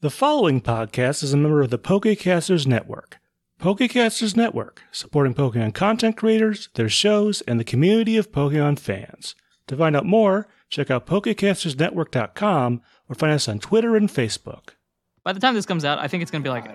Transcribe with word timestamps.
The 0.00 0.10
following 0.10 0.60
podcast 0.60 1.24
is 1.24 1.32
a 1.32 1.36
member 1.36 1.60
of 1.60 1.70
the 1.70 1.78
Pokecasters 1.78 2.68
Network. 2.68 3.18
Pokecasters 3.60 4.36
Network, 4.36 4.84
supporting 4.92 5.34
Pokemon 5.34 5.74
content 5.74 6.16
creators, 6.16 6.68
their 6.74 6.88
shows, 6.88 7.40
and 7.48 7.58
the 7.58 7.64
community 7.64 8.16
of 8.16 8.30
Pokemon 8.30 8.78
fans. 8.78 9.34
To 9.66 9.76
find 9.76 9.96
out 9.96 10.06
more, 10.06 10.46
check 10.70 10.88
out 10.88 11.08
PokecastersNetwork.com 11.08 12.80
or 13.08 13.14
find 13.16 13.32
us 13.32 13.48
on 13.48 13.58
Twitter 13.58 13.96
and 13.96 14.08
Facebook. 14.08 14.68
By 15.24 15.32
the 15.32 15.40
time 15.40 15.54
this 15.54 15.66
comes 15.66 15.84
out, 15.84 15.98
I 15.98 16.06
think 16.06 16.22
it's 16.22 16.30
gonna 16.30 16.44
be 16.44 16.50
like 16.50 16.66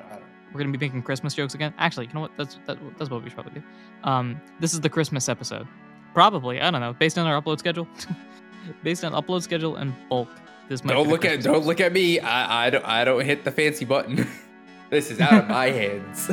we're 0.53 0.59
gonna 0.59 0.77
be 0.77 0.85
making 0.85 1.01
Christmas 1.03 1.33
jokes 1.33 1.53
again. 1.53 1.73
Actually, 1.77 2.07
you 2.07 2.13
know 2.15 2.19
what? 2.19 2.31
That's 2.37 2.59
that, 2.65 2.77
that's 2.97 3.09
what 3.09 3.23
we 3.23 3.29
should 3.29 3.35
probably 3.35 3.61
do. 3.61 3.63
Um, 4.03 4.41
this 4.59 4.73
is 4.73 4.81
the 4.81 4.89
Christmas 4.89 5.29
episode. 5.29 5.65
Probably, 6.13 6.59
I 6.59 6.69
don't 6.69 6.81
know, 6.81 6.91
based 6.91 7.17
on 7.17 7.25
our 7.25 7.41
upload 7.41 7.59
schedule. 7.59 7.87
based 8.83 9.05
on 9.05 9.13
upload 9.13 9.43
schedule 9.43 9.77
and 9.77 9.95
bulk. 10.09 10.27
This 10.70 10.82
might 10.84 10.93
Don't 10.93 11.09
look 11.09 11.25
at 11.25 11.43
don't 11.43 11.66
look 11.66 11.82
at 11.82 11.91
me. 11.91 12.20
I 12.20 12.68
I 12.68 12.70
don't 12.70 12.86
I 12.86 13.04
don't 13.04 13.23
hit 13.25 13.43
the 13.43 13.52
fancy 13.52 13.84
button. 13.84 14.27
this 14.89 15.11
is 15.11 15.20
out 15.20 15.43
of 15.43 15.50
my 15.50 15.65
hands. 15.70 16.32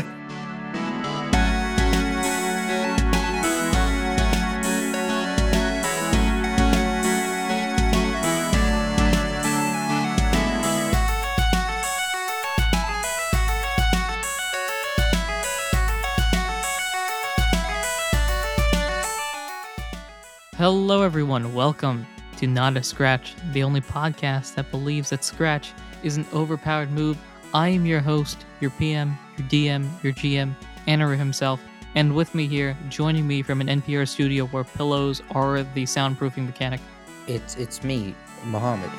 Hello, 20.56 21.02
everyone. 21.02 21.52
Welcome 21.54 22.06
to 22.40 22.46
Not 22.46 22.78
a 22.78 22.82
Scratch, 22.82 23.34
the 23.52 23.62
only 23.62 23.82
podcast 23.82 24.54
that 24.54 24.70
believes 24.70 25.10
that 25.10 25.22
Scratch 25.22 25.72
is 26.02 26.16
an 26.16 26.24
overpowered 26.32 26.90
move. 26.90 27.18
I 27.52 27.68
am 27.68 27.84
your 27.84 28.00
host, 28.00 28.46
your 28.60 28.70
PM, 28.70 29.18
your 29.36 29.46
DM, 29.48 30.02
your 30.02 30.14
GM, 30.14 30.54
Anna 30.86 31.14
himself, 31.18 31.60
and 31.94 32.16
with 32.16 32.34
me 32.34 32.46
here, 32.46 32.74
joining 32.88 33.26
me 33.26 33.42
from 33.42 33.60
an 33.60 33.66
NPR 33.66 34.08
studio 34.08 34.46
where 34.46 34.64
pillows 34.64 35.22
are 35.32 35.62
the 35.74 35.84
soundproofing 35.84 36.46
mechanic. 36.46 36.80
It's 37.26 37.56
it's 37.56 37.84
me, 37.84 38.14
Muhammad. 38.46 38.90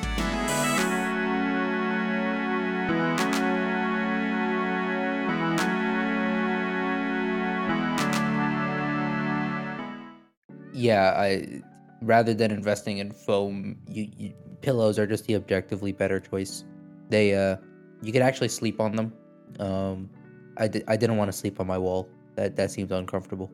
Yeah, 10.74 11.16
I 11.18 11.64
rather 12.02 12.34
than 12.34 12.52
investing 12.52 12.98
in 12.98 13.12
foam, 13.12 13.78
you, 13.88 14.10
you 14.18 14.34
pillows 14.62 15.00
are 15.00 15.08
just 15.08 15.26
the 15.26 15.36
objectively 15.36 15.92
better 15.92 16.20
choice. 16.20 16.66
They 17.10 17.36
uh 17.36 17.58
you 18.02 18.12
could 18.12 18.22
actually 18.22 18.50
sleep 18.50 18.80
on 18.80 18.96
them. 18.96 19.14
Um 19.60 20.10
I, 20.58 20.68
di- 20.68 20.84
I 20.88 20.98
didn't 20.98 21.18
want 21.18 21.32
to 21.32 21.38
sleep 21.38 21.60
on 21.60 21.68
my 21.68 21.78
wall. 21.78 22.10
That 22.36 22.56
that 22.56 22.72
seemed 22.72 22.92
uncomfortable. 22.92 23.52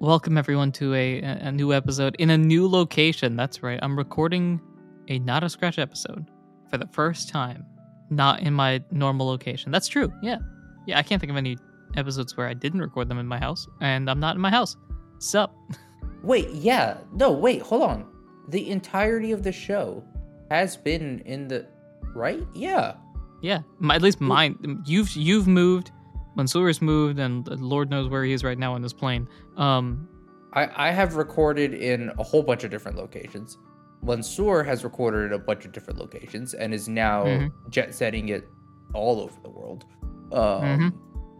Welcome, 0.00 0.36
everyone, 0.36 0.72
to 0.72 0.92
a, 0.94 1.20
a 1.20 1.52
new 1.52 1.72
episode 1.72 2.16
in 2.18 2.30
a 2.30 2.36
new 2.36 2.68
location. 2.68 3.36
That's 3.36 3.62
right. 3.62 3.78
I'm 3.80 3.96
recording 3.96 4.60
a 5.08 5.18
Not 5.20 5.44
a 5.44 5.48
Scratch 5.48 5.78
episode 5.78 6.26
for 6.68 6.78
the 6.78 6.86
first 6.88 7.28
time, 7.28 7.64
not 8.10 8.40
in 8.40 8.52
my 8.52 8.82
normal 8.90 9.26
location. 9.26 9.70
That's 9.70 9.88
true. 9.88 10.12
Yeah. 10.20 10.38
Yeah, 10.86 10.98
I 10.98 11.02
can't 11.02 11.20
think 11.20 11.30
of 11.30 11.36
any 11.36 11.56
episodes 11.96 12.36
where 12.36 12.48
I 12.48 12.54
didn't 12.54 12.80
record 12.80 13.08
them 13.08 13.18
in 13.18 13.26
my 13.26 13.38
house, 13.38 13.66
and 13.80 14.10
I'm 14.10 14.20
not 14.20 14.34
in 14.34 14.42
my 14.42 14.50
house. 14.50 14.76
Sup? 15.20 15.56
Wait, 16.22 16.48
yeah. 16.50 16.98
No, 17.12 17.32
wait, 17.32 17.62
hold 17.62 17.82
on. 17.82 18.06
The 18.48 18.70
entirety 18.70 19.32
of 19.32 19.42
the 19.42 19.52
show 19.52 20.02
has 20.50 20.76
been 20.76 21.20
in 21.20 21.48
the 21.48 21.66
right? 22.14 22.42
Yeah. 22.54 22.94
Yeah, 23.42 23.60
my, 23.78 23.96
at 23.96 24.02
least 24.02 24.20
mine. 24.20 24.82
You've 24.86 25.10
you've 25.16 25.46
moved. 25.46 25.90
Mansoor's 26.36 26.80
moved, 26.82 27.18
and 27.18 27.46
Lord 27.60 27.90
knows 27.90 28.08
where 28.08 28.24
he 28.24 28.32
is 28.32 28.42
right 28.42 28.58
now 28.58 28.74
on 28.74 28.82
this 28.82 28.92
plane. 28.92 29.28
Um, 29.56 30.08
I, 30.54 30.88
I 30.88 30.90
have 30.90 31.14
recorded 31.16 31.74
in 31.74 32.10
a 32.18 32.22
whole 32.22 32.42
bunch 32.42 32.64
of 32.64 32.70
different 32.70 32.96
locations. 32.96 33.58
Mansoor 34.02 34.64
has 34.64 34.82
recorded 34.82 35.26
in 35.26 35.32
a 35.34 35.38
bunch 35.38 35.64
of 35.64 35.72
different 35.72 35.98
locations 35.98 36.54
and 36.54 36.72
is 36.74 36.88
now 36.88 37.24
Mhm. 37.24 37.52
jet 37.70 37.94
setting 37.94 38.28
it 38.30 38.48
all 38.94 39.20
over 39.20 39.34
the 39.42 39.50
world. 39.50 39.84
Um, 40.32 40.62
Mhm. 40.62 40.92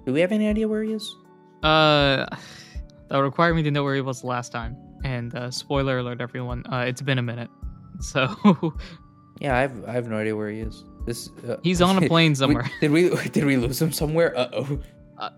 Do 0.06 0.12
we 0.12 0.20
have 0.20 0.32
any 0.32 0.46
idea 0.48 0.68
where 0.68 0.82
he 0.82 0.92
is? 0.92 1.14
Uh, 1.62 2.26
that 3.08 3.16
would 3.16 3.24
require 3.24 3.54
me 3.54 3.62
to 3.62 3.70
know 3.70 3.84
where 3.84 3.94
he 3.94 4.00
was 4.00 4.24
last 4.24 4.52
time. 4.52 4.76
And 5.04 5.34
uh, 5.34 5.50
spoiler 5.50 5.98
alert, 5.98 6.20
everyone, 6.20 6.64
uh, 6.72 6.84
it's 6.88 7.02
been 7.02 7.18
a 7.18 7.22
minute. 7.22 7.50
So 8.00 8.74
Yeah, 9.40 9.56
I 9.56 9.60
have 9.60 9.84
I 9.88 9.92
have 9.92 10.08
no 10.08 10.16
idea 10.16 10.34
where 10.34 10.50
he 10.50 10.60
is. 10.60 10.84
This 11.06 11.30
uh, 11.48 11.56
he's 11.62 11.80
on 11.80 12.02
a 12.02 12.08
plane 12.12 12.34
somewhere. 12.34 12.68
did 12.80 12.90
we 12.90 13.10
did 13.32 13.44
we 13.44 13.56
lose 13.56 13.80
him 13.80 13.92
somewhere? 13.92 14.36
Uh 14.36 14.48
oh! 14.52 15.30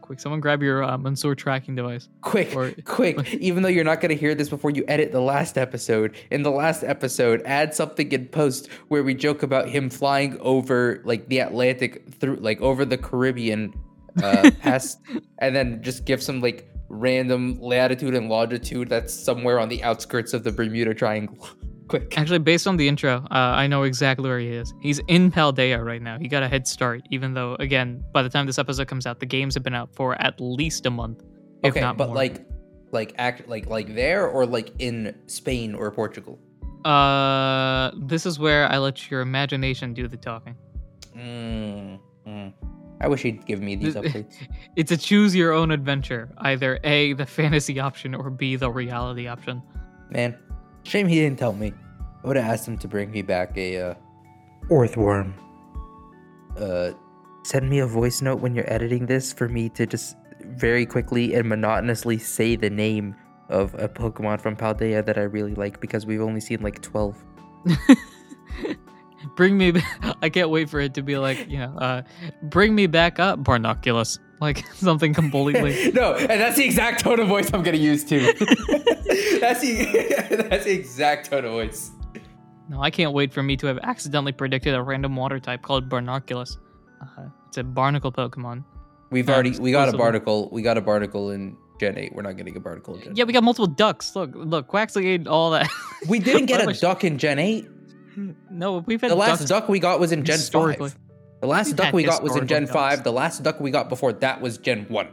Quick, 0.00 0.20
someone 0.20 0.40
grab 0.40 0.60
your 0.62 0.82
uh, 0.84 0.98
Mansoor 0.98 1.34
tracking 1.34 1.74
device. 1.76 2.08
Quick, 2.20 2.54
Or- 2.54 2.74
quick! 2.84 3.32
Even 3.34 3.62
though 3.62 3.70
you're 3.70 3.84
not 3.84 4.00
gonna 4.02 4.14
hear 4.14 4.34
this 4.34 4.48
before 4.50 4.70
you 4.70 4.84
edit 4.88 5.12
the 5.12 5.20
last 5.20 5.56
episode, 5.56 6.14
in 6.30 6.42
the 6.42 6.50
last 6.50 6.82
episode, 6.84 7.40
add 7.46 7.74
something 7.74 8.10
in 8.12 8.26
post 8.26 8.68
where 8.88 9.02
we 9.04 9.14
joke 9.14 9.42
about 9.42 9.68
him 9.68 9.88
flying 9.88 10.36
over 10.40 11.00
like 11.04 11.28
the 11.28 11.38
Atlantic 11.38 12.12
through, 12.20 12.36
like 12.36 12.60
over 12.60 12.84
the 12.84 12.98
Caribbean, 12.98 13.72
uh, 14.22 14.50
past, 14.60 14.98
and 15.38 15.54
then 15.56 15.80
just 15.82 16.04
give 16.04 16.22
some 16.22 16.40
like 16.42 16.68
random 16.94 17.58
latitude 17.60 18.14
and 18.14 18.28
longitude 18.28 18.88
that's 18.88 19.12
somewhere 19.12 19.58
on 19.58 19.68
the 19.68 19.82
outskirts 19.82 20.32
of 20.32 20.44
the 20.44 20.52
Bermuda 20.52 20.94
Triangle. 20.94 21.48
quick! 21.88 22.16
Actually, 22.16 22.38
based 22.38 22.66
on 22.66 22.76
the 22.76 22.88
intro, 22.88 23.26
uh, 23.30 23.34
I 23.34 23.66
know 23.66 23.82
exactly 23.82 24.28
where 24.28 24.38
he 24.38 24.48
is. 24.48 24.72
He's 24.80 25.00
in 25.08 25.30
Paldea 25.30 25.84
right 25.84 26.02
now. 26.02 26.18
He 26.18 26.28
got 26.28 26.42
a 26.42 26.48
head 26.48 26.66
start, 26.66 27.02
even 27.10 27.34
though, 27.34 27.56
again, 27.60 28.04
by 28.12 28.22
the 28.22 28.28
time 28.28 28.46
this 28.46 28.58
episode 28.58 28.88
comes 28.88 29.06
out, 29.06 29.20
the 29.20 29.26
games 29.26 29.54
have 29.54 29.62
been 29.62 29.74
out 29.74 29.94
for 29.94 30.20
at 30.20 30.40
least 30.40 30.86
a 30.86 30.90
month, 30.90 31.22
if 31.62 31.72
okay, 31.72 31.80
not 31.80 31.96
but 31.96 32.08
more. 32.08 32.16
like, 32.16 32.46
like 32.92 33.14
act 33.18 33.48
like 33.48 33.66
like 33.66 33.94
there 33.94 34.26
or 34.26 34.46
like 34.46 34.72
in 34.78 35.14
Spain 35.26 35.74
or 35.74 35.90
Portugal. 35.90 36.38
uh, 36.84 37.90
this 37.96 38.26
is 38.26 38.38
where 38.38 38.70
I 38.70 38.78
let 38.78 39.10
your 39.10 39.20
imagination 39.20 39.94
do 39.94 40.06
the 40.08 40.16
talking. 40.16 40.56
Mm. 41.16 41.98
I 43.00 43.08
wish 43.08 43.22
he'd 43.22 43.44
give 43.44 43.60
me 43.60 43.76
these 43.76 43.94
This- 43.94 44.12
updates. 44.14 44.34
It's 44.76 44.92
a 44.92 44.96
choose 44.96 45.34
your 45.34 45.52
own 45.52 45.70
adventure, 45.70 46.30
either 46.38 46.78
A, 46.84 47.12
the 47.14 47.26
fantasy 47.26 47.80
option, 47.80 48.14
or 48.14 48.30
B, 48.30 48.56
the 48.56 48.70
reality 48.70 49.26
option. 49.26 49.62
Man, 50.10 50.36
shame 50.84 51.06
he 51.08 51.16
didn't 51.16 51.38
tell 51.38 51.52
me. 51.52 51.72
I 52.22 52.26
would 52.26 52.36
have 52.36 52.46
asked 52.46 52.66
him 52.66 52.78
to 52.78 52.88
bring 52.88 53.10
me 53.10 53.22
back 53.22 53.56
a 53.56 53.80
uh, 53.80 53.94
earthworm. 54.70 55.34
Uh, 56.56 56.92
send 57.42 57.68
me 57.68 57.80
a 57.80 57.86
voice 57.86 58.22
note 58.22 58.40
when 58.40 58.54
you're 58.54 58.72
editing 58.72 59.06
this 59.06 59.32
for 59.32 59.48
me 59.48 59.68
to 59.70 59.86
just 59.86 60.16
very 60.40 60.86
quickly 60.86 61.34
and 61.34 61.48
monotonously 61.48 62.18
say 62.18 62.56
the 62.56 62.70
name 62.70 63.14
of 63.50 63.74
a 63.74 63.88
Pokemon 63.88 64.40
from 64.40 64.56
Paldea 64.56 65.04
that 65.04 65.18
I 65.18 65.22
really 65.22 65.54
like 65.54 65.80
because 65.80 66.06
we've 66.06 66.22
only 66.22 66.40
seen 66.40 66.62
like 66.62 66.80
12. 66.80 67.22
bring 69.36 69.56
me, 69.58 69.72
I 70.22 70.28
can't 70.28 70.50
wait 70.50 70.68
for 70.70 70.80
it 70.80 70.94
to 70.94 71.02
be 71.02 71.16
like, 71.18 71.48
you 71.48 71.58
know, 71.58 71.76
uh, 71.78 72.02
bring 72.42 72.74
me 72.74 72.86
back 72.86 73.18
up, 73.18 73.40
Barnoculus. 73.40 74.18
Like 74.40 74.66
something 74.74 75.14
completely. 75.14 75.92
no, 75.94 76.14
and 76.16 76.28
that's 76.28 76.56
the 76.56 76.64
exact 76.64 77.00
tone 77.00 77.18
of 77.20 77.28
voice 77.28 77.50
I'm 77.54 77.62
gonna 77.62 77.78
use 77.78 78.04
too. 78.04 78.18
that's 79.40 79.60
the 79.60 80.46
that's 80.50 80.64
the 80.64 80.72
exact 80.72 81.30
tone 81.30 81.44
of 81.46 81.52
voice. 81.52 81.92
No, 82.68 82.82
I 82.82 82.90
can't 82.90 83.12
wait 83.12 83.32
for 83.32 83.42
me 83.42 83.56
to 83.58 83.66
have 83.68 83.78
accidentally 83.82 84.32
predicted 84.32 84.74
a 84.74 84.82
random 84.82 85.16
water 85.16 85.38
type 85.38 85.62
called 85.62 85.88
Barnoculus. 85.88 86.58
Uh, 87.00 87.28
it's 87.48 87.56
a 87.58 87.64
barnacle 87.64 88.10
Pokemon. 88.12 88.64
We've 89.10 89.28
Um, 89.28 89.34
already 89.34 89.58
we 89.58 89.70
got 89.70 89.88
a 89.88 89.96
barnacle. 89.96 90.50
We 90.50 90.60
got 90.62 90.76
a 90.76 90.82
barnacle 90.82 91.30
in 91.30 91.56
Gen 91.80 91.96
8. 91.96 92.14
We're 92.14 92.22
not 92.22 92.36
getting 92.36 92.56
a 92.56 92.60
barnacle 92.60 92.96
in 92.96 93.02
Gen 93.02 93.16
Yeah, 93.16 93.24
we 93.24 93.32
got 93.32 93.44
multiple 93.44 93.66
ducks. 93.68 94.14
Look, 94.16 94.30
look, 94.34 94.68
Quaxly 94.68 95.06
ate 95.06 95.26
all 95.26 95.52
that. 95.52 95.70
We 96.08 96.18
didn't 96.18 96.46
get 96.46 96.68
a 96.68 96.72
duck 96.78 97.04
in 97.04 97.16
Gen 97.18 97.38
8. 97.38 97.66
No, 98.50 98.78
we've 98.86 99.00
had 99.00 99.10
The 99.10 99.14
last 99.16 99.38
ducks. 99.40 99.48
duck 99.48 99.68
we 99.68 99.78
got 99.80 100.00
was 100.00 100.12
in 100.12 100.24
Gen 100.24 100.38
5. 100.38 100.78
The 101.40 101.46
last 101.46 101.66
We've 101.68 101.76
duck 101.76 101.92
we 101.92 102.04
got 102.04 102.22
was 102.22 102.36
in 102.36 102.46
Gen 102.46 102.62
historical 102.62 102.90
5. 102.96 103.04
The 103.04 103.12
last 103.12 103.42
duck 103.42 103.60
we 103.60 103.70
got 103.70 103.88
before 103.88 104.12
that 104.14 104.40
was 104.40 104.58
Gen 104.58 104.86
1. 104.88 105.08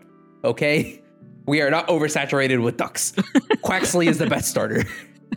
Okay? 0.46 0.98
We 1.48 1.60
are 1.62 1.72
not 1.72 1.88
oversaturated 1.88 2.62
with 2.64 2.78
ducks. 2.78 3.12
Quaxly 3.64 4.06
is 4.08 4.20
the 4.20 4.28
best 4.28 4.48
starter. 4.50 4.86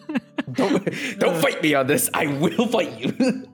Don't 0.53 0.85
don't 1.19 1.41
fight 1.41 1.63
me 1.63 1.73
on 1.75 1.87
this. 1.87 2.11
I 2.13 2.27
will 2.27 2.67
fight 2.69 2.93
you. 3.01 3.49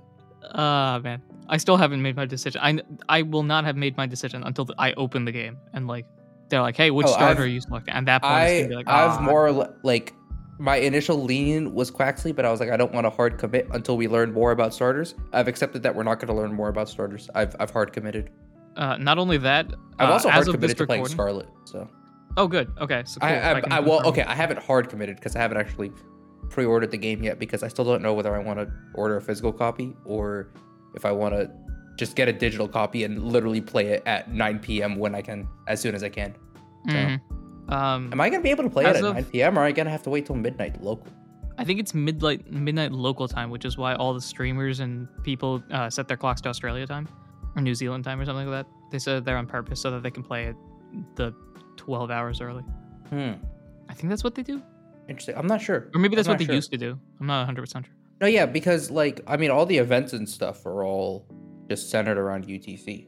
Ah, 0.52 1.00
man. 1.02 1.22
I 1.48 1.56
still 1.58 1.76
haven't 1.76 2.02
made 2.02 2.16
my 2.16 2.26
decision. 2.26 2.60
I, 2.62 2.80
I 3.08 3.22
will 3.22 3.44
not 3.44 3.64
have 3.64 3.76
made 3.76 3.96
my 3.96 4.06
decision 4.06 4.42
until 4.42 4.64
the, 4.64 4.74
I 4.78 4.92
open 4.94 5.24
the 5.24 5.32
game 5.32 5.58
and 5.72 5.86
like 5.86 6.06
they're 6.48 6.60
like, 6.60 6.76
"Hey, 6.76 6.90
which 6.90 7.06
Oh, 7.06 7.12
starter 7.12 7.42
I've- 7.42 7.42
are 7.42 7.46
you 7.46 7.60
selecting?" 7.60 7.94
And 7.94 8.08
that 8.08 8.22
point, 8.22 8.34
I 8.34 8.62
like, 8.74 8.88
I've 8.88 9.18
"Ah." 9.18 9.22
more 9.22 9.52
like 9.84 10.12
my 10.60 10.76
initial 10.76 11.22
lean 11.22 11.74
was 11.74 11.90
Quaxly, 11.90 12.36
but 12.36 12.44
I 12.44 12.50
was 12.50 12.60
like, 12.60 12.70
I 12.70 12.76
don't 12.76 12.92
want 12.92 13.06
to 13.06 13.10
hard 13.10 13.38
commit 13.38 13.66
until 13.72 13.96
we 13.96 14.06
learn 14.06 14.32
more 14.32 14.52
about 14.52 14.74
starters. 14.74 15.14
I've 15.32 15.48
accepted 15.48 15.82
that 15.82 15.94
we're 15.94 16.02
not 16.02 16.20
going 16.20 16.28
to 16.28 16.34
learn 16.34 16.52
more 16.52 16.68
about 16.68 16.88
starters. 16.88 17.30
I've 17.34 17.56
I've 17.58 17.70
hard 17.70 17.92
committed. 17.92 18.30
Uh, 18.76 18.96
not 18.98 19.18
only 19.18 19.38
that, 19.38 19.72
I've 19.98 20.10
uh, 20.10 20.12
also 20.12 20.28
as 20.28 20.34
hard 20.34 20.46
committed 20.54 20.76
to 20.76 20.86
playing 20.86 21.06
Scarlet. 21.06 21.48
So 21.64 21.88
Oh, 22.36 22.46
good. 22.46 22.72
Okay, 22.80 23.02
so 23.06 23.20
cool. 23.20 23.28
I, 23.28 23.54
I, 23.54 23.60
can 23.60 23.72
I, 23.72 23.80
well, 23.80 24.06
okay, 24.06 24.22
I 24.22 24.34
haven't 24.34 24.60
hard 24.60 24.88
committed 24.88 25.16
because 25.16 25.34
I 25.34 25.40
haven't 25.40 25.56
actually 25.56 25.90
pre-ordered 26.48 26.90
the 26.90 26.98
game 26.98 27.22
yet 27.22 27.38
because 27.38 27.62
I 27.62 27.68
still 27.68 27.84
don't 27.84 28.02
know 28.02 28.14
whether 28.14 28.34
I 28.34 28.38
want 28.38 28.58
to 28.58 28.72
order 28.94 29.16
a 29.16 29.22
physical 29.22 29.52
copy 29.52 29.96
or 30.04 30.52
if 30.94 31.04
I 31.04 31.12
want 31.12 31.34
to 31.34 31.50
just 31.96 32.16
get 32.16 32.28
a 32.28 32.32
digital 32.32 32.68
copy 32.68 33.04
and 33.04 33.22
literally 33.22 33.60
play 33.60 33.88
it 33.88 34.02
at 34.06 34.32
9 34.32 34.58
p.m. 34.60 34.96
when 34.96 35.14
I 35.14 35.22
can, 35.22 35.48
as 35.66 35.80
soon 35.80 35.94
as 35.94 36.02
I 36.02 36.08
can. 36.08 36.34
Mhm. 36.86 37.20
Um, 37.70 38.10
Am 38.12 38.20
I 38.20 38.28
gonna 38.30 38.42
be 38.42 38.50
able 38.50 38.64
to 38.64 38.70
play 38.70 38.84
it 38.84 38.96
at 38.96 39.04
of- 39.04 39.14
9 39.14 39.24
p.m. 39.26 39.58
or 39.58 39.62
am 39.62 39.66
I 39.68 39.72
gonna 39.72 39.90
have 39.90 40.02
to 40.04 40.10
wait 40.10 40.26
till 40.26 40.36
midnight 40.36 40.82
local? 40.82 41.06
I 41.58 41.64
think 41.64 41.78
it's 41.78 41.92
midnight 41.94 42.50
midnight 42.50 42.90
local 42.92 43.28
time, 43.28 43.50
which 43.50 43.64
is 43.64 43.76
why 43.76 43.94
all 43.94 44.14
the 44.14 44.20
streamers 44.20 44.80
and 44.80 45.06
people 45.22 45.62
uh, 45.70 45.90
set 45.90 46.08
their 46.08 46.16
clocks 46.16 46.40
to 46.42 46.48
Australia 46.48 46.86
time 46.86 47.06
or 47.54 47.62
New 47.62 47.74
Zealand 47.74 48.02
time 48.04 48.18
or 48.20 48.24
something 48.24 48.48
like 48.48 48.64
that. 48.66 48.72
They 48.90 48.98
said 48.98 49.24
they're 49.24 49.36
on 49.36 49.46
purpose 49.46 49.80
so 49.80 49.90
that 49.90 50.02
they 50.02 50.10
can 50.10 50.22
play 50.22 50.46
it 50.46 50.56
the 51.16 51.34
12 51.76 52.10
hours 52.10 52.40
early. 52.40 52.62
Hmm. 53.10 53.32
I 53.88 53.94
think 53.94 54.08
that's 54.08 54.24
what 54.24 54.34
they 54.34 54.42
do, 54.42 54.62
Interesting. 55.08 55.36
I'm 55.36 55.46
not 55.46 55.60
sure. 55.60 55.88
or 55.94 56.00
maybe 56.00 56.16
that's 56.16 56.28
what 56.28 56.38
they 56.38 56.44
sure. 56.46 56.54
used 56.54 56.70
to 56.72 56.78
do. 56.78 56.98
I'm 57.20 57.26
not 57.26 57.40
100 57.40 57.60
percent 57.62 57.86
sure. 57.86 57.94
No, 58.20 58.26
yeah, 58.26 58.46
because 58.46 58.90
like 58.90 59.20
I 59.26 59.36
mean, 59.36 59.50
all 59.50 59.66
the 59.66 59.78
events 59.78 60.12
and 60.12 60.28
stuff 60.28 60.64
are 60.66 60.84
all 60.84 61.26
just 61.68 61.90
centered 61.90 62.18
around 62.18 62.46
UTC. 62.46 63.06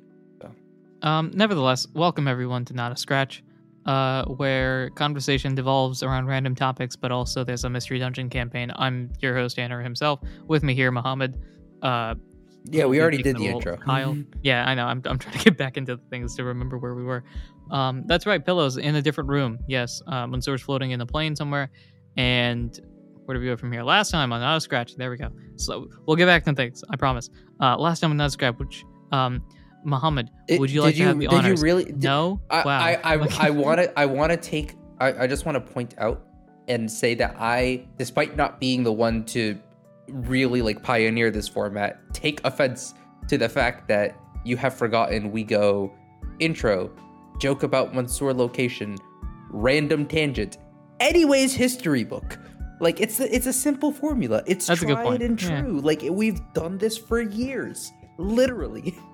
Um, 1.02 1.32
nevertheless, 1.34 1.88
welcome 1.94 2.28
everyone 2.28 2.64
to 2.66 2.74
Not 2.74 2.92
a 2.92 2.96
Scratch, 2.96 3.42
uh, 3.86 4.24
where 4.26 4.90
conversation 4.90 5.54
devolves 5.54 6.02
around 6.02 6.26
random 6.26 6.54
topics, 6.54 6.96
but 6.96 7.10
also 7.12 7.44
there's 7.44 7.64
a 7.64 7.70
mystery 7.70 7.98
dungeon 7.98 8.28
campaign. 8.30 8.70
I'm 8.76 9.10
your 9.20 9.34
host, 9.36 9.58
Anna 9.58 9.82
himself. 9.82 10.20
With 10.46 10.62
me 10.62 10.74
here, 10.74 10.90
Mohammed. 10.90 11.40
Uh, 11.82 12.14
Yeah, 12.70 12.84
we 12.86 13.00
already 13.00 13.22
did 13.22 13.36
the 13.36 13.48
role 13.48 13.56
intro. 13.58 13.74
of 13.74 13.80
Kyle. 13.80 14.16
yeah, 14.42 14.64
I 14.68 14.74
know. 14.74 14.86
I'm, 14.86 15.02
I'm 15.04 15.18
trying 15.18 15.36
to 15.38 15.44
get 15.44 15.56
back 15.58 15.76
into 15.76 15.96
the 15.96 16.02
things 16.10 16.36
to 16.36 16.44
remember 16.44 16.78
where 16.78 16.94
we 16.94 17.02
were. 17.04 17.24
Um, 17.70 18.04
that's 18.06 18.26
right, 18.26 18.44
pillows 18.44 18.76
in 18.76 18.94
a 18.96 19.02
different 19.02 19.30
room. 19.30 19.58
Yes, 19.66 20.00
uh, 20.06 20.26
Mansoor's 20.26 20.62
floating 20.62 20.90
in 20.92 21.00
a 21.00 21.06
plane 21.06 21.34
somewhere. 21.34 21.70
And 22.16 22.78
where 23.24 23.34
do 23.36 23.40
we 23.40 23.46
go 23.46 23.56
from 23.56 23.72
here? 23.72 23.82
Last 23.82 24.10
time 24.10 24.32
on 24.32 24.40
Not 24.40 24.56
a 24.56 24.60
Scratch, 24.60 24.94
there 24.96 25.10
we 25.10 25.16
go. 25.16 25.30
So 25.56 25.88
we'll 26.06 26.16
get 26.16 26.26
back 26.26 26.44
to 26.44 26.52
things, 26.52 26.84
I 26.90 26.96
promise. 26.96 27.30
Uh, 27.60 27.76
last 27.78 28.00
time 28.00 28.10
on 28.10 28.16
Not 28.16 28.26
a 28.26 28.30
Scratch, 28.30 28.56
which, 28.58 28.84
um, 29.12 29.42
Mohammed, 29.84 30.30
would 30.50 30.70
you 30.70 30.80
did 30.80 30.86
like 30.86 30.94
to 30.96 31.02
have 31.04 31.18
the 31.18 31.26
did 31.26 31.38
honors? 31.38 31.60
you 31.60 31.64
really? 31.64 31.84
did- 31.84 32.02
no? 32.02 32.40
I, 32.50 32.62
wow. 32.64 32.78
I, 32.78 32.98
I, 33.04 33.28
I 33.40 33.50
want 33.64 33.80
to 33.80 33.98
I 33.98 34.06
want 34.06 34.30
to 34.30 34.36
take 34.36 34.76
I, 35.00 35.24
I 35.24 35.26
just 35.26 35.44
want 35.44 35.54
to 35.54 35.72
point 35.72 35.94
out 35.98 36.24
and 36.68 36.90
say 36.90 37.14
that 37.14 37.36
I 37.38 37.86
despite 37.98 38.36
not 38.36 38.60
being 38.60 38.82
the 38.84 38.92
one 38.92 39.24
to 39.26 39.58
really 40.08 40.62
like 40.62 40.82
pioneer 40.82 41.30
this 41.30 41.48
format 41.48 41.98
take 42.12 42.44
offense 42.44 42.94
to 43.28 43.38
the 43.38 43.48
fact 43.48 43.88
that 43.88 44.16
you 44.44 44.56
have 44.56 44.74
forgotten 44.74 45.30
we 45.30 45.42
go 45.42 45.92
intro 46.38 46.90
joke 47.38 47.62
about 47.62 47.94
Mansoor 47.94 48.32
location 48.34 48.96
random 49.50 50.06
tangent 50.06 50.58
anyways 51.00 51.54
history 51.54 52.04
book 52.04 52.38
like 52.80 53.00
it's 53.00 53.20
a, 53.20 53.34
it's 53.34 53.46
a 53.46 53.52
simple 53.52 53.92
formula 53.92 54.42
it's 54.46 54.66
That's 54.66 54.80
tried 54.80 55.22
and 55.22 55.40
yeah. 55.40 55.62
true 55.62 55.80
like 55.80 56.02
we've 56.02 56.40
done 56.52 56.78
this 56.78 56.98
for 56.98 57.20
years 57.20 57.92
literally 58.18 58.94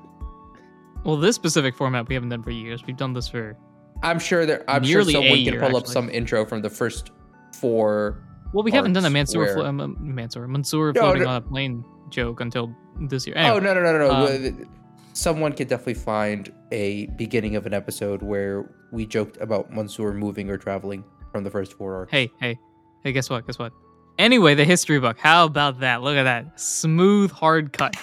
Well, 1.05 1.17
this 1.17 1.37
specific 1.37 1.75
format 1.77 2.09
we 2.09 2.15
haven't 2.15 2.29
done 2.31 2.43
for 2.43 2.51
years. 2.51 2.85
We've 2.87 2.97
done 2.97 3.13
this 3.13 3.29
for. 3.29 3.57
I'm 4.03 4.19
sure 4.19 4.47
there. 4.47 4.65
I'm 4.69 4.85
sure 4.85 5.03
someone 5.05 5.23
can 5.25 5.39
year, 5.55 5.61
pull 5.61 5.77
up 5.77 5.87
some 5.87 6.09
intro 6.11 6.45
from 6.45 6.63
the 6.63 6.71
first 6.71 7.11
four. 7.55 8.23
Well, 8.53 8.63
we 8.65 8.71
haven't 8.71 8.93
done 8.95 9.05
a 9.05 9.11
Mansoor, 9.11 9.45
where- 9.45 9.55
flo- 9.55 9.67
um, 9.67 9.97
Mansoor, 10.01 10.47
Mansoor 10.47 10.93
No, 10.93 11.01
floating 11.01 11.23
no. 11.23 11.29
on 11.31 11.37
a 11.37 11.41
plane 11.41 11.85
joke 12.11 12.41
until 12.41 12.75
this 13.01 13.27
year. 13.27 13.37
Oh 13.39 13.59
no 13.59 13.75
no 13.75 13.83
no 13.83 13.93
no 13.93 13.99
no! 14.27 14.49
um, 14.49 14.67
someone 15.13 15.53
could 15.53 15.69
definitely 15.69 15.95
find 15.95 16.53
a 16.73 17.07
beginning 17.17 17.57
of 17.57 17.67
an 17.67 17.75
episode 17.75 18.23
where 18.23 18.71
we 18.93 19.05
joked 19.07 19.37
about 19.41 19.71
Mansoor 19.73 20.13
moving 20.15 20.49
or 20.51 20.57
traveling 20.57 21.05
from 21.33 21.45
the 21.45 21.51
first 21.51 21.75
four 21.75 21.95
arcs. 21.97 22.11
Hey, 22.13 22.31
hey, 22.41 22.59
hey! 23.05 23.13
Guess 23.13 23.29
what? 23.29 23.47
Guess 23.47 23.59
what? 23.59 23.73
Anyway, 24.19 24.55
the 24.55 24.65
history 24.65 24.99
book. 24.99 25.19
How 25.19 25.45
about 25.45 25.81
that? 25.81 26.03
Look 26.03 26.17
at 26.17 26.25
that 26.25 26.59
smooth, 26.59 27.31
hard 27.31 27.73
cut. 27.73 27.95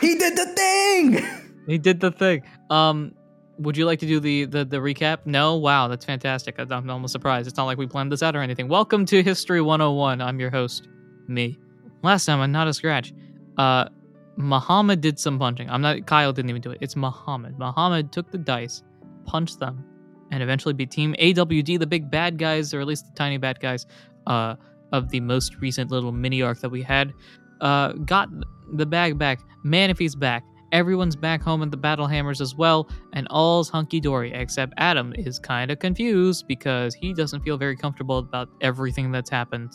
he 0.00 0.16
did 0.18 0.36
the 0.36 0.46
thing. 0.56 1.24
he 1.70 1.78
did 1.78 2.00
the 2.00 2.10
thing. 2.10 2.42
Um, 2.68 3.14
would 3.58 3.76
you 3.76 3.86
like 3.86 4.00
to 4.00 4.06
do 4.06 4.18
the 4.18 4.44
the, 4.46 4.64
the 4.64 4.78
recap? 4.78 5.24
No. 5.24 5.56
Wow, 5.56 5.86
that's 5.88 6.04
fantastic. 6.04 6.56
I'm 6.58 6.90
almost 6.90 7.12
surprised. 7.12 7.46
It's 7.46 7.56
not 7.56 7.66
like 7.66 7.78
we 7.78 7.86
planned 7.86 8.10
this 8.10 8.22
out 8.22 8.34
or 8.34 8.40
anything. 8.40 8.68
Welcome 8.68 9.06
to 9.06 9.22
History 9.22 9.60
101. 9.60 10.20
I'm 10.20 10.40
your 10.40 10.50
host, 10.50 10.88
me. 11.28 11.58
Last 12.02 12.24
time 12.24 12.40
on 12.40 12.50
Not 12.50 12.66
a 12.66 12.74
Scratch, 12.74 13.12
uh, 13.58 13.88
Muhammad 14.36 15.00
did 15.00 15.18
some 15.18 15.38
punching. 15.38 15.70
I'm 15.70 15.80
not. 15.80 16.06
Kyle 16.06 16.32
didn't 16.32 16.50
even 16.50 16.62
do 16.62 16.72
it. 16.72 16.78
It's 16.80 16.96
Muhammad. 16.96 17.58
Muhammad 17.58 18.10
took 18.10 18.30
the 18.32 18.38
dice, 18.38 18.82
punched 19.24 19.60
them, 19.60 19.84
and 20.32 20.42
eventually 20.42 20.74
beat 20.74 20.90
Team 20.90 21.14
AWD, 21.20 21.78
the 21.78 21.86
big 21.86 22.10
bad 22.10 22.36
guys, 22.36 22.74
or 22.74 22.80
at 22.80 22.86
least 22.86 23.06
the 23.06 23.12
tiny 23.14 23.38
bad 23.38 23.60
guys, 23.60 23.86
uh, 24.26 24.56
of 24.92 25.10
the 25.10 25.20
most 25.20 25.56
recent 25.60 25.90
little 25.90 26.10
mini 26.10 26.42
arc 26.42 26.60
that 26.60 26.70
we 26.70 26.82
had. 26.82 27.12
Uh, 27.60 27.92
got 27.92 28.28
the 28.72 28.86
bag 28.86 29.18
back. 29.18 29.40
Manaphy's 29.62 30.16
back. 30.16 30.42
Everyone's 30.72 31.16
back 31.16 31.42
home 31.42 31.62
at 31.62 31.70
the 31.70 31.76
Battle 31.76 32.06
Hammers 32.06 32.40
as 32.40 32.54
well, 32.54 32.88
and 33.12 33.26
all's 33.30 33.68
hunky 33.68 34.00
dory. 34.00 34.32
Except 34.32 34.72
Adam 34.76 35.12
is 35.16 35.38
kind 35.38 35.70
of 35.70 35.78
confused 35.78 36.46
because 36.46 36.94
he 36.94 37.12
doesn't 37.12 37.42
feel 37.42 37.56
very 37.56 37.76
comfortable 37.76 38.18
about 38.18 38.48
everything 38.60 39.10
that's 39.10 39.30
happened 39.30 39.72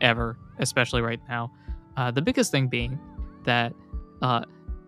ever, 0.00 0.38
especially 0.58 1.02
right 1.02 1.20
now. 1.28 1.52
Uh, 1.96 2.10
the 2.10 2.22
biggest 2.22 2.50
thing 2.50 2.68
being 2.68 2.98
that 3.44 3.72
uh, 4.22 4.42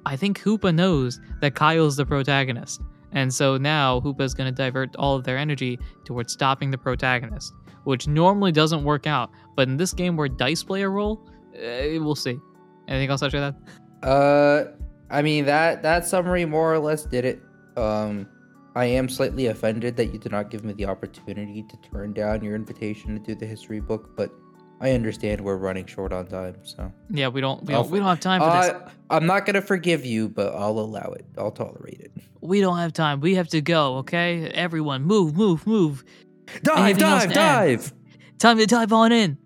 I 0.06 0.16
think 0.16 0.40
Hoopa 0.40 0.74
knows 0.74 1.20
that 1.40 1.54
Kyle's 1.54 1.96
the 1.96 2.06
protagonist. 2.06 2.80
And 3.12 3.32
so 3.32 3.56
now 3.56 4.00
Hoopa's 4.00 4.34
going 4.34 4.52
to 4.52 4.54
divert 4.54 4.94
all 4.96 5.16
of 5.16 5.24
their 5.24 5.36
energy 5.36 5.78
towards 6.04 6.32
stopping 6.32 6.70
the 6.70 6.78
protagonist, 6.78 7.52
which 7.84 8.06
normally 8.06 8.52
doesn't 8.52 8.84
work 8.84 9.06
out. 9.06 9.30
But 9.56 9.68
in 9.68 9.76
this 9.76 9.92
game 9.92 10.16
where 10.16 10.28
dice 10.28 10.62
play 10.62 10.82
a 10.82 10.88
role, 10.88 11.20
uh, 11.56 11.98
we'll 12.00 12.14
see. 12.14 12.38
Anything 12.88 13.10
else 13.10 13.22
after 13.22 13.40
that? 13.40 14.08
Uh, 14.08 14.72
I 15.10 15.22
mean 15.22 15.44
that 15.46 15.82
that 15.82 16.06
summary 16.06 16.44
more 16.44 16.72
or 16.72 16.78
less 16.78 17.04
did 17.04 17.24
it. 17.24 17.42
Um, 17.76 18.28
I 18.76 18.84
am 18.84 19.08
slightly 19.08 19.46
offended 19.46 19.96
that 19.96 20.12
you 20.12 20.18
did 20.18 20.30
not 20.32 20.50
give 20.50 20.64
me 20.64 20.72
the 20.72 20.86
opportunity 20.86 21.64
to 21.64 21.76
turn 21.90 22.12
down 22.12 22.42
your 22.44 22.54
invitation 22.54 23.14
to 23.16 23.20
do 23.20 23.34
the 23.34 23.46
history 23.46 23.80
book, 23.80 24.10
but 24.16 24.30
I 24.80 24.92
understand 24.92 25.40
we're 25.40 25.56
running 25.56 25.86
short 25.86 26.12
on 26.12 26.26
time, 26.28 26.56
so 26.62 26.90
Yeah, 27.10 27.28
we 27.28 27.40
don't 27.40 27.64
we 27.66 27.74
I'll- 27.74 27.82
don't, 27.82 27.92
we 27.92 27.98
don't 27.98 28.08
have 28.08 28.20
time 28.20 28.40
for 28.40 28.46
this. 28.50 28.70
uh, 28.70 28.90
I'm 29.10 29.26
not 29.26 29.44
gonna 29.44 29.60
forgive 29.60 30.04
you, 30.06 30.28
but 30.28 30.54
I'll 30.54 30.78
allow 30.78 31.12
it. 31.18 31.26
I'll 31.36 31.50
tolerate 31.50 32.00
it. 32.00 32.12
We 32.40 32.60
don't 32.60 32.78
have 32.78 32.92
time. 32.92 33.20
We 33.20 33.34
have 33.34 33.48
to 33.48 33.60
go, 33.60 33.96
okay? 33.98 34.46
Everyone, 34.54 35.02
move, 35.02 35.36
move, 35.36 35.66
move. 35.66 36.04
Dive, 36.62 36.78
Anything 36.78 37.02
else 37.04 37.22
dive, 37.24 37.30
add? 37.30 37.34
dive. 37.34 37.92
Time 38.38 38.58
to 38.58 38.66
dive 38.66 38.92
on 38.92 39.12
in. 39.12 39.36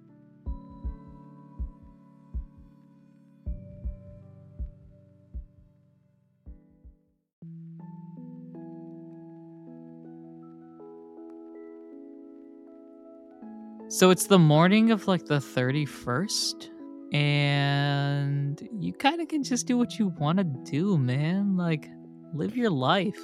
So 14.04 14.10
it's 14.10 14.26
the 14.26 14.38
morning 14.38 14.90
of 14.90 15.08
like 15.08 15.24
the 15.24 15.38
31st, 15.38 16.68
and 17.14 18.68
you 18.78 18.92
kind 18.92 19.22
of 19.22 19.28
can 19.28 19.42
just 19.42 19.66
do 19.66 19.78
what 19.78 19.98
you 19.98 20.08
want 20.18 20.36
to 20.36 20.44
do, 20.44 20.98
man. 20.98 21.56
Like, 21.56 21.88
live 22.34 22.54
your 22.54 22.68
life. 22.68 23.18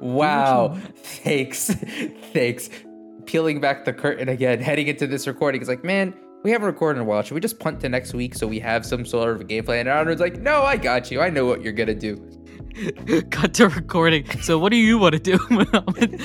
Wow. 0.00 0.76
Thanks. 0.96 1.68
Thanks. 2.32 2.68
Peeling 3.26 3.60
back 3.60 3.84
the 3.84 3.92
curtain 3.92 4.28
again, 4.28 4.58
heading 4.58 4.88
into 4.88 5.06
this 5.06 5.28
recording. 5.28 5.60
It's 5.60 5.70
like, 5.70 5.84
man, 5.84 6.12
we 6.42 6.50
haven't 6.50 6.66
recorded 6.66 6.98
in 6.98 7.06
a 7.06 7.08
while. 7.08 7.22
Should 7.22 7.34
we 7.34 7.40
just 7.40 7.60
punt 7.60 7.80
to 7.82 7.88
next 7.88 8.12
week 8.12 8.34
so 8.34 8.48
we 8.48 8.58
have 8.58 8.84
some 8.84 9.06
sort 9.06 9.30
of 9.30 9.40
a 9.40 9.44
game 9.44 9.62
plan? 9.62 9.86
And 9.86 9.88
Aaron's 9.88 10.20
like, 10.20 10.40
no, 10.40 10.64
I 10.64 10.76
got 10.76 11.12
you. 11.12 11.20
I 11.20 11.30
know 11.30 11.46
what 11.46 11.62
you're 11.62 11.72
gonna 11.72 11.94
do. 11.94 12.16
Cut 13.30 13.54
to 13.54 13.68
recording. 13.68 14.28
So, 14.40 14.58
what 14.58 14.70
do 14.70 14.76
you 14.76 14.98
want 14.98 15.14
to 15.14 15.18
do, 15.20 15.38
Muhammad? 15.50 16.20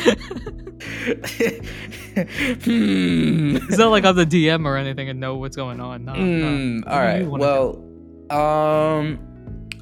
hmm. 2.66 3.58
It's 3.70 3.78
not 3.78 3.92
like 3.92 4.06
I'm 4.06 4.16
the 4.16 4.26
DM 4.26 4.66
or 4.66 4.78
anything 4.78 5.10
and 5.10 5.20
know 5.20 5.36
what's 5.36 5.56
going 5.56 5.80
on. 5.80 6.06
No, 6.06 6.14
no. 6.14 6.20
Hmm. 6.20 6.78
What 6.80 6.88
All 6.88 7.00
right. 7.00 7.26
wanna 7.26 7.44
do? 7.44 7.86
Well, 8.30 8.40
um, 8.40 9.20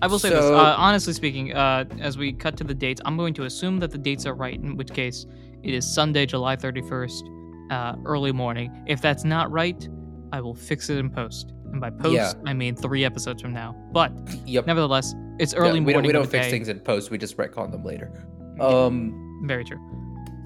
I 0.02 0.08
will 0.08 0.20
say 0.20 0.30
this. 0.30 0.44
Uh, 0.44 0.76
honestly 0.78 1.14
speaking, 1.14 1.54
uh, 1.54 1.86
as 2.00 2.18
we 2.18 2.34
cut 2.34 2.58
to 2.58 2.64
the 2.64 2.74
dates, 2.74 3.02
I'm 3.06 3.18
going 3.18 3.34
to 3.36 3.44
assume 3.44 3.80
that 3.80 3.92
the 3.92 3.98
dates 3.98 4.26
are 4.26 4.36
right. 4.36 4.56
In 4.56 4.76
which 4.76 4.92
case, 4.94 5.26
it 5.64 5.74
is 5.74 5.92
Sunday, 5.92 6.26
July 6.26 6.56
31st, 6.56 7.72
uh, 7.72 7.96
early 8.06 8.32
morning. 8.32 8.84
If 8.88 9.02
that's 9.02 9.24
not 9.24 9.52
right, 9.52 9.88
I 10.32 10.42
will 10.42 10.54
fix 10.54 10.90
it 10.90 10.98
in 10.98 11.10
post. 11.10 11.54
And 11.72 11.82
by 11.82 11.90
post, 11.90 12.14
Yeah. 12.14 12.34
I 12.46 12.54
mean 12.54 12.76
three 12.76 13.04
episodes 13.06 13.42
from 13.42 13.54
now. 13.54 13.76
But 13.92 14.12
yep. 14.46 14.68
nevertheless, 14.68 15.14
it's 15.40 15.54
Yeah, 15.54 15.60
early 15.60 15.80
we 15.80 15.94
don't, 15.94 16.06
we 16.06 16.12
don't 16.12 16.30
fix 16.30 16.46
day. 16.46 16.52
things 16.52 16.70
in 16.70 16.80
post. 16.80 17.12
We 17.12 17.18
just 17.18 17.38
retcon 17.38 17.72
them 17.72 17.84
later. 17.84 18.12
Um. 18.60 19.24
Very 19.46 19.64
true. 19.64 19.80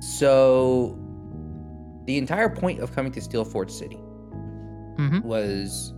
So, 0.02 0.98
the 2.06 2.18
entire 2.18 2.50
point 2.50 2.80
of 2.80 2.92
coming 2.94 3.12
to 3.14 3.22
Steel 3.22 3.46
Fort 3.46 3.72
City 3.72 3.96
mm-hmm. 3.96 5.22
was, 5.22 5.94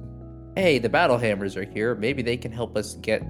hey, 0.56 0.78
the 0.78 0.90
battle 0.90 1.18
hammers 1.18 1.56
are 1.56 1.64
here. 1.64 1.96
Maybe 1.96 2.22
they 2.22 2.38
can 2.38 2.52
help 2.52 2.78
us 2.78 2.96
get 2.96 3.24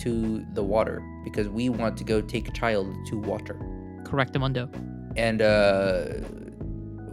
to 0.00 0.46
the 0.54 0.62
water 0.62 1.02
because 1.24 1.48
we 1.48 1.68
want 1.68 1.96
to 1.98 2.04
go 2.04 2.20
take 2.20 2.48
a 2.48 2.52
child 2.52 2.94
to 3.08 3.18
water. 3.18 3.58
Correct, 4.04 4.32
Amundo. 4.34 4.72
And 5.16 5.42
uh, 5.42 6.20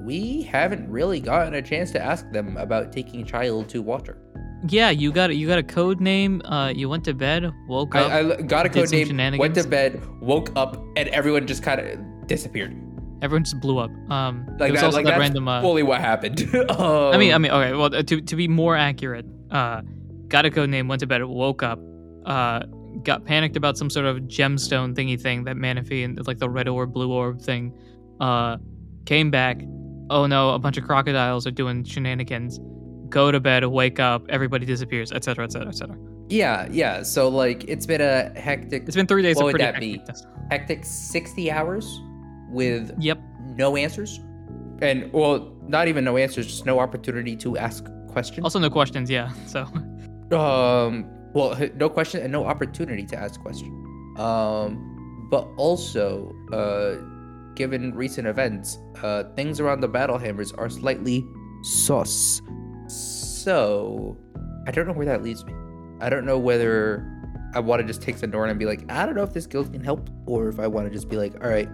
we 0.07 0.41
haven't 0.55 0.85
really 0.97 1.19
gotten 1.19 1.53
a 1.53 1.61
chance 1.61 1.91
to 1.91 1.99
ask 2.11 2.23
them 2.31 2.55
about 2.65 2.91
taking 2.97 3.25
child 3.33 3.67
to 3.73 3.81
water. 3.81 4.15
yeah, 4.69 4.89
you 5.01 5.11
got 5.11 5.35
you 5.39 5.45
got 5.53 5.59
a 5.59 5.67
code 5.77 5.99
name. 6.11 6.41
Uh, 6.45 6.69
you 6.79 6.85
went 6.93 7.03
to 7.09 7.13
bed, 7.13 7.41
woke 7.67 7.93
up. 7.93 8.09
I, 8.11 8.19
I 8.19 8.41
got 8.53 8.65
a 8.65 8.69
code 8.69 8.89
name, 8.91 9.37
went 9.37 9.55
to 9.55 9.67
bed, 9.67 9.91
woke 10.21 10.49
up, 10.55 10.71
and 10.97 11.05
everyone 11.19 11.45
just 11.53 11.61
kind 11.69 11.79
of 11.81 11.87
disappeared. 12.33 12.73
everyone 13.25 13.43
just 13.43 13.59
blew 13.65 13.77
up. 13.85 13.91
Um, 14.17 14.33
Like 14.47 14.57
there 14.57 14.71
was 14.71 14.79
that, 14.81 14.85
also 14.87 14.97
like 14.99 15.05
that 15.05 15.11
that's 15.17 15.25
random. 15.27 15.47
Uh, 15.47 15.61
fully 15.61 15.83
what 15.83 15.99
happened. 16.11 16.37
I 17.13 17.17
mean, 17.21 17.31
I 17.31 17.35
Um, 17.37 17.41
mean, 17.43 17.51
okay. 17.57 17.71
Well, 17.79 17.89
to 18.11 18.15
to 18.31 18.35
be 18.43 18.47
more 18.47 18.75
accurate, 18.89 19.25
uh, 19.59 19.81
got 20.33 20.45
a 20.45 20.51
code 20.57 20.69
name, 20.75 20.87
went 20.91 21.01
to 21.05 21.07
bed, 21.13 21.21
woke 21.45 21.61
up, 21.71 21.79
uh, 22.25 22.59
got 23.09 23.25
panicked 23.25 23.57
about 23.61 23.77
some 23.77 23.89
sort 23.95 24.05
of 24.11 24.13
gemstone 24.37 24.89
thingy 24.97 25.17
thing 25.25 25.43
that 25.47 25.55
Manaphy 25.55 25.99
and 26.05 26.11
like 26.29 26.39
the 26.45 26.49
red 26.57 26.67
orb, 26.67 26.89
blue 26.97 27.11
orb 27.11 27.41
thing. 27.49 27.63
Uh, 28.19 28.57
came 29.05 29.29
back. 29.31 29.57
Oh 30.09 30.25
no, 30.25 30.51
a 30.51 30.59
bunch 30.59 30.77
of 30.77 30.83
crocodiles 30.85 31.45
are 31.47 31.51
doing 31.51 31.83
shenanigans. 31.83 32.59
Go 33.09 33.31
to 33.31 33.39
bed, 33.39 33.63
wake 33.65 33.99
up, 33.99 34.25
everybody 34.29 34.65
disappears, 34.65 35.11
etc., 35.11 35.45
etc., 35.45 35.67
etc. 35.69 35.97
yeah, 36.29 36.67
yeah. 36.71 37.03
So 37.03 37.29
like, 37.29 37.63
it's 37.65 37.85
been 37.85 38.01
a 38.01 38.31
hectic, 38.37 38.83
It's 38.85 38.95
been 38.95 39.07
three 39.07 39.21
days 39.23 39.37
What 39.37 39.47
of 39.47 39.53
would 39.53 39.61
that 39.61 39.79
be? 39.79 40.01
hectic 40.51 40.83
sixty 40.85 41.49
hours 41.51 42.01
with 42.49 42.91
Yep. 42.99 43.19
no 43.55 43.75
answers, 43.77 44.19
and 44.81 45.11
well, 45.13 45.53
not 45.67 45.87
even 45.87 46.03
no 46.03 46.17
answers, 46.17 46.47
just 46.47 46.65
no 46.65 46.79
opportunity 46.79 47.35
to 47.37 47.57
ask 47.57 47.85
questions. 48.09 48.43
Also, 48.43 48.59
no 48.59 48.69
questions. 48.69 49.09
Yeah. 49.09 49.31
So 49.45 49.61
um 50.37 51.05
well 51.33 51.57
no 51.75 51.87
question 51.89 52.21
and 52.21 52.31
no 52.31 52.45
opportunity 52.45 53.05
to 53.05 53.15
ask 53.17 53.39
questions. 53.41 53.71
um 54.19 54.83
but 55.31 55.47
also 55.57 56.33
uh 56.51 56.95
given 57.57 57.93
recent 57.95 58.27
events 58.27 58.77
uh 59.01 59.23
things 59.35 59.59
around 59.59 59.81
the 59.81 59.87
battle 59.87 60.17
hammers 60.17 60.51
are 60.53 60.69
slightly 60.69 61.25
sus 61.63 62.41
so 62.87 64.15
i 64.67 64.71
don't 64.71 64.85
know 64.85 64.93
where 64.93 65.07
that 65.07 65.23
leads 65.23 65.43
me 65.43 65.53
i 65.99 66.09
don't 66.09 66.23
know 66.23 66.37
whether 66.37 67.11
i 67.55 67.59
want 67.59 67.81
to 67.81 67.87
just 67.87 68.01
take 68.01 68.15
Sandoran 68.15 68.51
and 68.51 68.59
be 68.59 68.65
like 68.65 68.89
i 68.91 69.05
don't 69.05 69.15
know 69.15 69.23
if 69.23 69.33
this 69.33 69.47
guild 69.47 69.71
can 69.73 69.83
help 69.83 70.09
or 70.27 70.47
if 70.49 70.59
i 70.59 70.67
want 70.67 70.87
to 70.87 70.93
just 70.93 71.09
be 71.09 71.17
like 71.17 71.33
all 71.43 71.49
right 71.49 71.67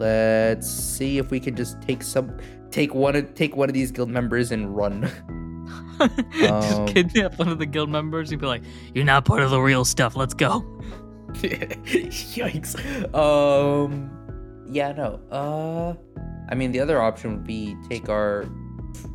let's 0.00 0.68
see 0.68 1.18
if 1.18 1.30
we 1.30 1.38
can 1.38 1.54
just 1.54 1.80
take 1.80 2.02
some 2.02 2.36
take 2.72 2.92
one 2.92 3.14
of 3.14 3.32
take 3.34 3.56
one 3.56 3.68
of 3.68 3.74
these 3.74 3.92
guild 3.92 4.10
members 4.10 4.50
and 4.50 4.76
run 4.76 5.08
just 6.32 6.80
Um, 6.80 6.86
kidnap 6.86 7.38
one 7.38 7.48
of 7.48 7.58
the 7.58 7.66
guild 7.66 7.90
members. 7.90 8.30
You'd 8.30 8.40
be 8.40 8.46
like, 8.46 8.62
"You're 8.94 9.04
not 9.04 9.24
part 9.24 9.42
of 9.42 9.50
the 9.50 9.60
real 9.60 9.84
stuff. 9.84 10.16
Let's 10.16 10.32
go." 10.32 10.60
Yikes. 11.34 12.74
Um 13.14 14.17
yeah, 14.70 14.92
no. 14.92 15.20
Uh 15.30 15.94
I 16.50 16.54
mean 16.54 16.72
the 16.72 16.80
other 16.80 17.00
option 17.00 17.32
would 17.32 17.46
be 17.46 17.76
take 17.88 18.08
our 18.08 18.46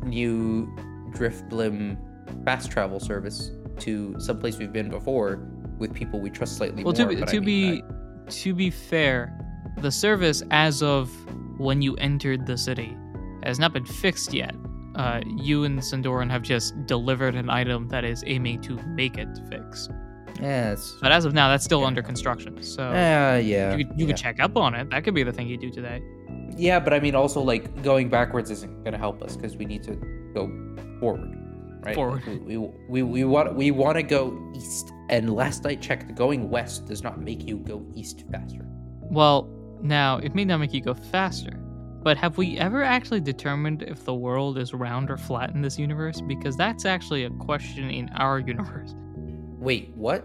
new 0.04 0.66
Drifblim 1.10 1.96
fast 2.44 2.70
travel 2.70 3.00
service 3.00 3.50
to 3.80 4.14
someplace 4.20 4.56
we've 4.58 4.72
been 4.72 4.88
before 4.88 5.40
with 5.78 5.92
people 5.94 6.20
we 6.20 6.30
trust 6.30 6.56
slightly 6.56 6.84
Well, 6.84 6.94
more. 6.94 7.08
to 7.08 7.16
be 7.16 7.22
I 7.22 7.26
to 7.26 7.40
mean, 7.40 7.76
be 8.26 8.30
to 8.30 8.54
be 8.54 8.70
fair, 8.70 9.36
the 9.82 9.90
service 9.90 10.42
as 10.50 10.82
of 10.82 11.10
when 11.58 11.82
you 11.82 11.94
entered 11.96 12.46
the 12.46 12.56
city 12.56 12.96
has 13.42 13.58
not 13.58 13.72
been 13.72 13.84
fixed 13.84 14.32
yet. 14.32 14.54
Uh, 14.94 15.20
you 15.26 15.64
and 15.64 15.80
Sandoran 15.80 16.30
have 16.30 16.42
just 16.42 16.72
delivered 16.86 17.34
an 17.34 17.50
item 17.50 17.88
that 17.88 18.04
is 18.04 18.22
aiming 18.26 18.60
to 18.62 18.76
make 18.86 19.18
it 19.18 19.28
fixed. 19.50 19.90
But 21.00 21.12
as 21.12 21.24
of 21.24 21.32
now, 21.34 21.48
that's 21.48 21.64
still 21.64 21.80
Yeah. 21.80 21.86
under 21.86 22.02
construction. 22.02 22.62
So 22.62 22.84
Uh, 22.88 23.40
yeah. 23.42 23.74
you 23.76 23.84
could 23.86 23.98
you 23.98 24.06
yeah. 24.06 24.12
could 24.12 24.16
check 24.16 24.40
up 24.40 24.56
on 24.56 24.74
it. 24.74 24.90
That 24.90 25.04
could 25.04 25.14
be 25.14 25.22
the 25.22 25.32
thing 25.32 25.48
you 25.48 25.56
do 25.56 25.70
today. 25.70 26.02
Yeah, 26.56 26.78
but 26.80 26.92
I 26.92 27.00
mean 27.00 27.14
also 27.14 27.40
like 27.40 27.82
going 27.82 28.08
backwards 28.08 28.50
isn't 28.50 28.84
gonna 28.84 28.98
help 28.98 29.22
us 29.22 29.36
because 29.36 29.56
we 29.56 29.64
need 29.64 29.82
to 29.84 29.94
go 30.34 30.50
forward. 31.00 31.36
Right? 31.82 31.94
Forward. 31.94 32.26
Like, 32.26 32.40
we, 32.46 32.56
we, 32.56 32.68
we, 32.88 33.02
we 33.02 33.24
want 33.24 33.54
we 33.54 33.70
want 33.70 33.96
to 33.96 34.02
go 34.02 34.38
east. 34.54 34.90
And 35.10 35.34
last 35.34 35.66
I 35.66 35.74
checked, 35.74 36.14
going 36.14 36.48
west 36.48 36.86
does 36.86 37.02
not 37.02 37.20
make 37.20 37.44
you 37.46 37.58
go 37.58 37.84
east 37.94 38.24
faster. 38.30 38.64
Well, 39.10 39.48
now 39.82 40.16
it 40.18 40.34
may 40.34 40.44
not 40.46 40.58
make 40.60 40.72
you 40.72 40.80
go 40.80 40.94
faster, 40.94 41.52
but 42.02 42.16
have 42.16 42.38
we 42.38 42.56
ever 42.58 42.82
actually 42.82 43.20
determined 43.20 43.82
if 43.82 44.04
the 44.06 44.14
world 44.14 44.56
is 44.56 44.72
round 44.72 45.10
or 45.10 45.18
flat 45.18 45.50
in 45.54 45.60
this 45.60 45.78
universe? 45.78 46.22
Because 46.22 46.56
that's 46.56 46.86
actually 46.86 47.24
a 47.24 47.30
question 47.30 47.90
in 47.90 48.08
our 48.16 48.38
universe. 48.54 48.94
Wait, 49.64 49.90
what? 49.94 50.24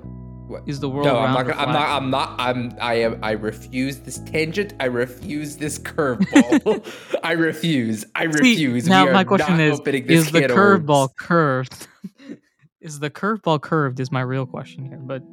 Is 0.65 0.79
the 0.79 0.89
world 0.89 1.05
No, 1.05 1.17
I'm 1.17 1.33
not. 1.33 1.47
Gonna, 1.47 1.61
I'm 1.61 1.71
not. 1.71 1.89
I'm 1.89 2.09
not. 2.09 2.35
I'm. 2.39 2.77
I 2.81 2.93
am. 2.95 3.19
I 3.23 3.31
refuse 3.31 3.97
this 3.99 4.17
tangent. 4.19 4.73
I 4.79 4.85
refuse 4.85 5.57
this 5.57 5.77
curveball. 5.77 7.19
I 7.23 7.33
refuse. 7.33 8.03
I 8.15 8.23
See, 8.31 8.39
refuse. 8.39 8.87
now 8.87 9.05
we 9.05 9.13
my 9.13 9.23
question 9.23 9.59
is: 9.59 9.79
Is 9.79 10.31
the 10.31 10.41
curveball 10.41 11.15
curved? 11.15 11.87
is 12.81 12.99
the 12.99 13.09
curveball 13.09 13.61
curved? 13.61 13.99
Is 13.99 14.11
my 14.11 14.21
real 14.21 14.45
question 14.45 14.85
here. 14.85 14.97
But 14.97 15.23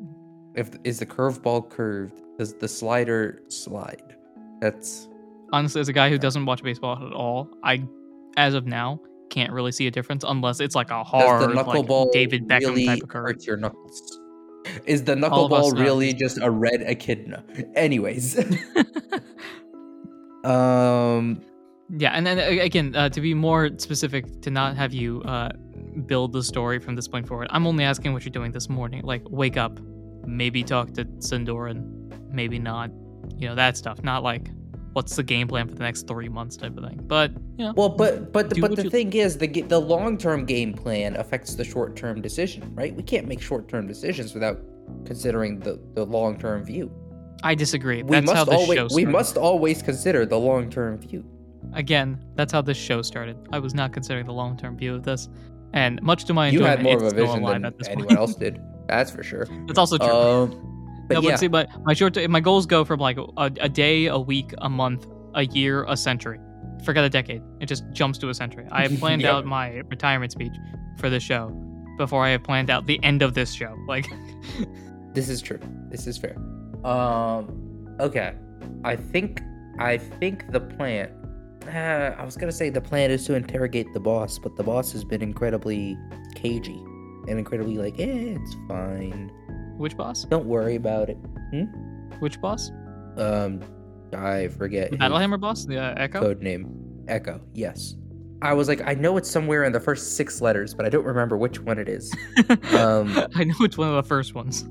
If 0.55 0.71
is 0.85 0.99
the 0.99 1.07
curveball 1.07 1.71
curved? 1.71 2.21
Does 2.39 2.53
the 2.55 2.69
slider 2.69 3.43
slide? 3.49 4.17
That's 4.61 5.09
honestly, 5.53 5.81
as 5.81 5.89
a 5.89 5.93
guy 5.93 6.11
who 6.11 6.19
doesn't 6.19 6.45
watch 6.45 6.63
baseball 6.63 7.05
at 7.05 7.13
all, 7.13 7.49
I, 7.65 7.83
as 8.37 8.55
of 8.55 8.67
now, 8.67 9.01
can't 9.31 9.53
really 9.53 9.73
see 9.73 9.87
a 9.87 9.91
difference 9.91 10.25
unless 10.27 10.61
it's 10.61 10.75
like 10.75 10.91
a 10.91 11.05
hard, 11.05 11.55
like 11.55 12.13
David 12.13 12.49
Beckham 12.49 12.61
really 12.61 12.87
type 12.87 13.03
of 13.03 13.09
curve. 13.09 13.27
hurt 13.27 13.47
your 13.47 13.57
knuckles? 13.57 14.21
Is 14.85 15.05
the 15.05 15.13
All 15.29 15.47
of 15.47 15.53
us 15.53 15.73
knuckleball 15.73 15.77
know. 15.77 15.83
really 15.83 16.13
just 16.13 16.39
a 16.39 16.51
red 16.51 16.83
echidna? 16.83 17.45
Anyways, 17.75 18.39
um, 20.45 21.41
Yeah, 21.91 22.11
and 22.11 22.27
then 22.27 22.39
again, 22.39 22.95
uh, 22.97 23.09
to 23.11 23.21
be 23.21 23.35
more 23.35 23.71
specific, 23.79 24.43
to 24.43 24.51
not 24.51 24.77
have 24.77 24.93
you 24.93 25.23
uh, 25.23 25.51
build 26.07 26.33
the 26.33 26.43
story 26.43 26.79
from 26.79 26.97
this 26.97 27.09
point 27.09 27.27
forward, 27.29 27.49
I'm 27.51 27.67
only 27.67 27.85
asking 27.85 28.13
what 28.13 28.25
you're 28.25 28.33
doing 28.33 28.53
this 28.53 28.69
morning. 28.69 29.03
Like, 29.05 29.23
wake 29.31 29.57
up, 29.57 29.79
maybe 30.27 30.65
talk 30.65 30.93
to 30.95 31.05
Sandoran, 31.05 32.33
maybe 32.33 32.59
not. 32.59 32.91
You 33.39 33.49
know 33.49 33.55
that 33.55 33.77
stuff. 33.77 34.03
Not 34.03 34.23
like 34.23 34.51
what's 34.97 35.15
the 35.15 35.23
game 35.23 35.47
plan 35.47 35.69
for 35.69 35.75
the 35.75 35.83
next 35.85 36.07
three 36.09 36.29
months 36.31 36.57
type 36.57 36.75
of 36.79 36.83
thing. 36.89 36.99
But 37.07 37.31
you 37.59 37.67
know, 37.67 37.75
Well, 37.77 37.91
but 37.91 38.33
but 38.33 38.49
Do 38.49 38.63
but 38.63 38.75
the 38.77 38.85
you- 38.85 38.91
thing 38.91 39.13
is, 39.13 39.37
the 39.37 39.47
the 39.47 39.79
long 39.79 40.17
term 40.17 40.47
game 40.47 40.73
plan 40.73 41.17
affects 41.17 41.55
the 41.55 41.65
short 41.65 41.95
term 41.97 42.23
decision, 42.23 42.63
right? 42.75 42.97
We 42.97 43.03
can't 43.03 43.29
make 43.29 43.43
short 43.43 43.69
term 43.69 43.87
decisions 43.87 44.33
without 44.33 44.59
considering 45.05 45.61
the 45.61 45.79
the 45.95 46.05
long 46.07 46.39
term 46.39 46.65
view. 46.65 46.91
I 47.43 47.55
disagree. 47.55 48.03
We 48.03 48.11
That's 48.17 48.33
how 48.33 48.47
must 48.47 48.59
always 48.59 48.79
show 48.79 48.89
we 48.95 49.05
must 49.05 49.37
always 49.37 49.83
consider 49.83 50.25
the 50.25 50.39
long 50.39 50.71
term 50.71 50.97
view. 50.99 51.23
Again, 51.75 52.19
that's 52.37 52.53
how 52.53 52.63
this 52.63 52.79
show 52.79 53.03
started. 53.03 53.37
I 53.53 53.59
was 53.59 53.75
not 53.75 53.93
considering 53.93 54.25
the 54.25 54.33
long 54.33 54.57
term 54.57 54.79
view 54.79 54.95
of 54.95 55.03
this, 55.03 55.29
and 55.75 56.01
much 56.03 56.25
to 56.25 56.33
my 56.33 56.47
You 56.49 56.61
enjoyment, 56.61 56.79
had 56.79 56.85
more 56.85 56.97
of 56.97 57.03
a 57.03 57.11
vision 57.15 57.43
than 57.45 57.65
anyone 57.91 58.07
point. 58.07 58.19
else 58.19 58.35
did. 58.35 58.63
That's 58.89 59.11
for 59.11 59.23
sure. 59.23 59.47
That's 59.67 59.79
also 59.79 59.99
true. 59.99 60.09
Um, 60.09 60.73
but 61.09 61.15
no, 61.15 61.21
yeah, 61.21 61.31
but 61.31 61.39
see, 61.41 61.49
but 61.49 61.69
my 61.85 61.95
short, 61.95 62.17
my 62.29 62.41
goals 62.41 62.67
go 62.67 62.85
from 62.85 63.01
like 63.01 63.17
a, 63.19 63.51
a 63.61 63.69
day, 63.69 64.07
a 64.07 64.19
week, 64.19 64.53
a 64.59 64.69
month, 64.69 65.07
a 65.35 65.45
year, 65.47 65.85
a 65.89 65.97
century. 65.97 66.39
Forget 66.85 67.05
a 67.05 67.09
decade. 67.11 67.43
It 67.61 67.67
just 67.67 67.85
jumps 67.93 68.19
to 68.19 68.29
a 68.29 68.35
century. 68.35 68.67
I 68.71 68.83
have 68.83 68.99
planned 69.01 69.23
Yep. 69.23 69.33
out 69.33 69.47
my 69.47 69.77
retirement 69.89 70.33
speech 70.33 70.53
for 70.99 71.09
the 71.11 71.19
show 71.21 71.49
before 71.99 72.25
I 72.25 72.31
have 72.31 72.43
planned 72.45 72.71
out 72.71 72.87
the 72.87 73.03
end 73.03 73.23
of 73.23 73.35
this 73.35 73.53
show. 73.53 73.75
Like, 73.89 74.07
this 75.15 75.29
is 75.29 75.41
true. 75.41 75.61
This 75.91 76.07
is 76.07 76.19
fair. 76.19 76.37
Um, 76.85 77.97
okay. 78.01 78.35
I 78.85 78.97
think 78.97 79.41
I 79.79 79.99
think 79.99 80.51
the 80.53 80.61
plan. 80.61 81.11
Uh, 81.67 82.15
I 82.17 82.25
was 82.25 82.37
gonna 82.37 82.53
say 82.53 82.69
the 82.71 82.81
plan 82.81 83.11
is 83.11 83.25
to 83.27 83.35
interrogate 83.35 83.93
the 83.93 84.01
boss, 84.01 84.39
but 84.39 84.57
the 84.57 84.63
boss 84.63 84.93
has 84.93 85.05
been 85.05 85.23
incredibly 85.23 85.97
cagey 86.35 86.81
and 87.29 87.39
incredibly 87.39 87.77
like, 87.77 87.99
eh, 87.99 88.37
it's 88.39 88.55
fine. 88.69 89.33
Which 89.77 89.97
boss? 89.97 90.25
Don't 90.25 90.47
worry 90.47 90.77
about 90.77 91.09
it. 91.11 91.17
Hmm? 91.51 91.65
Which 92.21 92.41
boss? 92.41 92.71
Um, 93.17 93.63
I 94.15 94.49
forget 94.49 94.91
The 94.91 94.97
Battlehammer 94.97 95.41
boss? 95.41 95.65
The 95.65 95.79
uh, 95.79 95.95
Echo? 95.97 96.21
code 96.21 96.43
name. 96.43 97.05
Echo. 97.09 97.41
Yes. 97.55 97.95
I 98.43 98.53
was 98.53 98.69
like, 98.69 98.83
I 98.87 98.95
know 98.95 99.17
it's 99.17 99.31
somewhere 99.31 99.65
in 99.65 99.73
the 99.73 99.81
first 99.81 100.17
six 100.17 100.41
letters, 100.41 100.75
but 100.75 100.85
I 100.85 100.89
don't 100.89 101.05
remember 101.05 101.37
which 101.37 101.61
one 101.61 101.79
it 101.79 101.89
is. 101.89 102.15
Um, 102.77 103.17
I 103.35 103.45
know 103.45 103.55
it's 103.61 103.79
one 103.79 103.89
of 103.89 103.95
the 103.95 104.03
first 104.03 104.35
ones. 104.35 104.69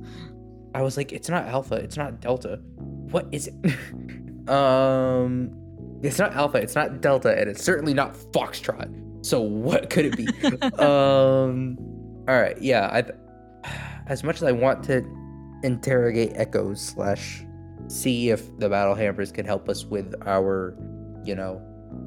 I 0.76 0.82
was 0.82 0.98
like, 0.98 1.12
it's 1.12 1.30
not 1.30 1.46
Alpha, 1.48 1.76
it's 1.76 1.98
not 1.98 2.20
Delta. 2.22 2.60
What 2.76 3.28
is 3.32 3.48
it? 3.48 4.50
um, 4.50 5.52
it's 6.04 6.20
not 6.20 6.34
Alpha, 6.34 6.58
it's 6.58 6.76
not 6.76 7.02
Delta, 7.02 7.36
and 7.38 7.50
it's 7.50 7.64
certainly 7.64 7.94
not 7.94 8.14
Foxtrot. 8.14 9.26
So 9.26 9.42
what 9.42 9.90
could 9.90 10.06
it 10.06 10.18
be? 10.18 10.28
um, 10.78 11.78
all 12.28 12.36
right, 12.36 12.62
yeah. 12.62 12.88
I, 13.64 13.95
as 14.08 14.24
much 14.24 14.38
as 14.38 14.44
I 14.44 14.52
want 14.52 14.84
to 14.86 15.04
interrogate 15.64 16.32
Echoes 16.36 16.82
slash 16.82 17.44
see 17.88 18.30
if 18.30 18.56
the 18.60 18.70
Battle 18.70 18.96
Hammers 18.96 19.32
can 19.32 19.46
help 19.46 19.70
us 19.70 19.86
with 19.86 20.14
our, 20.26 20.76
you 21.24 21.36
know, 21.36 21.62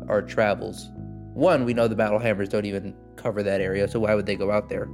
our 0.09 0.23
travels. 0.23 0.91
One, 1.35 1.65
we 1.65 1.73
know 1.75 1.87
the 1.89 1.95
Battle 1.97 2.19
Hammers 2.19 2.49
don't 2.49 2.65
even 2.67 2.95
cover 3.17 3.43
that 3.43 3.61
area, 3.61 3.87
so 3.89 4.01
why 4.01 4.15
would 4.15 4.27
they 4.27 4.37
go 4.37 4.51
out 4.51 4.69
there? 4.69 4.89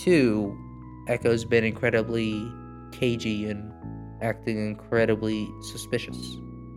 Two, 0.00 0.56
Echo's 1.08 1.44
been 1.44 1.64
incredibly 1.64 2.50
cagey 2.92 3.48
and 3.48 3.72
acting 4.22 4.58
incredibly 4.66 5.48
suspicious. 5.72 6.16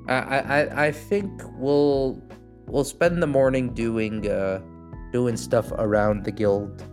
I 0.07 0.13
I, 0.13 0.37
I- 0.61 0.85
I 0.87 0.91
think 0.91 1.29
we'll 1.57 2.21
we'll 2.67 2.83
spend 2.83 3.21
the 3.21 3.27
morning 3.27 3.73
doing 3.73 4.27
uh 4.29 4.61
doing 5.11 5.37
stuff 5.37 5.71
around 5.73 6.23
the 6.25 6.31
guild 6.31 6.83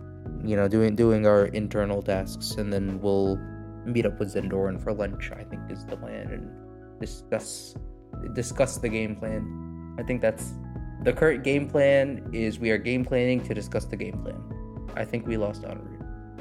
you 0.43 0.55
know, 0.55 0.67
doing 0.67 0.95
doing 0.95 1.25
our 1.25 1.45
internal 1.47 2.01
tasks, 2.01 2.51
and 2.55 2.71
then 2.71 2.99
we'll 3.01 3.37
meet 3.85 4.05
up 4.05 4.19
with 4.19 4.33
Zendoran 4.33 4.81
for 4.81 4.93
lunch. 4.93 5.31
I 5.31 5.43
think 5.43 5.61
is 5.69 5.85
the 5.85 5.97
plan, 5.97 6.27
and 6.31 6.99
discuss 6.99 7.75
discuss 8.33 8.77
the 8.77 8.89
game 8.89 9.15
plan. 9.15 9.95
I 9.99 10.03
think 10.03 10.21
that's 10.21 10.53
the 11.03 11.13
current 11.13 11.43
game 11.43 11.67
plan. 11.69 12.29
Is 12.33 12.59
we 12.59 12.71
are 12.71 12.77
game 12.77 13.03
planning 13.05 13.41
to 13.43 13.53
discuss 13.53 13.85
the 13.85 13.95
game 13.97 14.21
plan. 14.23 14.41
I 14.95 15.05
think 15.05 15.25
we 15.27 15.37
lost 15.37 15.63
Honoru. 15.63 15.89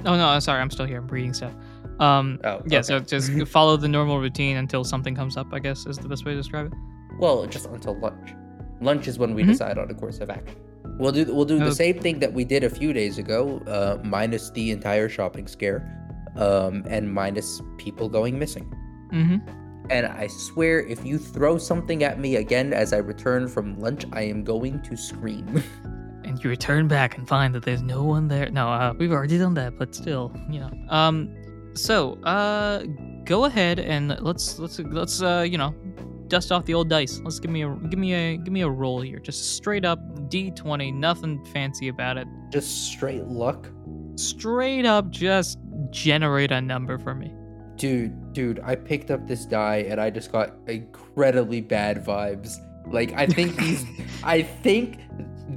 Oh 0.04 0.16
no, 0.16 0.38
sorry, 0.40 0.61
I'm 0.61 0.71
still 0.71 0.87
here. 0.87 0.99
I'm 0.99 1.09
reading 1.09 1.32
stuff. 1.35 1.52
Um, 2.00 2.40
Oh, 2.44 2.61
yeah. 2.66 2.78
okay. 2.78 2.82
So 2.82 2.99
just 3.00 3.30
follow 3.49 3.76
the 3.76 3.88
normal 3.88 4.18
routine 4.18 4.56
until 4.56 4.82
something 4.85 5.14
comes 5.14 5.37
up. 5.37 5.47
I 5.52 5.59
guess 5.59 5.87
is 5.87 5.99
the 5.99 6.09
best 6.09 6.25
way 6.25 6.32
to 6.32 6.37
describe 6.38 6.66
it. 6.66 6.73
Well, 7.18 7.47
just 7.47 7.66
until 7.66 7.99
lunch. 8.00 8.30
Lunch 8.80 9.06
is 9.06 9.18
when 9.18 9.35
we 9.35 9.44
Mhm. 9.44 9.49
decide 9.49 9.78
on 9.78 9.88
a 9.90 9.94
course 9.94 10.18
of 10.21 10.28
action. 10.30 10.56
We'll 10.99 11.12
do 11.12 11.25
we'll 11.34 11.44
do 11.44 11.58
the 11.58 11.75
same 11.75 11.99
thing 11.99 12.18
that 12.20 12.32
we 12.32 12.44
did 12.44 12.64
a 12.64 12.70
few 12.70 12.92
days 12.92 13.18
ago, 13.18 13.58
uh, 13.66 13.99
minus 14.04 14.50
the 14.50 14.70
entire 14.70 15.08
shopping 15.08 15.46
scare, 15.46 15.80
um, 16.37 16.84
and 16.88 17.12
minus 17.12 17.61
people 17.78 18.08
going 18.08 18.38
missing. 18.38 18.72
Mm-hmm. 19.12 19.38
And 19.90 20.06
I 20.06 20.28
swear, 20.28 20.80
if 20.80 21.04
you 21.04 21.18
throw 21.18 21.58
something 21.58 22.04
at 22.04 22.20
me 22.20 22.37
again 22.37 22.72
as 22.72 22.92
I 22.92 22.99
return 22.99 23.49
from 23.49 23.78
lunch, 23.80 24.04
I 24.12 24.22
am 24.22 24.44
going 24.44 24.80
to 24.82 24.96
scream. 24.96 25.62
and 26.25 26.42
you 26.42 26.50
return 26.50 26.88
back 26.88 27.18
and 27.18 27.26
find 27.26 27.54
that 27.54 27.64
there's 27.64 27.82
no 27.82 28.02
one 28.04 28.28
there. 28.28 28.50
No, 28.50 28.68
uh, 28.68 28.94
we've 28.96 29.12
already 29.12 29.38
done 29.38 29.54
that, 29.54 29.78
but 29.78 29.94
still, 29.94 30.34
you 30.49 30.61
know. 30.61 30.70
Um, 30.88 31.34
so 31.75 32.14
uh, 32.22 32.84
go 33.25 33.44
ahead 33.44 33.78
and 33.78 34.16
let's 34.20 34.58
let's 34.58 34.78
let's 34.78 35.22
uh, 35.22 35.46
you 35.49 35.58
know, 35.58 35.75
dust 36.32 36.50
off 36.50 36.64
the 36.64 36.72
old 36.72 36.88
dice. 36.88 37.20
Let's 37.22 37.38
give 37.38 37.50
me 37.50 37.62
a 37.62 37.68
give 37.90 37.98
me 37.98 38.14
a 38.14 38.38
give 38.38 38.52
me 38.52 38.62
a 38.62 38.68
roll 38.68 39.02
here, 39.02 39.18
just 39.18 39.54
straight 39.54 39.84
up 39.84 40.00
D20, 40.30 40.94
nothing 40.94 41.44
fancy 41.52 41.88
about 41.88 42.16
it. 42.16 42.26
Just 42.50 42.90
straight 42.90 43.24
luck. 43.26 43.68
Straight 44.16 44.86
up, 44.86 45.10
just 45.10 45.58
generate 45.90 46.50
a 46.50 46.60
number 46.60 46.98
for 46.98 47.14
me. 47.14 47.34
Dude, 47.76 48.32
dude, 48.32 48.60
I 48.64 48.76
picked 48.76 49.10
up 49.10 49.28
this 49.28 49.44
die 49.44 49.84
and 49.88 50.00
I 50.00 50.08
just 50.08 50.32
got 50.32 50.54
incredibly 50.66 51.60
bad 51.60 52.02
vibes. 52.02 52.56
Like, 52.86 53.12
I 53.12 53.26
think 53.26 53.56
these, 53.56 53.84
I 54.24 54.42
think 54.42 55.00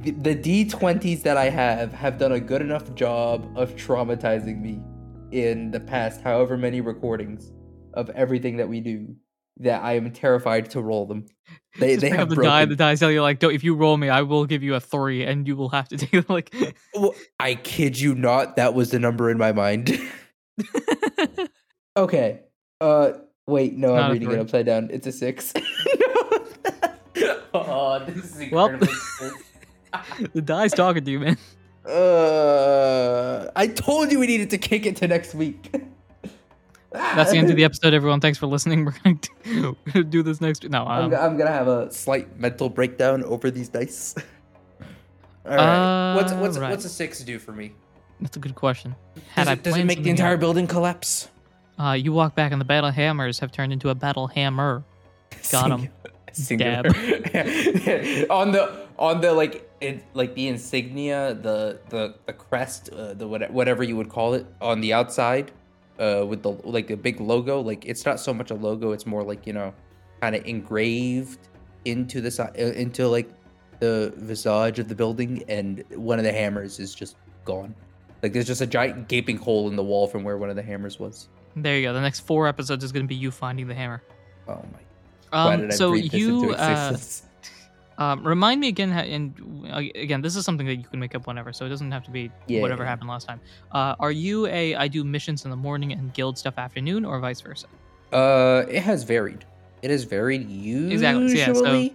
the, 0.03 0.11
the 0.11 0.35
D20s 0.35 1.23
that 1.23 1.37
I 1.37 1.49
have 1.49 1.93
have 1.93 2.17
done 2.17 2.33
a 2.33 2.39
good 2.39 2.61
enough 2.61 2.93
job 2.95 3.49
of 3.57 3.75
traumatizing 3.75 4.59
me 4.59 4.81
in 5.31 5.71
the 5.71 5.79
past 5.79 6.21
however 6.21 6.57
many 6.57 6.81
recordings 6.81 7.53
of 7.93 8.09
everything 8.09 8.57
that 8.57 8.67
we 8.67 8.81
do 8.81 9.15
that 9.57 9.83
I 9.83 9.93
am 9.93 10.11
terrified 10.11 10.69
to 10.71 10.81
roll 10.81 11.05
them. 11.05 11.25
They, 11.79 11.89
just 11.95 12.01
they 12.01 12.09
have 12.09 12.21
up 12.21 12.29
the 12.29 12.35
die. 12.35 12.41
broken. 12.65 12.69
The 12.69 12.75
dice 12.75 12.99
tell 12.99 13.11
you 13.11 13.21
like, 13.21 13.39
don't, 13.39 13.53
if 13.53 13.63
you 13.63 13.75
roll 13.75 13.97
me, 13.97 14.09
I 14.09 14.21
will 14.21 14.45
give 14.45 14.63
you 14.63 14.75
a 14.75 14.79
three, 14.79 15.23
and 15.23 15.47
you 15.47 15.55
will 15.55 15.69
have 15.69 15.87
to 15.89 15.97
take 16.05 16.13
it. 16.13 16.29
Like, 16.29 16.53
Well, 16.93 17.13
I 17.39 17.55
kid 17.55 17.99
you 17.99 18.15
not, 18.15 18.55
that 18.55 18.73
was 18.73 18.91
the 18.91 18.99
number 18.99 19.29
in 19.29 19.37
my 19.37 19.51
mind. 19.51 19.99
okay. 21.97 22.41
Uh, 22.81 23.11
wait, 23.47 23.73
no, 23.77 23.95
Not 23.95 24.03
I'm 24.05 24.09
a 24.09 24.13
reading 24.13 24.29
it 24.29 24.31
three. 24.33 24.41
upside 24.41 24.65
down. 24.65 24.89
It's 24.91 25.07
a 25.07 25.11
six. 25.11 25.53
oh, 27.53 28.03
this 28.07 28.37
is 28.39 28.51
Well- 28.51 28.67
incredibly 28.69 29.31
the 30.33 30.41
die's 30.41 30.73
talking 30.73 31.05
to 31.05 31.11
you, 31.11 31.19
man. 31.21 31.37
Uh, 31.87 33.49
I 33.55 33.67
told 33.67 34.11
you 34.11 34.19
we 34.19 34.27
needed 34.27 34.49
to 34.49 34.57
kick 34.57 34.85
it 34.85 34.97
to 34.97 35.07
next 35.07 35.33
week. 35.33 35.73
That's 37.15 37.31
the 37.31 37.37
end 37.37 37.49
of 37.49 37.55
the 37.55 37.63
episode, 37.63 37.93
everyone. 37.93 38.19
Thanks 38.21 38.37
for 38.37 38.47
listening. 38.47 38.85
We're 38.85 38.93
going 39.03 39.19
to 39.93 40.03
do 40.03 40.23
this 40.23 40.41
next 40.41 40.63
week. 40.63 40.71
No, 40.71 40.85
I'm, 40.85 41.13
um, 41.13 41.19
I'm 41.19 41.37
gonna 41.37 41.51
have 41.51 41.67
a 41.67 41.91
slight 41.91 42.39
mental 42.39 42.69
breakdown 42.69 43.23
over 43.23 43.51
these 43.51 43.69
dice. 43.69 44.15
All 45.45 45.55
right. 45.55 46.15
what's 46.15 46.33
what's 46.33 46.57
Uh, 46.57 46.61
right. 46.61 46.71
what's 46.71 46.85
a 46.85 46.89
six 46.89 47.19
do 47.23 47.37
for 47.39 47.51
me? 47.51 47.73
that's 48.21 48.37
a 48.37 48.39
good 48.39 48.55
question. 48.55 48.95
Had 49.33 49.43
Does 49.43 49.47
I 49.49 49.53
it, 49.53 49.63
does 49.63 49.77
it 49.77 49.85
make 49.85 50.01
the 50.03 50.09
entire 50.09 50.33
out- 50.33 50.39
building 50.39 50.67
collapse? 50.67 51.29
Uh, 51.77 51.91
you 51.91 52.13
walk 52.13 52.35
back, 52.35 52.51
and 52.53 52.61
the 52.61 52.65
battle 52.65 52.89
hammers 52.89 53.37
have 53.39 53.51
turned 53.51 53.73
into 53.73 53.89
a 53.89 53.95
battle 53.95 54.27
hammer. 54.27 54.83
Got 55.51 55.71
'em. 55.71 55.89
Singular. 56.31 56.89
on 58.29 58.51
the 58.51 58.87
on 58.97 59.21
the 59.21 59.31
like 59.33 59.69
it 59.81 60.03
like 60.13 60.35
the 60.35 60.47
insignia, 60.47 61.33
the 61.33 61.79
the 61.89 62.15
the 62.25 62.33
crest, 62.33 62.89
uh, 62.89 63.13
the 63.13 63.27
whatever 63.27 63.83
you 63.83 63.95
would 63.97 64.09
call 64.09 64.33
it 64.33 64.45
on 64.61 64.81
the 64.81 64.93
outside, 64.93 65.51
uh, 65.99 66.25
with 66.27 66.43
the 66.43 66.51
like 66.63 66.89
a 66.89 66.97
big 66.97 67.19
logo. 67.19 67.61
Like 67.61 67.85
it's 67.85 68.05
not 68.05 68.19
so 68.19 68.33
much 68.33 68.51
a 68.51 68.55
logo; 68.55 68.91
it's 68.91 69.05
more 69.05 69.23
like 69.23 69.45
you 69.47 69.53
know, 69.53 69.73
kind 70.21 70.35
of 70.35 70.45
engraved 70.45 71.47
into 71.85 72.21
the 72.21 72.31
side, 72.31 72.55
uh, 72.57 72.73
into 72.73 73.07
like 73.07 73.29
the 73.79 74.13
visage 74.17 74.79
of 74.79 74.87
the 74.87 74.95
building, 74.95 75.43
and 75.47 75.83
one 75.91 76.19
of 76.19 76.25
the 76.25 76.31
hammers 76.31 76.79
is 76.79 76.93
just 76.93 77.17
gone. 77.43 77.75
Like 78.23 78.33
there's 78.33 78.47
just 78.47 78.61
a 78.61 78.67
giant 78.67 79.07
gaping 79.07 79.37
hole 79.37 79.67
in 79.67 79.75
the 79.75 79.83
wall 79.83 80.07
from 80.07 80.23
where 80.23 80.37
one 80.37 80.49
of 80.49 80.55
the 80.55 80.63
hammers 80.63 80.99
was. 80.99 81.27
There 81.55 81.77
you 81.77 81.83
go. 81.83 81.93
The 81.93 82.01
next 82.01 82.21
four 82.21 82.47
episodes 82.47 82.83
is 82.83 82.91
going 82.91 83.05
to 83.05 83.07
be 83.07 83.15
you 83.15 83.31
finding 83.31 83.67
the 83.67 83.75
hammer. 83.75 84.01
Oh 84.47 84.63
my! 84.73 84.79
Um, 85.31 85.71
so 85.71 85.93
you 85.93 86.51
uh? 86.51 86.97
Um, 87.97 88.25
remind 88.27 88.59
me 88.61 88.67
again, 88.67 88.91
how- 88.91 89.01
and 89.01 89.33
uh, 89.71 89.77
again, 89.95 90.21
this 90.21 90.35
is 90.35 90.43
something 90.45 90.67
that 90.67 90.75
you 90.75 90.83
can 90.83 90.99
make 90.99 91.15
up 91.15 91.27
whenever, 91.27 91.53
so 91.53 91.65
it 91.65 91.69
doesn't 91.69 91.91
have 91.91 92.03
to 92.03 92.11
be 92.11 92.31
Yeah, 92.47 92.61
whatever 92.61 92.83
yeah. 92.83 92.89
happened 92.89 93.09
last 93.09 93.27
time. 93.27 93.39
Uh, 93.71 93.95
are 93.99 94.11
you 94.11 94.47
a 94.47 94.75
I 94.75 94.87
do 94.87 95.03
missions 95.03 95.45
in 95.45 95.51
the 95.51 95.57
morning 95.57 95.91
and 95.93 96.13
guild 96.13 96.37
stuff 96.37 96.57
afternoon, 96.57 97.05
or 97.05 97.19
vice 97.19 97.41
versa? 97.41 97.67
Uh, 98.11 98.65
it 98.69 98.81
has 98.83 99.03
varied. 99.03 99.45
It 99.81 99.91
has 99.91 100.03
varied. 100.03 100.49
Usually, 100.49 100.93
Exactly, 100.93 101.37
yeah, 101.37 101.53
so- 101.53 101.89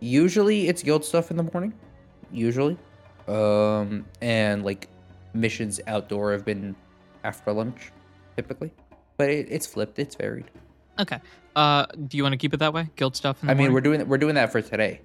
usually 0.00 0.68
it's 0.68 0.82
guild 0.82 1.04
stuff 1.04 1.30
in 1.30 1.36
the 1.36 1.44
morning. 1.52 1.72
Usually, 2.32 2.76
um, 3.28 4.06
and 4.20 4.64
like 4.64 4.88
missions 5.34 5.80
outdoor 5.86 6.32
have 6.32 6.44
been 6.44 6.74
after 7.24 7.52
lunch, 7.52 7.92
typically. 8.36 8.70
But 9.16 9.30
it, 9.30 9.48
it's 9.50 9.66
flipped. 9.66 9.98
It's 9.98 10.14
varied. 10.14 10.50
Okay. 10.98 11.18
Uh, 11.56 11.86
do 12.08 12.16
you 12.16 12.22
want 12.22 12.32
to 12.32 12.36
keep 12.36 12.54
it 12.54 12.58
that 12.58 12.72
way? 12.72 12.88
Guild 12.96 13.16
stuff. 13.16 13.42
In 13.42 13.46
the 13.48 13.52
I 13.52 13.54
mean, 13.54 13.70
morning? 13.70 13.74
we're 13.74 13.80
doing 13.80 14.08
we're 14.08 14.18
doing 14.18 14.34
that 14.36 14.52
for 14.52 14.62
today. 14.62 15.00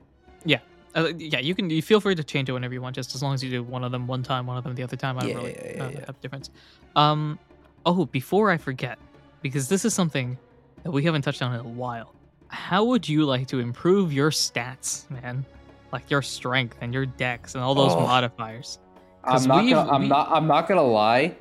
Uh, 0.98 1.12
yeah, 1.18 1.40
you 1.40 1.54
can. 1.54 1.70
You 1.70 1.82
feel 1.82 2.00
free 2.00 2.16
to 2.16 2.24
change 2.24 2.48
it 2.48 2.54
whenever 2.54 2.74
you 2.74 2.82
want, 2.82 2.96
just 2.96 3.16
as 3.16 3.22
long 3.22 3.34
as 3.34 3.44
you 3.44 3.50
do 3.50 3.62
one 3.64 3.84
of 3.84 3.92
them 3.92 4.08
one 4.08 4.24
time, 4.24 4.48
one 4.48 4.56
of 4.56 4.64
them 4.64 4.76
the 4.76 4.84
other 4.84 4.96
time. 4.96 5.18
I 5.18 5.22
don't 5.24 5.30
Yeah, 5.32 5.36
really 5.36 5.52
yeah, 5.52 5.74
yeah, 5.76 5.84
uh, 5.84 5.90
yeah. 5.90 6.00
have 6.00 6.10
a 6.12 6.22
difference. 6.22 6.50
Um, 6.96 7.38
oh, 7.86 8.06
before 8.06 8.50
I 8.50 8.56
forget, 8.56 8.98
because 9.42 9.68
this 9.68 9.84
is 9.84 9.94
something 9.94 10.38
that 10.84 10.92
we 10.92 11.04
haven't 11.04 11.24
touched 11.24 11.42
on 11.42 11.54
in 11.54 11.60
a 11.60 11.64
while. 11.68 12.14
How 12.48 12.86
would 12.86 13.10
you 13.10 13.26
like 13.26 13.46
to 13.48 13.60
improve 13.60 14.14
your 14.14 14.30
stats, 14.32 15.10
man? 15.10 15.44
Like 15.92 16.10
your 16.10 16.22
strength 16.22 16.78
and 16.80 16.94
your 16.94 17.06
dex 17.06 17.56
and 17.56 17.62
all 17.64 17.76
those 17.76 17.92
Oh. 17.92 18.00
modifiers. 18.00 18.80
I'm 19.26 19.44
not. 19.44 19.68
Gonna, 19.70 19.92
I'm 19.92 20.02
we- 20.04 20.08
not. 20.08 20.30
I'm 20.32 20.48
not 20.48 20.70
gonna 20.70 20.82
lie. 20.82 21.36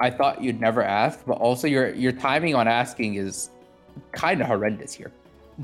I 0.00 0.10
thought 0.10 0.42
you'd 0.42 0.60
never 0.60 0.82
ask, 0.82 1.20
but 1.24 1.34
also 1.38 1.68
your 1.68 1.94
your 1.94 2.10
timing 2.10 2.56
on 2.56 2.66
asking 2.66 3.14
is 3.14 3.50
kind 4.10 4.40
of 4.40 4.48
horrendous 4.48 4.92
here. 4.92 5.12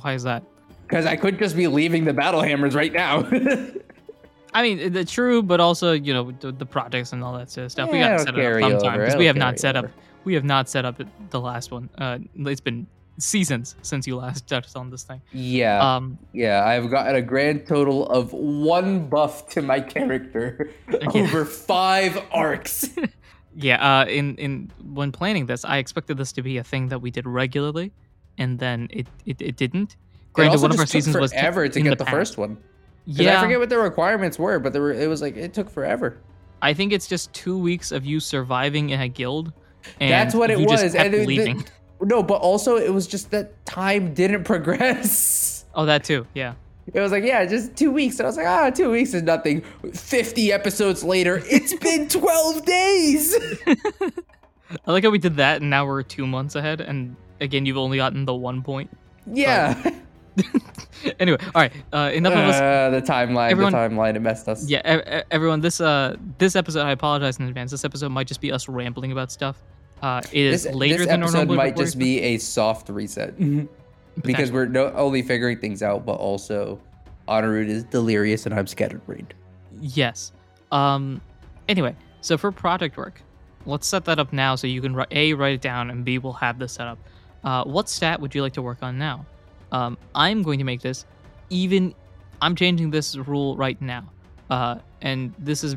Why 0.00 0.12
is 0.12 0.22
that? 0.22 0.44
Because 0.92 1.07
I 1.07 1.16
could 1.16 1.38
just 1.38 1.57
be 1.57 1.68
leaving 1.68 2.05
the 2.05 2.12
battle 2.12 2.42
hammers 2.42 2.74
right 2.74 2.92
now. 2.92 3.26
I 4.52 4.61
mean, 4.62 4.92
the 4.92 5.07
true, 5.07 5.42
but 5.42 5.59
also 5.59 5.92
you 5.92 6.12
know 6.12 6.33
the, 6.33 6.52
the 6.52 6.66
projects 6.66 7.14
and 7.14 7.24
all 7.24 7.33
that 7.38 7.50
sort 7.50 7.64
of 7.64 7.72
stuff. 7.72 7.90
we 7.90 7.98
got 7.98 8.11
to 8.11 8.18
set 8.18 8.38
it 8.38 8.62
up 8.62 8.70
sometime 8.72 8.98
because 8.98 9.16
we 9.16 9.24
have 9.24 9.37
not 9.37 9.59
set 9.59 9.74
up. 9.74 9.85
over. 9.85 9.94
We 10.24 10.35
have 10.35 10.44
not 10.44 10.68
set 10.68 10.85
up 10.85 11.00
the 11.31 11.40
last 11.40 11.70
one. 11.70 11.88
Uh, 11.96 12.18
it's 12.37 12.61
been 12.61 12.87
seasons 13.16 13.74
since 13.81 14.07
you 14.07 14.16
last 14.16 14.46
touched 14.48 14.76
on 14.76 14.90
this 14.90 15.05
thing. 15.05 15.22
Yeah, 15.33 15.81
Um, 15.96 16.18
yeah, 16.35 16.62
I've 16.66 16.90
gotten 16.90 17.14
a 17.16 17.22
grand 17.22 17.66
total 17.66 18.07
of 18.09 18.35
one 18.35 19.09
buff 19.09 19.48
to 19.55 19.62
my 19.62 19.81
character 19.81 20.70
Yeah. 20.90 20.98
over 21.22 21.46
five 21.46 22.22
arcs. 22.33 22.90
Yeah, 23.57 24.00
uh, 24.00 24.05
in 24.05 24.37
in 24.37 24.70
when 24.92 25.11
planning 25.11 25.46
this, 25.46 25.64
I 25.64 25.78
expected 25.78 26.18
this 26.18 26.33
to 26.33 26.42
be 26.42 26.59
a 26.59 26.64
thing 26.64 26.88
that 26.88 27.00
we 27.00 27.11
did 27.11 27.26
regularly, 27.26 27.92
and 28.37 28.59
then 28.59 28.88
it 28.90 29.07
it, 29.24 29.40
it 29.40 29.57
didn't. 29.57 29.96
Granted, 30.33 30.61
one 30.62 30.73
of 30.73 30.79
our 30.81 30.87
seasons 30.87 31.16
was 31.16 31.33
forever 31.33 31.68
to 31.68 31.81
get 31.81 31.99
the, 31.99 32.05
past. 32.05 32.14
first 32.16 32.38
one. 32.38 32.57
Yeah, 33.05 33.38
I 33.40 33.42
forget 33.42 33.59
what 33.59 33.68
the 33.68 33.79
requirements 33.79 34.38
were, 34.38 34.59
but 34.59 34.73
there 34.73 34.83
were. 34.83 34.92
It 34.92 35.09
was 35.09 35.21
like 35.21 35.37
it 35.37 35.53
took 35.55 35.68
forever. 35.68 36.18
I 36.62 36.73
think 36.75 36.92
it's 36.92 37.07
just 37.09 37.33
two 37.33 37.59
weeks 37.59 37.90
of 37.92 38.05
you 38.07 38.21
surviving 38.21 38.90
in 38.90 39.01
a 39.01 39.09
guild. 39.09 39.53
And 40.01 40.11
That's 40.12 40.35
what 40.35 40.51
it 40.51 40.61
you 40.61 40.66
was. 40.66 40.81
Just 40.81 40.95
kept 40.95 41.07
and 41.07 41.14
it- 41.14 41.27
leaving. 41.27 41.64
No, 42.05 42.21
but 42.21 42.40
also 42.40 42.79
it 42.79 42.92
was 42.92 43.07
just 43.07 43.31
that 43.31 43.64
time 43.64 44.12
didn't 44.12 44.42
progress. 44.53 45.64
oh, 45.73 45.87
that 45.87 46.03
too. 46.03 46.27
Yeah. 46.35 46.55
It 46.92 46.99
was 46.99 47.12
like, 47.12 47.23
yeah, 47.23 47.45
just 47.47 47.77
two 47.77 47.92
weeks. 47.92 48.18
And 48.18 48.27
I 48.27 48.29
was 48.29 48.37
like, 48.37 48.47
ah, 48.49 48.71
two 48.71 48.90
weeks 48.90 49.14
is 49.14 49.23
nothing. 49.23 49.61
50 49.95 50.53
episodes 50.53 51.05
later, 51.05 51.40
it's 51.47 51.75
been 51.81 52.09
12 52.09 52.64
days. 52.64 53.37
I 54.85 54.90
like 54.90 55.05
how 55.05 55.11
we 55.11 55.18
did 55.18 55.37
that, 55.37 55.61
and 55.61 55.71
now 55.71 55.87
we're 55.87 56.03
two 56.03 56.27
months 56.27 56.57
ahead. 56.57 56.81
And 56.81 57.14
again, 57.40 57.66
you've 57.66 57.77
only 57.77 57.99
gotten 57.99 58.25
the 58.25 58.35
one 58.35 58.62
point. 58.62 58.90
Yeah. 59.33 59.92
anyway, 61.21 61.38
all 61.55 61.61
right. 61.62 61.73
Uh, 61.92 62.11
enough 62.14 62.33
of 62.33 62.38
us 62.38 62.61
Uh, 62.61 62.90
the 62.90 63.03
timeline, 63.03 63.51
Everyone- 63.51 63.73
the 63.73 63.79
timeline, 63.79 64.16
it 64.16 64.21
messed 64.21 64.49
us. 64.49 64.68
Yeah, 64.68 64.81
e- 65.21 65.23
everyone. 65.31 65.61
This 65.61 65.81
uh, 65.81 66.16
this 66.38 66.57
episode, 66.57 66.83
I 66.87 66.92
apologize 66.92 67.38
in 67.38 67.47
advance. 67.49 67.71
This 67.71 67.85
episode 67.85 68.11
might 68.11 68.27
just 68.27 68.40
be 68.40 68.51
us 68.53 68.68
rambling 68.68 69.12
about 69.12 69.31
stuff. 69.33 69.62
Uh, 70.01 70.21
it 70.33 70.40
is 70.47 70.64
This, 70.64 70.75
later 70.75 70.99
this 70.99 71.07
than 71.07 71.23
episode 71.23 71.37
normal 71.38 71.57
might 71.57 71.77
just 71.77 71.99
be 71.99 72.21
a 72.21 72.38
soft 72.38 72.88
reset 72.88 73.35
because 74.23 74.51
we're 74.51 74.66
not 74.66 74.95
only 74.97 75.23
figuring 75.23 75.59
things 75.59 75.83
out, 75.83 76.05
but 76.05 76.14
also 76.14 76.81
Honorud 77.29 77.68
is 77.68 77.85
delirious 77.85 78.47
and 78.47 78.55
I'm 78.55 78.66
scattered 78.66 79.05
brained. 79.07 79.35
Yes. 79.81 80.33
Um. 80.73 81.21
Anyway, 81.68 81.95
so 82.21 82.37
for 82.37 82.51
project 82.51 82.97
work, 82.97 83.23
let's 83.66 83.87
set 83.87 84.05
that 84.07 84.18
up 84.18 84.33
now 84.33 84.55
so 84.57 84.66
you 84.66 84.81
can 84.81 85.01
a 85.11 85.35
write 85.35 85.55
it 85.55 85.61
down 85.61 85.90
and 85.90 86.05
b 86.05 86.18
will 86.18 86.33
have 86.33 86.59
this 86.59 86.73
set 86.73 86.87
up. 86.87 86.99
Uh, 87.45 87.64
what 87.64 87.88
stat 87.88 88.21
would 88.21 88.35
you 88.35 88.42
like 88.42 88.53
to 88.55 88.62
work 88.62 88.79
on 88.83 88.99
now? 88.99 89.25
Um, 89.73 89.99
I'm 90.15 90.43
going 90.43 90.59
to 90.59 90.65
make 90.65 90.81
this 90.81 91.05
even. 91.51 91.95
I'm 92.41 92.55
changing 92.57 92.91
this 92.91 93.17
rule 93.17 93.57
right 93.57 93.81
now, 93.81 94.11
uh, 94.51 94.77
and 95.01 95.33
this 95.39 95.65
is 95.65 95.77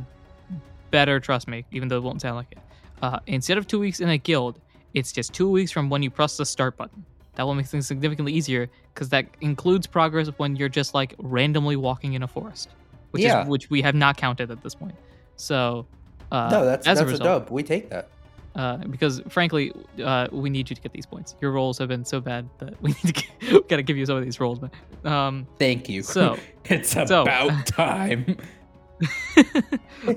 better. 0.92 1.20
Trust 1.20 1.48
me, 1.48 1.66
even 1.72 1.88
though 1.88 1.98
it 1.98 2.04
won't 2.04 2.22
sound 2.22 2.36
like 2.36 2.52
it. 2.52 2.60
Uh, 3.02 3.20
instead 3.28 3.58
of 3.58 3.68
two 3.68 3.80
weeks 3.80 4.00
in 4.00 4.10
a 4.10 4.18
guild, 4.18 4.60
it's 4.94 5.12
just 5.12 5.34
two 5.34 5.50
weeks 5.50 5.72
from 5.72 5.90
when 5.90 6.04
you 6.04 6.10
press 6.10 6.38
the 6.38 6.46
start 6.46 6.78
button. 6.78 7.06
That 7.36 7.44
will 7.44 7.56
make 7.56 7.66
things 7.66 7.86
significantly 7.86 8.32
easier 8.34 8.70
because 8.94 9.10
that 9.10 9.26
includes 9.42 9.88
progress 9.88 10.28
when 10.38 10.56
you're 10.56 10.70
just 10.70 10.94
like 10.94 11.14
randomly 11.20 11.76
walking 11.76 12.14
in 12.14 12.24
a 12.24 12.28
forest, 12.28 12.70
which 13.12 13.24
Yeah. 13.24 13.44
is 13.44 13.48
which 13.50 13.70
we 13.70 13.82
have 13.82 13.94
not 13.96 14.16
counted 14.18 14.52
at 14.52 14.64
this 14.64 14.74
point. 14.74 14.96
So, 15.36 15.86
uh, 16.32 16.50
no, 16.50 16.66
that's 16.66 16.86
that's 16.86 17.02
a 17.02 17.08
a, 17.08 17.18
dub. 17.18 17.50
We 17.50 17.62
take 17.62 17.90
that. 17.90 18.08
Uh, 18.56 18.78
because 18.78 19.22
frankly, 19.30 19.72
uh, 20.04 20.28
we 20.32 20.50
need 20.50 20.70
you 20.70 20.76
to 20.76 20.82
get 20.82 20.94
these 20.94 21.06
points. 21.06 21.36
Your 21.42 21.52
rolls 21.52 21.78
have 21.78 21.90
been 21.90 22.06
so 22.06 22.20
bad 22.22 22.48
that 22.60 22.82
we 22.82 22.96
need 23.04 23.16
to 23.16 23.24
we 23.54 23.62
gotta 23.64 23.84
give 23.84 23.98
you 23.98 24.06
some 24.06 24.18
of 24.18 24.24
these 24.24 24.40
rolls. 24.40 24.60
But 24.60 25.10
um, 25.10 25.46
Thank 25.60 25.90
you. 25.90 26.02
So- 26.04 26.38
it's 26.66 26.92
so- 26.92 27.22
about 27.24 27.66
time. 27.68 28.38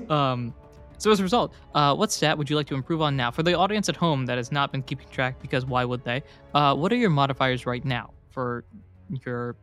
um, 0.09 0.53
so 0.97 1.11
as 1.11 1.19
a 1.19 1.23
result, 1.23 1.53
uh, 1.75 1.95
what 1.95 2.11
stat 2.11 2.37
would 2.37 2.49
you 2.49 2.55
like 2.55 2.67
to 2.67 2.75
improve 2.75 3.01
on 3.01 3.15
now? 3.15 3.31
For 3.31 3.43
the 3.43 3.53
audience 3.53 3.87
at 3.89 3.95
home 3.95 4.25
that 4.25 4.37
has 4.37 4.51
not 4.51 4.71
been 4.71 4.83
keeping 4.83 5.07
track, 5.09 5.41
because 5.41 5.65
why 5.65 5.85
would 5.85 6.03
they? 6.03 6.23
Uh, 6.53 6.75
what 6.75 6.91
are 6.91 6.97
your 6.97 7.09
modifiers 7.09 7.65
right 7.65 7.83
now 7.85 8.11
for 8.31 8.65
your 9.25 9.55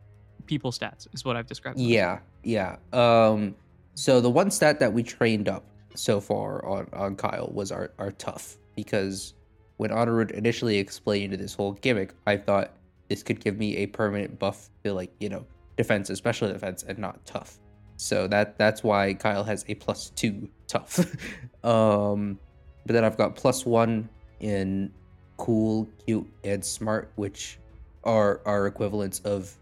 people 0.47 0.71
stats? 0.71 1.07
Is 1.13 1.23
what 1.23 1.35
I've 1.35 1.45
described. 1.47 1.79
Yeah, 1.79 2.19
yeah. 2.43 2.77
Um, 2.91 3.55
so 3.93 4.19
the 4.19 4.29
one 4.31 4.49
stat 4.49 4.79
that 4.79 4.93
we 4.93 5.03
trained 5.03 5.47
up 5.47 5.63
so 5.93 6.19
far 6.19 6.65
on 6.65 6.87
on 6.93 7.15
Kyle 7.15 7.49
was 7.53 7.71
our 7.71 7.91
our 7.99 8.11
tough 8.13 8.57
because 8.77 9.33
when 9.75 9.89
Honorwood 9.89 10.31
initially 10.31 10.77
explained 10.77 11.33
this 11.33 11.53
whole 11.53 11.73
gimmick, 11.73 12.13
I 12.25 12.37
thought 12.37 12.71
this 13.09 13.23
could 13.23 13.41
give 13.41 13.57
me 13.57 13.77
a 13.77 13.87
permanent 13.87 14.39
buff 14.39 14.69
to 14.85 14.93
like 14.93 15.11
you 15.19 15.27
know 15.27 15.45
defense, 15.75 16.09
especially 16.09 16.53
defense, 16.53 16.83
and 16.83 16.97
not 16.97 17.25
tough. 17.25 17.59
So 17.97 18.27
that 18.27 18.57
that's 18.57 18.83
why 18.83 19.13
Kyle 19.15 19.43
has 19.43 19.65
a 19.67 19.75
plus 19.75 20.11
two 20.11 20.47
tough. 20.67 20.99
um, 21.65 22.39
but 22.85 22.93
then 22.93 23.03
I've 23.03 23.17
got 23.17 23.35
plus 23.35 23.65
one 23.65 24.07
in 24.39 24.91
cool, 25.37 25.87
cute, 26.05 26.27
and 26.43 26.63
smart, 26.63 27.11
which 27.15 27.59
are 28.03 28.41
are 28.45 28.67
equivalents 28.67 29.19
of 29.19 29.53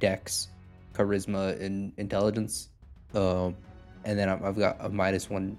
Dex, 0.00 0.48
charisma, 0.94 1.60
and 1.60 1.92
intelligence. 1.96 2.70
Um, 3.14 3.56
and 4.04 4.18
then 4.18 4.28
I've 4.28 4.58
got 4.58 4.76
a 4.80 4.88
minus 4.88 5.28
one 5.28 5.58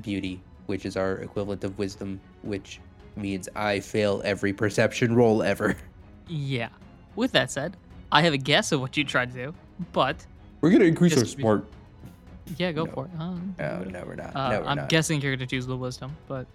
beauty, 0.00 0.40
which 0.66 0.86
is 0.86 0.96
our 0.96 1.16
equivalent 1.16 1.64
of 1.64 1.78
wisdom, 1.78 2.20
which 2.42 2.80
means 3.16 3.48
I 3.54 3.80
fail 3.80 4.22
every 4.24 4.52
perception 4.52 5.14
roll 5.14 5.42
ever. 5.42 5.76
Yeah. 6.28 6.68
With 7.16 7.32
that 7.32 7.50
said, 7.50 7.76
I 8.10 8.22
have 8.22 8.32
a 8.32 8.38
guess 8.38 8.72
of 8.72 8.80
what 8.80 8.96
you 8.96 9.04
tried 9.04 9.32
to 9.32 9.46
do, 9.46 9.54
but 9.92 10.24
We're 10.62 10.70
gonna 10.70 10.84
increase 10.84 11.14
our 11.18 11.24
to 11.24 11.36
be- 11.36 12.54
yeah, 12.56 12.72
go 12.72 12.84
No. 12.84 12.92
for 12.92 13.04
it. 13.06 13.10
Uh, 13.18 13.34
No, 13.58 13.84
no, 13.84 14.04
we're 14.06 14.14
not. 14.14 14.34
uh, 14.34 14.48
no, 14.50 14.60
we're 14.60 14.66
I'm 14.66 14.76
not. 14.78 14.88
guessing 14.88 15.20
you're 15.20 15.34
gonna 15.36 15.46
choose 15.46 15.66
the 15.66 15.76
wisdom, 15.76 16.16
but 16.28 16.46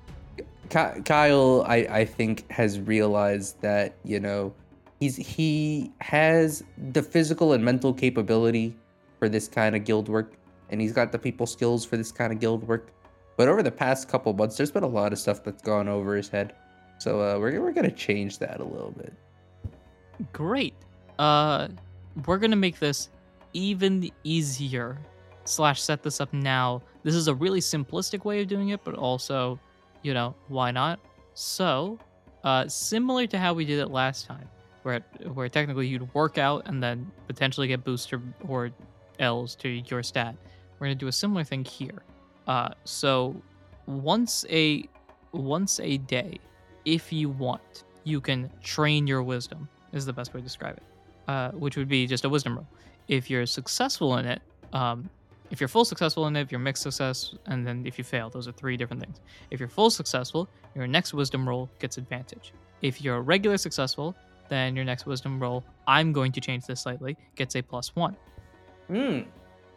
Kyle, 0.70 1.64
I, 1.68 1.76
I 1.90 2.06
think, 2.06 2.50
has 2.52 2.80
realized 2.80 3.60
that 3.62 3.96
you 4.04 4.20
know 4.20 4.54
he's 5.00 5.16
he 5.16 5.92
has 6.02 6.64
the 6.92 7.04
physical 7.04 7.54
and 7.54 7.64
mental 7.64 7.94
capability 7.94 8.76
for 9.20 9.30
this 9.30 9.48
kind 9.48 9.76
of 9.76 9.84
guild 9.86 10.10
work, 10.10 10.34
and 10.70 10.82
he's 10.82 10.92
got 10.94 11.12
the 11.12 11.20
people 11.20 11.46
skills 11.46 11.86
for 11.86 11.98
this 11.98 12.12
kind 12.12 12.34
of 12.34 12.40
guild 12.40 12.68
work. 12.68 12.92
But 13.38 13.48
over 13.48 13.62
the 13.62 13.72
past 13.72 14.10
couple 14.10 14.34
months, 14.34 14.58
there's 14.58 14.72
been 14.72 14.84
a 14.84 14.88
lot 14.88 15.14
of 15.14 15.20
stuff 15.20 15.44
that's 15.44 15.62
gone 15.62 15.88
over 15.88 16.16
his 16.16 16.28
head, 16.28 16.54
so 16.98 17.22
uh, 17.22 17.40
we're 17.40 17.62
we're 17.62 17.72
gonna 17.72 17.92
change 17.92 18.40
that 18.40 18.60
a 18.60 18.64
little 18.64 18.92
bit. 18.92 19.14
Great. 20.34 20.74
Uh, 21.20 21.68
we're 22.26 22.40
gonna 22.40 22.56
make 22.56 22.80
this 22.80 23.10
even 23.54 24.10
easier. 24.24 24.98
Slash, 25.46 25.82
set 25.82 26.04
this 26.04 26.20
up 26.20 26.34
now. 26.34 26.82
This 27.04 27.16
is 27.16 27.28
a 27.30 27.36
really 27.36 27.62
simplistic 27.62 28.26
way 28.26 28.42
of 28.42 28.50
doing 28.50 28.70
it, 28.70 28.84
but 28.84 28.96
also, 28.96 29.58
you 30.02 30.14
know, 30.14 30.36
why 30.50 30.72
not? 30.72 31.00
So, 31.36 31.98
uh, 32.44 32.68
similar 32.68 33.28
to 33.28 33.38
how 33.38 33.54
we 33.54 33.64
did 33.64 33.80
it 33.80 33.88
last 33.90 34.26
time, 34.26 34.50
where 34.82 35.00
where 35.34 35.48
technically 35.48 35.88
you'd 35.88 36.12
work 36.16 36.40
out 36.40 36.68
and 36.68 36.82
then 36.82 37.10
potentially 37.28 37.68
get 37.68 37.84
booster 37.84 38.20
or 38.48 38.72
L's 39.20 39.56
to 39.58 39.70
your 39.70 40.02
stat. 40.02 40.36
We're 40.80 40.88
gonna 40.88 40.96
do 40.96 41.08
a 41.08 41.12
similar 41.12 41.44
thing 41.44 41.64
here. 41.64 42.02
Uh, 42.48 42.70
so 42.86 43.36
once 43.86 44.46
a 44.50 44.88
once 45.34 45.80
a 45.82 45.98
day, 45.98 46.40
if 46.86 47.12
you 47.12 47.30
want, 47.30 47.84
you 48.04 48.22
can 48.22 48.50
train 48.64 49.06
your 49.06 49.22
wisdom 49.22 49.68
is 49.94 50.06
the 50.06 50.14
best 50.14 50.34
way 50.34 50.40
to 50.40 50.44
describe 50.44 50.78
it, 50.78 50.84
uh, 51.28 51.52
which 51.52 51.78
would 51.78 51.90
be 51.90 52.08
just 52.08 52.26
a 52.26 52.30
wisdom 52.30 52.56
roll. 52.56 52.68
If 53.08 53.30
you're 53.30 53.46
successful 53.46 54.18
in 54.18 54.26
it, 54.26 54.42
um, 54.74 55.10
if 55.50 55.62
you're 55.62 55.68
full 55.68 55.86
successful 55.86 56.28
in 56.28 56.36
it, 56.36 56.42
if 56.42 56.52
you're 56.52 56.60
mixed 56.60 56.84
success, 56.84 57.36
and 57.46 57.66
then 57.66 57.86
if 57.86 57.98
you 57.98 58.04
fail, 58.04 58.30
those 58.30 58.48
are 58.48 58.52
three 58.52 58.78
different 58.78 59.02
things. 59.02 59.22
If 59.52 59.60
you're 59.60 59.70
full 59.70 59.90
successful, 59.90 60.50
your 60.76 60.88
next 60.88 61.14
wisdom 61.14 61.48
roll 61.48 61.70
gets 61.80 61.98
advantage. 61.98 62.54
If 62.82 63.02
you're 63.02 63.22
regular 63.22 63.58
successful, 63.58 64.16
then 64.50 64.76
your 64.76 64.86
next 64.86 65.06
wisdom 65.06 65.40
roll, 65.40 65.64
I'm 65.88 66.12
going 66.12 66.32
to 66.34 66.42
change 66.42 66.66
this 66.66 66.82
slightly, 66.82 67.18
gets 67.36 67.56
a 67.56 67.62
plus 67.62 67.96
one. 67.96 68.16
Hmm. 68.88 69.22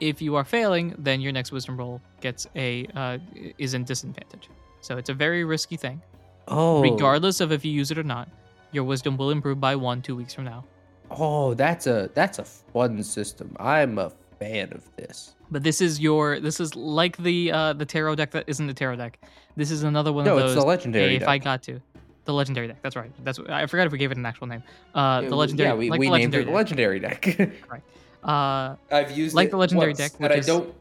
If 0.01 0.23
you 0.23 0.35
are 0.37 0.45
failing, 0.45 0.95
then 0.99 1.21
your 1.21 1.33
next 1.33 1.53
wisdom 1.53 1.77
roll 1.77 2.01
gets 2.21 2.47
a 2.57 2.87
uh, 2.95 3.19
is 3.59 3.75
in 3.75 3.85
disadvantage. 3.85 4.49
So 4.81 4.97
it's 4.97 5.11
a 5.11 5.15
very 5.15 5.45
risky 5.45 5.77
thing. 5.77 6.01
Oh, 6.49 6.81
Regardless 6.83 7.41
of 7.41 7.53
if 7.53 7.65
you 7.65 7.71
use 7.73 7.91
it 7.91 7.99
or 7.99 8.03
not, 8.03 8.29
your 8.73 8.85
wisdom 8.85 9.17
will 9.17 9.31
improve 9.31 9.61
by 9.61 9.77
one 9.77 10.01
two 10.03 10.17
weeks 10.17 10.33
from 10.35 10.45
now. 10.45 10.65
Oh, 11.11 11.55
that's 11.55 11.87
a 11.87 12.11
that's 12.15 12.39
a 12.39 12.45
fun 12.45 13.03
system. 13.03 13.55
I'm 13.61 13.99
a 13.99 14.11
fan 14.39 14.73
of 14.73 14.85
this. 14.97 15.35
But 15.51 15.63
this 15.65 15.81
is 15.81 16.01
your 16.01 16.41
this 16.41 16.61
is 16.61 16.75
like 16.75 17.17
the 17.19 17.53
uh 17.53 17.73
the 17.75 17.85
tarot 17.85 18.15
deck 18.15 18.31
that 18.31 18.45
isn't 18.47 18.67
the 18.67 18.75
tarot 18.75 18.97
deck. 18.97 19.19
This 19.57 19.71
is 19.71 19.83
another 19.83 20.13
one 20.13 20.25
No, 20.25 20.39
of 20.39 20.45
it's 20.45 20.55
the 20.55 20.65
legendary 20.65 21.11
hey, 21.11 21.17
if 21.17 21.29
I 21.29 21.39
got 21.39 21.63
to. 21.65 21.81
The 22.25 22.33
legendary 22.33 22.69
deck. 22.69 22.79
That's 22.83 22.97
right. 22.97 23.11
That's 23.25 23.39
I 23.49 23.67
forgot 23.67 23.87
if 23.87 23.93
we 23.93 23.99
gave 23.99 24.13
it 24.13 24.17
an 24.19 24.25
actual 24.25 24.47
name. 24.47 24.63
Uh 24.95 25.23
the 25.23 25.35
legendary 25.37 25.69
Yeah, 25.69 25.75
we, 25.75 25.91
like 25.91 26.01
we 26.01 26.07
the 26.07 26.17
named 26.17 26.33
legendary 26.35 26.43
it 26.43 26.47
the 26.47 26.51
deck. 26.53 26.57
legendary 26.57 27.01
deck. 27.01 27.51
Uh 28.25 28.77
I've 28.91 29.17
used 29.17 29.35
Like 29.35 29.51
the 29.51 29.57
legendary 29.57 29.91
once, 29.91 29.99
deck, 29.99 30.13
but 30.19 30.33
I 30.33 30.37
is- 30.37 30.47
don't. 30.47 30.75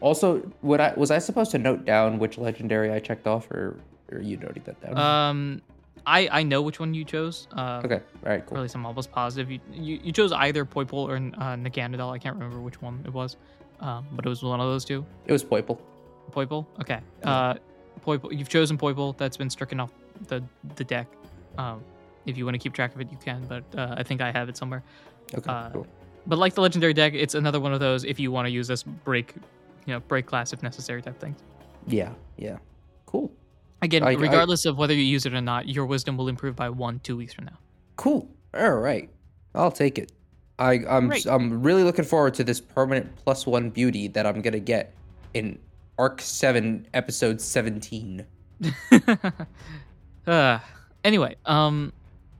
Also, 0.00 0.40
would 0.62 0.80
I 0.80 0.94
was 0.96 1.10
I 1.10 1.18
supposed 1.18 1.50
to 1.50 1.58
note 1.58 1.84
down 1.84 2.18
which 2.18 2.38
legendary 2.38 2.90
I 2.90 3.00
checked 3.00 3.26
off, 3.26 3.50
or, 3.50 3.76
or 4.10 4.18
are 4.18 4.20
you 4.22 4.36
noting 4.38 4.62
that 4.64 4.80
down? 4.80 4.96
um 4.98 5.62
I 6.06 6.28
I 6.30 6.42
know 6.42 6.62
which 6.62 6.80
one 6.80 6.94
you 6.94 7.04
chose. 7.04 7.48
Uh 7.52 7.82
okay, 7.84 7.96
all 8.24 8.30
right, 8.32 8.40
Or 8.40 8.44
cool. 8.46 8.58
at 8.58 8.62
least 8.62 8.74
I'm 8.76 8.86
almost 8.86 9.10
positive. 9.12 9.50
You 9.50 9.60
you, 9.72 10.00
you 10.02 10.12
chose 10.12 10.32
either 10.32 10.64
Poipole 10.64 11.08
or 11.08 11.16
uh, 11.16 11.56
Naganadel. 11.56 12.10
I 12.12 12.18
can't 12.18 12.34
remember 12.36 12.60
which 12.60 12.80
one 12.80 13.02
it 13.04 13.12
was. 13.12 13.36
Um, 13.80 14.06
but 14.12 14.24
it 14.24 14.28
was 14.28 14.42
one 14.42 14.60
of 14.60 14.66
those 14.68 14.84
two. 14.84 15.04
It 15.26 15.32
was 15.32 15.44
Poiple. 15.44 15.78
Poipole? 16.30 16.64
Okay. 16.80 17.00
Uh 17.22 17.54
Poipole 18.06 18.36
you've 18.38 18.48
chosen 18.48 18.78
Poipole. 18.78 19.16
That's 19.18 19.36
been 19.36 19.50
stricken 19.50 19.80
off 19.80 19.90
the 20.28 20.42
the 20.76 20.84
deck. 20.84 21.08
Um 21.58 21.82
if 22.26 22.38
you 22.38 22.46
want 22.46 22.54
to 22.54 22.58
keep 22.58 22.72
track 22.72 22.94
of 22.94 23.00
it 23.02 23.10
you 23.12 23.18
can, 23.18 23.44
but 23.46 23.64
uh, 23.76 23.96
I 23.98 24.02
think 24.02 24.22
I 24.22 24.30
have 24.32 24.48
it 24.48 24.56
somewhere. 24.56 24.82
Okay, 25.34 25.50
Uh, 25.50 25.68
cool. 25.70 25.86
But 26.26 26.38
like 26.38 26.54
the 26.54 26.60
legendary 26.62 26.94
deck, 26.94 27.12
it's 27.14 27.34
another 27.34 27.60
one 27.60 27.72
of 27.74 27.80
those 27.80 28.04
if 28.04 28.18
you 28.18 28.32
want 28.32 28.46
to 28.46 28.50
use 28.50 28.66
this 28.68 28.82
break 28.82 29.34
you 29.86 29.92
know, 29.92 30.00
break 30.00 30.24
class 30.26 30.52
if 30.54 30.62
necessary 30.62 31.02
type 31.02 31.20
things. 31.20 31.38
Yeah, 31.86 32.12
yeah, 32.38 32.56
cool, 33.04 33.30
Again, 33.82 34.02
I- 34.02 34.12
I- 34.12 34.14
regardless 34.14 34.64
of 34.64 34.78
whether 34.78 34.94
you 34.94 35.02
use 35.02 35.26
it 35.26 35.34
or 35.34 35.40
not, 35.42 35.68
your 35.68 35.84
wisdom 35.84 36.16
will 36.16 36.28
improve 36.28 36.56
by 36.56 36.70
one, 36.70 37.00
two 37.00 37.16
weeks 37.18 37.34
from 37.34 37.44
now. 37.44 37.58
cool. 37.96 38.28
All 38.54 38.76
right, 38.76 39.10
I'll 39.54 39.70
take 39.72 39.98
it. 39.98 40.12
I 40.58 40.80
I'm 40.88 41.08
Great. 41.08 41.26
I'm 41.26 41.62
really 41.62 41.82
looking 41.82 42.04
forward 42.04 42.32
to 42.34 42.44
this 42.44 42.60
permanent 42.60 43.14
plus 43.16 43.46
one 43.46 43.68
beauty 43.70 44.08
that 44.08 44.24
I'm 44.26 44.40
gonna 44.40 44.60
get 44.60 44.94
in 45.34 45.58
Arc 45.98 46.20
Seven, 46.22 46.86
Episode 46.94 47.40
Seventeen. 47.40 48.24
uh, 50.26 50.58
anyway, 51.04 51.36
um, 51.46 51.92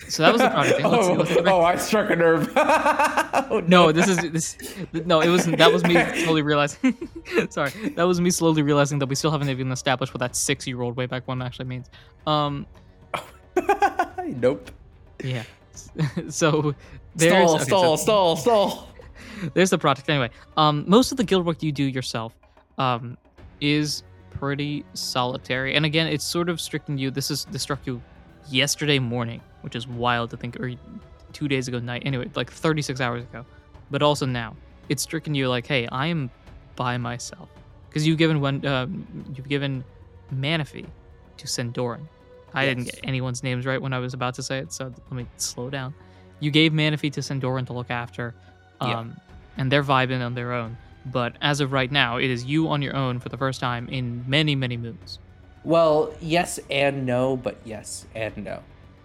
so 0.09 0.23
that 0.23 0.33
was 0.33 0.43
the 0.43 0.51
project 0.51 0.77
thing. 0.81 0.91
Let's, 0.91 1.31
let's 1.31 1.49
oh, 1.49 1.63
I 1.63 1.77
struck 1.77 2.11
a 2.11 2.17
nerve. 2.17 2.53
oh, 2.57 3.63
no, 3.67 3.93
this 3.93 4.09
is 4.09 4.19
this. 4.33 4.57
No, 4.93 5.21
it 5.21 5.29
wasn't. 5.29 5.59
That 5.59 5.73
was 5.73 5.85
me 5.85 5.95
slowly 6.25 6.43
realizing. 6.43 6.97
sorry, 7.51 7.71
that 7.97 8.05
was 8.05 8.21
me 8.21 8.31
slowly 8.31 8.63
realizing 8.63 8.99
that 8.99 9.07
we 9.07 9.15
still 9.15 9.31
haven't 9.31 9.49
even 9.49 9.73
established 9.73 10.13
what 10.15 10.21
that 10.21 10.37
six-year-old 10.37 10.97
way 10.97 11.07
back 11.07 11.27
one 11.27 11.43
actually 11.43 11.67
means. 11.67 11.91
Um, 12.27 12.67
nope. 14.27 14.71
yeah. 15.23 15.45
so 16.29 16.75
there's 17.17 17.33
Stall, 17.33 17.55
okay, 17.57 17.65
stall, 17.65 17.97
so- 17.97 18.03
stall, 18.03 18.37
stall. 18.37 18.89
there's 19.55 19.71
the 19.71 19.79
project 19.79 20.09
anyway 20.09 20.31
um 20.57 20.85
most 20.89 21.11
of 21.13 21.17
the 21.17 21.25
guild 21.25 21.45
work 21.47 21.63
you 21.63 21.71
do 21.73 21.85
yourself 21.85 22.33
um 22.79 23.17
is 23.61 24.03
pretty 24.31 24.85
solitary 24.95 25.75
and 25.75 25.85
again 25.85 26.07
it's 26.07 26.25
sort 26.25 26.49
of 26.49 26.61
stricken 26.61 26.99
you 26.99 27.11
this 27.11 27.31
is 27.31 27.45
this 27.47 27.63
struck 27.63 27.87
you 27.87 28.01
yesterday 28.49 28.99
morning 28.99 29.41
which 29.63 29.75
is 29.77 29.87
wild 29.87 30.31
to 30.31 30.37
think 30.37 30.59
or 30.61 30.73
two 31.33 31.49
days 31.49 31.69
ago 31.69 31.79
night 31.79 32.03
anyway 32.05 32.29
like 32.35 32.51
36 32.51 33.01
hours 33.01 33.23
ago 33.23 33.45
but 33.91 34.03
also 34.03 34.27
now 34.27 34.57
it's 34.89 35.03
stricken 35.03 35.35
you 35.35 35.49
like 35.49 35.67
hey 35.67 35.87
i 35.89 36.07
am 36.07 36.31
by 36.77 36.97
myself 36.97 37.49
because 37.89 38.07
you've 38.07 38.19
given 38.19 38.41
one 38.41 38.65
um, 38.67 39.07
you've 39.35 39.49
given 39.49 39.85
Manaphy 40.35 40.87
to 41.37 41.47
Sendoran. 41.47 42.01
I 42.53 42.67
didn't 42.67 42.85
get 42.85 43.01
anyone's 43.03 43.43
names 43.43 43.67
right 43.67 43.81
when 43.81 43.93
I 43.93 43.99
was 43.99 44.15
about 44.15 44.35
to 44.35 44.43
say 44.43 44.59
it, 44.59 44.73
so 44.73 44.85
let 44.87 45.13
me 45.13 45.27
slow 45.37 45.71
down. 45.71 45.93
You 46.41 46.51
gave 46.51 46.73
Manaphy 46.73 47.13
to 47.13 47.21
Sendoran 47.21 47.67
to 47.67 47.73
look 47.73 47.91
after, 47.91 48.35
Yeah. 48.81 48.99
um, 48.99 49.17
and 49.57 49.71
they're 49.71 49.83
vibing 49.83 50.25
on 50.25 50.35
their 50.35 50.53
own. 50.53 50.77
But 51.07 51.37
as 51.41 51.61
of 51.61 51.73
right 51.73 51.91
now, 51.91 52.17
it 52.17 52.31
is 52.31 52.45
you 52.45 52.69
on 52.69 52.81
your 52.81 52.95
own 52.97 53.19
for 53.19 53.29
the 53.29 53.37
first 53.37 53.61
time 53.61 53.89
in 53.89 54.25
many, 54.29 54.55
many 54.55 54.77
moons. 54.77 55.19
Well, 55.65 56.15
yes 56.21 56.61
and 56.71 57.07
no, 57.07 57.37
but 57.37 57.59
yes 57.65 58.07
and 58.15 58.37
no. 58.45 58.63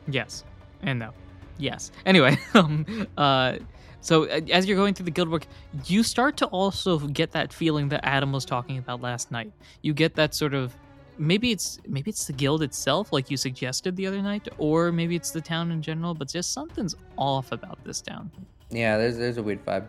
Yes, 0.08 0.44
and 0.82 1.00
no. 1.00 1.14
Yes. 1.58 1.92
Anyway, 2.06 2.38
um, 2.54 3.08
uh, 3.18 3.58
so 4.02 4.24
uh, 4.24 4.42
as 4.52 4.66
you're 4.66 4.78
going 4.78 4.94
through 4.94 5.06
the 5.06 5.12
guild 5.12 5.30
work, 5.30 5.46
you 5.86 6.04
start 6.04 6.38
to 6.38 6.46
also 6.48 7.00
get 7.00 7.32
that 7.32 7.54
feeling 7.54 7.90
that 7.90 8.02
Adam 8.04 8.32
was 8.32 8.46
talking 8.46 8.78
about 8.78 9.02
last 9.02 9.32
night. 9.32 9.52
You 9.82 9.94
get 9.94 10.16
that 10.16 10.34
sort 10.34 10.54
of 10.54 10.76
maybe 11.18 11.52
it's 11.52 11.80
maybe 11.88 12.10
it's 12.10 12.26
the 12.26 12.34
guild 12.34 12.64
itself, 12.64 13.12
like 13.12 13.30
you 13.30 13.38
suggested 13.38 13.96
the 13.96 14.08
other 14.08 14.22
night, 14.22 14.48
or 14.58 14.92
maybe 14.92 15.16
it's 15.16 15.32
the 15.32 15.42
town 15.42 15.72
in 15.72 15.82
general. 15.82 16.14
But 16.14 16.30
just 16.30 16.54
something's 16.54 16.96
off 17.18 17.52
about 17.52 17.78
this 17.84 18.02
town. 18.02 18.32
Yeah, 18.70 18.98
there's 18.98 19.18
there's 19.18 19.38
a 19.38 19.44
weird 19.44 19.66
vibe. 19.66 19.88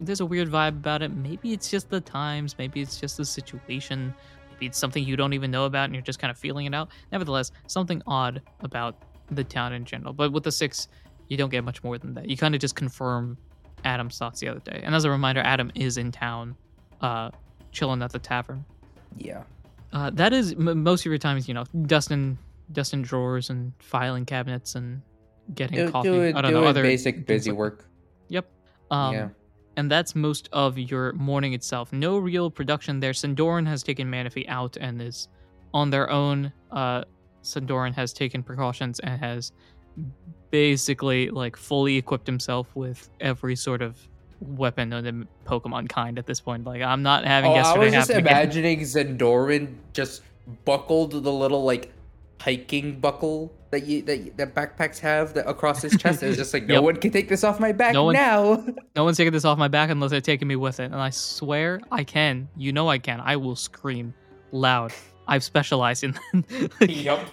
There's 0.00 0.20
a 0.20 0.26
weird 0.26 0.50
vibe 0.50 0.76
about 0.80 1.02
it. 1.02 1.12
Maybe 1.12 1.52
it's 1.52 1.70
just 1.70 1.88
the 1.88 2.00
times. 2.00 2.56
Maybe 2.58 2.80
it's 2.80 2.98
just 2.98 3.16
the 3.16 3.24
situation. 3.24 4.12
It's 4.66 4.78
something 4.78 5.04
you 5.04 5.16
don't 5.16 5.32
even 5.32 5.50
know 5.50 5.64
about 5.64 5.84
and 5.84 5.94
you're 5.94 6.02
just 6.02 6.18
kind 6.18 6.30
of 6.30 6.38
feeling 6.38 6.66
it 6.66 6.74
out. 6.74 6.88
Nevertheless, 7.10 7.50
something 7.66 8.02
odd 8.06 8.42
about 8.60 8.96
the 9.30 9.44
town 9.44 9.72
in 9.72 9.84
general. 9.84 10.12
But 10.12 10.32
with 10.32 10.44
the 10.44 10.52
six, 10.52 10.88
you 11.28 11.36
don't 11.36 11.50
get 11.50 11.64
much 11.64 11.82
more 11.82 11.98
than 11.98 12.14
that. 12.14 12.28
You 12.28 12.36
kind 12.36 12.54
of 12.54 12.60
just 12.60 12.76
confirm 12.76 13.38
Adam's 13.84 14.18
thoughts 14.18 14.40
the 14.40 14.48
other 14.48 14.60
day. 14.60 14.80
And 14.84 14.94
as 14.94 15.04
a 15.04 15.10
reminder, 15.10 15.40
Adam 15.40 15.70
is 15.74 15.96
in 15.98 16.12
town, 16.12 16.54
uh, 17.00 17.30
chilling 17.72 18.02
at 18.02 18.12
the 18.12 18.18
tavern. 18.18 18.64
Yeah. 19.16 19.42
Uh, 19.92 20.10
that 20.10 20.32
is 20.32 20.52
m- 20.52 20.82
most 20.82 21.00
of 21.02 21.06
your 21.06 21.18
time 21.18 21.36
is 21.36 21.48
you 21.48 21.54
know 21.54 21.64
dusting, 21.86 22.38
dusting 22.72 23.02
drawers 23.02 23.50
and 23.50 23.72
filing 23.78 24.24
cabinets 24.24 24.74
and 24.74 25.02
getting 25.54 25.76
Do, 25.76 25.90
coffee. 25.90 26.08
doing, 26.08 26.36
I 26.36 26.40
don't 26.40 26.52
doing 26.52 26.64
know 26.64 26.70
other 26.70 26.82
basic 26.82 27.26
busy 27.26 27.52
work. 27.52 27.86
Yep. 28.28 28.46
Um, 28.90 29.14
yeah. 29.14 29.28
And 29.76 29.90
that's 29.90 30.14
most 30.14 30.48
of 30.52 30.78
your 30.78 31.12
morning 31.14 31.54
itself. 31.54 31.92
No 31.92 32.18
real 32.18 32.50
production 32.50 33.00
there. 33.00 33.12
Sandoran 33.12 33.66
has 33.66 33.82
taken 33.82 34.10
Manaphy 34.10 34.46
out 34.48 34.76
and 34.80 35.00
is 35.00 35.28
on 35.72 35.90
their 35.90 36.10
own. 36.10 36.52
Uh, 36.70 37.04
Sandoran 37.42 37.94
has 37.94 38.12
taken 38.12 38.42
precautions 38.42 39.00
and 39.00 39.18
has 39.20 39.52
basically 40.50 41.30
like 41.30 41.56
fully 41.56 41.96
equipped 41.96 42.26
himself 42.26 42.74
with 42.74 43.10
every 43.20 43.56
sort 43.56 43.82
of 43.82 43.96
weapon 44.40 44.92
of 44.92 45.04
the 45.04 45.26
Pokemon 45.46 45.88
kind 45.88 46.18
at 46.18 46.26
this 46.26 46.40
point. 46.40 46.64
Like 46.64 46.82
I'm 46.82 47.02
not 47.02 47.24
having 47.24 47.50
Oh, 47.52 47.54
I 47.54 47.78
was 47.78 47.92
just 47.92 48.10
again. 48.10 48.20
imagining 48.26 48.80
Zendoran 48.80 49.74
just 49.92 50.22
buckled 50.64 51.12
the 51.12 51.32
little 51.32 51.64
like 51.64 51.92
hiking 52.40 52.98
buckle 53.00 53.52
that 53.72 53.84
you 53.86 54.02
that, 54.02 54.36
that 54.36 54.54
backpacks 54.54 54.98
have 55.00 55.34
that 55.34 55.48
across 55.48 55.82
his 55.82 55.96
chest. 55.96 56.22
It's 56.22 56.36
just 56.36 56.54
like 56.54 56.66
no 56.66 56.74
Yep. 56.74 56.82
one 56.84 56.96
can 56.96 57.10
take 57.10 57.28
this 57.28 57.42
off 57.42 57.58
my 57.58 57.72
back 57.72 57.92
No 57.94 58.04
one- 58.04 58.14
now. 58.14 58.64
No 58.96 59.04
one's 59.04 59.16
taking 59.16 59.32
this 59.32 59.44
off 59.44 59.58
my 59.58 59.68
back 59.68 59.90
unless 59.90 60.10
they're 60.12 60.20
taking 60.20 60.46
me 60.46 60.54
with 60.56 60.78
it. 60.78 60.84
And 60.92 60.94
I 60.96 61.10
swear 61.10 61.80
I 61.90 62.04
can. 62.04 62.48
You 62.56 62.72
know 62.72 62.88
I 62.88 62.98
can. 62.98 63.20
I 63.20 63.36
will 63.36 63.56
scream 63.56 64.14
loud. 64.52 64.92
I've 65.26 65.42
specialized 65.42 66.04
in 66.04 66.14
yep. 66.80 67.26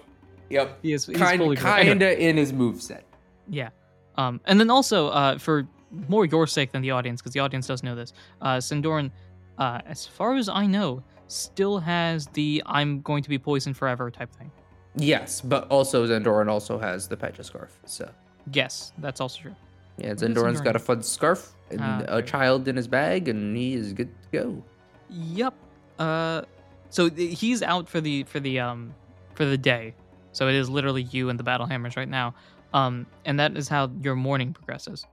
Yep. 0.49 0.79
he 0.81 0.93
is 0.93 1.05
he's 1.05 1.17
Kind 1.17 1.39
fully 1.41 1.55
grown. 1.57 1.73
Anyway. 1.73 1.89
kinda 1.91 2.19
in 2.23 2.37
his 2.37 2.51
moveset. 2.53 3.01
Yeah. 3.49 3.69
Um, 4.15 4.39
and 4.45 4.59
then 4.59 4.69
also, 4.69 5.09
uh, 5.09 5.37
for 5.37 5.67
more 6.07 6.25
your 6.25 6.45
sake 6.47 6.71
than 6.71 6.81
the 6.81 6.91
audience, 6.91 7.21
because 7.21 7.33
the 7.33 7.39
audience 7.39 7.67
does 7.67 7.83
know 7.83 7.95
this, 7.95 8.13
uh, 8.41 8.57
Sindoran, 8.57 9.11
uh, 9.57 9.81
as 9.85 10.05
far 10.05 10.35
as 10.35 10.47
I 10.49 10.65
know, 10.65 11.03
still 11.27 11.79
has 11.79 12.27
the 12.27 12.61
"I'm 12.65 13.01
going 13.01 13.23
to 13.23 13.29
be 13.29 13.37
poisoned 13.39 13.75
forever" 13.77 14.09
type 14.11 14.31
thing. 14.33 14.51
Yes, 14.95 15.41
but 15.41 15.67
also 15.69 16.05
Zendoran 16.07 16.47
also 16.49 16.77
has 16.79 17.07
the 17.07 17.15
Petra 17.17 17.43
scarf. 17.43 17.77
So 17.85 18.09
Yes, 18.51 18.91
that's 18.97 19.21
also 19.21 19.41
true. 19.41 19.55
yeah, 19.97 20.13
Zendoran's 20.13 20.61
got 20.61 20.75
a 20.75 20.79
fun 20.79 21.03
scarf 21.03 21.53
and 21.69 21.81
Ah, 21.81 22.03
a 22.07 22.21
child 22.21 22.67
in 22.67 22.75
his 22.75 22.87
bag, 22.87 23.27
and 23.27 23.55
he 23.55 23.73
is 23.73 23.93
good 23.93 24.09
to 24.23 24.27
go. 24.31 24.63
Yep. 25.09 25.53
Uh, 25.99 26.41
so 26.89 27.09
th- 27.09 27.37
he's 27.39 27.61
out 27.61 27.87
for 27.89 28.01
the 28.01 28.23
for 28.23 28.39
the 28.39 28.59
um 28.59 28.93
for 29.35 29.45
the 29.45 29.57
day. 29.57 29.93
So 30.31 30.47
it 30.47 30.55
is 30.55 30.69
literally 30.69 31.03
you 31.03 31.29
and 31.29 31.37
the 31.39 31.43
battle 31.43 31.65
hammers 31.67 31.95
right 31.97 32.07
now. 32.09 32.33
Um, 32.73 33.05
and 33.25 33.39
that 33.39 33.57
is 33.57 33.67
how 33.67 33.91
your 34.01 34.15
morning 34.15 34.53
progresses. 34.53 35.05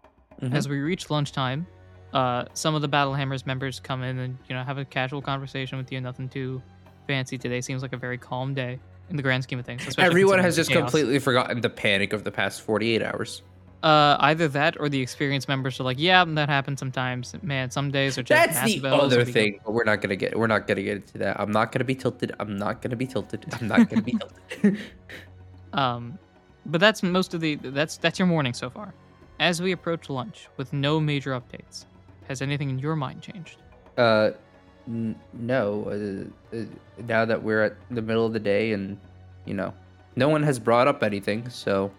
Mhm. 0.43 0.55
As 0.55 0.69
we 0.69 0.79
reach 0.79 1.09
lunchtime, 1.11 1.67
uh, 2.13 2.45
some 2.55 2.75
of 2.75 2.83
the 2.83 2.89
Battle 2.89 3.15
Hammers 3.15 3.47
members 3.47 3.81
come 3.81 4.03
in 4.03 4.19
and 4.19 4.39
you 4.49 4.55
know 4.55 4.63
have 4.63 4.79
a 4.79 4.85
casual 4.85 5.21
conversation 5.23 5.79
with 5.79 5.91
you. 5.91 6.01
Nothing 6.01 6.29
too 6.29 6.63
fancy 7.07 7.37
today. 7.39 7.61
Seems 7.61 7.83
like 7.83 7.93
a 7.93 7.97
very 7.99 8.19
calm 8.19 8.55
day 8.55 8.79
in 9.11 9.17
the 9.17 9.23
grand 9.23 9.43
scheme 9.43 9.59
of 9.59 9.65
things. 9.67 9.95
Everyone 9.99 10.39
has 10.39 10.57
just 10.57 10.71
chaos. 10.71 10.83
completely 10.83 11.19
forgotten 11.19 11.61
the 11.61 11.71
panic 11.71 12.13
of 12.13 12.25
the 12.25 12.31
past 12.31 12.63
48 12.63 13.03
hours. 13.03 13.43
Uh, 13.83 14.17
either 14.21 14.49
that 14.49 14.81
or 14.81 14.89
the 14.89 15.01
experienced 15.01 15.49
members 15.49 15.79
are 15.79 15.85
like, 15.85 15.99
yeah, 15.99 16.25
that 16.25 16.49
happens 16.49 16.81
sometimes. 16.81 17.35
Man, 17.43 17.71
some 17.71 17.91
days 17.91 18.19
are 18.19 18.23
just 18.23 18.53
That's 18.53 18.81
the 18.81 18.89
other 18.89 19.25
thing, 19.25 19.61
but 19.65 19.73
we're 19.73 19.85
not 19.85 20.01
gonna 20.01 20.17
get 20.17 20.37
we're 20.37 20.47
not 20.47 20.67
gonna 20.67 20.83
get 20.83 20.97
into 20.97 21.19
that. 21.19 21.39
I'm 21.39 21.53
not 21.53 21.73
gonna 21.73 21.85
be 21.85 21.95
tilted. 21.95 22.35
I'm 22.41 22.57
not 22.57 22.83
gonna 22.83 22.97
be 22.97 23.07
tilted. 23.07 23.47
I'm 23.53 23.69
not 23.69 23.89
gonna 23.89 24.03
be 24.03 24.13
tilted. 24.13 24.79
Um, 25.73 26.19
but 26.65 26.81
that's 26.81 27.03
most 27.03 27.35
of 27.35 27.41
the 27.43 27.57
that's 27.57 27.99
that's 27.99 28.19
your 28.19 28.27
morning 28.27 28.55
so 28.55 28.71
far. 28.71 28.95
As 29.41 29.61
we 29.61 29.73
approach 29.73 30.09
lunch 30.09 30.49
with 30.57 30.73
no 30.73 30.99
major 30.99 31.39
updates, 31.39 31.85
has 32.29 32.41
anything 32.41 32.71
in 32.71 32.79
your 32.79 32.97
mind 32.97 33.21
changed? 33.21 33.59
uh, 33.99 34.31
n- 34.87 35.19
no. 35.33 36.31
Uh, 36.53 36.57
uh, 36.57 36.65
now 37.07 37.25
that 37.25 37.43
we're 37.43 37.63
at 37.63 37.77
the 37.91 38.03
middle 38.03 38.27
of 38.27 38.33
the 38.33 38.41
day, 38.41 38.73
and 38.73 38.99
you 39.45 39.55
know, 39.55 39.75
no 40.17 40.29
one 40.29 40.43
has 40.43 40.59
brought 40.59 40.89
up 40.89 41.03
anything, 41.03 41.49
so 41.49 41.91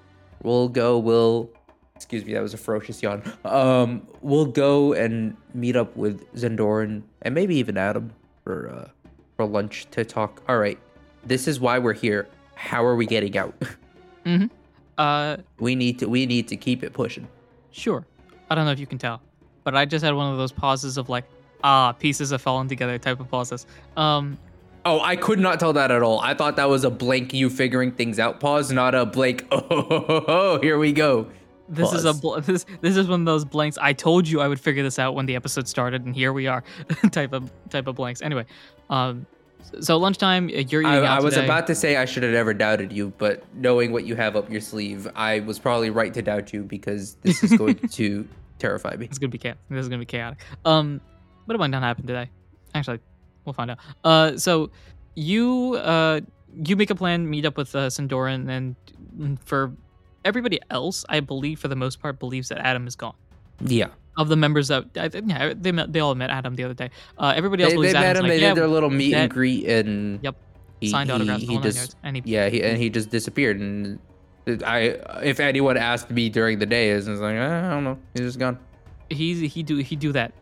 we'll 0.44 0.70
go. 0.70 0.98
We'll 0.98 1.50
excuse 1.96 2.26
me. 2.26 2.34
That 2.34 2.42
was 2.42 2.54
a 2.54 2.58
ferocious 2.58 3.02
yawn. 3.02 3.24
Um, 3.46 4.08
we'll 4.22 4.46
go 4.46 4.94
and 4.94 5.36
meet 5.54 5.76
up 5.76 5.96
with 5.96 6.32
Zendoran 6.34 7.04
and 7.22 7.36
maybe 7.36 7.56
even 7.58 7.78
Adam 7.78 8.14
for 8.44 8.70
uh 8.70 8.88
for 9.36 9.46
lunch 9.46 9.88
to 9.92 10.06
talk. 10.06 10.42
All 10.48 10.58
right, 10.58 10.80
this 11.26 11.48
is 11.48 11.60
why 11.60 11.80
we're 11.80 11.94
here. 11.94 12.28
How 12.56 12.84
are 12.86 12.96
we 12.96 13.06
getting 13.06 13.38
out? 13.38 13.54
mm-hmm. 14.26 14.46
Uh, 14.98 15.38
we 15.60 15.76
need 15.76 16.00
to 16.00 16.10
we 16.10 16.26
need 16.26 16.48
to 16.48 16.58
keep 16.58 16.84
it 16.84 16.94
pushing. 16.94 17.28
Sure. 17.72 18.06
I 18.50 18.56
don't 18.56 18.66
know 18.66 18.72
if 18.72 18.80
you 18.80 18.88
can 18.88 18.98
tell, 18.98 19.22
but 19.64 19.76
I 19.76 19.86
just 19.86 20.04
had 20.04 20.14
one 20.16 20.32
of 20.32 20.38
those 20.38 20.52
pauses 20.52 20.98
of 20.98 21.10
like, 21.10 21.26
ah, 21.64 21.92
pieces 21.94 22.32
have 22.32 22.42
fallen 22.42 22.68
together 22.68 22.98
type 22.98 23.20
of 23.20 23.30
pauses. 23.30 23.66
Um, 23.96 24.38
Oh, 24.86 25.02
I 25.02 25.18
could 25.18 25.40
not 25.40 25.60
tell 25.60 25.74
that 25.74 25.92
at 25.92 26.02
all. 26.02 26.22
I 26.22 26.34
thought 26.34 26.56
that 26.56 26.70
was 26.70 26.86
a 26.86 26.90
blank 26.90 27.34
you 27.34 27.50
figuring 27.50 27.92
things 27.92 28.20
out 28.20 28.40
pause, 28.40 28.72
not 28.72 28.96
a 28.96 29.06
blank. 29.06 29.46
Oh, 29.52 29.60
ho, 29.60 29.82
ho, 29.82 30.24
ho, 30.26 30.60
here 30.62 30.78
we 30.78 30.94
go. 30.94 31.28
this 31.68 31.92
is 31.92 32.06
a 32.06 32.14
bl- 32.14 32.36
this 32.40 32.66
this 32.80 32.96
is 32.96 33.06
one 33.10 33.20
of 33.20 33.26
those 33.26 33.44
blanks. 33.44 33.78
I 33.82 33.92
told 33.92 34.30
you 34.30 34.40
I 34.40 34.48
would 34.48 34.62
figure 34.62 34.84
this 34.84 34.98
out 34.98 35.14
when 35.14 35.26
the 35.26 35.36
episode 35.36 35.68
started, 35.68 36.06
and 36.06 36.16
here 36.16 36.32
we 36.32 36.48
are, 36.48 36.64
type 37.12 37.34
of 37.34 37.52
type 37.70 37.88
of 37.88 37.96
blanks. 37.98 38.22
Anyway, 38.22 38.46
um, 38.90 39.26
so 39.82 39.98
lunchtime, 39.98 40.46
uh, 40.48 40.60
you're 40.60 40.82
eating 40.84 40.94
I, 40.94 41.18
I 41.18 41.20
was 41.20 41.34
today. 41.34 41.44
about 41.46 41.68
to 41.68 41.76
say 41.76 41.98
I 41.98 42.06
should 42.06 42.24
have 42.24 42.32
never 42.32 42.54
doubted 42.54 42.94
you, 42.94 43.12
but 43.18 43.44
knowing 43.56 43.92
what 43.92 44.06
you 44.06 44.16
have 44.16 44.38
up 44.38 44.50
your 44.50 44.62
sleeve, 44.62 45.06
I 45.18 45.42
was 45.42 45.60
probably 45.60 45.90
right 45.90 46.14
to 46.14 46.22
doubt 46.22 46.54
you 46.54 46.64
because 46.64 47.16
this 47.24 47.44
is 47.44 47.52
going 47.58 47.76
to 47.90 48.26
terrify 48.60 48.96
me. 48.96 49.08
It's 49.08 49.18
gonna 49.18 49.32
be 49.32 49.38
chaotic. 49.38 49.60
This 49.70 49.82
is 49.82 49.90
gonna 49.90 50.00
be 50.00 50.06
chaotic. 50.06 50.40
Um, 50.64 51.02
what 51.48 51.58
might 51.60 51.68
not 51.72 51.82
happen 51.82 52.06
today? 52.06 52.30
Actually, 52.76 53.00
we'll 53.46 53.54
find 53.54 53.72
out. 53.72 53.80
Uh, 54.04 54.38
so 54.38 54.70
you 55.16 55.74
uh 55.76 56.22
you 56.64 56.76
make 56.76 56.90
a 56.92 56.96
plan, 56.96 57.28
meet 57.30 57.46
up 57.46 57.58
with 57.58 57.76
uh, 57.76 57.88
Sandoran, 57.88 58.48
and 58.50 59.40
for 59.44 59.72
everybody 60.24 60.60
else, 60.70 61.04
I 61.10 61.20
believe 61.20 61.60
for 61.60 61.68
the 61.68 61.76
most 61.76 62.00
part 62.02 62.20
believes 62.20 62.50
that 62.50 62.60
Adam 62.60 62.88
is 62.88 62.96
gone. 62.96 63.16
Yeah, 63.66 63.88
Of 64.18 64.30
the 64.30 64.36
members 64.36 64.68
that 64.68 64.86
I 64.98 65.10
think 65.10 65.30
yeah, 65.30 65.54
they 65.56 65.72
met, 65.72 65.92
they 65.94 66.00
all 66.00 66.14
met 66.16 66.30
Adam 66.30 66.56
the 66.56 66.64
other 66.64 66.74
day. 66.76 66.90
Uh, 67.18 67.34
everybody 67.36 67.64
else 67.64 67.72
they, 67.72 67.76
they 67.76 67.78
believes 67.78 67.94
met 67.96 68.04
Adam's 68.06 68.20
him. 68.20 68.30
like, 68.30 68.38
they 68.38 68.42
yeah, 68.42 68.50
did 68.54 68.58
their 68.58 68.68
little 68.68 68.90
meet 68.92 69.12
that- 69.14 69.18
and 69.24 69.32
greet, 69.32 69.68
and 69.68 70.20
Yep. 70.24 70.36
he, 70.82 70.90
signed 70.90 71.10
autographs, 71.12 71.42
He, 71.42 71.46
the 71.48 71.52
he 71.52 71.56
whole 71.58 71.64
just 71.64 71.96
and 72.04 72.16
he 72.18 72.22
yeah, 72.26 72.50
he, 72.50 72.62
and 72.64 72.78
he 72.78 72.90
just 72.90 73.10
disappeared. 73.10 73.60
And 73.60 74.00
I, 74.66 74.98
if 75.24 75.40
anyone 75.40 75.76
asked 75.78 76.10
me 76.12 76.30
during 76.30 76.60
the 76.60 76.66
day, 76.68 76.90
is 76.90 77.08
like 77.08 77.36
I 77.36 77.70
don't 77.70 77.84
know, 77.84 77.98
he's 78.14 78.22
just 78.24 78.40
gone. 78.40 78.58
he 79.10 79.48
he 79.48 79.64
do 79.64 79.78
he 79.78 79.96
do 79.96 80.12
that, 80.14 80.34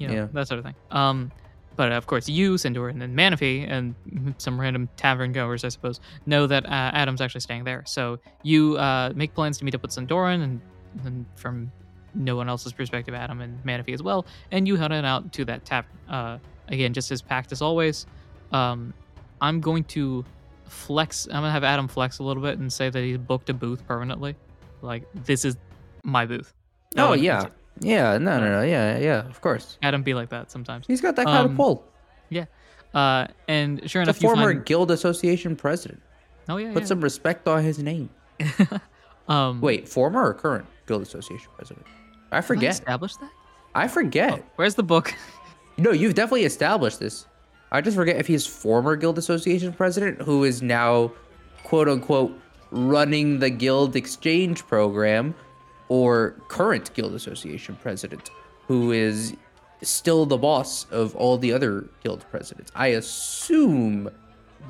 you 0.00 0.08
know, 0.08 0.14
Yeah. 0.14 0.26
that 0.32 0.48
sort 0.48 0.58
of 0.58 0.64
thing. 0.64 0.74
Um, 0.90 1.30
but 1.76 1.92
of 1.92 2.06
course, 2.08 2.28
you, 2.28 2.54
Sindor, 2.54 2.90
and 2.90 3.00
then 3.00 3.14
Manaphy, 3.14 3.64
and 3.70 3.94
some 4.38 4.60
random 4.60 4.88
tavern 4.96 5.30
goers, 5.32 5.64
I 5.64 5.68
suppose, 5.68 6.00
know 6.26 6.46
that 6.48 6.66
uh, 6.66 6.68
Adam's 6.68 7.20
actually 7.20 7.42
staying 7.42 7.62
there. 7.64 7.84
So 7.86 8.18
you 8.42 8.76
uh, 8.76 9.12
make 9.14 9.32
plans 9.34 9.58
to 9.58 9.64
meet 9.64 9.74
up 9.76 9.82
with 9.82 9.92
Sindoran, 9.92 10.42
and 10.42 10.60
then 11.04 11.24
from 11.36 11.70
no 12.12 12.34
one 12.34 12.48
else's 12.48 12.72
perspective, 12.72 13.14
Adam 13.14 13.40
and 13.40 13.62
Manaphy 13.64 13.94
as 13.94 14.02
well, 14.02 14.26
and 14.50 14.66
you 14.66 14.74
head 14.74 14.90
on 14.90 15.04
out 15.04 15.32
to 15.34 15.44
that 15.44 15.64
tavern. 15.64 15.90
Uh, 16.08 16.38
again, 16.68 16.92
just 16.92 17.10
as 17.12 17.22
packed 17.22 17.52
as 17.52 17.62
always. 17.62 18.04
Um, 18.52 18.92
I'm 19.40 19.60
going 19.60 19.84
to 19.84 20.24
flex. 20.66 21.26
I'm 21.26 21.34
gonna 21.34 21.50
have 21.52 21.64
Adam 21.64 21.88
flex 21.88 22.18
a 22.18 22.22
little 22.24 22.42
bit 22.42 22.58
and 22.58 22.70
say 22.72 22.90
that 22.90 23.02
he's 23.02 23.16
booked 23.18 23.48
a 23.48 23.54
booth 23.54 23.86
permanently. 23.86 24.34
Like 24.82 25.04
this 25.14 25.44
is 25.44 25.56
my 26.04 26.26
booth. 26.26 26.52
Oh 26.96 27.12
yeah, 27.12 27.46
yeah, 27.80 28.18
no, 28.18 28.38
no, 28.38 28.50
no, 28.50 28.62
yeah, 28.62 28.98
yeah, 28.98 29.26
of 29.28 29.40
course. 29.40 29.78
Adam 29.82 30.02
be 30.02 30.14
like 30.14 30.28
that 30.30 30.50
sometimes. 30.50 30.86
He's 30.86 31.00
got 31.00 31.16
that 31.16 31.26
kind 31.26 31.38
Um, 31.38 31.50
of 31.50 31.56
pull. 31.56 31.84
Yeah, 32.28 32.44
uh, 32.94 33.26
and 33.48 33.88
sure 33.90 34.02
enough, 34.02 34.22
you 34.22 34.28
former 34.28 34.52
find 34.52 34.64
guild 34.64 34.90
association 34.90 35.56
president. 35.56 36.00
Oh 36.48 36.56
yeah. 36.56 36.72
Put 36.72 36.82
yeah. 36.82 36.86
some 36.88 37.00
respect 37.00 37.46
on 37.46 37.62
his 37.62 37.78
name. 37.78 38.10
um, 39.28 39.60
Wait, 39.60 39.88
former 39.88 40.26
or 40.26 40.34
current 40.34 40.66
Guild 40.86 41.02
Association 41.02 41.48
president? 41.56 41.86
I 42.32 42.40
forget. 42.40 42.70
established 42.70 43.20
that. 43.20 43.30
I 43.74 43.86
forget. 43.88 44.44
Where's 44.56 44.74
the 44.74 44.82
book? 44.82 45.14
No, 45.78 45.92
you've 45.92 46.12
definitely 46.12 46.44
established 46.44 47.00
this. 47.00 47.24
I 47.72 47.80
just 47.80 47.96
forget 47.96 48.16
if 48.16 48.26
he's 48.26 48.44
former 48.44 48.96
Guild 48.96 49.16
Association 49.16 49.72
president 49.72 50.20
who 50.20 50.44
is 50.44 50.60
now, 50.60 51.10
quote 51.64 51.88
unquote, 51.88 52.38
running 52.70 53.38
the 53.38 53.48
Guild 53.48 53.96
Exchange 53.96 54.66
program, 54.66 55.34
or 55.90 56.36
current 56.48 56.94
Guild 56.94 57.14
Association 57.14 57.76
president 57.82 58.30
who 58.68 58.92
is 58.92 59.36
still 59.82 60.24
the 60.24 60.38
boss 60.38 60.86
of 60.92 61.16
all 61.16 61.36
the 61.36 61.52
other 61.52 61.84
Guild 62.04 62.24
presidents. 62.30 62.70
I 62.76 62.88
assume 62.88 64.08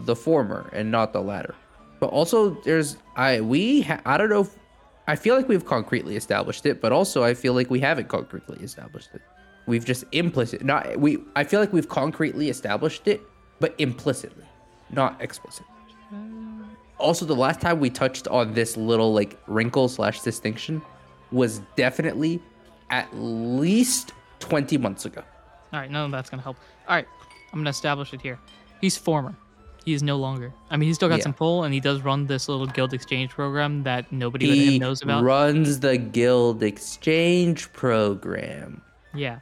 the 0.04 0.16
former 0.16 0.70
and 0.72 0.90
not 0.90 1.12
the 1.12 1.20
latter. 1.20 1.54
But 2.00 2.06
also, 2.06 2.54
there's 2.62 2.96
I 3.14 3.42
we 3.42 3.82
ha- 3.82 4.00
I 4.06 4.16
don't 4.16 4.30
know. 4.30 4.40
If, 4.40 4.58
I 5.06 5.16
feel 5.16 5.36
like 5.36 5.48
we've 5.48 5.66
concretely 5.66 6.16
established 6.16 6.64
it, 6.64 6.80
but 6.80 6.92
also 6.92 7.22
I 7.22 7.34
feel 7.34 7.52
like 7.52 7.68
we 7.68 7.80
haven't 7.80 8.08
concretely 8.08 8.58
established 8.64 9.10
it. 9.12 9.20
We've 9.66 9.84
just 9.84 10.04
implicit 10.12 10.64
not 10.64 10.98
we. 10.98 11.18
I 11.36 11.44
feel 11.44 11.60
like 11.60 11.74
we've 11.74 11.88
concretely 11.88 12.48
established 12.48 13.06
it, 13.06 13.20
but 13.58 13.74
implicitly, 13.76 14.46
not 14.90 15.20
explicitly. 15.20 15.66
Also, 16.96 17.26
the 17.26 17.36
last 17.36 17.60
time 17.60 17.78
we 17.78 17.90
touched 17.90 18.26
on 18.28 18.54
this 18.54 18.78
little 18.78 19.12
like 19.12 19.38
wrinkle 19.46 19.88
slash 19.88 20.22
distinction 20.22 20.80
was 21.32 21.60
definitely 21.76 22.40
at 22.90 23.08
least 23.14 24.12
twenty 24.38 24.76
months 24.78 25.04
ago. 25.04 25.22
All 25.72 25.78
right, 25.80 25.90
none 25.90 26.06
of 26.06 26.10
that's 26.10 26.30
gonna 26.30 26.42
help. 26.42 26.56
All 26.88 26.96
right, 26.96 27.06
I'm 27.52 27.60
gonna 27.60 27.70
establish 27.70 28.12
it 28.12 28.20
here. 28.20 28.38
He's 28.80 28.96
former. 28.96 29.34
He 29.84 29.94
is 29.94 30.02
no 30.02 30.16
longer. 30.16 30.52
I 30.70 30.76
mean, 30.76 30.88
he's 30.88 30.96
still 30.96 31.08
got 31.08 31.18
Yeah. 31.18 31.22
some 31.24 31.32
pull, 31.34 31.64
and 31.64 31.72
he 31.72 31.80
does 31.80 32.02
run 32.02 32.26
this 32.26 32.48
little 32.48 32.66
guild 32.66 32.92
exchange 32.92 33.30
program 33.30 33.82
that 33.84 34.12
nobody 34.12 34.46
but 34.48 34.72
him 34.74 34.80
knows 34.80 35.02
about. 35.02 35.20
He 35.20 35.24
runs 35.24 35.80
the 35.80 35.96
guild 35.96 36.62
exchange 36.62 37.72
program. 37.72 38.82
Yeah, 39.14 39.38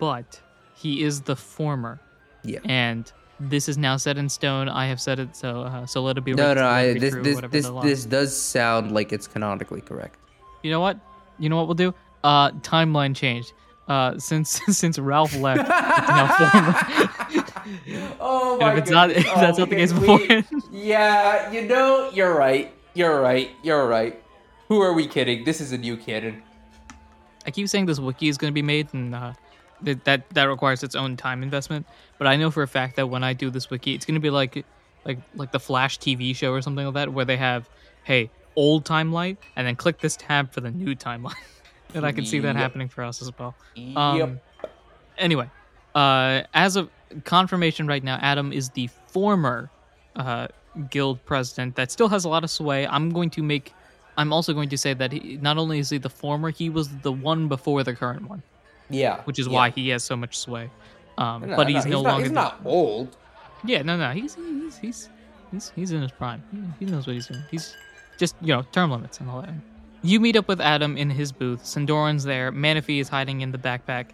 but 0.00 0.40
he 0.74 1.02
is 1.02 1.20
the 1.22 1.36
former, 1.36 2.00
Yeah. 2.42 2.58
and 2.64 3.10
this 3.38 3.68
is 3.68 3.78
now 3.78 3.96
set 3.96 4.18
in 4.18 4.28
stone. 4.28 4.68
I 4.68 4.86
have 4.86 5.00
said 5.00 5.20
it, 5.20 5.36
so 5.36 5.62
uh, 5.62 5.86
so 5.86 6.02
let 6.02 6.18
it 6.18 6.24
be. 6.24 6.32
No, 6.34 6.48
written, 6.48 6.64
no, 6.64 6.68
I, 6.68 6.94
this 6.98 7.14
this 7.14 7.40
this 7.50 7.68
this 7.82 8.04
does 8.04 8.36
sound 8.36 8.90
like 8.92 9.12
it's 9.12 9.28
canonically 9.28 9.80
correct. 9.80 10.18
You 10.64 10.72
know 10.72 10.80
what? 10.80 10.98
You 11.38 11.48
know 11.48 11.56
what 11.56 11.66
we'll 11.66 11.74
do? 11.74 11.94
Uh, 12.24 12.50
timeline 12.52 13.14
changed. 13.14 13.52
Uh, 13.88 14.18
since 14.18 14.60
since 14.68 14.98
Ralph 14.98 15.34
left, 15.36 15.60
it's 15.60 15.68
now 16.08 16.50
former. 16.50 17.44
Oh 18.20 18.56
my 18.58 18.70
And 18.70 18.78
if 18.78 18.84
it's 18.84 18.90
not, 18.90 19.10
if 19.12 19.24
that's 19.24 19.58
not 19.58 19.68
the 19.68 19.76
case 19.76 19.92
beforehand, 19.92 20.46
yeah, 20.72 21.50
you 21.52 21.62
know, 21.62 22.10
you're 22.14 22.34
right. 22.34 22.72
You're 22.94 23.20
right. 23.20 23.50
You're 23.62 23.86
right. 23.86 24.22
Who 24.68 24.80
are 24.80 24.92
we 24.92 25.06
kidding? 25.06 25.44
This 25.44 25.60
is 25.60 25.72
a 25.72 25.78
new 25.78 25.96
canon. 25.96 26.42
I 27.46 27.50
keep 27.50 27.68
saying 27.68 27.86
this 27.86 27.98
wiki 27.98 28.28
is 28.28 28.38
going 28.38 28.50
to 28.50 28.54
be 28.54 28.62
made, 28.62 28.88
and 28.92 29.14
uh, 29.14 29.32
that, 29.82 30.04
that 30.04 30.30
that 30.30 30.44
requires 30.44 30.82
its 30.82 30.94
own 30.94 31.16
time 31.16 31.42
investment. 31.42 31.86
But 32.18 32.26
I 32.26 32.36
know 32.36 32.50
for 32.50 32.62
a 32.62 32.68
fact 32.68 32.96
that 32.96 33.08
when 33.08 33.22
I 33.22 33.32
do 33.32 33.50
this 33.50 33.70
wiki, 33.70 33.94
it's 33.94 34.04
going 34.04 34.16
to 34.16 34.20
be 34.20 34.30
like 34.30 34.64
like 35.04 35.18
like 35.34 35.52
the 35.52 35.60
Flash 35.60 35.98
TV 35.98 36.34
show 36.34 36.52
or 36.52 36.62
something 36.62 36.84
like 36.84 36.94
that, 36.94 37.12
where 37.12 37.24
they 37.24 37.36
have, 37.36 37.68
hey, 38.04 38.30
old 38.58 38.84
timeline, 38.84 39.36
and 39.56 39.66
then 39.66 39.76
click 39.76 40.00
this 40.00 40.16
tab 40.16 40.52
for 40.52 40.60
the 40.60 40.70
new 40.70 40.94
timeline. 40.94 41.34
and 41.94 42.04
I 42.04 42.12
can 42.12 42.24
see 42.26 42.38
that 42.40 42.54
Yep. 42.54 42.56
happening 42.56 42.88
for 42.88 43.02
us 43.04 43.22
as 43.22 43.30
well. 43.38 43.54
Um, 43.96 44.18
yep. 44.18 44.44
Anyway, 45.16 45.48
uh, 45.94 46.42
as 46.54 46.76
of 46.76 46.90
confirmation 47.24 47.86
right 47.86 48.02
now, 48.04 48.18
Adam 48.20 48.52
is 48.52 48.70
the 48.70 48.88
former 49.08 49.70
uh, 50.16 50.48
guild 50.90 51.24
president 51.24 51.76
that 51.76 51.90
still 51.90 52.08
has 52.08 52.24
a 52.24 52.28
lot 52.28 52.44
of 52.44 52.50
sway. 52.50 52.86
I'm 52.86 53.10
going 53.10 53.30
to 53.30 53.42
make. 53.42 53.72
I'm 54.16 54.32
also 54.32 54.52
going 54.52 54.68
to 54.70 54.76
say 54.78 54.94
that 54.94 55.12
he, 55.12 55.38
not 55.40 55.58
only 55.58 55.78
is 55.78 55.90
he 55.90 55.98
the 55.98 56.10
former, 56.10 56.50
he 56.50 56.68
was 56.70 56.88
the 57.02 57.12
one 57.12 57.46
before 57.48 57.84
the 57.84 57.94
current 57.94 58.28
one, 58.28 58.42
Yeah. 58.90 59.20
which 59.22 59.38
is 59.38 59.46
yeah. 59.46 59.52
why 59.54 59.70
he 59.70 59.90
has 59.90 60.02
so 60.02 60.16
much 60.16 60.36
sway. 60.36 60.70
Um, 61.18 61.48
No, 61.48 61.56
but 61.56 61.68
no, 61.68 61.74
he's 61.74 61.86
no 61.86 62.02
not, 62.02 62.08
longer. 62.10 62.22
He's 62.24 62.30
the- 62.30 62.34
not 62.34 62.60
old. 62.64 63.16
Yeah, 63.64 63.82
no, 63.82 63.96
no, 63.96 64.10
he's 64.12 64.34
he's 64.34 64.76
he's 64.78 65.08
he's, 65.52 65.72
he's 65.76 65.90
in 65.92 66.02
his 66.02 66.10
prime. 66.12 66.42
He, 66.52 66.84
he 66.84 66.90
knows 66.90 67.06
what 67.06 67.14
he's 67.14 67.26
doing. 67.28 67.42
He's 67.50 67.74
just 68.18 68.36
you 68.42 68.48
know 68.48 68.62
term 68.72 68.90
limits 68.90 69.20
and 69.20 69.30
all 69.30 69.40
that. 69.40 69.54
You 70.02 70.20
meet 70.20 70.36
up 70.36 70.46
with 70.46 70.60
Adam 70.60 70.96
in 70.96 71.10
his 71.10 71.32
booth. 71.32 71.64
Sandoran's 71.64 72.22
there. 72.24 72.52
Manaphy 72.52 73.00
is 73.00 73.08
hiding 73.08 73.40
in 73.40 73.50
the 73.50 73.58
backpack, 73.58 74.06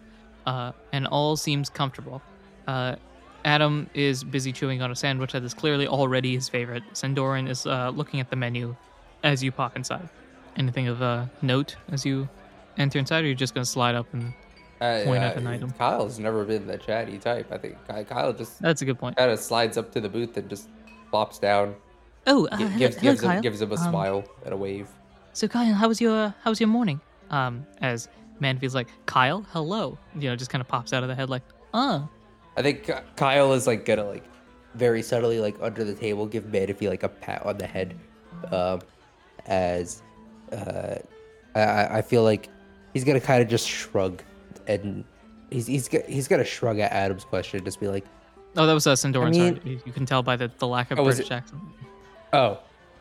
uh, 0.45 0.71
and 0.93 1.05
all 1.07 1.35
seems 1.35 1.69
comfortable. 1.69 2.21
Uh, 2.67 2.95
Adam 3.43 3.87
is 3.93 4.23
busy 4.23 4.51
chewing 4.51 4.81
on 4.81 4.89
a 4.89 4.95
sandwich 4.95 5.33
that 5.33 5.43
is 5.43 5.53
clearly 5.53 5.87
already 5.87 6.33
his 6.33 6.49
favorite. 6.49 6.81
Sandoran 6.93 7.47
is 7.47 7.67
uh, 7.67 7.89
looking 7.89 8.19
at 8.19 8.29
the 8.31 8.35
menu 8.35 8.75
as 9.23 9.43
you 9.43 9.51
pop 9.51 9.75
inside. 9.75 10.09
Anything 10.57 10.87
of 10.87 11.01
uh, 11.03 11.25
note 11.43 11.75
as 11.91 12.05
you 12.05 12.27
enter 12.77 12.97
inside, 12.97 13.23
or 13.23 13.27
you're 13.27 13.35
just 13.35 13.53
gonna 13.53 13.65
slide 13.65 13.93
up 13.95 14.07
and 14.13 14.33
Uh, 14.81 15.03
Point 15.05 15.23
uh, 15.23 15.27
at 15.27 15.37
an 15.37 15.47
item. 15.47 15.71
Kyle's 15.71 16.17
never 16.19 16.43
been 16.43 16.65
the 16.67 16.77
chatty 16.77 17.17
type. 17.19 17.51
I 17.51 17.57
think 17.57 17.77
Kyle 18.09 18.33
just 18.33 18.59
that's 18.61 18.81
a 18.81 18.85
good 18.85 18.97
point. 18.99 19.15
kind 19.17 19.29
of 19.31 19.39
slides 19.39 19.77
up 19.77 19.91
to 19.93 20.01
the 20.01 20.09
booth 20.09 20.35
and 20.37 20.49
just 20.49 20.67
flops 21.11 21.37
down, 21.39 21.75
Oh, 22.27 22.47
uh, 22.51 22.57
gives 22.57 22.71
hello, 22.73 22.77
gives 23.01 23.01
him, 23.23 23.29
Kyle. 23.29 23.41
gives 23.41 23.61
him 23.61 23.71
a 23.71 23.75
Um, 23.75 23.89
smile 23.89 24.23
and 24.43 24.53
a 24.53 24.57
wave. 24.57 24.87
So 25.33 25.47
Kyle, 25.47 25.73
how 25.73 25.87
was 25.87 25.99
your 26.01 26.33
how 26.43 26.49
was 26.51 26.59
your 26.59 26.69
morning? 26.69 26.99
Um, 27.29 27.65
as 27.81 28.07
Manaphy's 28.39 28.73
like, 28.75 28.87
Kyle, 29.05 29.45
hello. 29.51 29.97
You 30.17 30.29
know, 30.29 30.35
just 30.35 30.49
kind 30.51 30.61
of 30.61 30.67
pops 30.67 30.93
out 30.93 31.03
of 31.03 31.09
the 31.09 31.15
head 31.15 31.29
like, 31.29 31.43
uh. 31.73 32.01
I 32.57 32.61
think 32.61 32.89
Kyle 33.15 33.51
is 33.53 33.67
like 33.67 33.85
gonna 33.85 34.05
like 34.05 34.23
very 34.75 35.01
subtly 35.01 35.39
like 35.39 35.55
under 35.61 35.83
the 35.83 35.93
table 35.93 36.25
give 36.25 36.45
Manaphy 36.45 36.89
like 36.89 37.03
a 37.03 37.09
pat 37.09 37.45
on 37.45 37.57
the 37.57 37.67
head, 37.67 37.95
um, 38.51 38.79
as 39.45 40.01
uh, 40.51 40.95
I- 41.55 41.97
I 41.97 42.01
feel 42.01 42.23
like 42.23 42.49
he's 42.93 43.03
gonna 43.03 43.19
kind 43.19 43.41
of 43.41 43.49
just 43.49 43.67
shrug 43.67 44.21
and 44.67 45.03
he's 45.51 45.67
he's 45.67 45.87
he's 46.07 46.27
gonna 46.27 46.43
shrug 46.45 46.79
at 46.79 46.91
Adam's 46.91 47.25
question, 47.25 47.63
just 47.65 47.79
be 47.79 47.87
like, 47.87 48.05
Oh, 48.57 48.65
that 48.65 48.73
was 48.73 48.87
uh, 48.87 48.93
Sandoran. 48.93 49.27
I 49.27 49.29
mean- 49.31 49.59
You, 49.65 49.81
you 49.85 49.91
can 49.91 50.05
tell 50.05 50.23
by 50.23 50.37
the, 50.37 50.49
the 50.59 50.67
lack 50.67 50.91
of 50.91 50.99
Oh, 50.99 51.03
British 51.03 51.29
accent. 51.29 51.61
Oh, 52.35 52.59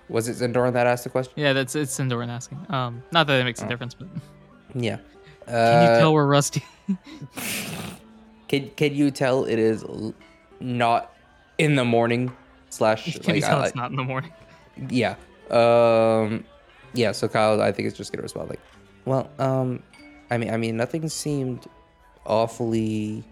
was 0.08 0.28
it 0.28 0.36
Zendoran 0.36 0.72
that 0.74 0.86
asked 0.86 1.04
the 1.04 1.10
question? 1.10 1.32
Yeah, 1.36 1.52
that's 1.52 1.74
it's 1.74 1.96
Sandoran 1.98 2.28
asking. 2.28 2.64
Um, 2.70 3.02
not 3.12 3.26
that 3.26 3.40
it 3.40 3.44
makes 3.44 3.60
a 3.62 3.68
difference, 3.68 3.94
but 3.94 4.08
Yeah. 4.74 4.98
can 5.46 5.54
Uh, 5.54 5.80
you 5.82 5.88
tell 5.98 6.12
we're 6.14 6.26
rusty? 6.26 6.62
Can 8.48 8.70
Can 8.76 8.94
you 8.94 9.10
tell 9.10 9.44
it 9.44 9.58
is 9.58 9.84
not 10.60 11.12
in 11.58 11.74
the 11.76 11.84
morning 11.84 12.30
slash 12.70 13.18
can 13.18 13.34
you 13.36 13.40
like 13.40 13.50
tell 13.50 13.62
I- 13.62 13.66
it's 13.66 13.74
not 13.74 13.90
in 13.90 13.96
the 13.96 14.04
morning? 14.04 14.32
yeah 14.90 15.14
um 15.50 16.44
yeah 16.94 17.12
so 17.12 17.28
Kyle 17.28 17.60
I 17.62 17.70
think 17.72 17.86
is 17.86 17.94
just 17.94 18.12
gonna 18.12 18.22
respond 18.22 18.50
like 18.50 18.60
well 19.04 19.30
um 19.38 19.82
I 20.30 20.36
mean 20.38 20.50
I 20.52 20.56
mean 20.56 20.76
nothing 20.76 21.08
seemed 21.08 21.66
awfully 22.26 23.24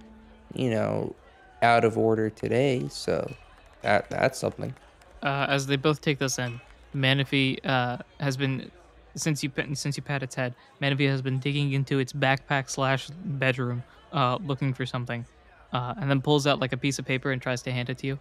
you 0.55 0.71
know 0.71 1.15
out 1.63 1.85
of 1.85 1.99
order 1.99 2.31
today 2.31 2.87
so 2.89 3.35
that 3.83 4.09
that's 4.11 4.39
something 4.39 4.75
Uh, 5.23 5.47
as 5.49 5.67
they 5.67 5.77
both 5.77 6.01
take 6.01 6.19
this 6.19 6.39
in, 6.39 6.61
Manaphy 6.95 7.59
uh, 7.65 7.99
has 8.21 8.37
been 8.37 8.71
since 9.15 9.43
you 9.43 9.51
pat- 9.51 9.77
since 9.77 9.97
you 9.97 10.03
pat 10.03 10.23
its 10.23 10.35
head. 10.35 10.55
Manaphy 10.81 11.09
has 11.09 11.23
been 11.23 11.39
digging 11.39 11.73
into 11.73 11.99
its 11.99 12.13
backpack 12.13 12.69
slash 12.69 13.09
bedroom, 13.25 13.83
uh, 14.13 14.39
looking 14.45 14.75
for 14.75 14.85
something, 14.87 15.25
uh, 15.73 15.95
and 15.99 16.11
then 16.11 16.21
pulls 16.21 16.47
out 16.47 16.59
like 16.61 16.73
a 16.73 16.77
piece 16.77 16.99
of 16.99 17.05
paper 17.05 17.31
and 17.31 17.41
tries 17.41 17.63
to 17.63 17.71
hand 17.73 17.89
it 17.91 17.99
to 17.99 18.07
you. 18.07 18.19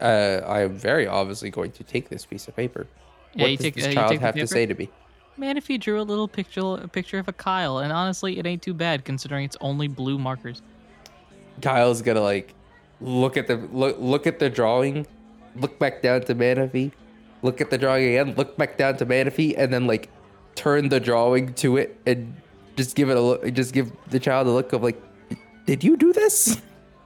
uh 0.00 0.40
I 0.46 0.60
am 0.62 0.74
very 0.76 1.06
obviously 1.06 1.50
going 1.50 1.72
to 1.72 1.84
take 1.84 2.08
this 2.08 2.24
piece 2.26 2.46
of 2.48 2.54
paper 2.56 2.86
Yeah, 3.34 3.42
what 3.42 3.50
you 3.50 3.56
does 3.56 3.64
take- 3.64 3.74
this 3.74 3.86
uh, 3.86 3.92
child 3.92 4.10
take 4.12 4.20
have 4.20 4.34
to 4.36 4.46
say 4.46 4.66
to 4.66 4.74
me 4.74 4.90
Manaphy 5.38 5.78
drew 5.80 6.00
a 6.00 6.06
little 6.12 6.28
picture 6.28 6.76
a 6.82 6.88
picture 6.88 7.18
of 7.18 7.26
a 7.26 7.32
Kyle, 7.32 7.78
and 7.78 7.92
honestly, 7.92 8.38
it 8.38 8.46
ain't 8.46 8.62
too 8.62 8.74
bad 8.74 9.04
considering 9.04 9.44
it's 9.44 9.56
only 9.60 9.88
blue 9.88 10.18
markers. 10.18 10.62
Kyle's 11.62 12.02
gonna 12.02 12.20
like 12.20 12.54
look 13.00 13.36
at 13.36 13.46
the 13.48 13.56
look 13.72 13.96
look 13.98 14.26
at 14.28 14.38
the 14.38 14.48
drawing, 14.50 15.06
look 15.56 15.78
back 15.78 16.02
down 16.02 16.22
to 16.22 16.34
Manaphy, 16.34 16.92
look 17.42 17.60
at 17.60 17.70
the 17.70 17.78
drawing 17.78 18.04
again, 18.08 18.34
look 18.36 18.56
back 18.56 18.76
down 18.76 18.96
to 18.98 19.06
Manaphy, 19.06 19.54
and 19.56 19.72
then 19.72 19.86
like 19.86 20.10
turn 20.54 20.88
the 20.88 21.00
drawing 21.00 21.54
to 21.54 21.76
it 21.76 21.98
and 22.06 22.34
just 22.76 22.96
give 22.96 23.10
it 23.10 23.16
a 23.16 23.20
look. 23.20 23.52
Just 23.52 23.72
give 23.72 23.92
the 24.10 24.20
child 24.20 24.46
a 24.46 24.50
look 24.50 24.72
of 24.72 24.82
like, 24.82 25.00
did 25.66 25.84
you 25.84 25.96
do 25.96 26.12
this? 26.12 26.60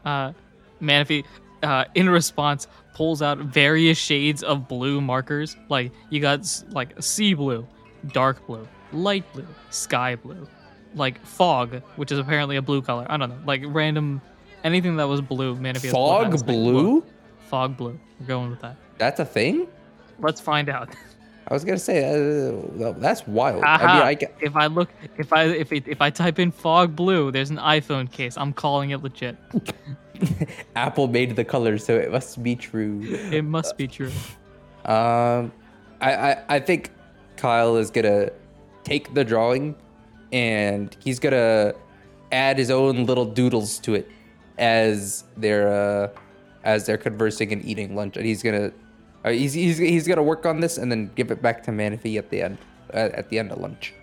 Uh, 0.05 0.33
Manaphy, 0.81 1.25
uh, 1.63 1.85
in 1.95 2.09
response, 2.09 2.67
pulls 2.95 3.23
out 3.23 3.39
various 3.39 3.99
shades 3.99 4.43
of 4.43 4.69
blue 4.69 5.01
markers. 5.01 5.57
Like 5.69 5.93
you 6.11 6.21
got 6.21 6.65
like 6.71 7.01
sea 7.03 7.35
blue, 7.35 7.67
dark 8.13 8.47
blue, 8.47 8.67
light 8.93 9.31
blue, 9.33 9.47
sky 9.71 10.17
blue, 10.17 10.47
like 10.95 11.25
fog, 11.25 11.83
which 11.97 12.13
is 12.13 12.19
apparently 12.19 12.57
a 12.57 12.63
blue 12.63 12.83
color. 12.83 13.07
I 13.09 13.17
don't 13.17 13.29
know, 13.29 13.39
like 13.45 13.63
random 13.67 14.21
anything 14.65 14.97
that 14.97 15.09
was 15.09 15.21
blue. 15.21 15.57
Manaphy 15.57 15.83
has 15.83 15.93
pulled 15.93 16.11
out 16.11 16.25
Fog 16.25 16.35
like, 16.35 16.47
blue? 16.47 17.05
Fog 17.49 17.77
blue. 17.77 17.99
We're 18.21 18.27
going 18.27 18.51
with 18.51 18.61
that. 18.61 18.77
That's 18.99 19.21
a 19.21 19.25
thing. 19.25 19.67
Let's 20.21 20.41
find 20.41 20.69
out. 20.69 20.95
I 21.49 21.55
was 21.55 21.65
gonna 21.65 21.79
say 21.79 22.05
uh, 22.05 22.93
that's 22.99 23.27
wild. 23.27 23.65
I 23.65 23.79
mean, 23.79 24.03
I 24.03 24.15
get, 24.15 24.37
if 24.41 24.55
I 24.55 24.67
look, 24.67 24.91
if 25.17 25.33
I 25.33 25.45
if 25.45 25.73
it, 25.73 25.89
if 25.89 26.03
I 26.03 26.11
type 26.11 26.39
in 26.39 26.51
fog 26.51 26.95
blue, 26.95 27.31
there's 27.33 27.49
an 27.49 27.57
iPhone 27.57 28.11
case. 28.11 28.37
I'm 28.37 28.53
calling 28.53 28.91
it 28.91 29.03
legit. 29.03 29.39
Apple 30.77 31.09
made 31.09 31.37
the 31.37 31.45
color, 31.45 31.79
so 31.79 31.97
it 31.97 32.13
must 32.13 32.43
be 32.43 32.55
true. 32.55 33.01
It 33.33 33.45
must 33.45 33.77
be 33.77 33.87
true. 33.87 34.13
Um, 34.85 35.53
I, 36.01 36.15
I 36.15 36.45
I 36.49 36.61
think 36.61 36.93
Kyle 37.37 37.77
is 37.77 37.91
gonna 37.91 38.31
take 38.85 39.13
the 39.13 39.23
drawing, 39.23 39.75
and 40.33 40.97
he's 41.01 41.19
gonna 41.19 41.75
add 42.33 42.57
his 42.57 42.71
own 42.71 43.05
little 43.05 43.27
doodles 43.27 43.79
to 43.81 43.95
it 43.95 44.11
as 44.57 45.25
they're 45.37 45.69
uh, 45.69 46.09
as 46.65 46.87
they're 46.87 46.99
conversing 46.99 47.53
and 47.53 47.65
eating 47.65 47.95
lunch, 47.97 48.17
and 48.17 48.27
he's 48.27 48.43
gonna 48.43 48.73
uh, 49.25 49.31
he's, 49.31 49.53
he's 49.53 49.79
he's 49.79 50.07
gonna 50.07 50.23
work 50.23 50.47
on 50.47 50.61
this 50.61 50.79
and 50.79 50.91
then 50.91 51.11
give 51.15 51.31
it 51.31 51.43
back 51.43 51.63
to 51.65 51.71
Manaphy 51.71 52.19
at 52.19 52.31
the 52.31 52.43
end 52.43 52.59
uh, 52.95 53.11
at 53.15 53.29
the 53.31 53.39
end 53.39 53.53
of 53.53 53.59
lunch. 53.59 53.95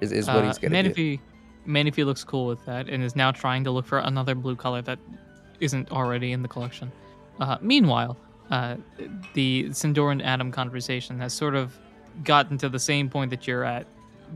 Is, 0.00 0.12
is 0.12 0.26
what 0.26 0.36
Uh, 0.38 0.46
he's 0.46 0.58
gonna 0.58 0.82
do. 0.82 0.90
Manaphy, 0.90 1.20
Manaphy 1.66 2.04
looks 2.04 2.24
cool 2.24 2.46
with 2.46 2.64
that 2.66 2.88
and 2.88 3.02
is 3.02 3.14
now 3.16 3.30
trying 3.30 3.64
to 3.64 3.70
look 3.70 3.86
for 3.86 3.98
another 3.98 4.34
blue 4.34 4.56
color 4.56 4.82
that 4.82 4.98
isn't 5.60 5.90
already 5.92 6.32
in 6.32 6.42
the 6.42 6.48
collection. 6.48 6.90
Uh, 7.40 7.56
meanwhile, 7.60 8.16
uh, 8.50 8.76
the 9.34 9.64
Sindoran 9.70 10.22
Adam 10.22 10.50
conversation 10.50 11.18
has 11.20 11.32
sort 11.32 11.54
of 11.54 11.78
gotten 12.22 12.58
to 12.58 12.68
the 12.68 12.78
same 12.78 13.08
point 13.08 13.30
that 13.30 13.46
you're 13.46 13.64
at, 13.64 13.86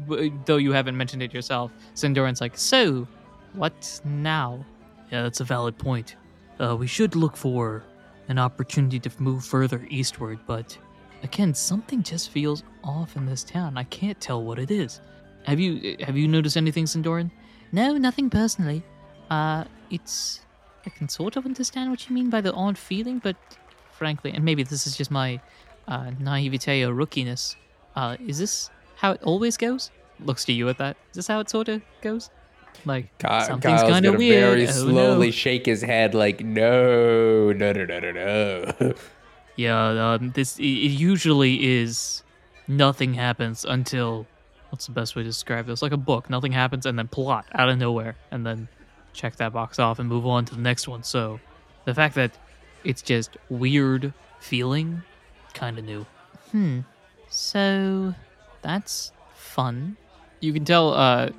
w- 0.08 0.32
though 0.46 0.56
you 0.56 0.72
haven't 0.72 0.96
mentioned 0.96 1.22
it 1.22 1.34
yourself. 1.34 1.70
Sindoran's 1.94 2.40
like, 2.40 2.56
so, 2.56 3.06
what 3.52 4.00
now? 4.04 4.64
Yeah, 5.12 5.22
that's 5.22 5.40
a 5.40 5.44
valid 5.44 5.76
point. 5.78 6.16
Uh, 6.60 6.76
we 6.76 6.86
should 6.86 7.14
look 7.14 7.36
for 7.36 7.84
an 8.28 8.38
opportunity 8.38 8.98
to 9.00 9.10
move 9.18 9.44
further 9.44 9.86
eastward, 9.90 10.38
but 10.46 10.76
again, 11.22 11.54
something 11.54 12.02
just 12.02 12.30
feels 12.30 12.62
off 12.84 13.16
in 13.16 13.26
this 13.26 13.44
town. 13.44 13.76
I 13.76 13.84
can't 13.84 14.20
tell 14.20 14.42
what 14.42 14.58
it 14.58 14.70
is. 14.70 15.00
Have 15.44 15.60
you 15.60 15.96
have 16.00 16.16
you 16.16 16.28
noticed 16.28 16.56
anything, 16.56 16.84
Sindoran? 16.84 17.30
No, 17.72 17.96
nothing 17.96 18.28
personally. 18.28 18.82
Uh, 19.30 19.64
it's 19.90 20.40
I 20.84 20.90
can 20.90 21.08
sort 21.08 21.36
of 21.36 21.46
understand 21.46 21.90
what 21.90 22.08
you 22.08 22.14
mean 22.14 22.30
by 22.30 22.40
the 22.40 22.52
odd 22.52 22.76
feeling, 22.76 23.18
but 23.18 23.36
frankly, 23.92 24.32
and 24.32 24.44
maybe 24.44 24.62
this 24.62 24.86
is 24.86 24.96
just 24.96 25.10
my 25.10 25.40
uh, 25.86 26.10
naivete 26.18 26.82
or 26.82 26.92
rookiness. 26.92 27.56
Uh, 27.96 28.16
is 28.26 28.38
this 28.38 28.70
how 28.96 29.12
it 29.12 29.22
always 29.22 29.56
goes? 29.56 29.90
Looks 30.20 30.44
to 30.46 30.52
you 30.52 30.68
at 30.68 30.78
that. 30.78 30.96
Is 31.10 31.16
this 31.16 31.26
how 31.28 31.40
it 31.40 31.48
sort 31.48 31.68
of 31.68 31.82
goes? 32.02 32.30
Like 32.84 33.06
Ky- 33.18 33.44
something's 33.44 33.82
kind 33.82 34.06
of 34.06 34.12
gonna 34.12 34.18
weird. 34.18 34.50
very 34.50 34.68
oh, 34.68 34.70
slowly 34.70 35.26
no. 35.28 35.30
shake 35.32 35.66
his 35.66 35.82
head 35.82 36.14
like 36.14 36.44
no, 36.44 37.52
no, 37.52 37.72
no, 37.72 37.84
no, 37.84 37.98
no, 38.00 38.12
no. 38.12 38.94
Yeah, 39.56 40.12
um, 40.14 40.30
this 40.30 40.56
it 40.58 40.62
it 40.62 40.92
usually 40.92 41.80
is 41.80 42.22
nothing 42.68 43.14
happens 43.14 43.64
until 43.64 44.26
what's 44.70 44.86
the 44.86 44.92
best 44.92 45.16
way 45.16 45.22
to 45.22 45.28
describe 45.28 45.66
this? 45.66 45.82
Like 45.82 45.90
a 45.90 45.96
book, 45.96 46.30
nothing 46.30 46.52
happens 46.52 46.86
and 46.86 46.96
then 46.96 47.08
plot 47.08 47.46
out 47.54 47.68
of 47.68 47.76
nowhere, 47.76 48.14
and 48.30 48.46
then 48.46 48.68
check 49.12 49.34
that 49.36 49.52
box 49.52 49.80
off 49.80 49.98
and 49.98 50.08
move 50.08 50.26
on 50.26 50.44
to 50.44 50.54
the 50.54 50.60
next 50.60 50.86
one. 50.86 51.02
So 51.02 51.40
the 51.86 51.94
fact 51.94 52.14
that 52.14 52.38
it's 52.84 53.02
just 53.02 53.36
weird 53.50 54.12
feeling, 54.38 55.02
kind 55.54 55.76
of 55.76 55.84
new. 55.84 56.06
Hmm. 56.52 56.80
So 57.28 58.14
that's 58.62 59.10
fun. 59.34 59.96
You 60.40 60.52
can 60.52 60.64
tell 60.64 60.94
uh, 60.94 61.30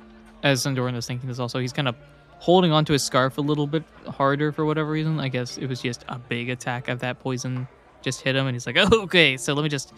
as 0.42 0.64
Sandoran 0.64 0.94
is 0.96 1.06
thinking 1.06 1.28
this 1.28 1.38
also, 1.38 1.58
he's 1.58 1.72
kind 1.72 1.88
of 1.88 1.96
holding 2.38 2.72
onto 2.72 2.92
his 2.92 3.02
scarf 3.02 3.36
a 3.38 3.40
little 3.40 3.66
bit 3.66 3.82
harder 4.08 4.50
for 4.52 4.64
whatever 4.64 4.90
reason. 4.90 5.20
I 5.20 5.28
guess 5.28 5.58
it 5.58 5.66
was 5.66 5.82
just 5.82 6.04
a 6.08 6.18
big 6.18 6.48
attack 6.50 6.88
of 6.88 7.00
that 7.00 7.18
poison 7.20 7.68
just 8.02 8.22
hit 8.22 8.34
him, 8.34 8.46
and 8.46 8.54
he's 8.54 8.66
like, 8.66 8.76
oh, 8.78 8.88
okay, 9.02 9.36
so 9.36 9.52
let 9.52 9.62
me 9.62 9.68
just, 9.68 9.92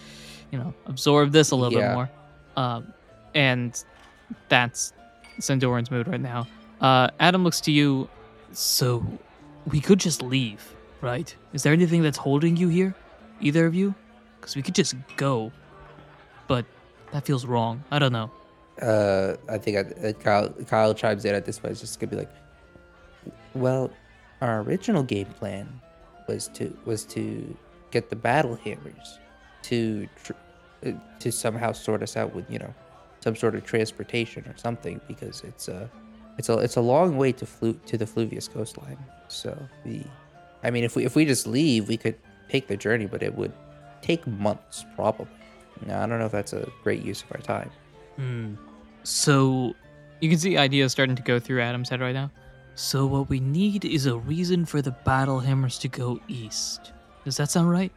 you 0.51 0.59
know, 0.59 0.75
absorb 0.87 1.31
this 1.31 1.53
a 1.53 1.57
little 1.57 1.79
Yeah. 1.79 1.89
bit 1.89 1.95
more. 1.95 2.11
Um, 2.57 2.93
and 3.35 3.83
that's 4.49 4.93
Sandoran's 5.39 5.91
mood 5.91 6.09
right 6.09 6.21
now. 6.21 6.49
Uh, 6.81 7.09
Adam 7.21 7.45
looks 7.45 7.61
to 7.63 7.71
you. 7.73 8.09
So 8.55 9.07
we 9.71 9.81
could 9.81 9.99
just 10.01 10.21
leave, 10.21 10.75
right? 11.01 11.35
Is 11.53 11.63
there 11.63 11.73
anything 11.73 12.03
that's 12.03 12.19
holding 12.19 12.57
you 12.57 12.69
here, 12.69 12.95
either 13.41 13.65
of 13.67 13.75
you? 13.75 13.95
Because 14.41 14.57
we 14.57 14.63
could 14.63 14.75
just 14.75 14.95
go, 15.17 15.53
but 16.49 16.67
that 17.13 17.25
feels 17.25 17.47
wrong. 17.47 17.83
I 17.91 17.99
don't 18.01 18.13
know. 18.13 18.31
Uh, 18.81 19.37
I 19.49 19.59
think 19.59 19.77
I, 19.77 20.09
uh, 20.09 20.13
Kyle, 20.13 20.49
Kyle 20.67 20.95
chimes 20.95 21.25
in 21.25 21.35
at 21.35 21.45
this 21.45 21.59
point. 21.59 21.73
It's 21.73 21.81
just 21.81 22.01
gonna 22.01 22.11
be 22.11 22.17
like, 22.17 22.33
well, 23.55 23.91
our 24.41 24.63
original 24.63 25.03
game 25.03 25.27
plan 25.27 25.81
was 26.29 26.49
to 26.49 26.77
was 26.85 27.05
to 27.07 27.57
get 27.91 28.09
the 28.09 28.17
battle 28.17 28.57
hammers 28.57 29.19
to 29.63 30.09
tr- 30.25 30.33
uh, 30.87 30.93
to 31.19 31.31
somehow 31.31 31.73
sort 31.73 32.03
us 32.03 32.17
out 32.17 32.35
with 32.35 32.51
you 32.51 32.59
know 32.59 32.75
some 33.21 33.37
sort 33.37 33.55
of 33.55 33.65
transportation 33.65 34.45
or 34.47 34.57
something 34.57 35.01
because 35.07 35.43
it's 35.45 35.69
a 35.69 35.91
it's 36.39 36.49
a 36.49 36.59
it's 36.59 36.77
a 36.77 36.81
long 36.81 37.17
way 37.17 37.33
to 37.33 37.47
flu 37.47 37.79
to 37.87 37.99
the 37.99 38.07
Fluvius 38.07 38.51
coastline. 38.51 38.99
So 39.29 39.57
we, 39.85 40.05
I 40.65 40.71
mean, 40.71 40.85
if 40.85 40.97
we 40.97 41.05
if 41.05 41.15
we 41.15 41.25
just 41.25 41.47
leave, 41.47 41.89
we 41.89 41.97
could 41.97 42.17
take 42.49 42.67
the 42.67 42.77
journey, 42.77 43.07
but 43.07 43.23
it 43.23 43.35
would 43.35 43.53
take 44.01 44.27
months 44.27 44.85
probably. 44.97 45.29
Now 45.87 46.03
I 46.03 46.07
don't 46.07 46.19
know 46.19 46.27
if 46.27 46.33
that's 46.33 46.53
a 46.53 46.69
great 46.83 47.03
use 47.03 47.23
of 47.23 47.33
our 47.33 47.41
time. 47.41 47.71
Hmm. 48.17 48.55
So 49.03 49.75
you 50.21 50.29
can 50.29 50.39
see 50.39 50.57
ideas 50.57 50.93
starting 50.93 51.17
to 51.17 51.23
go 51.23 51.39
through 51.39 51.61
Adam's 51.61 51.89
head 51.89 52.01
right 52.01 52.15
now. 52.15 52.31
So 52.75 53.07
what 53.07 53.29
we 53.29 53.41
need 53.41 53.85
is 53.85 54.07
a 54.07 54.17
reason 54.17 54.65
for 54.65 54.81
the 54.81 54.93
battle 54.93 55.41
hammers 55.41 55.79
to 55.81 55.89
go 55.89 56.21
east. 56.29 56.93
Does 57.25 57.37
that 57.37 57.51
sound 57.51 57.71
right? 57.71 57.93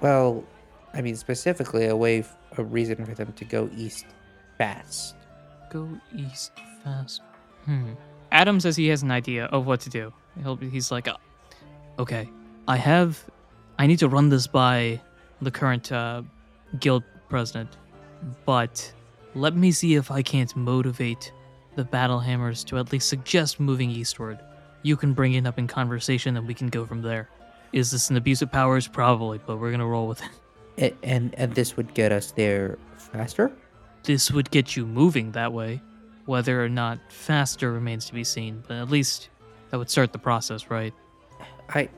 Well, 0.00 0.44
I 0.94 1.00
mean 1.02 1.16
specifically 1.16 1.86
a 1.86 1.96
way, 1.96 2.20
f- 2.20 2.36
a 2.58 2.64
reason 2.64 3.04
for 3.04 3.14
them 3.14 3.32
to 3.32 3.44
go 3.44 3.68
east 3.76 4.06
fast. 4.58 5.16
Go 5.70 5.88
east 6.16 6.52
fast. 6.84 7.22
Hmm. 7.64 7.92
Adam 8.32 8.60
says 8.60 8.76
he 8.76 8.88
has 8.88 9.02
an 9.02 9.10
idea 9.10 9.46
of 9.46 9.66
what 9.66 9.80
to 9.80 9.90
do. 9.90 10.12
He'll 10.42 10.56
be, 10.56 10.70
he's 10.70 10.90
like, 10.92 11.08
"Uh, 11.08 11.16
okay, 11.98 12.28
I 12.68 12.76
have, 12.76 13.22
I 13.78 13.86
need 13.86 13.98
to 13.98 14.08
run 14.08 14.28
this 14.28 14.46
by 14.46 15.00
the 15.42 15.50
current 15.50 15.90
uh, 15.90 16.22
guild 16.78 17.02
president, 17.28 17.76
but 18.44 18.92
let 19.34 19.54
me 19.54 19.72
see 19.72 19.94
if 19.94 20.10
I 20.10 20.22
can't 20.22 20.54
motivate 20.56 21.32
the 21.76 21.84
battle 21.84 22.18
hammers 22.18 22.64
to 22.64 22.78
at 22.78 22.92
least 22.92 23.08
suggest 23.08 23.60
moving 23.60 23.90
eastward. 23.90 24.38
You 24.82 24.96
can 24.96 25.12
bring 25.12 25.34
it 25.34 25.46
up 25.46 25.58
in 25.58 25.66
conversation, 25.66 26.36
and 26.36 26.46
we 26.46 26.54
can 26.54 26.68
go 26.68 26.84
from 26.86 27.02
there. 27.02 27.28
Is 27.72 27.90
this 27.90 28.10
an 28.10 28.16
abuse 28.16 28.42
of 28.42 28.50
powers? 28.50 28.88
Probably, 28.88 29.38
but 29.46 29.58
we're 29.58 29.70
gonna 29.70 29.86
roll 29.86 30.08
with 30.08 30.20
it. 30.22 30.28
And 30.78 30.94
and, 31.02 31.34
and 31.36 31.54
this 31.54 31.76
would 31.76 31.94
get 31.94 32.12
us 32.12 32.32
there 32.32 32.78
faster. 32.96 33.52
this 34.04 34.30
would 34.30 34.50
get 34.50 34.76
you 34.76 34.86
moving 34.86 35.32
that 35.32 35.52
way. 35.52 35.80
Whether 36.26 36.64
or 36.64 36.68
not 36.68 36.98
faster 37.10 37.72
remains 37.72 38.06
to 38.06 38.14
be 38.14 38.24
seen, 38.24 38.62
but 38.66 38.76
at 38.76 38.88
least 38.90 39.30
that 39.70 39.78
would 39.78 39.90
start 39.90 40.12
the 40.12 40.18
process, 40.18 40.70
right? 40.70 40.94
I, 41.70 41.88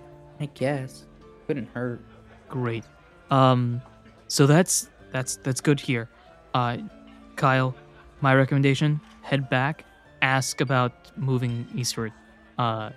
I 0.40 0.46
guess 0.46 1.04
couldn't 1.46 1.68
hurt. 1.74 2.00
Great. 2.48 2.84
Um, 3.30 3.80
so 4.28 4.46
that's 4.46 4.88
that's 5.10 5.36
that's 5.36 5.60
good 5.60 5.80
here. 5.80 6.08
Uh, 6.54 6.78
Kyle, 7.42 7.74
my 8.20 8.32
recommendation: 8.36 9.00
head 9.22 9.50
back, 9.50 9.84
ask 10.22 10.60
about 10.60 10.92
moving 11.16 11.66
eastward. 11.74 12.12
Uh, 12.56 12.90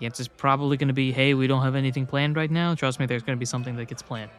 the 0.00 0.06
answer's 0.06 0.26
probably 0.26 0.76
going 0.76 0.88
to 0.88 0.94
be, 0.94 1.12
"Hey, 1.12 1.34
we 1.34 1.46
don't 1.46 1.62
have 1.62 1.76
anything 1.76 2.04
planned 2.04 2.34
right 2.34 2.50
now." 2.50 2.74
Trust 2.74 2.98
me, 2.98 3.06
there's 3.06 3.22
going 3.22 3.36
to 3.38 3.40
be 3.40 3.46
something 3.46 3.76
that 3.76 3.86
gets 3.86 4.02
planned. 4.02 4.32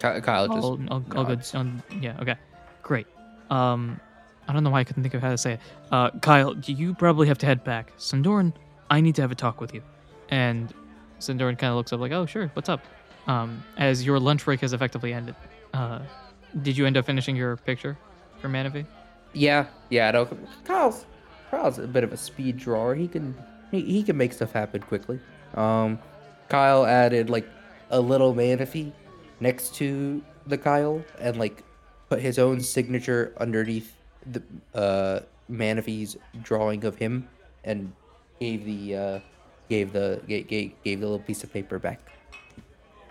Ky- 0.00 0.20
Kyle 0.20 0.48
just 0.48 1.08
nods. 1.14 1.54
Um, 1.54 1.82
yeah. 1.98 2.20
Okay. 2.20 2.36
Great. 2.82 3.06
Um, 3.48 3.98
I 4.46 4.52
don't 4.52 4.62
know 4.62 4.68
why 4.68 4.80
I 4.80 4.84
couldn't 4.84 5.02
think 5.02 5.14
of 5.14 5.22
how 5.22 5.30
to 5.30 5.38
say 5.38 5.54
it. 5.54 5.60
Uh, 5.90 6.10
Kyle, 6.20 6.54
you 6.66 6.92
probably 6.92 7.26
have 7.28 7.38
to 7.38 7.46
head 7.46 7.64
back. 7.64 7.96
Sandoran, 7.96 8.52
I 8.90 9.00
need 9.00 9.14
to 9.14 9.22
have 9.22 9.32
a 9.32 9.34
talk 9.34 9.62
with 9.62 9.72
you. 9.72 9.82
And 10.28 10.74
Sandoran 11.20 11.56
kind 11.58 11.70
of 11.70 11.76
looks 11.76 11.90
up 11.94 12.00
like, 12.00 12.12
"Oh, 12.12 12.26
sure. 12.26 12.50
What's 12.52 12.68
up?" 12.68 12.82
Um, 13.26 13.64
as 13.78 14.04
your 14.04 14.20
lunch 14.20 14.44
break 14.44 14.60
has 14.60 14.74
effectively 14.74 15.14
ended. 15.14 15.36
Uh, 15.72 16.00
did 16.60 16.76
you 16.76 16.84
end 16.84 16.98
up 16.98 17.06
finishing 17.06 17.34
your 17.34 17.56
picture 17.56 17.96
for 18.42 18.50
Manaphy? 18.50 18.84
Yeah, 19.36 19.66
yeah. 19.90 20.24
Kyle's 20.64 21.04
Kyle's 21.50 21.78
a 21.78 21.86
bit 21.86 22.04
of 22.04 22.12
a 22.12 22.16
speed 22.16 22.56
drawer. 22.56 22.94
He 22.94 23.06
can 23.06 23.36
he, 23.70 23.82
he 23.82 24.02
can 24.02 24.16
make 24.16 24.32
stuff 24.32 24.52
happen 24.52 24.80
quickly. 24.80 25.20
Um, 25.54 25.98
Kyle 26.48 26.86
added 26.86 27.28
like 27.28 27.46
a 27.90 28.00
little 28.00 28.34
Manaphy 28.34 28.92
next 29.40 29.74
to 29.76 30.22
the 30.46 30.56
Kyle 30.56 31.04
and 31.20 31.38
like 31.38 31.62
put 32.08 32.20
his 32.20 32.38
own 32.38 32.60
signature 32.60 33.34
underneath 33.38 33.94
the 34.32 34.42
uh 34.74 35.20
Manaphy's 35.50 36.16
drawing 36.42 36.84
of 36.84 36.96
him 36.96 37.28
and 37.62 37.92
gave 38.40 38.64
the 38.64 38.96
uh 38.96 39.20
gave 39.68 39.92
the 39.92 40.22
gave, 40.26 40.48
gave, 40.48 40.72
gave 40.82 41.00
the 41.00 41.06
little 41.06 41.24
piece 41.24 41.44
of 41.44 41.52
paper 41.52 41.78
back. 41.78 42.00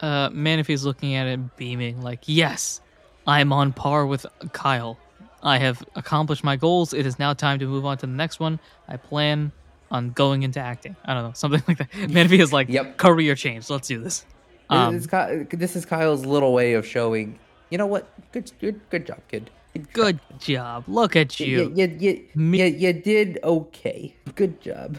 Uh, 0.02 0.30
Manaphy's 0.30 0.84
looking 0.84 1.16
at 1.16 1.26
it, 1.26 1.56
beaming, 1.56 2.02
like, 2.02 2.20
yes, 2.26 2.82
I'm 3.26 3.54
on 3.54 3.72
par 3.72 4.06
with 4.06 4.26
Kyle. 4.52 4.98
I 5.46 5.60
have 5.60 5.82
accomplished 5.96 6.44
my 6.44 6.56
goals. 6.58 6.94
It 6.94 7.06
is 7.06 7.18
now 7.20 7.34
time 7.34 7.60
to 7.60 7.68
move 7.68 7.86
on 7.86 7.98
to 8.00 8.06
the 8.08 8.12
next 8.12 8.40
one. 8.40 8.60
I 8.90 8.98
plan 8.98 9.52
on 9.92 10.10
going 10.10 10.44
into 10.44 10.60
acting. 10.60 10.96
I 11.06 11.14
don't 11.14 11.24
know, 11.24 11.32
something 11.34 11.64
like 11.68 11.78
that. 11.78 11.92
Manaphy 11.92 12.40
is 12.42 12.52
like, 12.52 12.68
Yep. 12.68 12.98
career 12.98 13.36
change. 13.36 13.70
Let's 13.70 13.88
do 13.88 14.02
this. 14.02 14.26
Um, 14.70 14.96
this, 14.96 15.06
is 15.06 15.48
this 15.52 15.76
is 15.76 15.86
Kyle's 15.86 16.26
little 16.26 16.52
way 16.52 16.74
of 16.74 16.86
showing. 16.86 17.38
You 17.70 17.78
know 17.78 17.86
what? 17.86 18.08
Good 18.32 18.52
good 18.60 18.82
good 18.90 19.06
job, 19.06 19.20
kid. 19.28 19.52
good 19.94 20.20
job. 20.40 20.84
Look 20.88 21.16
at 21.16 21.40
You, 21.40 21.46
you. 21.46 21.74
you, 21.76 21.98
you, 22.00 22.26
Me- 22.34 22.58
you, 22.68 22.76
you 22.88 22.94
did 22.94 23.38
okay. 23.44 24.16
Good 24.34 24.60
job. 24.62 24.98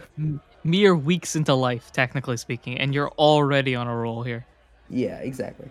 Mere 0.63 0.95
weeks 0.95 1.35
into 1.35 1.55
life, 1.55 1.91
technically 1.93 2.37
speaking, 2.37 2.79
and 2.79 2.95
you're 2.95 3.11
already 3.19 3.75
on 3.75 3.89
a 3.89 3.97
roll 3.97 4.23
here. 4.23 4.47
Yeah, 4.89 5.19
exactly. 5.19 5.69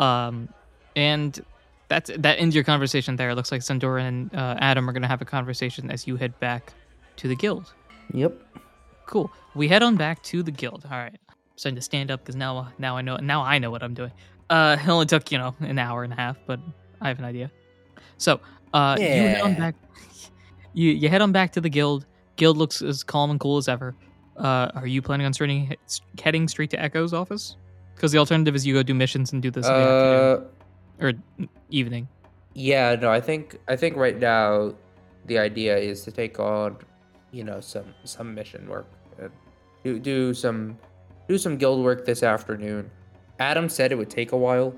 Um, 0.00 0.48
and 0.96 1.38
that's 1.88 2.10
that 2.18 2.38
ends 2.38 2.54
your 2.54 2.64
conversation 2.64 3.16
there. 3.16 3.30
It 3.30 3.34
looks 3.36 3.52
like 3.52 3.60
Sandora 3.62 4.02
and 4.02 4.34
uh, 4.34 4.56
Adam 4.58 4.88
are 4.88 4.92
gonna 4.92 5.06
have 5.08 5.22
a 5.22 5.26
conversation 5.26 5.90
as 5.90 6.06
you 6.06 6.16
head 6.16 6.38
back 6.40 6.72
to 7.16 7.28
the 7.28 7.36
guild. 7.36 7.72
Yep. 8.12 8.34
Cool. 9.06 9.30
We 9.54 9.68
head 9.68 9.82
on 9.82 9.96
back 9.96 10.22
to 10.24 10.42
the 10.42 10.50
guild. 10.50 10.84
All 10.90 10.98
right. 10.98 11.16
I'm 11.28 11.36
starting 11.56 11.76
to 11.76 11.82
stand 11.82 12.10
up 12.10 12.20
because 12.20 12.36
now 12.36 12.72
now 12.78 12.96
I 12.96 13.02
know 13.02 13.16
now 13.16 13.42
I 13.42 13.58
know 13.58 13.70
what 13.70 13.82
I'm 13.82 13.94
doing. 13.94 14.12
Uh, 14.50 14.76
it 14.80 14.88
only 14.88 15.06
took 15.06 15.30
you 15.32 15.38
know 15.38 15.54
an 15.60 15.78
hour 15.78 16.02
and 16.04 16.12
a 16.12 16.16
half, 16.16 16.36
but 16.46 16.60
I 17.00 17.08
have 17.08 17.18
an 17.18 17.24
idea. 17.24 17.50
So 18.18 18.40
uh, 18.74 18.96
you 18.98 19.06
head 19.06 19.40
on 19.42 19.52
Yeah. 19.52 19.58
back. 19.58 19.74
You 20.74 20.90
you 20.90 21.08
head 21.08 21.22
on 21.22 21.32
back 21.32 21.52
to 21.52 21.60
the 21.62 21.70
guild. 21.70 22.04
Guild 22.36 22.58
looks 22.58 22.82
as 22.82 23.02
calm 23.02 23.30
and 23.30 23.40
cool 23.40 23.56
as 23.56 23.66
ever. 23.66 23.94
Uh, 24.36 24.68
are 24.74 24.86
you 24.86 25.00
planning 25.00 25.24
on 25.24 25.32
starting 25.32 25.74
heading 26.22 26.46
straight 26.48 26.68
to 26.70 26.78
Echo's 26.78 27.14
office? 27.14 27.56
Because 27.94 28.12
the 28.12 28.18
alternative 28.18 28.54
is 28.54 28.66
you 28.66 28.74
go 28.74 28.82
do 28.82 28.92
missions 28.92 29.32
and 29.32 29.40
do 29.40 29.50
this 29.50 29.66
in 29.66 29.72
the 29.72 29.80
afternoon 29.80 30.20
Uh, 30.44 30.55
or 31.00 31.12
evening. 31.70 32.08
yeah, 32.54 32.94
no, 32.94 33.10
I 33.10 33.20
think 33.20 33.58
I 33.68 33.76
think 33.76 33.96
right 33.96 34.18
now 34.18 34.74
the 35.26 35.38
idea 35.38 35.76
is 35.76 36.02
to 36.04 36.12
take 36.12 36.38
on, 36.38 36.76
you 37.32 37.44
know, 37.44 37.60
some 37.60 37.94
some 38.04 38.34
mission 38.34 38.68
work 38.68 38.86
do 39.86 39.98
do 40.00 40.34
some 40.34 40.76
do 41.28 41.38
some 41.38 41.56
guild 41.56 41.82
work 41.84 42.04
this 42.04 42.22
afternoon. 42.22 42.90
Adam 43.38 43.68
said 43.68 43.92
it 43.92 43.94
would 43.96 44.10
take 44.10 44.32
a 44.32 44.36
while, 44.36 44.74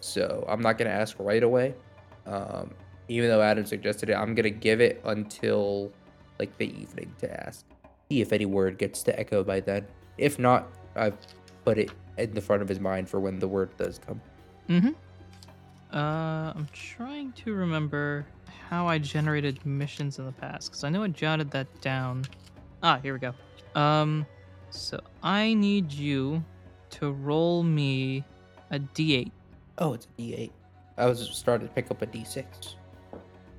so 0.00 0.44
I'm 0.48 0.60
not 0.60 0.76
gonna 0.76 0.90
ask 0.90 1.16
right 1.18 1.42
away. 1.42 1.74
Um, 2.26 2.74
even 3.08 3.28
though 3.30 3.40
Adam 3.40 3.64
suggested 3.64 4.10
it, 4.10 4.14
I'm 4.14 4.34
gonna 4.34 4.50
give 4.50 4.80
it 4.80 5.00
until 5.04 5.92
like 6.38 6.56
the 6.58 6.68
evening 6.80 7.14
to 7.20 7.46
ask. 7.46 7.64
See 8.10 8.20
if 8.20 8.32
any 8.32 8.46
word 8.46 8.76
gets 8.78 9.02
to 9.04 9.18
Echo 9.18 9.42
by 9.42 9.60
then. 9.60 9.86
If 10.18 10.38
not, 10.38 10.68
I've 10.94 11.16
put 11.64 11.78
it 11.78 11.90
in 12.18 12.34
the 12.34 12.40
front 12.40 12.60
of 12.62 12.68
his 12.68 12.80
mind 12.80 13.08
for 13.08 13.20
when 13.20 13.38
the 13.38 13.48
word 13.48 13.70
does 13.76 13.98
come. 13.98 14.20
Mm-hmm. 14.68 14.90
Uh, 15.92 16.52
I'm 16.54 16.68
trying 16.72 17.32
to 17.32 17.54
remember 17.54 18.26
how 18.68 18.86
I 18.86 18.98
generated 18.98 19.64
missions 19.66 20.18
in 20.18 20.26
the 20.26 20.32
past 20.32 20.70
because 20.70 20.84
I 20.84 20.88
know 20.88 21.02
I 21.02 21.08
jotted 21.08 21.50
that 21.50 21.80
down. 21.80 22.24
Ah, 22.82 22.98
here 23.02 23.12
we 23.12 23.18
go. 23.18 23.34
Um, 23.74 24.26
so 24.70 25.00
I 25.22 25.54
need 25.54 25.92
you 25.92 26.44
to 26.90 27.12
roll 27.12 27.62
me 27.62 28.24
a 28.70 28.78
d8. 28.78 29.30
Oh, 29.78 29.94
it's 29.94 30.06
a 30.06 30.22
D8. 30.22 30.50
I 30.98 31.06
was 31.06 31.28
starting 31.32 31.66
to 31.66 31.74
pick 31.74 31.90
up 31.90 32.02
a 32.02 32.06
D6. 32.06 32.74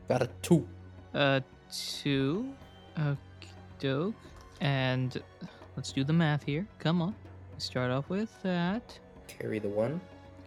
Got 0.07 0.21
a 0.21 0.29
two. 0.41 0.67
A 1.13 1.41
two. 1.71 2.53
doke. 3.79 4.15
And 4.59 5.21
let's 5.75 5.91
do 5.91 6.03
the 6.03 6.13
math 6.13 6.43
here. 6.43 6.67
Come 6.77 7.01
on. 7.01 7.15
Start 7.57 7.89
off 7.89 8.09
with 8.09 8.29
that. 8.43 8.97
Carry 9.27 9.57
the 9.59 9.69
one. 9.69 9.99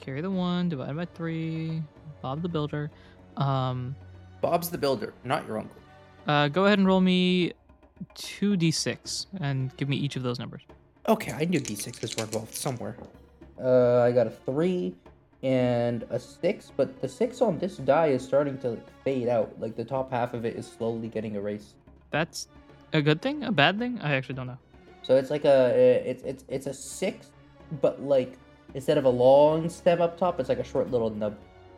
Carry 0.04 0.20
the 0.20 0.30
one, 0.30 0.68
divide 0.68 0.94
by 0.94 1.06
three. 1.06 1.82
Bob 2.20 2.42
the 2.42 2.48
Builder. 2.48 2.90
Um, 3.38 3.96
Bob's 4.42 4.68
the 4.68 4.76
builder, 4.76 5.14
not 5.24 5.46
your 5.46 5.58
uncle. 5.58 5.80
Uh, 6.26 6.48
go 6.48 6.66
ahead 6.66 6.78
and 6.78 6.86
roll 6.86 7.00
me 7.00 7.54
two 8.14 8.56
d6 8.56 9.26
and 9.40 9.74
give 9.78 9.88
me 9.88 9.96
each 9.96 10.16
of 10.16 10.22
those 10.22 10.38
numbers. 10.38 10.60
Okay, 11.08 11.32
I 11.32 11.46
knew 11.46 11.60
D6s 11.60 12.18
were 12.18 12.24
involved 12.24 12.54
somewhere. 12.54 12.96
Uh, 13.58 14.00
I 14.00 14.12
got 14.12 14.26
a 14.26 14.30
three 14.30 14.94
and 15.42 16.04
a 16.10 16.18
six, 16.18 16.70
but 16.76 17.00
the 17.00 17.08
six 17.08 17.40
on 17.40 17.58
this 17.58 17.78
die 17.78 18.08
is 18.08 18.22
starting 18.22 18.58
to 18.58 18.70
like, 18.70 19.02
fade 19.04 19.28
out. 19.28 19.58
Like 19.58 19.74
the 19.76 19.84
top 19.84 20.10
half 20.10 20.34
of 20.34 20.44
it 20.44 20.56
is 20.56 20.66
slowly 20.66 21.08
getting 21.08 21.34
erased. 21.34 21.76
That's 22.10 22.48
a 22.92 23.00
good 23.00 23.22
thing, 23.22 23.44
a 23.44 23.52
bad 23.52 23.78
thing. 23.78 23.98
I 24.02 24.14
actually 24.14 24.34
don't 24.34 24.48
know. 24.48 24.58
So 25.02 25.16
it's 25.16 25.30
like 25.30 25.46
a 25.46 25.68
it's 26.06 26.22
it's 26.22 26.44
it's 26.48 26.66
a 26.66 26.74
six, 26.74 27.30
but 27.80 28.02
like 28.02 28.38
instead 28.72 28.98
of 28.98 29.04
a 29.04 29.08
long 29.08 29.68
stem 29.68 30.00
up 30.00 30.18
top, 30.18 30.40
it's 30.40 30.48
like 30.48 30.58
a 30.58 30.64
short 30.64 30.90
little 30.90 31.10
nub. 31.10 31.36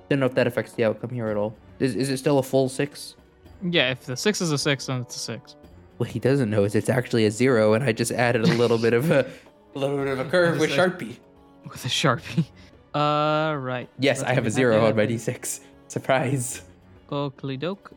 Don't 0.09 0.21
know 0.21 0.27
if 0.27 0.35
that 0.35 0.47
affects 0.47 0.73
the 0.73 0.85
outcome 0.85 1.11
here 1.11 1.29
at 1.29 1.37
all. 1.37 1.57
Is 1.81 1.97
is 1.97 2.11
it 2.11 2.19
still 2.19 2.39
a 2.39 2.43
full 2.43 2.69
six? 2.69 3.17
Yeah, 3.63 3.91
if 3.91 4.05
the 4.05 4.17
six 4.17 4.41
is 4.41 4.53
a 4.53 4.59
six, 4.59 4.87
then 4.87 5.01
it's 5.01 5.17
a 5.17 5.19
six. 5.19 5.57
What 5.97 6.11
he 6.11 6.19
doesn't 6.19 6.51
know 6.51 6.65
is 6.65 6.75
it's 6.75 6.89
actually 6.89 7.25
a 7.27 7.31
zero, 7.31 7.73
and 7.75 7.83
I 7.83 7.93
just 7.93 8.13
added 8.13 8.43
a 8.43 8.55
little 8.55 8.79
bit 8.79 8.93
of 8.93 9.11
a, 9.11 9.21
a 9.75 9.79
little 9.79 9.97
bit 9.97 10.09
of 10.09 10.21
a 10.21 10.25
curve 10.27 10.59
with 10.61 10.71
Sharpie. 10.71 11.17
With 11.65 11.85
a 11.85 11.89
sharpie. 11.89 12.45
Uh, 12.95 13.55
right. 13.57 13.91
Yes, 13.99 14.21
Let's 14.21 14.31
I 14.31 14.35
have 14.35 14.47
a 14.47 14.51
zero 14.51 14.87
on 14.87 14.97
my 14.97 15.07
d6. 15.07 15.61
Surprise. 15.89 16.63
Oakley 17.11 17.59
doke. 17.59 17.93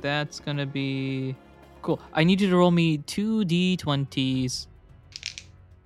That's 0.00 0.38
gonna 0.38 0.64
be 0.64 1.34
cool. 1.80 2.00
I 2.12 2.22
need 2.22 2.40
you 2.40 2.48
to 2.48 2.56
roll 2.56 2.70
me 2.70 2.98
two 2.98 3.40
d20s. 3.44 4.68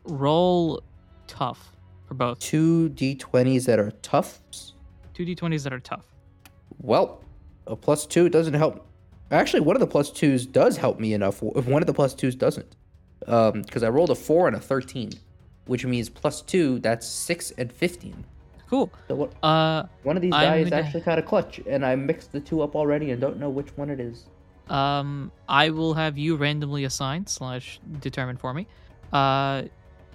Roll 0.04 0.82
tough 1.26 1.72
for 2.06 2.14
both. 2.14 2.38
Two 2.38 2.90
d20s 2.90 3.66
that 3.66 3.78
are 3.78 3.90
toughs. 4.02 4.74
Two 5.14 5.24
d20s 5.24 5.62
that 5.64 5.72
are 5.72 5.80
tough. 5.80 6.06
Well, 6.78 7.22
a 7.66 7.76
plus 7.76 8.06
two 8.06 8.28
doesn't 8.28 8.54
help. 8.54 8.86
Actually, 9.30 9.60
one 9.60 9.74
of 9.74 9.80
the 9.80 9.86
plus 9.86 10.10
twos 10.10 10.46
does 10.46 10.76
help 10.76 11.00
me 11.00 11.12
enough. 11.14 11.42
One 11.42 11.82
of 11.82 11.86
the 11.86 11.94
plus 11.94 12.14
twos 12.14 12.34
doesn't. 12.36 12.76
Um, 13.26 13.62
because 13.62 13.82
I 13.82 13.88
rolled 13.88 14.10
a 14.10 14.14
four 14.14 14.46
and 14.46 14.56
a 14.56 14.60
thirteen, 14.60 15.10
which 15.66 15.84
means 15.84 16.08
plus 16.08 16.42
two. 16.42 16.78
That's 16.78 17.06
six 17.06 17.50
and 17.52 17.72
fifteen. 17.72 18.24
Cool. 18.68 18.90
So 19.08 19.14
what? 19.14 19.32
Uh, 19.44 19.84
One 20.02 20.16
of 20.16 20.22
these 20.22 20.32
die 20.32 20.58
is 20.58 20.70
gonna- 20.70 20.82
actually 20.82 21.00
kind 21.00 21.18
of 21.18 21.26
clutch, 21.26 21.60
and 21.66 21.84
I 21.84 21.96
mixed 21.96 22.32
the 22.32 22.40
two 22.40 22.62
up 22.62 22.74
already 22.76 23.10
and 23.10 23.20
don't 23.20 23.38
know 23.38 23.48
which 23.50 23.76
one 23.76 23.90
it 23.90 24.00
is. 24.00 24.26
Um, 24.68 25.30
I 25.48 25.70
will 25.70 25.94
have 25.94 26.18
you 26.18 26.36
randomly 26.36 26.84
assign 26.84 27.26
slash 27.26 27.80
determine 28.00 28.36
for 28.36 28.52
me. 28.52 28.66
Uh, 29.12 29.62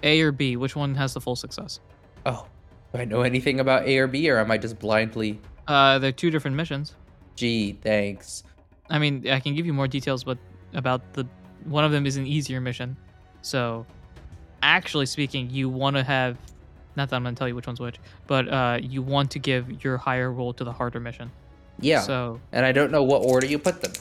A 0.02 0.20
or 0.22 0.32
B, 0.32 0.56
which 0.56 0.76
one 0.76 0.94
has 0.94 1.14
the 1.14 1.20
full 1.20 1.36
success? 1.36 1.80
Oh, 2.26 2.46
do 2.92 3.00
I 3.00 3.04
know 3.04 3.22
anything 3.22 3.60
about 3.60 3.86
A 3.86 3.98
or 3.98 4.06
B, 4.06 4.30
or 4.30 4.38
am 4.38 4.50
I 4.50 4.58
just 4.58 4.78
blindly? 4.78 5.40
Uh, 5.66 5.98
they're 5.98 6.12
two 6.12 6.30
different 6.30 6.56
missions. 6.56 6.94
Gee, 7.36 7.78
thanks. 7.80 8.44
I 8.90 8.98
mean, 8.98 9.28
I 9.28 9.40
can 9.40 9.54
give 9.54 9.64
you 9.66 9.72
more 9.72 9.88
details, 9.88 10.24
but 10.24 10.38
about 10.74 11.12
the 11.14 11.26
one 11.64 11.84
of 11.84 11.92
them 11.92 12.06
is 12.06 12.16
an 12.16 12.26
easier 12.26 12.60
mission. 12.60 12.96
So, 13.42 13.86
actually 14.62 15.06
speaking, 15.06 15.48
you 15.50 15.68
want 15.68 15.96
to 15.96 16.02
have 16.02 16.36
not 16.96 17.08
that 17.08 17.16
I'm 17.16 17.22
gonna 17.22 17.36
tell 17.36 17.48
you 17.48 17.54
which 17.54 17.66
one's 17.66 17.80
which, 17.80 17.96
but 18.26 18.48
uh, 18.48 18.78
you 18.80 19.02
want 19.02 19.30
to 19.32 19.38
give 19.38 19.82
your 19.84 19.96
higher 19.96 20.30
roll 20.30 20.52
to 20.54 20.64
the 20.64 20.72
harder 20.72 21.00
mission. 21.00 21.30
Yeah, 21.80 22.00
So, 22.00 22.40
and 22.52 22.66
I 22.66 22.72
don't 22.72 22.92
know 22.92 23.02
what 23.02 23.22
order 23.24 23.46
you 23.46 23.58
put 23.58 23.80
them. 23.80 23.92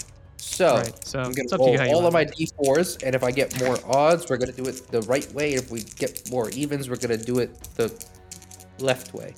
So 0.41 0.75
right. 0.77 1.05
So 1.07 1.19
I'm 1.19 1.31
gonna 1.33 1.47
up 1.51 1.59
to 1.59 1.77
roll 1.77 1.95
all 1.95 2.07
of 2.07 2.13
my 2.13 2.25
d4s, 2.25 3.03
and 3.03 3.13
if 3.13 3.23
I 3.23 3.29
get 3.31 3.59
more 3.61 3.77
odds, 3.85 4.27
we're 4.27 4.37
gonna 4.37 4.51
do 4.51 4.63
it 4.65 4.87
the 4.87 5.01
right 5.03 5.31
way. 5.33 5.53
If 5.53 5.69
we 5.69 5.81
get 5.83 6.29
more 6.31 6.49
evens, 6.49 6.89
we're 6.89 6.95
gonna 6.95 7.15
do 7.17 7.37
it 7.39 7.53
the 7.75 7.93
left 8.79 9.13
way. 9.13 9.35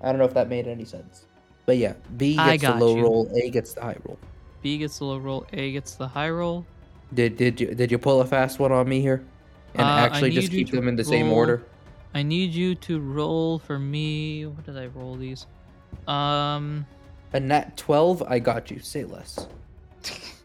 I 0.00 0.06
don't 0.08 0.18
know 0.18 0.24
if 0.24 0.32
that 0.34 0.48
made 0.48 0.66
any 0.66 0.86
sense, 0.86 1.26
but 1.66 1.76
yeah, 1.76 1.92
B 2.16 2.34
gets 2.36 2.62
the 2.62 2.74
low 2.74 2.96
you. 2.96 3.02
roll, 3.02 3.30
A 3.36 3.50
gets 3.50 3.74
the 3.74 3.82
high 3.82 3.96
roll. 4.06 4.18
B 4.62 4.78
gets 4.78 4.98
the 4.98 5.04
low 5.04 5.18
roll, 5.18 5.46
A 5.52 5.72
gets 5.72 5.96
the 5.96 6.08
high 6.08 6.30
roll. 6.30 6.64
Did 7.12 7.36
did 7.36 7.60
you 7.60 7.74
did 7.74 7.90
you 7.90 7.98
pull 7.98 8.20
a 8.22 8.24
fast 8.26 8.58
one 8.58 8.72
on 8.72 8.88
me 8.88 9.00
here, 9.02 9.22
and 9.74 9.82
Uh, 9.82 9.90
actually 10.06 10.30
just 10.30 10.50
keep 10.50 10.70
them 10.70 10.88
in 10.88 10.96
the 10.96 11.04
same 11.04 11.26
roll- 11.28 11.36
order? 11.36 11.66
I 12.14 12.22
need 12.22 12.52
you 12.54 12.74
to 12.74 13.00
roll 13.00 13.58
for 13.58 13.78
me. 13.78 14.46
What 14.46 14.64
did 14.64 14.78
I 14.78 14.86
roll 14.86 15.14
these? 15.16 15.46
Um, 16.06 16.86
A 17.34 17.40
nat 17.40 17.76
twelve, 17.76 18.22
I 18.22 18.38
got 18.38 18.70
you. 18.70 18.78
Say 18.80 19.04
less. 19.04 19.46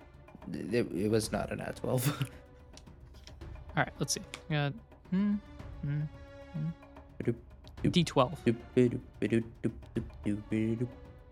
it, 0.51 0.91
it 0.91 1.09
was 1.09 1.31
not 1.31 1.51
an 1.51 1.61
at 1.61 1.77
12. 1.77 2.07
all 3.41 3.47
right. 3.77 3.93
Let's 3.99 4.13
see. 4.13 4.21
We 4.49 4.55
got 4.55 4.73
hmm, 5.09 5.35
hmm, 5.81 6.01
hmm. 6.53 7.29
D12. 7.83 8.37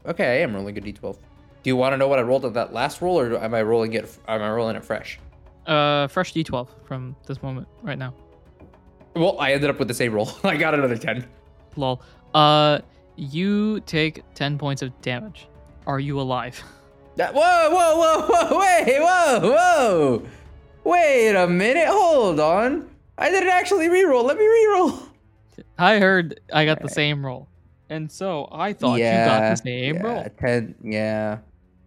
Okay, 0.07 0.25
I 0.25 0.37
am 0.43 0.55
rolling 0.55 0.77
a 0.77 0.81
d12. 0.81 1.17
Do 1.63 1.69
you 1.69 1.75
want 1.75 1.93
to 1.93 1.97
know 1.97 2.07
what 2.07 2.19
I 2.19 2.23
rolled 2.23 2.43
on 2.45 2.53
that 2.53 2.73
last 2.73 3.01
roll, 3.01 3.19
or 3.19 3.37
am 3.37 3.53
I 3.53 3.61
rolling 3.61 3.93
it? 3.93 4.17
Am 4.27 4.41
I 4.41 4.49
rolling 4.49 4.75
it 4.75 4.83
fresh? 4.83 5.19
Uh, 5.67 6.07
fresh 6.07 6.33
D12 6.33 6.67
from 6.85 7.15
this 7.27 7.43
moment 7.43 7.67
right 7.83 7.99
now. 7.99 8.13
Well, 9.15 9.39
I 9.39 9.53
ended 9.53 9.69
up 9.69 9.77
with 9.77 9.87
the 9.87 9.93
same 9.93 10.13
roll. 10.13 10.29
I 10.43 10.57
got 10.57 10.73
another 10.73 10.97
ten. 10.97 11.27
Lol. 11.75 12.01
Uh, 12.33 12.79
you 13.15 13.79
take 13.81 14.23
10 14.33 14.57
points 14.57 14.81
of 14.81 14.99
damage. 15.01 15.47
Are 15.85 15.99
you 15.99 16.19
alive? 16.19 16.63
That, 17.17 17.33
whoa, 17.33 17.69
whoa, 17.69 17.97
whoa, 17.97 18.27
whoa, 18.27 18.59
wait, 18.85 18.99
whoa, 18.99 19.39
whoa! 19.51 20.27
Wait 20.83 21.35
a 21.35 21.47
minute, 21.47 21.87
hold 21.87 22.39
on. 22.39 22.89
I 23.17 23.29
didn't 23.29 23.49
actually 23.49 23.87
reroll. 23.87 24.23
Let 24.23 24.37
me 24.37 24.45
reroll. 24.45 25.07
I 25.77 25.99
heard 25.99 26.39
I 26.51 26.65
got 26.65 26.81
the 26.81 26.89
same 26.89 27.25
roll. 27.25 27.49
And 27.89 28.11
so 28.11 28.47
I 28.51 28.73
thought 28.73 28.97
you 28.99 29.03
got 29.03 29.49
the 29.49 29.55
same 29.55 29.95
yeah, 29.95 30.01
roll. 30.01 30.25
Ten. 30.39 30.75
Yeah, 30.81 31.39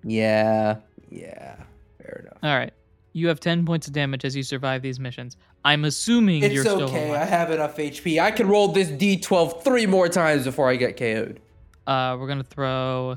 yeah, 0.05 0.77
yeah. 1.11 1.57
Fair 1.99 2.25
enough. 2.27 2.39
All 2.43 2.57
right. 2.57 2.73
You 3.15 3.29
have 3.29 3.39
10 3.39 3.65
points 3.65 3.87
of 3.87 3.93
damage 3.93 4.25
as 4.25 4.35
you 4.35 4.43
survive 4.43 4.83
these 4.83 4.99
missions. 4.99 5.37
I'm 5.65 5.85
assuming 5.85 6.43
you're 6.43 6.51
It's 6.51 6.61
still 6.63 6.83
okay. 6.83 7.15
I 7.15 7.25
have 7.25 7.51
enough 7.53 7.77
HP. 7.77 8.21
I 8.21 8.33
can 8.33 8.49
roll 8.49 8.69
this 8.69 8.89
D12 8.89 9.63
three 9.63 9.87
more 9.87 10.09
times 10.09 10.45
before 10.45 10.69
I 10.69 10.77
get 10.77 10.97
KO'd. 10.97 11.41
Uh, 11.87 12.17
we're 12.19 12.27
gonna 12.27 12.43
throw 12.43 13.17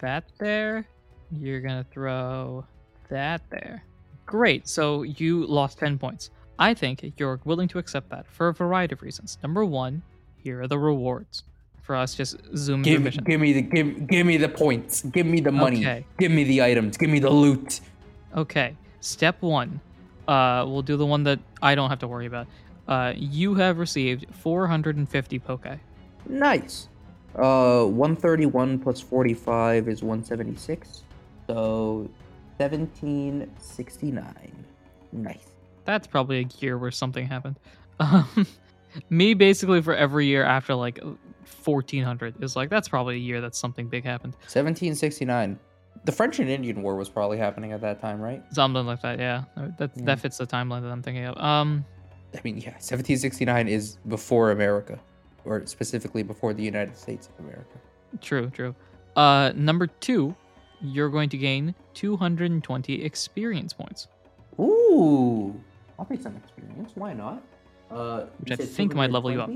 that 0.00 0.24
there. 0.38 0.86
You're 1.30 1.60
gonna 1.60 1.84
throw 1.90 2.64
that 3.08 3.42
there. 3.50 3.84
Great. 4.26 4.68
So 4.68 5.02
you 5.02 5.46
lost 5.46 5.78
10 5.78 5.98
points. 5.98 6.30
I 6.58 6.74
think 6.74 7.12
you're 7.18 7.40
willing 7.44 7.68
to 7.68 7.78
accept 7.78 8.10
that 8.10 8.26
for 8.26 8.48
a 8.48 8.54
variety 8.54 8.92
of 8.94 9.02
reasons. 9.02 9.38
Number 9.42 9.64
one, 9.64 10.02
here 10.36 10.60
are 10.62 10.68
the 10.68 10.78
rewards. 10.78 11.44
for 11.82 11.94
us. 11.96 12.14
Just 12.14 12.36
zoom 12.54 12.82
Give, 12.82 13.00
mission. 13.00 13.24
give 13.24 13.40
me 13.40 13.52
the 13.54 13.62
give, 13.62 14.06
give 14.08 14.26
me 14.26 14.36
the 14.36 14.48
points. 14.48 15.02
Give 15.02 15.24
me 15.24 15.40
the 15.40 15.50
money. 15.52 15.80
Okay. 15.80 16.04
Give 16.18 16.30
me 16.30 16.44
the 16.44 16.62
items. 16.62 16.98
Give 16.98 17.08
me 17.08 17.18
the 17.18 17.30
loot. 17.30 17.80
Okay, 18.36 18.76
step 19.00 19.40
one. 19.40 19.80
Uh, 20.26 20.66
we'll 20.68 20.82
do 20.82 20.98
the 20.98 21.06
one 21.06 21.22
that 21.24 21.38
I 21.62 21.74
don't 21.74 21.88
have 21.88 22.00
to 22.00 22.08
worry 22.08 22.26
about. 22.26 22.46
Uh, 22.86 23.14
you 23.16 23.54
have 23.54 23.78
received 23.78 24.26
450 24.34 25.38
poke. 25.38 25.66
Nice. 26.28 26.88
Uh, 27.34 27.84
131 27.84 28.78
plus 28.80 29.00
45 29.00 29.88
is 29.88 30.02
176. 30.02 31.04
So 31.48 32.08
1769. 32.58 34.64
Nice. 35.12 35.48
That's 35.84 36.06
probably 36.06 36.38
a 36.40 36.46
year 36.60 36.78
where 36.78 36.90
something 36.92 37.26
happened. 37.26 37.56
Um, 38.00 38.46
me 39.10 39.34
basically 39.34 39.82
for 39.82 39.92
every 39.92 40.26
year 40.26 40.44
after 40.44 40.72
like 40.72 41.00
1400 41.64 42.40
is 42.44 42.54
like 42.54 42.70
that's 42.70 42.88
probably 42.88 43.16
a 43.16 43.18
year 43.18 43.40
that 43.40 43.56
something 43.56 43.88
big 43.88 44.04
happened. 44.04 44.34
1769. 44.42 45.58
The 46.04 46.12
French 46.12 46.38
and 46.38 46.48
Indian 46.48 46.80
War 46.80 46.94
was 46.94 47.08
probably 47.08 47.38
happening 47.38 47.72
at 47.72 47.80
that 47.80 48.00
time, 48.00 48.20
right? 48.20 48.40
Something 48.52 48.86
like 48.86 49.02
that. 49.02 49.18
Yeah, 49.18 49.42
Uh, 49.56 49.70
that 49.78 49.90
Yeah. 49.96 50.04
that 50.04 50.20
fits 50.20 50.38
the 50.38 50.46
timeline 50.46 50.82
that 50.82 50.92
I'm 50.92 51.02
thinking 51.02 51.24
of. 51.24 51.36
Um, 51.38 51.84
I 52.36 52.40
mean, 52.44 52.58
yeah, 52.58 52.74
1769 52.78 53.66
is 53.66 53.96
before 54.06 54.52
America, 54.52 55.00
or 55.44 55.66
specifically 55.66 56.22
before 56.22 56.54
the 56.54 56.62
United 56.62 56.96
States 56.96 57.28
of 57.28 57.44
America. 57.44 57.80
true, 58.20 58.48
true. 58.50 58.76
Uh, 59.16 59.50
number 59.56 59.88
two, 59.88 60.36
you're 60.80 61.08
going 61.08 61.28
to 61.30 61.38
gain 61.38 61.74
220 61.94 63.04
experience 63.04 63.72
points. 63.72 64.08
Ooh, 64.60 65.58
I'll 65.98 66.04
take 66.04 66.22
some 66.22 66.36
experience. 66.36 66.92
Why 66.94 67.12
not? 67.12 67.42
Uh, 67.90 68.26
Which 68.40 68.52
I 68.52 68.56
think 68.56 68.94
might 68.94 69.10
level 69.10 69.30
you 69.30 69.40
up. 69.40 69.50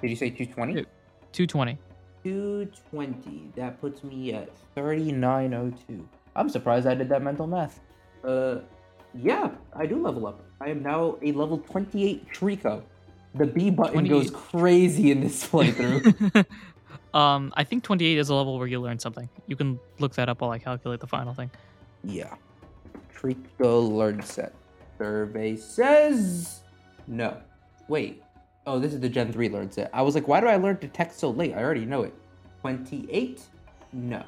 Did 0.00 0.10
you 0.10 0.16
say 0.16 0.30
220? 0.30 0.84
220. 1.32 1.78
220. 2.24 3.52
That 3.56 3.80
puts 3.80 4.02
me 4.02 4.32
at 4.34 4.50
3902. 4.74 6.08
I'm 6.34 6.48
surprised 6.48 6.86
I 6.86 6.94
did 6.94 7.08
that 7.08 7.22
mental 7.22 7.46
math. 7.46 7.80
Uh, 8.24 8.58
yeah, 9.14 9.50
I 9.74 9.86
do 9.86 10.02
level 10.02 10.26
up. 10.26 10.42
I 10.60 10.68
am 10.68 10.82
now 10.82 11.18
a 11.22 11.32
level 11.32 11.58
28 11.58 12.32
Treecko. 12.32 12.82
The 13.34 13.46
B 13.46 13.70
button 13.70 14.06
goes 14.06 14.30
crazy 14.30 15.10
in 15.10 15.20
this 15.20 15.46
playthrough. 15.46 16.46
um, 17.16 17.52
I 17.56 17.64
think 17.64 17.82
28 17.82 18.18
is 18.18 18.28
a 18.28 18.34
level 18.34 18.58
where 18.58 18.66
you 18.66 18.80
learn 18.80 18.98
something. 18.98 19.28
You 19.46 19.56
can 19.56 19.78
look 19.98 20.14
that 20.14 20.28
up 20.28 20.40
while 20.40 20.50
I 20.50 20.58
calculate 20.58 21.00
the 21.00 21.06
final 21.06 21.34
thing. 21.34 21.50
yeah. 22.04 22.34
Treecko 23.16 23.90
learn 23.90 24.22
set. 24.22 24.52
Survey 24.98 25.56
says 25.56 26.60
no. 27.06 27.38
Wait. 27.88 28.22
Oh, 28.66 28.78
this 28.78 28.92
is 28.92 29.00
the 29.00 29.08
Gen 29.08 29.32
3 29.32 29.48
learn 29.48 29.70
set. 29.70 29.90
I 29.94 30.02
was 30.02 30.14
like, 30.14 30.28
why 30.28 30.40
do 30.40 30.46
I 30.48 30.56
learn 30.56 30.76
to 30.78 30.88
text 30.88 31.18
so 31.18 31.30
late? 31.30 31.54
I 31.54 31.62
already 31.62 31.86
know 31.86 32.02
it. 32.02 32.12
28? 32.60 33.40
No. 33.94 34.22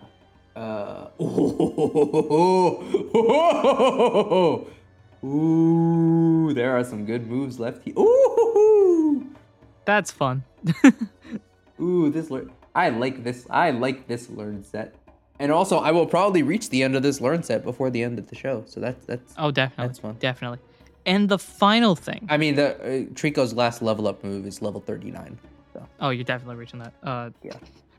Uh. 0.57 1.09
Ooh, 5.25 6.53
there 6.55 6.77
are 6.77 6.85
some 6.85 7.05
good 7.05 7.27
moves 7.27 7.59
left 7.59 7.83
here. 7.85 7.95
Ooh, 7.99 9.27
That's 9.85 10.11
fun. 10.11 10.45
ooh, 11.81 12.11
this 12.11 12.31
learn. 12.31 12.51
I 12.79 12.91
like 12.91 13.25
this. 13.25 13.47
I 13.51 13.71
like 13.73 14.07
this 14.07 14.31
learn 14.31 14.63
set. 14.65 14.95
And 15.41 15.51
also, 15.53 15.79
I 15.79 15.91
will 15.91 16.07
probably 16.07 16.43
reach 16.43 16.71
the 16.71 16.83
end 16.83 16.95
of 16.97 17.03
this 17.03 17.21
learn 17.21 17.43
set 17.43 17.65
before 17.65 17.91
the 17.91 18.03
end 18.03 18.19
of 18.19 18.29
the 18.29 18.37
show. 18.37 18.63
So 18.67 18.81
that's 18.81 19.05
that's. 19.05 19.35
Oh, 19.37 19.51
definitely. 19.51 19.87
That's 19.89 19.99
fun. 19.99 20.17
Definitely. 20.21 20.59
And 21.07 21.29
the 21.29 21.39
final 21.39 21.97
thing. 21.97 22.27
I 22.29 22.37
mean, 22.37 22.55
the 22.55 22.77
uh, 22.77 22.87
Treecko's 23.15 23.53
last 23.55 23.83
level 23.83 24.07
up 24.07 24.23
move 24.23 24.47
is 24.47 24.63
level 24.63 24.81
39. 24.81 25.39
So 25.73 25.87
Oh, 26.01 26.11
you're 26.11 26.25
definitely 26.25 26.57
reaching 26.57 26.81
that. 26.81 26.93
Uh, 27.03 27.31
Yeah. 27.43 27.55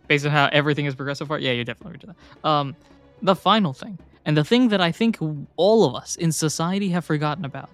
Based 0.08 0.26
on 0.26 0.32
how 0.32 0.50
everything 0.52 0.86
is 0.86 0.96
progressed 0.96 1.20
so 1.20 1.26
far, 1.26 1.40
yeah, 1.40 1.52
you're 1.52 1.64
definitely 1.64 1.94
reaching 1.94 2.14
that. 2.14 2.50
Um, 2.50 2.76
the 3.22 3.36
final 3.36 3.74
thing, 3.74 4.00
and 4.26 4.36
the 4.36 4.44
thing 4.44 4.70
that 4.70 4.82
I 4.82 4.92
think 4.92 5.18
all 5.56 5.86
of 5.86 5.94
us 5.96 6.16
in 6.16 6.32
society 6.32 6.90
have 6.90 7.06
forgotten 7.06 7.46
about, 7.46 7.70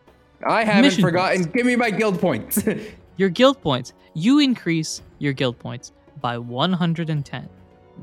I 0.45 0.64
haven't 0.64 0.82
Mission 0.82 1.01
forgotten. 1.01 1.43
points. 1.43 1.56
Give 1.56 1.66
me 1.66 1.76
my 1.76 1.91
guild 1.91 2.20
points. 2.20 2.64
your 3.18 3.30
guild 3.30 3.62
points. 3.62 3.93
You 4.14 4.39
increase 4.39 5.01
your 5.20 5.34
guild 5.34 5.58
points 5.60 5.91
by 6.26 6.39
110. 6.39 7.47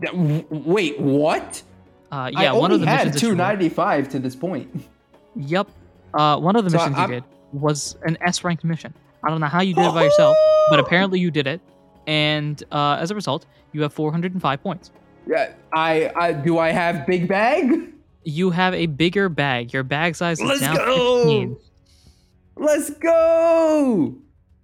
That- 0.00 0.16
Wait, 0.16 1.00
what? 1.00 1.60
Uh, 2.12 2.14
I 2.14 2.28
yeah, 2.44 2.52
one 2.52 2.70
only 2.70 2.74
of 2.76 2.80
the 2.82 2.86
had 2.86 3.06
missions. 3.08 3.14
that 3.16 3.26
you- 3.26 3.32
295 3.34 4.08
to 4.10 4.18
this 4.20 4.36
point. 4.36 4.68
Yep. 5.34 5.68
Uh, 6.14 6.38
one 6.38 6.54
of 6.54 6.62
the 6.64 6.70
So 6.70 6.76
missions 6.76 6.96
I'm- 6.98 7.10
you 7.10 7.16
did 7.16 7.24
was 7.52 7.96
an 8.04 8.16
S 8.20 8.44
ranked 8.44 8.62
mission. 8.62 8.94
I 9.24 9.30
don't 9.30 9.40
know 9.40 9.48
how 9.48 9.60
you 9.60 9.74
did 9.74 9.84
it 9.84 9.92
by 9.92 10.04
yourself, 10.08 10.36
but 10.70 10.78
apparently 10.78 11.18
you 11.18 11.32
did 11.32 11.48
it. 11.48 11.60
And 12.06 12.62
uh, 12.70 12.96
as 13.00 13.10
a 13.10 13.14
result, 13.16 13.46
you 13.72 13.82
have 13.82 13.92
405 13.92 14.62
points. 14.62 14.92
Yeah, 15.26 15.52
I, 15.72 16.12
I 16.14 16.32
do. 16.32 16.58
I 16.58 16.70
have 16.70 17.04
big 17.06 17.26
bag. 17.26 17.92
You 18.22 18.50
have 18.50 18.72
a 18.74 18.86
bigger 18.86 19.28
bag. 19.28 19.72
Your 19.72 19.82
bag 19.82 20.14
size 20.14 20.38
is 20.40 20.46
Let's 20.46 20.60
now 20.60 20.76
go! 20.76 21.24
15. 21.24 21.56
Let's 22.56 22.90
go. 22.90 24.14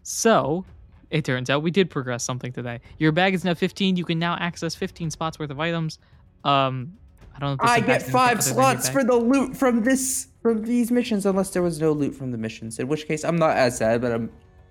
So, 0.05 0.65
it 1.11 1.25
turns 1.25 1.49
out 1.51 1.63
we 1.63 1.71
did 1.71 1.91
progress 1.91 2.25
something 2.25 2.53
today. 2.53 2.81
Your 2.99 3.13
bag 3.13 3.35
is 3.35 3.45
now 3.45 3.55
15. 3.55 3.97
You 3.97 4.05
can 4.05 4.19
now 4.19 4.37
access 4.39 4.75
15 4.75 5.11
spots 5.11 5.39
worth 5.39 5.51
of 5.51 5.59
items. 5.61 5.99
Um, 6.45 6.95
I 7.35 7.41
don't 7.41 7.57
know. 7.59 7.65
If 7.65 7.71
I 7.71 7.81
get 7.81 8.03
five 8.03 8.43
slots 8.43 8.89
for 8.89 9.05
the 9.05 9.15
loot 9.17 9.57
from 9.57 9.83
this 9.85 10.27
from 10.43 10.63
these 10.65 10.91
missions, 10.91 11.27
unless 11.27 11.51
there 11.51 11.63
was 11.63 11.81
no 11.81 11.93
loot 11.93 12.15
from 12.15 12.31
the 12.33 12.39
missions. 12.39 12.79
In 12.79 12.89
which 12.89 13.07
case, 13.07 13.25
I'm 13.25 13.37
not 13.37 13.57
as 13.57 13.79
sad, 13.79 14.01
but 14.01 14.13
I'm 14.13 14.31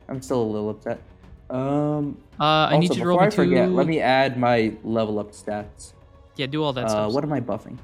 I'm 0.09 0.21
still 0.21 0.41
a 0.41 0.43
little 0.43 0.69
upset. 0.69 1.01
Um, 1.49 2.17
Uh, 2.39 2.43
I 2.43 2.77
need 2.77 2.89
also, 2.89 2.95
you 2.95 3.01
to 3.01 3.07
roll 3.07 3.17
before 3.19 3.27
I 3.27 3.29
forget, 3.47 3.67
two- 3.69 3.73
let 3.75 3.87
me 3.87 3.99
add 4.01 4.37
my 4.37 4.73
level 4.83 5.17
up 5.19 5.31
stats. 5.31 5.93
Yeah, 6.35 6.45
do 6.47 6.61
all 6.63 6.73
that 6.73 6.85
Uh, 6.85 6.89
stuff. 6.89 7.13
what 7.13 7.23
am 7.23 7.31
I 7.33 7.39
buffing? 7.41 7.77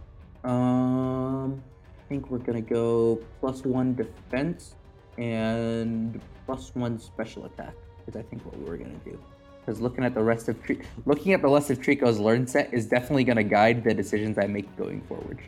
Um, 0.43 1.61
I 1.99 2.03
think 2.09 2.29
we're 2.29 2.39
gonna 2.39 2.61
go 2.61 3.19
plus 3.39 3.63
one 3.63 3.95
defense 3.95 4.75
and 5.17 6.19
plus 6.45 6.75
one 6.75 6.99
special 6.99 7.45
attack. 7.45 7.73
Is 8.07 8.15
I 8.15 8.21
think 8.23 8.43
what 8.45 8.57
we 8.57 8.65
were 8.69 8.77
gonna 8.77 8.91
do. 9.05 9.17
Because 9.65 9.79
looking 9.79 10.03
at 10.03 10.13
the 10.13 10.21
rest 10.23 10.49
of 10.49 10.61
Tri- 10.63 10.79
looking 11.05 11.33
at 11.33 11.41
the 11.41 11.47
rest 11.47 11.69
of 11.69 11.79
Treecko's 11.79 12.19
learn 12.19 12.45
set 12.47 12.73
is 12.73 12.85
definitely 12.85 13.23
gonna 13.23 13.43
guide 13.43 13.83
the 13.83 13.93
decisions 13.93 14.37
I 14.37 14.47
make 14.47 14.73
going 14.77 15.01
forward. 15.03 15.39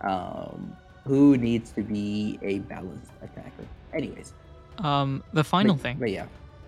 Um, 0.00 0.74
who 1.04 1.36
needs 1.36 1.70
to 1.72 1.82
be 1.82 2.38
a 2.42 2.60
balanced 2.60 3.10
attacker? 3.22 3.64
Anyways, 3.92 4.32
Um, 4.78 5.22
the 5.32 5.44
final 5.44 5.74
but- 5.74 5.82
thing. 5.82 5.96
But 5.98 6.10
yeah, 6.10 6.26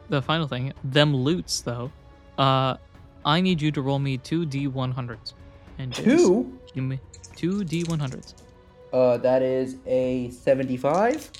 the 0.08 0.20
final 0.20 0.46
thing, 0.46 0.72
them 0.84 1.14
loots 1.16 1.60
though. 1.60 1.90
Uh, 2.38 2.76
I 3.24 3.40
need 3.40 3.60
you 3.62 3.70
to 3.72 3.82
roll 3.82 3.98
me 3.98 4.16
two 4.18 4.44
D100s. 4.46 5.34
And 5.78 5.94
two. 5.94 6.58
Give 6.74 6.84
me 6.84 7.00
two 7.36 7.64
D100s. 7.64 8.34
Uh, 8.92 9.16
that 9.18 9.40
is 9.42 9.76
a 9.86 10.28
seventy-five 10.30 11.30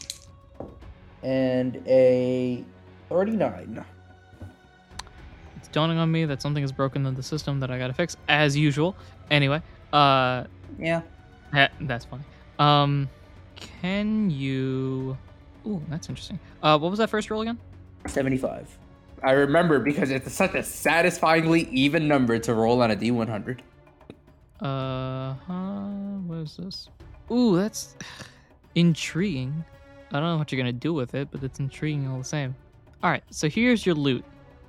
and 1.22 1.82
a 1.86 2.64
thirty-nine. 3.10 3.84
It's 5.56 5.68
dawning 5.68 5.98
on 5.98 6.10
me 6.10 6.24
that 6.24 6.40
something 6.40 6.64
is 6.64 6.72
broken 6.72 7.04
in 7.04 7.14
the 7.14 7.22
system 7.22 7.60
that 7.60 7.70
I 7.70 7.78
gotta 7.78 7.92
fix, 7.92 8.16
as 8.28 8.56
usual. 8.56 8.96
Anyway, 9.30 9.60
uh, 9.92 10.44
Yeah. 10.78 11.02
eh, 11.52 11.68
that's 11.82 12.06
funny. 12.06 12.22
Um, 12.58 13.08
can 13.56 14.30
you? 14.30 15.18
Ooh, 15.66 15.82
that's 15.90 16.08
interesting. 16.08 16.38
Uh, 16.62 16.78
what 16.78 16.90
was 16.90 16.98
that 16.98 17.10
first 17.10 17.30
roll 17.30 17.42
again? 17.42 17.58
75. 18.06 18.78
I 19.22 19.32
remember 19.32 19.78
because 19.80 20.10
it's 20.10 20.32
such 20.32 20.54
a 20.54 20.62
satisfyingly 20.62 21.68
even 21.70 22.08
number 22.08 22.38
to 22.38 22.54
roll 22.54 22.80
on 22.80 22.90
a 22.90 22.96
D100. 22.96 23.58
Uh, 24.62 25.34
huh, 25.46 25.88
what 26.26 26.36
is 26.38 26.56
this? 26.56 26.88
Ooh, 27.30 27.56
that's 27.56 27.96
intriguing. 28.74 29.64
I 30.12 30.20
don't 30.20 30.22
know 30.30 30.38
what 30.38 30.50
you're 30.50 30.60
gonna 30.60 30.72
do 30.72 30.94
with 30.94 31.14
it, 31.14 31.28
but 31.30 31.42
it's 31.42 31.60
intriguing 31.60 32.08
all 32.08 32.18
the 32.18 32.24
same. 32.24 32.54
All 33.02 33.10
right, 33.10 33.22
so 33.30 33.48
here's 33.48 33.84
your 33.86 33.94
loot. 33.94 34.24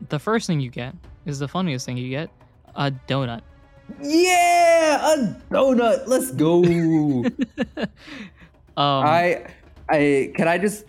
The 0.09 0.19
first 0.19 0.47
thing 0.47 0.59
you 0.59 0.69
get 0.69 0.95
is 1.25 1.39
the 1.39 1.47
funniest 1.47 1.85
thing 1.85 1.97
you 1.97 2.09
get: 2.09 2.29
a 2.75 2.91
donut. 3.07 3.41
Yeah, 4.01 5.13
a 5.13 5.35
donut. 5.53 6.07
Let's 6.07 6.31
go. 6.31 6.63
um, 8.77 9.05
I, 9.05 9.45
I 9.89 10.31
can 10.35 10.47
I 10.47 10.57
just. 10.57 10.85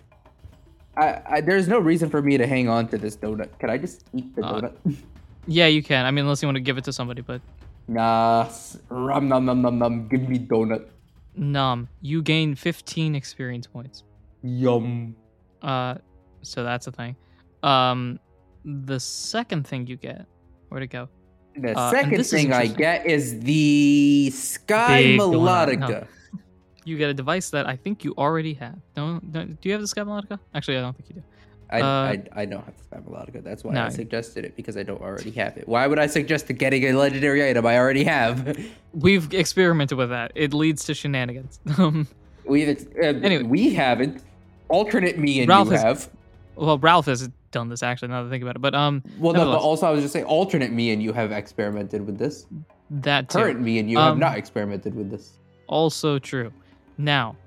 I, 0.95 1.21
I, 1.27 1.41
there's 1.41 1.67
no 1.67 1.79
reason 1.79 2.09
for 2.09 2.21
me 2.21 2.37
to 2.37 2.45
hang 2.45 2.69
on 2.69 2.87
to 2.89 2.97
this 2.99 3.17
donut. 3.17 3.57
Can 3.59 3.69
I 3.71 3.77
just 3.79 4.05
eat 4.13 4.35
the 4.35 4.45
Uh, 4.45 4.61
donut? 4.61 4.73
yeah, 5.47 5.65
you 5.67 5.81
can. 5.83 6.05
I 6.05 6.11
mean, 6.11 6.23
unless 6.25 6.41
you 6.41 6.47
want 6.47 6.55
to 6.57 6.61
give 6.61 6.77
it 6.77 6.83
to 6.85 6.93
somebody, 6.93 7.21
but 7.21 7.41
Nah, 7.87 8.43
s- 8.47 8.77
rum 8.89 9.27
num 9.27 9.45
num 9.45 9.61
num 9.61 9.79
num. 9.79 10.07
Give 10.07 10.29
me 10.29 10.39
donut. 10.39 10.85
num. 11.35 11.89
You 12.01 12.21
gain 12.21 12.55
15 12.55 13.15
experience 13.15 13.67
points. 13.67 14.03
Yum. 14.43 15.15
Uh, 15.61 15.95
so 16.43 16.63
that's 16.63 16.87
a 16.87 16.91
thing. 16.91 17.15
Um, 17.63 18.19
the 18.65 18.99
second 18.99 19.67
thing 19.67 19.87
you 19.87 19.95
get, 19.95 20.25
where'd 20.69 20.83
it 20.83 20.87
go? 20.87 21.09
The 21.55 21.77
Uh, 21.77 21.91
second 21.91 22.23
thing 22.25 22.51
I 22.53 22.67
get 22.67 23.05
is 23.05 23.39
the 23.41 24.31
Sky 24.31 25.03
Big 25.03 25.19
Melodica. 25.19 26.07
You 26.85 26.97
get 26.97 27.09
a 27.09 27.13
device 27.13 27.49
that 27.51 27.65
I 27.65 27.77
think 27.77 28.03
you 28.03 28.13
already 28.17 28.53
have. 28.55 28.75
Don't, 28.93 29.31
don't 29.31 29.61
do 29.61 29.69
you 29.69 29.73
have 29.73 29.79
the 29.79 29.87
Sky 29.87 30.01
Melodica? 30.01 30.37
Actually, 30.53 30.79
I 30.79 30.81
don't 30.81 30.93
think 30.97 31.09
you 31.11 31.15
do. 31.15 31.23
I, 31.71 31.79
Uh, 31.79 31.85
I, 31.85 32.41
I 32.41 32.45
don't 32.45 32.65
have 32.65 32.75
the 32.77 32.83
Sky 32.83 32.99
go. 33.31 33.39
That's 33.39 33.63
why 33.63 33.73
no. 33.73 33.85
I 33.85 33.87
suggested 33.89 34.43
it 34.43 34.57
because 34.57 34.75
I 34.75 34.83
don't 34.83 35.01
already 35.01 35.31
have 35.31 35.55
it. 35.55 35.65
Why 35.65 35.87
would 35.87 35.97
I 35.97 36.07
suggest 36.07 36.47
getting 36.57 36.83
a 36.83 36.91
legendary 36.91 37.47
item 37.49 37.65
I 37.65 37.77
already 37.77 38.03
have? 38.03 38.57
We've 38.93 39.33
experimented 39.33 39.97
with 39.97 40.09
that. 40.09 40.33
It 40.35 40.53
leads 40.53 40.83
to 40.85 40.93
shenanigans. 40.93 41.61
Um, 41.77 42.05
We've 42.45 42.67
uh, 43.01 43.01
Anyway. 43.05 43.43
we 43.43 43.73
haven't. 43.73 44.21
Alternate 44.67 45.17
me 45.17 45.39
and 45.39 45.47
Ralph 45.47 45.67
you 45.67 45.73
has- 45.75 45.83
have. 45.83 46.09
well, 46.57 46.77
Ralph 46.79 47.05
has 47.05 47.29
done 47.53 47.69
this 47.69 47.81
actually. 47.81 48.09
Now 48.09 48.21
that 48.23 48.27
I 48.27 48.29
think 48.31 48.43
about 48.43 48.57
it, 48.57 48.61
but 48.61 48.75
um, 48.75 49.01
Well, 49.17 49.33
no, 49.33 49.45
but 49.45 49.57
also 49.59 49.87
I 49.87 49.91
was 49.91 50.01
just 50.01 50.11
saying, 50.11 50.25
alternate 50.25 50.73
me 50.73 50.91
and 50.91 51.01
you 51.01 51.13
have 51.13 51.31
experimented 51.31 52.05
with 52.05 52.17
this. 52.17 52.45
that 52.89 53.29
too. 53.29 53.37
Current 53.39 53.61
me 53.61 53.79
and 53.79 53.89
you 53.89 53.97
have 53.97 54.13
Um, 54.13 54.19
not 54.19 54.37
experimented 54.37 54.93
with 54.93 55.09
this. 55.09 55.39
Also 55.67 56.19
true. 56.19 56.51
Now, 56.97 57.37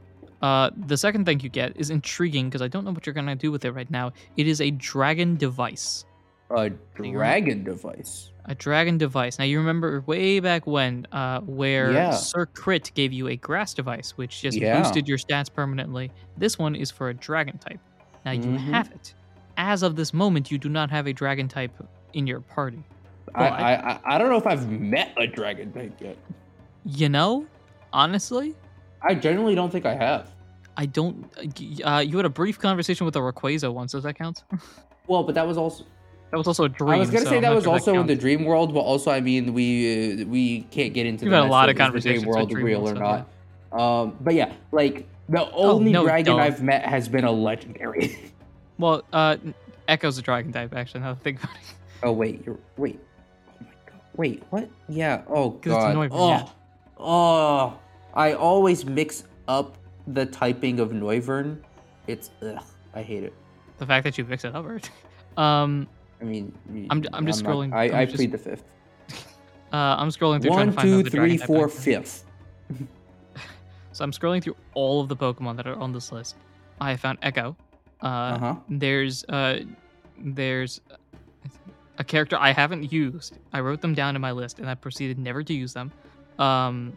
uh, 0.43 0.71
the 0.87 0.97
second 0.97 1.27
thing 1.27 1.41
you 1.41 1.49
get 1.51 1.77
is 1.77 1.91
intriguing 1.91 2.49
because 2.49 2.63
I 2.63 2.69
don't 2.69 2.85
know 2.85 2.93
what 2.93 3.07
you're 3.07 3.15
gonna 3.15 3.37
do 3.37 3.53
with 3.53 3.65
it 3.65 3.73
right 3.73 3.91
now. 3.91 4.13
It 4.37 4.47
is 4.49 4.61
a 4.61 4.71
dragon 4.71 5.37
device. 5.37 6.05
A 6.51 6.71
dragon 6.95 7.65
device. 7.65 8.31
A 8.45 8.55
dragon 8.55 8.97
device. 8.99 9.39
Now 9.39 9.45
you 9.45 9.59
remember 9.59 10.03
way 10.07 10.39
back 10.39 10.67
when, 10.67 11.05
uh, 11.11 11.41
where 11.41 11.91
Yeah. 11.93 12.13
Sir 12.13 12.47
Crit 12.47 12.93
gave 12.95 13.13
you 13.13 13.27
a 13.29 13.37
grass 13.37 13.75
device, 13.75 14.17
which 14.17 14.41
just 14.43 14.57
Yeah. 14.57 14.81
boosted 14.81 15.09
your 15.09 15.19
stats 15.19 15.53
permanently. 15.53 16.13
This 16.37 16.57
one 16.59 16.77
is 16.77 16.91
for 16.91 17.09
a 17.09 17.15
dragon 17.15 17.59
type. 17.59 17.81
Now 18.25 18.31
you 18.33 18.43
Mhm. 18.43 18.59
have 18.73 18.91
it. 18.93 19.15
As 19.57 19.83
of 19.83 19.97
this 19.97 20.13
moment, 20.13 20.51
you 20.51 20.59
do 20.59 20.69
not 20.69 20.91
have 20.91 21.07
a 21.07 21.13
dragon 21.13 21.49
type 21.49 21.73
in 22.13 22.27
your 22.27 22.41
party. 22.41 22.83
I, 23.35 23.49
I, 23.49 23.73
I 23.75 24.01
I 24.05 24.19
don't 24.19 24.31
know 24.31 24.37
if 24.37 24.47
I've 24.47 24.71
met 24.71 25.13
a 25.17 25.27
dragon 25.27 25.73
type 25.73 25.93
yet. 26.01 26.17
You 26.85 27.09
know, 27.09 27.47
honestly, 27.93 28.55
I 29.03 29.15
generally 29.15 29.55
don't 29.55 29.71
think 29.71 29.87
I 29.87 29.95
have. 29.95 30.31
I 30.77 30.87
don't. 30.87 31.25
Uh, 31.85 31.99
you 31.99 32.17
had 32.17 32.27
a 32.27 32.31
brief 32.31 32.59
conversation 32.59 33.07
with 33.07 33.17
a 33.17 33.21
Rayquaza 33.21 33.73
once. 33.73 33.93
Does 33.93 34.05
that 34.05 34.17
count? 34.17 34.45
Well, 35.09 35.23
but 35.23 35.37
that 35.37 35.47
was 35.47 35.57
also. 35.57 35.85
That 36.33 36.37
was 36.37 36.49
also 36.49 36.65
a 36.65 36.69
dream. 36.69 36.95
I 36.95 36.99
was 36.99 37.11
gonna 37.11 37.25
so 37.25 37.31
say 37.31 37.39
that 37.39 37.55
was 37.55 37.63
sure 37.63 37.75
also 37.75 38.01
in 38.01 38.09
the 38.09 38.17
dream 38.17 38.45
world, 38.45 38.75
but 38.75 38.81
also 38.81 39.13
I 39.13 39.21
mean 39.21 39.55
we 39.55 40.23
uh, 40.23 40.27
we 40.27 40.63
can't 40.73 40.93
get 40.93 41.07
into 41.07 41.31
had 41.31 41.45
a 41.45 41.47
lot 41.47 41.69
of 41.69 41.77
the 41.77 41.81
conversations 41.81 42.25
dream 42.25 42.35
world 42.35 42.51
dream 42.51 42.65
real 42.65 42.83
world 42.83 42.99
or 42.99 43.01
not. 43.01 43.29
Um, 43.81 44.17
but 44.21 44.35
yeah, 44.35 44.53
like 44.73 45.07
the 45.29 45.49
only 45.53 45.93
no, 45.93 46.03
dragon 46.03 46.33
don't. 46.33 46.41
I've 46.41 46.61
met 46.61 46.85
has 46.85 47.09
been 47.09 47.23
a 47.23 47.31
legendary. 47.31 48.19
Well, 48.79 49.03
uh, 49.12 49.37
Echo's 49.89 50.18
a 50.18 50.22
dragon 50.22 50.53
type, 50.53 50.74
actually. 50.74 51.01
Now 51.01 51.14
think 51.14 51.43
about 51.43 51.57
it. 51.57 51.74
oh 52.03 52.12
wait, 52.12 52.45
you're 52.45 52.59
wait. 52.77 52.99
Oh 53.51 53.64
my 53.64 53.66
god. 53.87 54.01
Wait, 54.16 54.43
what? 54.51 54.68
Yeah. 54.89 55.22
Oh 55.29 55.57
it's 55.57 55.66
god. 55.66 55.97
Oh. 56.12 56.29
yeah. 56.29 56.49
Oh. 56.99 57.79
I 58.14 58.33
always 58.33 58.85
mix 58.85 59.24
up 59.49 59.77
the 60.07 60.27
typing 60.27 60.81
of 60.81 60.91
Noivern. 60.91 61.59
It's 62.07 62.31
ugh. 62.43 62.62
I 62.95 63.03
hate 63.03 63.24
it. 63.24 63.35
The 63.79 63.87
fact 63.87 64.05
that 64.05 64.16
you 64.16 64.24
mix 64.24 64.45
it 64.45 64.55
up, 64.55 64.66
right? 64.66 64.89
Um, 65.37 65.87
I 66.18 66.24
mean, 66.24 66.51
I'm- 66.91 67.05
I'm 67.12 67.27
just 67.27 67.45
not- 67.45 67.55
scrolling- 67.55 67.74
I, 67.74 67.85
I'm 67.91 67.95
I 67.95 68.05
just- 68.07 68.16
plead 68.16 68.33
the 68.33 68.39
fifth. 68.39 68.64
uh, 69.70 69.97
I'm 69.99 70.09
scrolling 70.09 70.41
through 70.41 70.53
trying 70.53 70.68
to 70.68 70.72
find 70.72 70.89
two, 70.89 71.03
the 71.03 71.11
three, 71.11 71.37
four, 71.37 71.68
fifth. 71.68 72.24
So 73.93 74.03
I'm 74.03 74.12
scrolling 74.12 74.43
through 74.43 74.57
all 74.72 75.03
of 75.03 75.09
the 75.11 75.16
Pokemon 75.16 75.57
that 75.57 75.66
are 75.66 75.74
on 75.77 75.93
this 75.93 76.12
list. 76.12 76.37
I 76.81 76.91
have 76.93 77.01
found 77.01 77.18
Echo. 77.20 77.55
Uh, 78.03 78.07
Uh 78.07 78.38
huh. 78.38 78.55
There's 78.68 79.24
uh, 79.24 79.61
there's 80.18 80.80
a 81.99 82.05
character 82.05 82.36
I 82.38 82.53
haven't 82.53 82.92
used. 82.92 83.38
I 83.53 83.61
wrote 83.61 83.80
them 83.80 83.94
down 83.94 84.16
in 84.16 84.22
my 84.22 84.32
list, 84.32 84.59
and 84.59 84.68
I 84.68 84.74
proceeded 84.74 85.18
never 85.18 85.42
to 85.42 85.55
use 85.55 85.72
them. 85.72 85.90
Um, 86.38 86.97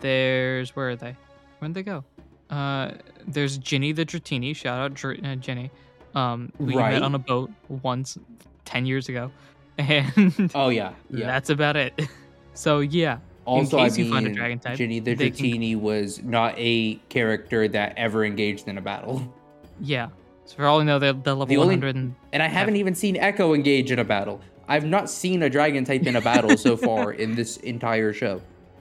there's 0.00 0.74
where 0.76 0.90
are 0.90 0.96
they? 0.96 1.16
Where'd 1.58 1.74
they 1.74 1.82
go? 1.82 2.04
Uh, 2.50 2.92
there's 3.26 3.58
Ginny 3.58 3.92
the 3.92 4.04
Dratini. 4.06 4.54
Shout 4.54 4.78
out 4.78 4.94
Dr- 4.94 5.20
uh, 5.24 5.36
Ginny. 5.36 5.70
Um, 6.14 6.50
we 6.58 6.74
Right. 6.74 6.92
met 6.92 7.02
on 7.02 7.14
a 7.14 7.18
boat 7.18 7.50
once, 7.82 8.18
ten 8.64 8.86
years 8.86 9.08
ago, 9.08 9.30
and 9.78 10.50
Oh 10.54 10.68
yeah. 10.70 10.92
Yeah. 11.10 11.26
that's 11.26 11.50
about 11.50 11.76
it. 11.76 11.94
So 12.54 12.80
yeah, 12.80 13.18
also, 13.44 13.76
case 13.76 13.96
I 13.96 14.02
you 14.02 14.10
find 14.10 14.26
a 14.26 14.30
mean, 14.30 14.36
dragon 14.36 14.58
type, 14.58 14.76
Ginny 14.78 14.98
the 14.98 15.14
they 15.14 15.30
can- 15.30 15.46
Dratini 15.46 15.76
was 15.78 16.20
not 16.24 16.54
a 16.56 16.96
character 17.08 17.68
that 17.68 17.94
ever 17.96 18.24
engaged 18.24 18.66
in 18.66 18.78
a 18.78 18.80
battle, 18.80 19.32
yeah. 19.80 20.08
So 20.44 20.56
for 20.56 20.66
all 20.66 20.78
we 20.78 20.84
know, 20.84 20.98
they're, 20.98 21.12
they're 21.12 21.34
level 21.34 21.46
The 21.46 21.56
only- 21.58 21.74
100 21.76 21.96
and 21.96 22.14
and 22.32 22.42
I 22.42 22.46
haven't 22.48 22.76
even 22.76 22.94
seen 22.94 23.16
Echo 23.16 23.54
engage 23.54 23.90
in 23.92 23.98
a 23.98 24.04
battle. 24.04 24.40
I've 24.66 24.84
not 24.84 25.08
seen 25.10 25.42
a 25.42 25.50
dragon 25.50 25.84
type 25.84 26.06
in 26.06 26.16
a 26.16 26.20
battle 26.20 26.56
so 26.56 26.76
far 26.88 27.12
in 27.12 27.34
this 27.34 27.56
entire 27.58 28.12
show. 28.12 28.40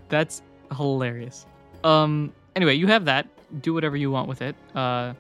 That's 0.09 0.41
hilarious. 0.75 1.45
Um. 1.83 2.33
Anyway, 2.55 2.75
you 2.75 2.87
have 2.87 3.05
that. 3.05 3.27
Do 3.61 3.73
whatever 3.73 3.95
you 3.97 4.09
want 4.11 4.27
with 4.27 4.41
it. 4.41 4.55
Uh, 4.75 5.13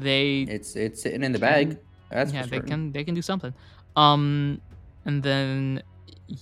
they 0.00 0.42
It's 0.48 0.76
it's 0.76 1.02
sitting 1.02 1.22
in 1.22 1.32
the 1.32 1.38
Can- 1.38 1.68
bag. 1.68 1.78
That's 2.10 2.32
yeah 2.32 2.42
they 2.42 2.56
certain. 2.58 2.68
can 2.68 2.92
they 2.92 3.04
can 3.04 3.14
do 3.14 3.22
something. 3.22 3.52
Um, 3.96 4.60
and 5.04 5.22
then 5.22 5.82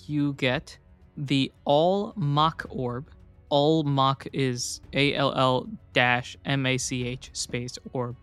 you 0.06 0.32
get 0.34 0.76
the 1.16 1.50
All-Mach 1.64 2.66
orb. 2.70 3.10
All-Mach 3.50 4.26
is 4.32 4.80
A 4.92 5.14
L 5.14 5.32
L 5.34 5.66
dash 5.92 6.36
M 6.44 6.66
A 6.66 6.78
C 6.78 7.04
H 7.06 7.30
space 7.32 7.78
orb, 7.92 8.16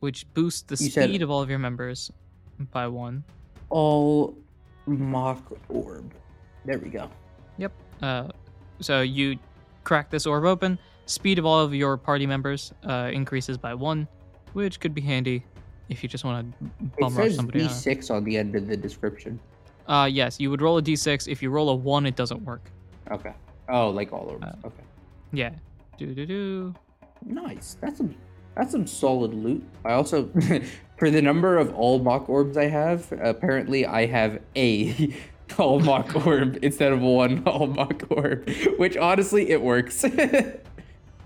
which 0.00 0.26
boosts 0.34 0.62
the 0.62 0.82
You 0.82 0.90
speed 0.90 1.22
of 1.22 1.30
all 1.30 1.40
of 1.42 1.48
your 1.50 1.58
members 1.58 2.10
by 2.72 2.86
one. 2.88 3.24
all 3.70 4.34
mock 4.86 5.42
orb. 5.68 6.12
There 6.64 6.78
we 6.78 6.88
go. 6.90 7.08
Yep. 7.58 7.72
Uh, 8.02 8.28
so 8.80 9.02
you 9.02 9.38
crack 9.84 10.10
this 10.10 10.26
orb 10.26 10.44
open. 10.44 10.78
Speed 11.06 11.38
of 11.38 11.46
all 11.46 11.60
of 11.60 11.74
your 11.74 11.96
party 11.96 12.26
members 12.26 12.72
uh, 12.84 13.10
increases 13.12 13.56
by 13.58 13.74
one, 13.74 14.06
which 14.52 14.80
could 14.80 14.94
be 14.94 15.00
handy 15.00 15.44
if 15.88 16.02
you 16.02 16.08
just 16.08 16.24
want 16.24 16.52
to 16.58 16.64
It 16.66 16.96
bum 16.98 17.14
rush 17.14 17.28
says 17.28 17.36
somebody. 17.36 17.60
I 17.60 17.66
don't 17.66 17.72
D6 17.76 18.10
on 18.10 18.24
the 18.24 18.36
end 18.36 18.54
of 18.54 18.66
the 18.68 18.76
description. 18.76 19.38
Uh, 19.86 20.08
yes, 20.10 20.38
you 20.38 20.50
would 20.50 20.62
roll 20.62 20.78
a 20.78 20.82
d6. 20.82 21.26
If 21.28 21.42
you 21.42 21.50
roll 21.50 21.68
a 21.70 21.74
one, 21.74 22.06
it 22.06 22.14
doesn't 22.14 22.42
work. 22.44 22.70
Okay. 23.10 23.32
Oh, 23.68 23.90
like 23.90 24.12
all 24.12 24.26
orbs. 24.28 24.44
Uh, 24.44 24.66
okay. 24.66 24.84
Yeah. 25.32 25.50
Do 25.98 26.14
do 26.14 26.26
do. 26.26 26.74
Nice. 27.24 27.76
That's 27.80 27.98
some 27.98 28.14
that's 28.56 28.72
some 28.72 28.86
solid 28.86 29.34
loot. 29.34 29.64
I 29.84 29.92
also 29.92 30.30
for 30.98 31.10
the 31.10 31.22
number 31.22 31.56
of 31.56 31.74
All-Mach 31.74 32.28
orbs 32.28 32.56
I 32.56 32.66
have, 32.66 33.12
apparently 33.20 33.86
I 33.86 34.06
have 34.06 34.40
a 34.56 35.14
All-Mach 35.58 36.26
orb 36.26 36.58
instead 36.62 36.92
of 36.92 37.00
one 37.00 37.42
All-Mach 37.46 38.04
orb, 38.10 38.48
which 38.78 38.96
honestly 38.96 39.50
it 39.50 39.60
works. 39.60 40.04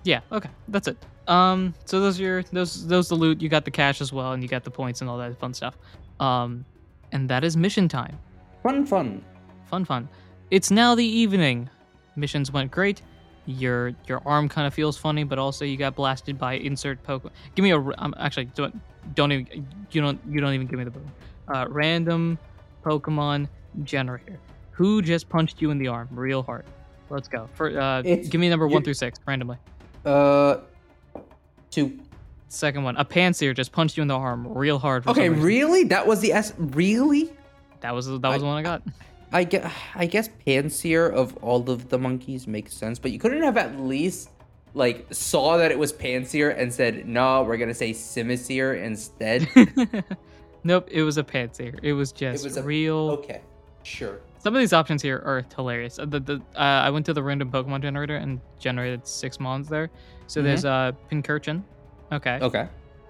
Yeah. 0.05 0.21
Okay. 0.31 0.51
That's 0.69 0.89
it. 0.89 0.99
Um. 1.27 1.75
So 1.87 2.01
those 2.01 2.21
are 2.21 2.23
your 2.23 2.43
those 2.43 2.87
those 2.87 3.09
the 3.09 3.15
loot. 3.15 3.41
You 3.41 3.49
got 3.49 3.65
the 3.65 3.71
cash 3.71 4.03
as 4.03 4.13
well, 4.13 4.33
and 4.33 4.43
you 4.43 4.49
got 4.49 4.63
the 4.63 4.71
points 4.71 5.01
and 5.01 5.09
all 5.09 5.17
that 5.17 5.39
fun 5.39 5.55
stuff. 5.55 5.79
Um, 6.21 6.67
and 7.13 7.29
that 7.31 7.45
is 7.45 7.57
mission 7.57 7.89
time. 7.89 8.19
fun 8.63 8.85
fun. 8.85 9.25
fun 9.71 9.85
fun 9.85 10.09
it's 10.51 10.71
now 10.71 10.95
the 10.95 11.05
evening 11.05 11.69
missions 12.17 12.53
went 12.53 12.71
great 12.71 13.03
your 13.47 13.93
your 14.07 14.23
arm 14.27 14.49
kind 14.49 14.67
of 14.67 14.73
feels 14.75 14.97
funny 14.97 15.23
but 15.25 15.39
also 15.39 15.65
you 15.65 15.77
got 15.77 15.95
blasted 15.95 16.39
by 16.39 16.55
insert 16.55 17.03
pokemon 17.05 17.31
give 17.55 17.63
me 17.63 17.71
a 17.73 17.79
r- 17.79 17.95
um, 17.99 18.15
actually 18.19 18.47
don't 18.47 18.75
don't 19.15 19.33
even 19.33 19.67
you 19.91 20.01
don't 20.01 20.19
you 20.29 20.41
don't 20.41 20.55
even 20.55 20.67
give 20.67 20.79
me 20.79 20.85
the 20.85 20.91
boom 20.91 21.11
uh 21.55 21.67
random 21.69 22.39
pokemon 22.85 23.49
generator. 23.83 24.39
Who 24.73 25.03
just 25.03 25.29
punched 25.29 25.61
you 25.63 25.71
in 25.71 25.79
the 25.79 25.89
arm 25.89 26.09
real 26.13 26.43
hard? 26.43 26.65
Let's 27.11 27.29
go. 27.29 27.49
For 27.55 27.79
uh 27.79 28.01
It's- 28.01 28.29
give 28.29 28.41
me 28.41 28.49
number 28.49 28.67
one 28.67 28.83
through 28.83 28.95
six 28.95 29.19
randomly. 29.27 29.57
Uh 30.05 30.59
two. 31.71 31.99
second 32.49 32.83
one. 32.85 32.97
A 32.97 33.05
pansear 33.05 33.55
just 33.55 33.73
punched 33.73 33.97
you 33.97 34.03
in 34.03 34.09
the 34.09 34.15
arm 34.17 34.47
real 34.49 34.79
hard 34.79 35.05
for 35.05 35.11
Okay, 35.11 35.29
really? 35.29 35.85
That 35.85 36.07
was 36.07 36.21
the 36.21 36.33
S 36.33 36.55
really? 36.59 37.33
that 37.81 37.95
was 37.95 38.07
that 38.07 38.23
was 38.29 38.41
the 38.41 38.47
one 38.47 38.57
i 38.57 38.63
got. 38.63 38.83
I 38.87 38.93
guess, 39.43 39.73
I 39.97 40.07
guess 40.07 40.29
Pansear 40.47 41.13
of 41.13 41.37
all 41.39 41.69
of 41.69 41.89
the 41.89 41.99
monkeys 41.99 42.47
makes 42.47 42.73
sense, 42.73 43.01
but 43.01 43.11
you 43.11 43.19
couldn't 43.19 43.43
have 43.43 43.57
at 43.57 43.81
least 43.81 44.31
like 44.75 45.07
saw 45.11 45.57
that 45.57 45.73
it 45.73 45.79
was 45.79 45.93
Pansear 45.93 46.57
and 46.57 46.73
said, 46.73 47.09
"No, 47.09 47.43
we're 47.43 47.57
gonna 47.57 47.75
say 47.75 47.91
Simisear 47.91 48.81
instead." 48.81 49.49
nope 50.67 50.89
it 50.91 51.03
was 51.03 51.19
a 51.19 51.23
pansear 51.23 51.79
it 51.83 51.93
was 51.93 52.11
just 52.11 52.43
it 52.43 52.49
was 52.49 52.57
a- 52.57 52.63
real 52.63 53.11
okay, 53.11 53.41
sure. 53.83 54.21
Some 54.39 54.55
of 54.55 54.61
these 54.61 54.73
options 54.75 55.01
here 55.03 55.23
are 55.25 55.43
hilarious. 55.57 55.99
Uh, 55.99 56.05
The, 56.05 56.21
the, 56.21 56.35
uh, 56.55 56.59
I 56.87 56.91
went 56.91 57.07
to 57.07 57.15
the 57.15 57.23
random 57.23 57.51
Pokemon 57.51 57.81
generator 57.83 58.17
and 58.17 58.41
generated 58.59 59.07
six 59.07 59.41
mons 59.41 59.69
there. 59.69 59.89
So 60.27 60.41
Mhm. 60.41 60.45
there's 60.45 60.65
uh, 60.67 60.93
Pincurchin. 61.11 61.63
Okay. 62.13 62.39
Okay. 62.43 62.69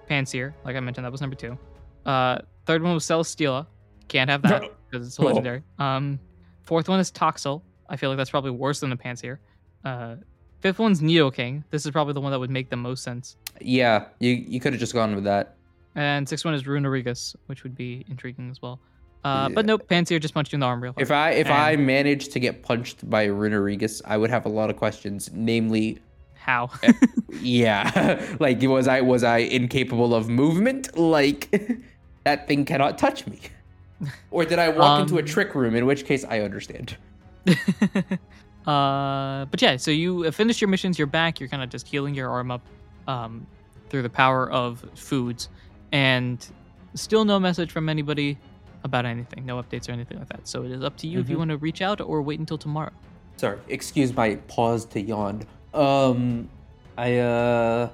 Pansear, 0.09 0.53
like 0.63 0.77
I 0.77 0.79
mentioned, 0.79 1.03
that 1.05 1.11
was 1.11 1.19
number 1.19 1.35
two. 1.35 1.57
Uh, 2.05 2.39
third 2.65 2.81
one 2.83 2.93
was 2.93 3.03
Celesteela. 3.05 3.67
Can't 4.07 4.29
have 4.29 4.43
that 4.43 4.71
because 4.95 5.07
it's 5.07 5.17
a 5.17 5.21
legendary. 5.21 5.63
Um, 5.79 6.19
fourth 6.63 6.89
one 6.89 6.99
is 6.99 7.11
Toxel. 7.11 7.61
I 7.89 7.97
feel 7.97 8.09
like 8.09 8.17
that's 8.17 8.29
probably 8.29 8.51
worse 8.51 8.79
than 8.79 8.89
the 8.89 8.95
Pansear. 8.95 9.37
Uh, 9.83 10.15
fifth 10.59 10.79
one's 10.79 11.01
Neo 11.01 11.29
Nidoking. 11.29 11.63
This 11.69 11.85
is 11.85 11.91
probably 11.91 12.13
the 12.13 12.21
one 12.21 12.31
that 12.31 12.39
would 12.39 12.49
make 12.49 12.69
the 12.69 12.75
most 12.75 13.03
sense. 13.03 13.37
Yeah, 13.61 14.05
you 14.19 14.31
you 14.31 14.59
could 14.59 14.73
have 14.73 14.79
just 14.79 14.93
gone 14.93 15.15
with 15.15 15.23
that. 15.25 15.55
And 15.95 16.27
sixth 16.27 16.43
one 16.43 16.53
is 16.53 16.63
Runerigus, 16.63 17.35
which 17.45 17.63
would 17.63 17.75
be 17.75 18.05
intriguing 18.09 18.49
as 18.49 18.61
well. 18.61 18.79
Uh, 19.23 19.49
But 19.49 19.65
Yeah. 19.65 19.67
nope, 19.67 19.87
Pansear 19.87 20.19
just 20.21 20.33
punched 20.33 20.51
you 20.51 20.57
in 20.57 20.59
the 20.59 20.65
arm 20.65 20.81
real. 20.81 20.93
If 20.97 21.11
I 21.11 21.31
if 21.31 21.49
I 21.49 21.75
managed 21.75 22.31
to 22.33 22.39
get 22.39 22.63
punched 22.63 23.07
by 23.09 23.27
Runerigus, 23.27 24.01
I 24.05 24.17
would 24.17 24.29
have 24.29 24.45
a 24.45 24.49
lot 24.49 24.69
of 24.69 24.75
questions. 24.77 25.29
Namely, 25.33 25.99
How? 26.33 26.69
Yeah, 27.41 28.25
like 28.39 28.61
was 28.61 28.87
I 28.87 29.01
was 29.01 29.23
I 29.23 29.37
incapable 29.37 30.13
of 30.13 30.29
movement? 30.29 30.97
Like 30.97 31.49
that 32.23 32.47
thing 32.47 32.65
cannot 32.65 32.97
touch 32.97 33.25
me. 33.27 33.39
Or 34.31 34.45
did 34.45 34.59
I 34.59 34.69
walk 34.69 34.99
into 34.99 35.15
a 35.17 35.19
Um, 35.19 35.25
trick 35.25 35.55
room? 35.55 35.75
In 35.75 35.85
which 35.85 36.05
case, 36.05 36.25
I 36.25 36.41
understand. 36.41 36.97
uh, 38.67 39.45
but 39.45 39.61
yeah, 39.61 39.77
so 39.77 39.91
you 39.91 40.29
finished 40.31 40.61
your 40.61 40.67
missions. 40.69 40.97
You're 40.97 41.07
back. 41.07 41.39
You're 41.39 41.49
kind 41.49 41.63
of 41.63 41.69
just 41.69 41.87
healing 41.87 42.15
your 42.15 42.29
arm 42.29 42.51
up 42.51 42.61
um, 43.07 43.45
through 43.89 44.01
the 44.01 44.09
power 44.09 44.49
of 44.51 44.83
foods, 44.95 45.49
and 45.91 46.45
still 46.95 47.25
no 47.25 47.39
message 47.39 47.71
from 47.71 47.87
anybody 47.89 48.37
about 48.83 49.05
anything. 49.05 49.45
No 49.45 49.61
updates 49.61 49.87
or 49.89 49.91
anything 49.93 50.17
like 50.19 50.29
that. 50.29 50.47
So 50.47 50.63
it 50.63 50.71
is 50.71 50.83
up 50.83 50.97
to 50.97 51.07
you 51.07 51.19
if 51.19 51.29
you 51.29 51.35
Mhm. 51.35 51.39
want 51.39 51.49
to 51.51 51.57
reach 51.57 51.81
out 51.81 52.01
or 52.01 52.21
wait 52.21 52.39
until 52.39 52.57
tomorrow. 52.57 52.91
Sorry, 53.37 53.59
excuse 53.67 54.15
my 54.15 54.35
pause 54.47 54.85
to 54.85 55.01
yawn. 55.01 55.43
Um, 55.73 56.49
I 56.97 57.17
uh, 57.17 57.89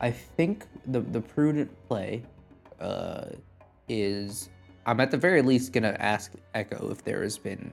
I 0.00 0.10
think 0.10 0.66
the 0.86 1.00
the 1.00 1.20
prudent 1.20 1.70
play, 1.88 2.22
uh, 2.80 3.24
is 3.88 4.48
I'm 4.86 5.00
at 5.00 5.10
the 5.10 5.16
very 5.16 5.42
least 5.42 5.72
gonna 5.72 5.96
ask 5.98 6.32
Echo 6.54 6.90
if 6.90 7.04
there 7.04 7.22
has 7.22 7.38
been. 7.38 7.72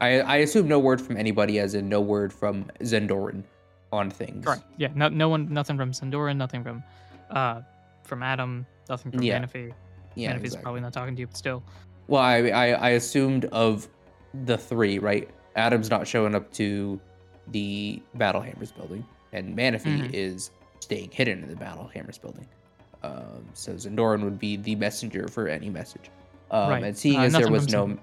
I 0.00 0.20
I 0.20 0.36
assume 0.36 0.68
no 0.68 0.78
word 0.78 1.00
from 1.00 1.16
anybody, 1.16 1.58
as 1.58 1.74
in 1.74 1.88
no 1.88 2.00
word 2.00 2.32
from 2.32 2.64
Zendoran 2.80 3.42
on 3.92 4.10
things. 4.10 4.44
Correct. 4.44 4.62
Yeah. 4.76 4.88
No, 4.94 5.08
no 5.08 5.28
one. 5.28 5.52
Nothing 5.52 5.76
from 5.76 5.92
Sandoran. 5.92 6.36
Nothing 6.36 6.62
from, 6.62 6.82
uh, 7.30 7.62
from 8.04 8.22
Adam. 8.22 8.66
Nothing 8.88 9.12
from 9.12 9.22
Yeah. 9.22 9.40
Manaphy. 9.40 9.72
Yeah. 10.14 10.30
Manaphy's 10.32 10.44
exactly. 10.44 10.62
probably 10.62 10.80
not 10.80 10.92
talking 10.92 11.14
to 11.16 11.20
you, 11.20 11.26
but 11.26 11.36
still. 11.36 11.62
Well, 12.08 12.22
I, 12.22 12.36
I 12.48 12.66
I 12.72 12.88
assumed 12.90 13.46
of 13.46 13.88
the 14.44 14.56
three, 14.58 14.98
right? 14.98 15.28
Adam's 15.56 15.90
not 15.90 16.06
showing 16.06 16.34
up 16.34 16.52
to 16.54 17.00
the 17.48 18.00
Battle 18.14 18.40
Hammers 18.40 18.70
building, 18.72 19.04
and 19.32 19.56
Manaphy 19.56 19.98
Mhm. 20.02 20.14
is 20.14 20.50
staying 20.80 21.10
hidden 21.10 21.42
in 21.42 21.48
the 21.48 21.56
Battle 21.56 21.90
Hammers 21.92 22.18
building. 22.18 22.46
Um, 23.02 23.44
so 23.54 23.72
Zendoran 23.74 24.22
would 24.22 24.38
be 24.38 24.56
the 24.56 24.76
messenger 24.76 25.26
for 25.28 25.48
any 25.48 25.68
message. 25.70 26.10
Um, 26.50 26.70
Right. 26.70 26.82
And 26.84 26.96
seeing 26.96 27.18
Uh, 27.20 27.24
as 27.24 27.32
there 27.32 27.50
was 27.50 27.66
from 27.70 27.90
no, 27.92 27.98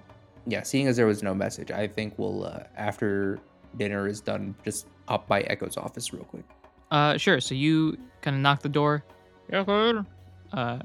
yeah, 0.46 0.62
seeing 0.62 0.86
as 0.86 0.96
there 0.96 1.06
was 1.06 1.22
no 1.22 1.34
message, 1.34 1.70
I 1.70 1.86
think 1.86 2.14
we'll 2.18 2.44
uh, 2.44 2.60
after 2.76 3.38
dinner 3.76 4.06
is 4.06 4.20
done, 4.20 4.54
just 4.64 4.86
hop 5.06 5.26
by 5.28 5.42
Echo's 5.42 5.76
office 5.76 6.12
real 6.12 6.24
quick. 6.24 6.44
Uh, 6.90 7.16
sure. 7.18 7.40
So 7.40 7.54
you 7.54 7.98
kind 8.22 8.34
of 8.36 8.40
knock 8.42 8.62
the 8.62 8.68
door. 8.68 9.04
Uh, 9.52 10.78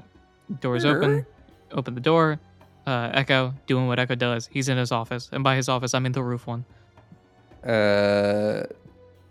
door's 0.60 0.86
open. 0.86 1.26
Open 1.72 1.96
the 1.96 2.02
door. 2.02 2.40
Uh, 2.86 3.10
Echo 3.14 3.54
doing 3.66 3.88
what 3.88 3.98
Echo 4.00 4.16
does. 4.16 4.50
He's 4.52 4.68
in 4.68 4.78
his 4.78 4.92
office, 4.92 5.30
and 5.32 5.44
by 5.44 5.56
his 5.56 5.70
office, 5.70 5.94
I 5.94 6.00
mean 6.00 6.12
the 6.12 6.22
roof 6.24 6.46
one. 6.48 6.66
Uh, 7.66 8.64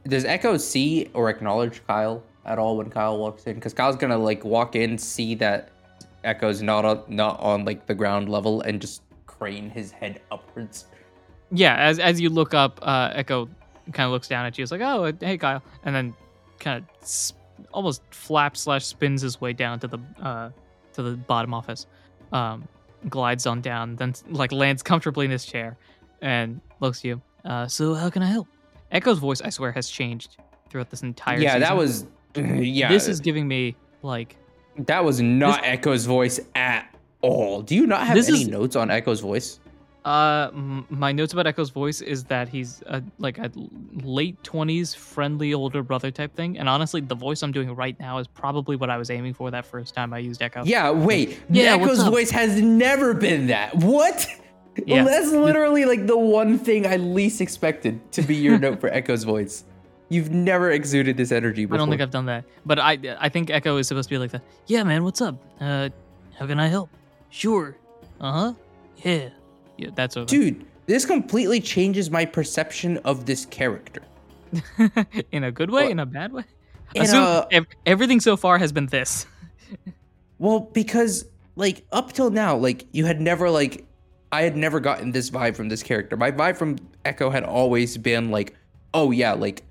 does 0.09 0.25
Echo 0.25 0.57
see 0.57 1.11
or 1.13 1.29
acknowledge 1.29 1.87
Kyle 1.87 2.23
at 2.47 2.59
all 2.59 2.79
when 2.79 2.89
Kyle 2.89 3.19
walks 3.19 3.45
in? 3.47 3.55
Because 3.57 3.75
Kyle's 3.75 3.97
gonna 3.97 4.17
like 4.17 4.43
walk 4.45 4.75
in, 4.75 4.97
see 4.97 5.35
that 5.37 5.69
Echo's 6.25 6.63
not 6.63 6.85
on 6.85 7.03
not 7.09 7.41
on 7.41 7.65
like 7.65 7.87
the 7.87 7.95
ground 7.95 8.29
level, 8.29 8.61
and 8.63 8.81
just 8.81 9.03
crane 9.27 9.71
his 9.71 9.91
head 9.91 10.21
upwards. 10.31 10.87
Yeah. 11.51 11.75
As 11.77 11.99
as 11.99 12.21
you 12.21 12.31
look 12.31 12.55
up, 12.55 12.79
uh, 12.83 13.11
Echo 13.15 13.49
kind 13.93 14.07
of 14.07 14.13
looks 14.13 14.29
down 14.29 14.47
at 14.47 14.57
you. 14.57 14.63
It's 14.63 14.73
like, 14.73 14.81
oh, 14.81 15.13
hey, 15.21 15.37
Kyle, 15.39 15.63
and 15.85 15.95
then 15.95 16.15
kind 16.61 16.79
of 16.79 17.03
s- 17.03 17.35
almost 17.73 18.03
flaps 18.11 18.61
slash 18.61 18.85
spins 18.85 19.23
his 19.23 19.41
way 19.41 19.53
down 19.53 19.81
to 19.81 19.89
the 19.89 19.99
uh 20.23 20.51
to 20.95 21.03
the 21.03 21.17
bottom 21.17 21.53
office. 21.55 21.87
Um, 22.33 22.67
glides 23.09 23.47
on 23.47 23.61
down, 23.61 23.97
then 23.97 24.15
like 24.31 24.53
lands 24.53 24.83
comfortably 24.83 25.25
in 25.25 25.31
his 25.31 25.45
chair, 25.45 25.77
and 26.21 26.61
looks 26.81 27.01
at 27.01 27.05
you. 27.07 27.23
Uh, 27.45 27.67
so 27.67 27.95
how 27.95 28.09
can 28.09 28.23
I 28.23 28.27
help? 28.27 28.47
Echo's 28.93 29.19
voice, 29.19 29.41
I 29.43 29.51
swear, 29.51 29.73
has 29.73 29.89
changed 29.91 30.37
throughout 30.71 30.89
this 30.91 31.03
entire. 31.03 31.39
yeah, 31.41 31.59
that 31.59 31.77
was 31.77 32.07
yeah. 32.37 32.89
This 32.89 33.09
is 33.09 33.21
giving 33.21 33.49
me 33.49 33.75
like 34.03 34.37
that 34.79 35.05
was 35.05 35.21
not 35.21 35.61
Echo's 35.65 36.07
voice 36.07 36.41
at 36.55 36.95
all. 37.21 37.63
Do 37.63 37.75
you 37.75 37.87
not 37.87 38.07
have 38.07 38.17
any 38.17 38.43
is- 38.43 38.49
notes 38.49 38.77
on 38.77 38.91
Echo's 38.91 39.21
voice? 39.21 39.59
uh 40.05 40.51
my 40.91 41.13
notes 41.13 41.33
about 41.33 41.47
Echo's 41.47 41.71
voice 41.71 42.01
is 42.01 42.25
that 42.25 42.49
he's 42.49 42.83
a, 42.87 43.01
like 43.19 43.39
a 43.39 43.53
late 44.03 44.37
20s 44.43 44.97
friendly 44.97 45.55
older 45.55 45.81
brother 45.81 46.11
type 46.11 46.35
thing 46.35 46.59
and 46.59 46.69
honestly 46.69 47.01
the 47.01 47.15
voice 47.15 47.41
I'm 47.41 47.53
doing 47.53 47.73
right 47.77 47.97
now 48.01 48.19
is 48.19 48.27
probably 48.27 48.75
what 48.75 48.91
I 48.91 48.97
was 48.97 49.11
aiming 49.11 49.35
for 49.35 49.53
that 49.53 49.65
first 49.65 49.95
time 49.95 50.13
I 50.13 50.19
used 50.19 50.43
Echo. 50.43 50.65
Yeah, 50.65 50.91
wait. 50.91 51.39
Yeah, 51.51 51.77
Echo's 51.77 52.03
voice 52.03 52.33
has 52.33 52.61
never 52.61 53.15
been 53.15 53.47
that. 53.47 53.77
What? 53.77 54.27
Yeah. 54.87 55.05
That's 55.05 55.31
literally 55.31 55.85
like 55.85 56.07
the 56.09 56.19
one 56.19 56.59
thing 56.59 56.85
I 56.85 56.97
least 56.97 57.41
expected 57.41 58.11
to 58.13 58.23
be 58.23 58.35
your 58.35 58.59
note 58.59 58.81
for 58.81 58.89
Echo's 58.89 59.23
voice. 59.23 59.63
You've 60.13 60.31
never 60.31 60.71
exuded 60.71 61.17
this 61.17 61.33
energy 61.33 61.65
before. 61.65 61.77
I 61.77 61.79
don't 61.79 61.89
think 61.89 62.03
I've 62.03 62.11
done 62.11 62.27
that. 62.27 62.45
But 62.67 62.79
I 62.79 62.99
I 63.19 63.29
think 63.29 63.51
Echo 63.51 63.77
is 63.79 63.89
supposed 63.89 64.09
to 64.09 64.15
be 64.15 64.19
like 64.19 64.33
that. 64.33 64.43
Yeah, 64.67 64.83
man, 64.85 65.05
what's 65.05 65.21
up? 65.21 65.37
Uh 65.61 65.89
how 66.39 66.47
can 66.47 66.59
I 66.61 66.69
help? 66.69 66.91
Sure. 67.31 67.77
Uh-huh. 68.21 68.53
Yeah. 68.99 69.31
Yeah, 69.79 69.91
that's 69.95 70.15
what 70.17 70.29
Dude, 70.29 70.65
this 70.87 71.05
completely 71.07 71.61
changes 71.61 72.11
my 72.11 72.25
perception 72.25 72.99
of 72.99 73.25
this 73.27 73.47
character. 73.47 74.03
in 75.33 75.45
a 75.45 75.51
good 75.51 75.71
way, 75.71 75.83
Well, 75.85 75.91
in 75.93 75.99
a 75.99 76.07
bad 76.07 76.33
way. 76.33 76.45
in 76.95 77.03
Assume 77.03 77.23
a- 77.25 77.47
ev- 77.51 77.67
everything 77.87 78.21
so 78.21 78.37
far 78.37 78.59
has 78.59 78.71
been 78.73 78.87
this. 78.87 79.27
Well, 80.39 80.61
because 80.73 81.25
like 81.57 81.85
up 81.93 82.13
till 82.13 82.31
now, 82.31 82.57
like 82.57 82.85
you 82.93 83.05
had 83.07 83.21
never 83.21 83.49
like 83.49 83.87
I 84.33 84.43
had 84.43 84.57
never 84.57 84.81
gotten 84.81 85.13
this 85.13 85.31
vibe 85.31 85.55
from 85.57 85.69
this 85.69 85.83
character. 85.83 86.17
My 86.17 86.31
vibe 86.33 86.57
from 86.57 86.77
Echo 87.05 87.31
had 87.31 87.45
always 87.45 87.97
been 87.97 88.31
like, 88.31 88.55
oh 88.93 89.11
yeah, 89.13 89.33
like 89.35 89.63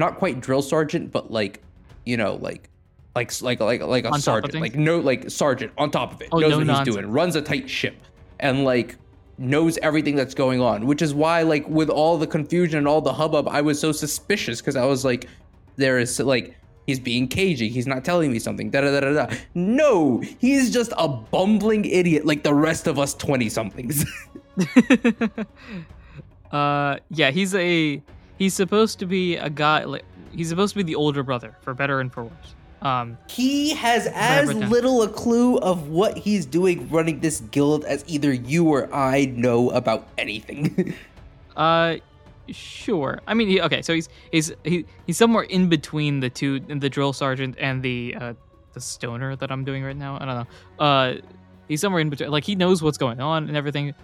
not 0.00 0.16
quite 0.16 0.40
drill 0.40 0.62
sergeant, 0.62 1.12
but 1.12 1.30
like, 1.30 1.62
you 2.04 2.16
know, 2.16 2.34
like 2.34 2.68
like 3.14 3.40
like 3.42 3.60
like 3.60 3.80
like 3.82 4.04
a 4.04 4.10
On 4.10 4.20
sergeant. 4.20 4.60
Like 4.60 4.74
no 4.74 4.98
like 4.98 5.30
sergeant 5.30 5.72
on 5.78 5.90
top 5.90 6.12
of 6.12 6.22
it. 6.22 6.28
Oh, 6.32 6.38
knows 6.38 6.50
no 6.50 6.58
what 6.58 6.66
nonsense. 6.66 6.88
he's 6.88 6.96
doing, 6.96 7.10
runs 7.10 7.36
a 7.36 7.42
tight 7.42 7.70
ship, 7.70 7.96
and 8.40 8.64
like 8.64 8.96
knows 9.38 9.78
everything 9.78 10.16
that's 10.16 10.34
going 10.34 10.60
on. 10.60 10.86
Which 10.86 11.02
is 11.02 11.14
why, 11.14 11.42
like, 11.42 11.66
with 11.68 11.88
all 11.88 12.18
the 12.18 12.26
confusion 12.26 12.78
and 12.78 12.88
all 12.88 13.00
the 13.00 13.12
hubbub, 13.12 13.48
I 13.48 13.60
was 13.62 13.80
so 13.80 13.92
suspicious 13.92 14.60
because 14.60 14.76
I 14.76 14.84
was 14.84 15.04
like, 15.04 15.28
there 15.76 15.98
is 15.98 16.18
like 16.18 16.56
he's 16.86 17.00
being 17.00 17.28
cagey. 17.28 17.68
He's 17.68 17.86
not 17.86 18.04
telling 18.04 18.32
me 18.32 18.38
something. 18.38 18.70
Da 18.70 18.80
da 18.80 19.00
da 19.00 19.00
da 19.00 19.26
da. 19.26 19.36
No, 19.54 20.18
he's 20.38 20.70
just 20.72 20.92
a 20.98 21.08
bumbling 21.08 21.84
idiot 21.84 22.26
like 22.26 22.42
the 22.42 22.54
rest 22.54 22.86
of 22.86 22.98
us 22.98 23.14
twenty 23.14 23.48
somethings. 23.48 24.04
uh 26.52 26.96
yeah 27.10 27.30
he's 27.30 27.54
a 27.54 28.02
he's 28.40 28.54
supposed 28.54 28.98
to 28.98 29.06
be 29.06 29.36
a 29.36 29.50
guy 29.50 29.84
like 29.84 30.04
he's 30.32 30.48
supposed 30.48 30.72
to 30.72 30.78
be 30.78 30.82
the 30.82 30.96
older 30.96 31.22
brother 31.22 31.54
for 31.60 31.72
better 31.74 32.00
and 32.00 32.12
for 32.12 32.24
worse. 32.24 32.54
Um 32.82 33.18
he 33.28 33.74
has 33.74 34.08
as 34.12 34.52
little 34.52 35.02
a 35.02 35.08
clue 35.08 35.58
of 35.58 35.88
what 35.88 36.16
he's 36.18 36.46
doing 36.46 36.88
running 36.88 37.20
this 37.20 37.40
guild 37.40 37.84
as 37.84 38.02
either 38.08 38.32
you 38.32 38.66
or 38.66 38.92
I 38.92 39.26
know 39.26 39.70
about 39.70 40.08
anything. 40.18 40.94
uh 41.56 41.96
sure. 42.48 43.20
I 43.28 43.34
mean 43.34 43.48
he, 43.48 43.60
okay 43.60 43.82
so 43.82 43.94
he's 43.94 44.08
he's 44.32 44.52
he, 44.64 44.86
he's 45.06 45.18
somewhere 45.18 45.44
in 45.44 45.68
between 45.68 46.18
the 46.20 46.30
two 46.30 46.58
the 46.60 46.88
drill 46.88 47.12
sergeant 47.12 47.54
and 47.58 47.82
the 47.82 48.16
uh 48.18 48.34
the 48.72 48.80
stoner 48.80 49.34
that 49.36 49.50
i'm 49.52 49.64
doing 49.64 49.84
right 49.84 49.96
now. 49.96 50.16
I 50.18 50.24
don't 50.24 50.36
know. 50.36 50.84
Uh 50.84 51.14
he's 51.68 51.82
somewhere 51.82 52.00
in 52.00 52.08
between 52.08 52.30
like 52.30 52.44
he 52.44 52.54
knows 52.54 52.82
what's 52.82 52.98
going 52.98 53.20
on 53.20 53.48
and 53.48 53.56
everything 53.56 53.94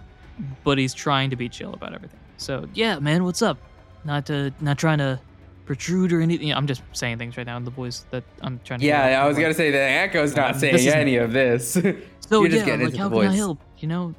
but 0.63 0.77
he's 0.77 0.93
trying 0.93 1.31
to 1.31 1.35
be 1.35 1.49
chill 1.49 1.73
about 1.73 1.95
everything. 1.95 2.19
So 2.37 2.67
yeah 2.75 2.99
man 2.99 3.23
what's 3.23 3.41
up 3.41 3.57
not 4.05 4.25
to 4.27 4.51
not 4.61 4.77
trying 4.77 4.97
to 4.99 5.19
protrude 5.65 6.13
or 6.13 6.21
anything 6.21 6.53
i'm 6.53 6.65
just 6.65 6.81
saying 6.93 7.17
things 7.17 7.35
right 7.35 7.45
now 7.45 7.57
in 7.57 7.65
the 7.65 7.71
voice 7.71 8.05
that 8.11 8.23
i'm 8.41 8.59
trying 8.63 8.79
to 8.79 8.85
yeah, 8.85 9.21
I 9.21 9.27
was 9.27 9.37
gonna 9.37 9.53
say 9.53 9.69
that 9.71 10.07
Echo's 10.09 10.35
not 10.35 10.53
Um, 10.53 10.59
saying 10.61 10.75
is- 10.75 10.87
any 10.87 11.17
of 11.17 11.31
this. 11.33 11.77
So 12.29 12.41
You're 12.41 12.49
just 12.49 12.59
yeah, 12.67 12.75
getting 12.75 12.85
like 12.87 12.95
how 12.97 13.07
the 13.07 13.21
can 13.21 13.29
I 13.31 13.35
help? 13.35 13.59
You 13.77 13.87
know, 13.87 14.13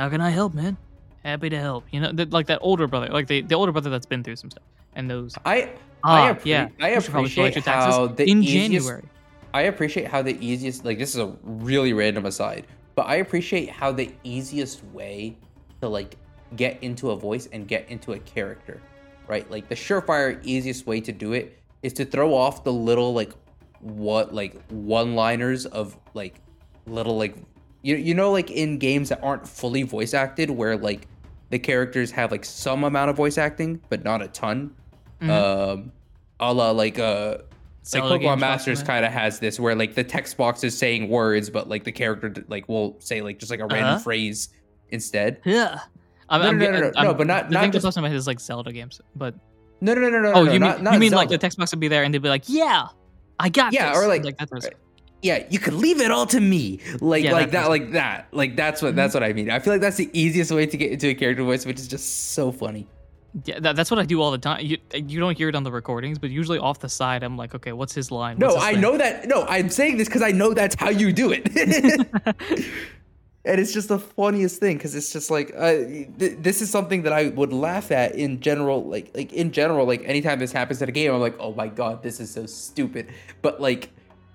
how 0.00 0.08
can 0.08 0.20
I 0.20 0.30
help, 0.30 0.52
man? 0.52 0.76
Happy 1.24 1.48
to 1.48 1.56
help. 1.60 1.84
You 1.92 2.00
know, 2.00 2.10
th- 2.12 2.30
like 2.30 2.46
that 2.48 2.58
older 2.60 2.88
brother, 2.88 3.06
like 3.06 3.28
the, 3.28 3.42
the 3.42 3.54
older 3.54 3.70
brother 3.70 3.88
that's 3.88 4.04
been 4.06 4.24
through 4.24 4.34
some 4.34 4.50
stuff 4.50 4.64
and 4.96 5.08
those. 5.08 5.32
I 5.44 5.70
Ah, 6.02 6.24
I, 6.26 6.32
appre- 6.32 6.44
yeah. 6.44 6.68
I 6.80 6.94
You 6.94 7.00
probably 7.02 7.30
collect 7.30 7.56
appreciate 7.56 7.64
how 7.72 8.06
the 8.08 8.28
in 8.28 8.42
easiest, 8.42 8.86
January. 8.86 9.04
I 9.54 9.62
appreciate 9.62 10.08
how 10.08 10.22
the 10.22 10.36
easiest 10.44 10.84
like 10.84 10.98
this 10.98 11.10
is 11.14 11.20
a 11.20 11.36
really 11.44 11.92
random 11.92 12.26
aside, 12.26 12.66
but 12.96 13.06
I 13.06 13.16
appreciate 13.16 13.70
how 13.70 13.92
the 13.92 14.10
easiest 14.24 14.82
way 14.86 15.36
to 15.82 15.88
like 15.88 16.16
get 16.56 16.82
into 16.82 17.12
a 17.12 17.16
voice 17.16 17.48
and 17.52 17.68
get 17.68 17.88
into 17.88 18.14
a 18.14 18.18
character, 18.18 18.80
right? 19.28 19.50
Like 19.50 19.68
the 19.68 19.74
surefire 19.74 20.40
easiest 20.44 20.86
way 20.86 21.00
to 21.00 21.12
do 21.12 21.32
it 21.32 21.58
is 21.82 21.92
to 21.94 22.04
throw 22.04 22.34
off 22.34 22.64
the 22.64 22.72
little 22.72 23.12
like 23.14 23.32
what 23.80 24.34
like 24.34 24.54
one-liners 24.70 25.66
of 25.66 25.96
like 26.14 26.40
little 26.86 27.16
like 27.18 27.36
you 27.82 27.96
you 27.96 28.14
know 28.14 28.32
like 28.32 28.50
in 28.50 28.78
games 28.78 29.10
that 29.10 29.20
aren't 29.22 29.46
fully 29.46 29.82
voice 29.82 30.14
acted 30.14 30.50
where 30.50 30.76
like 30.76 31.06
the 31.50 31.58
characters 31.58 32.10
have 32.10 32.32
like 32.32 32.44
some 32.44 32.82
amount 32.84 33.10
of 33.10 33.16
voice 33.16 33.38
acting 33.38 33.80
but 33.88 34.02
not 34.02 34.22
a 34.22 34.28
ton. 34.28 34.74
Um 35.20 35.92
a 36.40 36.52
la 36.52 36.70
like 36.70 36.98
uh 36.98 37.38
like 37.94 38.02
Pokemon 38.02 38.40
Masters 38.40 38.82
kind 38.82 39.04
of 39.04 39.12
has 39.12 39.38
this 39.38 39.60
where 39.60 39.74
like 39.76 39.94
the 39.94 40.02
text 40.04 40.36
box 40.36 40.64
is 40.64 40.76
saying 40.76 41.08
words, 41.08 41.50
but 41.50 41.68
like 41.68 41.84
the 41.84 41.92
character 41.92 42.32
like 42.48 42.68
will 42.68 42.96
say 42.98 43.20
like 43.22 43.38
just 43.38 43.50
like 43.50 43.60
a 43.60 43.66
random 43.66 43.84
Uh-huh. 43.94 43.98
phrase 44.00 44.48
instead. 44.90 45.40
Yeah. 45.44 45.80
I'm, 46.28 46.40
No, 46.42 46.48
I'm, 46.48 46.58
no, 46.58 46.70
no, 46.70 46.80
no, 46.80 46.86
I'm- 46.96 47.04
no, 47.06 47.14
but 47.14 47.26
not- 47.26 47.48
the 47.48 47.54
not 47.54 47.62
thing 47.62 47.72
just- 47.72 47.82
that's 47.84 47.94
talking 47.94 48.06
about 48.06 48.16
is 48.16 48.26
like 48.26 48.40
Zelda 48.40 48.72
games, 48.72 49.00
but 49.14 49.34
No, 49.80 49.94
no, 49.94 50.00
no, 50.00 50.08
no, 50.10 50.20
no. 50.22 50.32
oh, 50.32 50.44
no, 50.44 50.52
you 50.52 50.58
not, 50.58 50.76
mean 50.76 50.84
not 50.84 50.94
you 50.94 51.00
mean 51.00 51.12
like 51.12 51.28
the 51.28 51.38
text 51.38 51.58
box 51.58 51.70
would 51.72 51.80
be 51.80 51.88
there 51.88 52.02
and 52.02 52.12
they'd 52.12 52.22
be 52.22 52.28
like, 52.28 52.44
"Yeah, 52.48 52.86
I 53.38 53.48
got 53.48 53.72
Yeah, 53.72 53.90
this," 53.90 53.98
or 53.98 54.08
like- 54.08 54.22
that 54.24 54.50
person. 54.50 54.72
Uh, 54.74 54.76
yeah, 55.22 55.44
you 55.50 55.58
could 55.58 55.74
leave 55.74 56.00
it 56.00 56.10
all 56.10 56.26
to 56.26 56.40
me, 56.40 56.78
like 57.00 57.24
Yeah, 57.24 57.32
like 57.32 57.50
that 57.50 57.62
that, 57.62 57.68
like 57.70 57.92
that, 57.92 58.28
like 58.32 58.54
that's 58.56 58.82
what 58.82 58.88
mm-hmm. 58.88 58.96
that's 58.96 59.14
what 59.14 59.22
I 59.22 59.32
mean. 59.32 59.50
I 59.50 59.58
feel 59.58 59.72
like 59.72 59.80
that's 59.80 59.96
the 59.96 60.10
easiest 60.12 60.52
way 60.52 60.66
to 60.66 60.76
get 60.76 60.92
into 60.92 61.08
a 61.08 61.14
character 61.14 61.42
voice, 61.42 61.64
which 61.66 61.78
is 61.80 61.88
just 61.88 62.32
so 62.34 62.52
funny. 62.52 62.86
Yeah, 63.44 63.58
that, 63.60 63.76
that's 63.76 63.90
what 63.90 63.98
I 63.98 64.04
do 64.04 64.20
all 64.22 64.30
the 64.30 64.38
time. 64.38 64.64
You 64.64 64.78
you 64.94 65.18
don't 65.20 65.36
hear 65.36 65.48
it 65.48 65.54
on 65.54 65.62
the 65.62 65.72
recordings, 65.72 66.18
but 66.18 66.30
usually 66.30 66.58
off 66.58 66.78
the 66.80 66.88
side, 66.88 67.22
I'm 67.22 67.36
like, 67.36 67.54
okay, 67.54 67.72
what's 67.72 67.94
his 67.94 68.10
line? 68.10 68.38
No, 68.38 68.46
What's 68.48 68.56
his 68.58 68.64
I 68.64 68.72
thing?" 68.72 68.80
know 68.82 68.96
that. 68.98 69.26
No, 69.26 69.44
I'm 69.48 69.68
saying 69.68 69.96
this 69.96 70.06
because 70.08 70.22
I 70.22 70.32
know 70.32 70.54
that's 70.54 70.74
how 70.76 70.90
you 70.90 71.12
do 71.12 71.32
it. 71.32 71.44
and 73.46 73.60
it's 73.60 73.72
just 73.72 73.88
the 73.88 73.98
funniest 73.98 74.58
thing 74.58 74.76
because 74.76 74.94
it's 74.94 75.12
just 75.12 75.30
like 75.30 75.52
uh, 75.56 75.72
th- 76.18 76.36
this 76.40 76.60
is 76.60 76.68
something 76.68 77.02
that 77.02 77.12
I 77.12 77.28
would 77.28 77.52
laugh 77.52 77.92
at 77.92 78.16
in 78.16 78.40
general. 78.40 78.84
Like 78.84 79.12
like 79.14 79.32
in 79.32 79.52
general, 79.52 79.86
like 79.86 80.02
anytime 80.04 80.38
this 80.40 80.52
happens 80.52 80.82
at 80.82 80.88
a 80.88 80.92
game, 80.92 81.14
I'm 81.14 81.20
like, 81.20 81.36
oh 81.38 81.54
my 81.54 81.68
god, 81.68 82.02
this 82.02 82.18
is 82.18 82.30
so 82.30 82.46
stupid. 82.46 83.08
But 83.42 83.60
like 83.60 83.90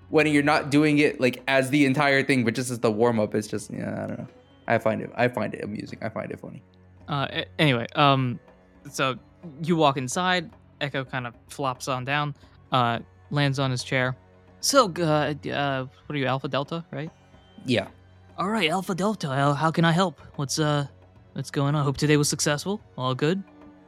when 0.10 0.28
you're 0.28 0.44
not 0.44 0.72
doing 0.72 1.00
it 1.00 1.20
like 1.20 1.44
as 1.48 1.70
the 1.70 1.86
entire 1.86 2.24
thing, 2.24 2.46
but 2.46 2.56
just 2.56 2.72
as 2.72 2.80
the 2.80 2.92
warm 2.92 3.20
up, 3.20 3.36
it's 3.36 3.48
just 3.48 3.70
yeah, 3.72 4.04
I 4.04 4.08
don't 4.08 4.20
know. 4.20 4.28
I 4.68 4.78
find 4.78 5.02
it 5.02 5.12
I 5.16 5.28
find 5.28 5.54
it 5.54 5.64
amusing. 5.64 6.00
I 6.02 6.10
find 6.10 6.32
it 6.32 6.40
funny. 6.40 6.64
Uh, 7.08 7.44
anyway, 7.60 7.88
um, 7.96 8.40
so 8.90 9.18
you 9.64 9.76
walk 9.76 9.98
inside. 9.98 10.50
Echo 10.80 11.04
kind 11.04 11.28
of 11.28 11.36
flops 11.50 11.88
on 11.88 12.06
down, 12.06 12.34
uh, 12.72 13.00
lands 13.30 13.60
on 13.60 13.70
his 13.70 13.84
chair. 13.84 14.16
So, 14.62 14.92
uh, 14.98 15.34
uh, 15.52 15.86
what 16.06 16.16
are 16.16 16.18
you, 16.18 16.26
Alpha 16.26 16.48
Delta, 16.48 16.84
right? 16.92 17.12
Yeah. 17.66 17.88
All 18.42 18.50
right, 18.50 18.72
Alpha 18.72 18.96
Delta. 18.96 19.28
How, 19.28 19.54
how 19.54 19.70
can 19.70 19.86
I 19.86 19.92
help? 19.92 20.20
What's 20.36 20.58
uh, 20.58 20.88
what's 21.34 21.52
going 21.52 21.76
on? 21.76 21.82
I 21.82 21.84
hope 21.84 21.96
today 21.98 22.18
was 22.18 22.28
successful. 22.28 22.82
All 22.98 23.14
good. 23.14 23.44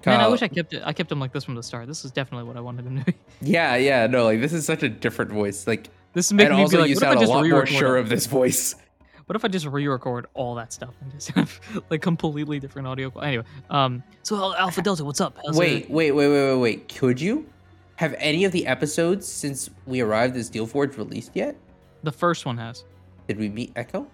Man, 0.05 0.21
I 0.21 0.27
wish 0.27 0.43
I 0.43 0.47
kept 0.47 0.73
it. 0.75 0.83
I 0.85 0.93
kept 0.93 1.11
him 1.11 1.19
like 1.19 1.33
this 1.33 1.43
from 1.43 1.55
the 1.55 1.63
start. 1.63 1.87
This 1.87 2.05
is 2.05 2.11
definitely 2.11 2.47
what 2.47 2.55
I 2.55 2.59
wanted 2.59 2.85
him 2.85 2.99
to 2.99 3.05
be. 3.05 3.15
Yeah, 3.41 3.75
yeah, 3.77 4.05
no, 4.05 4.25
like 4.25 4.41
this 4.41 4.53
is 4.53 4.63
such 4.63 4.83
a 4.83 4.89
different 4.89 5.31
voice. 5.31 5.65
Like 5.65 5.89
This 6.13 6.27
is 6.27 6.33
making 6.33 6.51
and 6.51 6.57
me 6.57 6.61
also 6.65 6.81
like, 6.81 6.89
you 6.89 6.95
what 6.97 7.01
if 7.03 7.07
I 7.09 7.11
sound 7.13 7.17
a 7.17 7.21
just 7.21 7.31
lot 7.31 7.47
more 7.47 7.65
sure 7.65 7.95
all- 7.97 8.03
of 8.03 8.09
this 8.09 8.27
voice. 8.27 8.75
What 9.25 9.35
if 9.37 9.43
I 9.43 9.47
just 9.47 9.65
re-record 9.65 10.27
all 10.35 10.53
that 10.55 10.71
stuff 10.73 10.93
and 11.01 11.09
just 11.09 11.29
have 11.31 11.59
like 11.89 12.01
completely 12.03 12.59
different 12.59 12.87
audio? 12.87 13.09
Anyway, 13.19 13.45
um, 13.71 14.03
so 14.21 14.53
Alpha 14.55 14.83
Delta, 14.83 15.03
what's 15.03 15.19
up? 15.21 15.35
How's 15.43 15.57
Wait, 15.57 15.83
it- 15.85 15.89
wait, 15.89 16.11
wait, 16.11 16.27
wait, 16.27 16.49
wait, 16.51 16.57
wait. 16.59 16.93
Could 16.93 17.19
you 17.19 17.47
have 17.95 18.13
any 18.19 18.43
of 18.43 18.51
the 18.51 18.67
episodes 18.67 19.25
since 19.27 19.69
we 19.87 20.01
arrived 20.01 20.35
as 20.37 20.45
Steel 20.47 20.67
Forge 20.67 20.95
released 20.97 21.31
yet? 21.33 21.55
the 22.03 22.11
first 22.11 22.45
one 22.45 22.57
has. 22.59 22.83
Did 23.29 23.39
we 23.39 23.47
meet 23.49 23.71
Echo? 23.77 24.05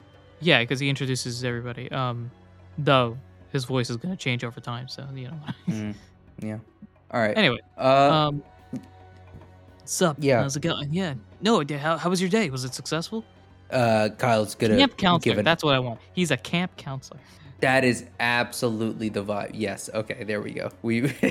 Yeah, 0.41 0.59
because 0.59 0.79
he 0.79 0.89
introduces 0.89 1.43
everybody. 1.43 1.91
Um, 1.91 2.31
though 2.77 3.17
his 3.51 3.65
voice 3.65 3.89
is 3.89 3.97
gonna 3.97 4.15
change 4.15 4.43
over 4.43 4.59
time, 4.59 4.87
so 4.87 5.05
you 5.15 5.27
know. 5.29 5.39
Mm, 5.67 5.95
yeah. 6.41 6.57
All 7.11 7.19
right. 7.21 7.37
anyway, 7.37 7.59
Uh, 7.77 8.27
um, 8.29 8.43
what's 9.79 10.01
up? 10.01 10.17
yeah. 10.19 10.41
how's 10.41 10.55
it 10.55 10.61
going? 10.61 10.93
Yeah, 10.93 11.15
no, 11.41 11.63
how 11.77 11.97
how 11.97 12.09
was 12.09 12.21
your 12.21 12.29
day? 12.29 12.49
Was 12.49 12.63
it 12.63 12.73
successful? 12.73 13.23
uh, 13.71 14.09
Kyle's 14.17 14.55
gonna 14.55 14.77
Camp 14.77 14.97
counselor. 14.97 15.39
it. 15.39 15.43
That's 15.43 15.63
what 15.63 15.75
I 15.75 15.79
want. 15.79 15.99
He's 16.13 16.31
a 16.31 16.37
camp 16.37 16.75
counselor. 16.77 17.19
That 17.61 17.83
is 17.83 18.05
absolutely 18.21 19.09
the 19.09 19.21
vibe. 19.23 19.51
Yes. 19.53 19.89
Okay. 19.93 20.23
There 20.23 20.41
we 20.41 20.51
go. 20.53 20.69
We 20.81 21.01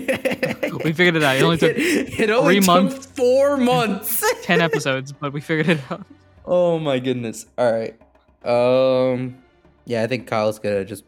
We 0.85 0.93
figured 0.93 1.17
it 1.17 1.23
out. 1.23 1.37
It 1.37 1.43
only 1.43 1.57
took 1.57 1.71
it, 1.77 2.21
it 2.21 2.29
only 2.31 2.57
three 2.57 2.61
took 2.61 2.67
months. 2.67 3.07
four 3.07 3.57
months. 3.57 4.23
ten 4.43 4.61
episodes, 4.61 5.11
but 5.13 5.33
we 5.33 5.41
figured 5.41 5.69
it 5.71 5.81
out. 5.91 6.05
Oh 6.45 6.79
my 6.79 6.99
goodness. 6.99 7.47
All 7.57 7.73
right. 7.73 7.99
Um 8.45 9.39
yeah, 9.85 10.03
I 10.03 10.07
think 10.07 10.27
Kyle's 10.27 10.59
gonna 10.59 10.85
just 10.85 11.05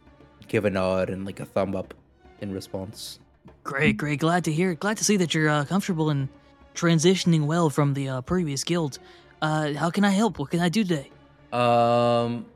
give 0.48 0.64
a 0.64 0.70
nod 0.70 1.10
and 1.10 1.24
like 1.24 1.40
a 1.40 1.44
thumb 1.44 1.76
up 1.76 1.94
in 2.40 2.52
response. 2.52 3.18
Great, 3.62 3.96
great. 3.96 4.20
Glad 4.20 4.44
to 4.44 4.52
hear. 4.52 4.74
Glad 4.74 4.96
to 4.96 5.04
see 5.04 5.16
that 5.18 5.34
you're 5.34 5.48
uh, 5.48 5.64
comfortable 5.64 6.08
and 6.10 6.28
transitioning 6.74 7.46
well 7.46 7.68
from 7.70 7.94
the 7.94 8.08
uh, 8.08 8.20
previous 8.22 8.64
guild. 8.64 8.98
Uh, 9.42 9.74
how 9.74 9.90
can 9.90 10.04
I 10.04 10.10
help? 10.10 10.38
What 10.38 10.50
can 10.50 10.60
I 10.60 10.68
do 10.68 10.82
today? 10.84 11.10
Um 11.52 12.46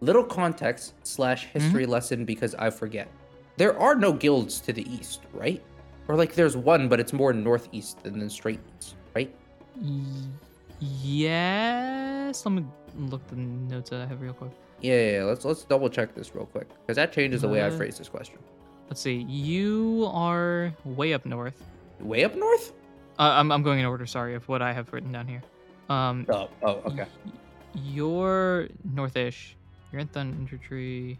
little 0.00 0.24
context 0.24 0.94
slash 1.02 1.46
history 1.46 1.86
lesson 1.86 2.24
because 2.24 2.54
I 2.56 2.70
forget. 2.70 3.08
There 3.56 3.78
are 3.78 3.94
no 3.94 4.12
guilds 4.12 4.60
to 4.60 4.72
the 4.72 4.82
east, 4.92 5.20
right? 5.32 5.62
Or 6.08 6.16
like 6.16 6.34
there's 6.34 6.56
one, 6.56 6.88
but 6.88 6.98
it's 7.00 7.12
more 7.12 7.32
northeast 7.32 8.02
than 8.02 8.18
than 8.18 8.28
straight 8.28 8.60
east, 8.78 8.96
right? 9.14 9.34
Y- 9.80 10.28
yes. 10.80 12.44
Let 12.44 12.52
me 12.52 12.64
look 12.98 13.26
the 13.28 13.36
notes 13.36 13.90
that 13.90 14.00
I 14.00 14.06
have 14.06 14.20
real 14.20 14.32
quick. 14.32 14.50
Yeah, 14.80 14.94
yeah, 14.94 15.10
yeah. 15.18 15.24
Let's 15.24 15.44
let's 15.44 15.62
double 15.64 15.88
check 15.88 16.14
this 16.14 16.34
real 16.34 16.46
quick. 16.46 16.68
Because 16.82 16.96
that 16.96 17.12
changes 17.12 17.42
the 17.42 17.48
way 17.48 17.62
I 17.62 17.68
Uh, 17.68 17.76
phrase 17.76 17.98
this 17.98 18.08
question. 18.08 18.38
Let's 18.88 19.00
see. 19.00 19.22
You 19.22 20.10
are 20.12 20.72
way 20.84 21.14
up 21.14 21.24
north. 21.24 21.62
Way 22.00 22.24
up 22.24 22.34
north? 22.36 22.72
Uh, 23.18 23.32
I'm 23.38 23.50
I'm 23.52 23.62
going 23.62 23.78
in 23.80 23.86
order. 23.86 24.06
Sorry 24.06 24.34
of 24.34 24.46
what 24.48 24.60
I 24.62 24.72
have 24.72 24.92
written 24.92 25.12
down 25.12 25.26
here. 25.26 25.42
Um, 25.88 26.26
Oh, 26.28 26.48
oh, 26.62 26.82
okay. 26.86 27.06
y- 27.24 27.32
You're 27.74 28.68
northish. 28.94 29.54
You're 29.92 30.00
in 30.00 30.08
Thunder 30.08 30.56
Tree. 30.58 31.18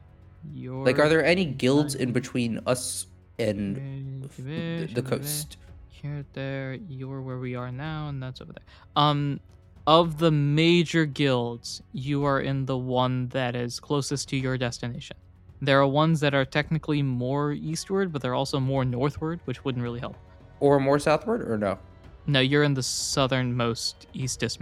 You're 0.54 0.84
Like 0.84 0.98
are 0.98 1.08
there 1.08 1.24
any 1.24 1.44
guilds 1.46 1.94
in 1.94 2.12
between 2.12 2.60
us 2.66 3.06
and 3.38 4.28
the, 4.38 4.86
the 4.92 5.02
coast? 5.02 5.56
Here, 5.88 6.24
there, 6.34 6.74
you're 6.88 7.22
where 7.22 7.38
we 7.38 7.54
are 7.56 7.72
now, 7.72 8.08
and 8.08 8.22
that's 8.22 8.42
over 8.42 8.52
there. 8.52 8.64
Um, 8.94 9.40
of 9.86 10.18
the 10.18 10.30
major 10.30 11.04
guilds, 11.04 11.82
you 11.92 12.24
are 12.24 12.40
in 12.40 12.64
the 12.64 12.76
one 12.76 13.28
that 13.28 13.54
is 13.54 13.78
closest 13.80 14.28
to 14.30 14.36
your 14.36 14.56
destination. 14.56 15.16
There 15.60 15.80
are 15.80 15.86
ones 15.86 16.20
that 16.20 16.34
are 16.34 16.44
technically 16.44 17.02
more 17.02 17.52
eastward, 17.52 18.12
but 18.12 18.22
they're 18.22 18.34
also 18.34 18.60
more 18.60 18.84
northward, 18.84 19.40
which 19.44 19.64
wouldn't 19.64 19.82
really 19.82 20.00
help. 20.00 20.16
Or 20.60 20.80
more 20.80 20.98
southward 20.98 21.48
or 21.50 21.58
no? 21.58 21.78
No, 22.26 22.40
you're 22.40 22.62
in 22.62 22.74
the 22.74 22.82
southernmost, 22.82 24.06
eastest 24.14 24.60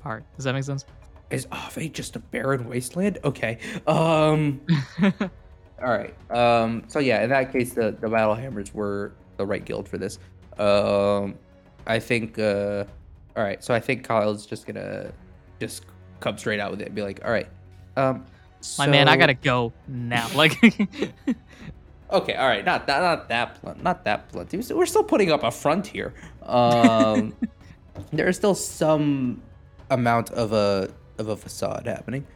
part. 0.00 0.24
Does 0.36 0.44
that 0.44 0.54
make 0.54 0.64
sense? 0.64 0.86
Is 1.30 1.46
Ave 1.50 1.88
just 1.90 2.16
a 2.16 2.18
barren 2.18 2.68
wasteland? 2.68 3.18
Okay. 3.24 3.58
Um 3.86 4.60
all 5.02 5.88
right. 5.88 6.14
Um 6.30 6.84
so 6.88 6.98
yeah, 6.98 7.22
in 7.22 7.30
that 7.30 7.52
case 7.52 7.72
the 7.72 7.96
the 7.98 8.08
battle 8.08 8.34
hammers 8.34 8.74
were 8.74 9.12
the 9.36 9.46
right 9.46 9.64
guild 9.64 9.88
for 9.88 9.98
this. 9.98 10.18
Um 10.58 11.38
I 11.86 11.98
think 11.98 12.38
uh 12.38 12.84
all 13.36 13.42
right, 13.42 13.62
so 13.62 13.74
I 13.74 13.80
think 13.80 14.04
Kyle's 14.04 14.46
just 14.46 14.66
to 14.66 15.12
just 15.60 15.86
come 16.20 16.36
straight 16.38 16.60
out 16.60 16.70
with 16.70 16.80
it 16.80 16.86
and 16.86 16.94
be 16.94 17.02
like, 17.02 17.24
"All 17.24 17.30
right. 17.30 17.48
Um 17.96 18.24
My 18.78 18.86
man, 18.86 19.08
I 19.08 19.16
gotta 19.16 19.34
go 19.34 19.72
now. 19.88 20.28
Like, 20.34 20.60
Okay, 22.12 22.34
all 22.34 22.46
right, 22.46 22.62
not 22.62 22.86
that, 22.88 23.00
not 23.00 23.28
that 23.30 23.62
blunt, 23.62 23.82
not 23.82 24.04
that 24.04 24.30
blunt. 24.30 24.52
We're 24.52 24.84
still 24.84 25.02
putting 25.02 25.32
up 25.32 25.42
a 25.44 25.50
front 25.50 25.86
here. 25.86 26.12
Um, 26.42 27.34
there 28.12 28.28
is 28.28 28.36
still 28.36 28.54
some 28.54 29.40
amount 29.90 30.30
of 30.32 30.52
a 30.52 30.90
of 31.16 31.28
a 31.28 31.36
facade 31.36 31.86
happening, 31.86 32.26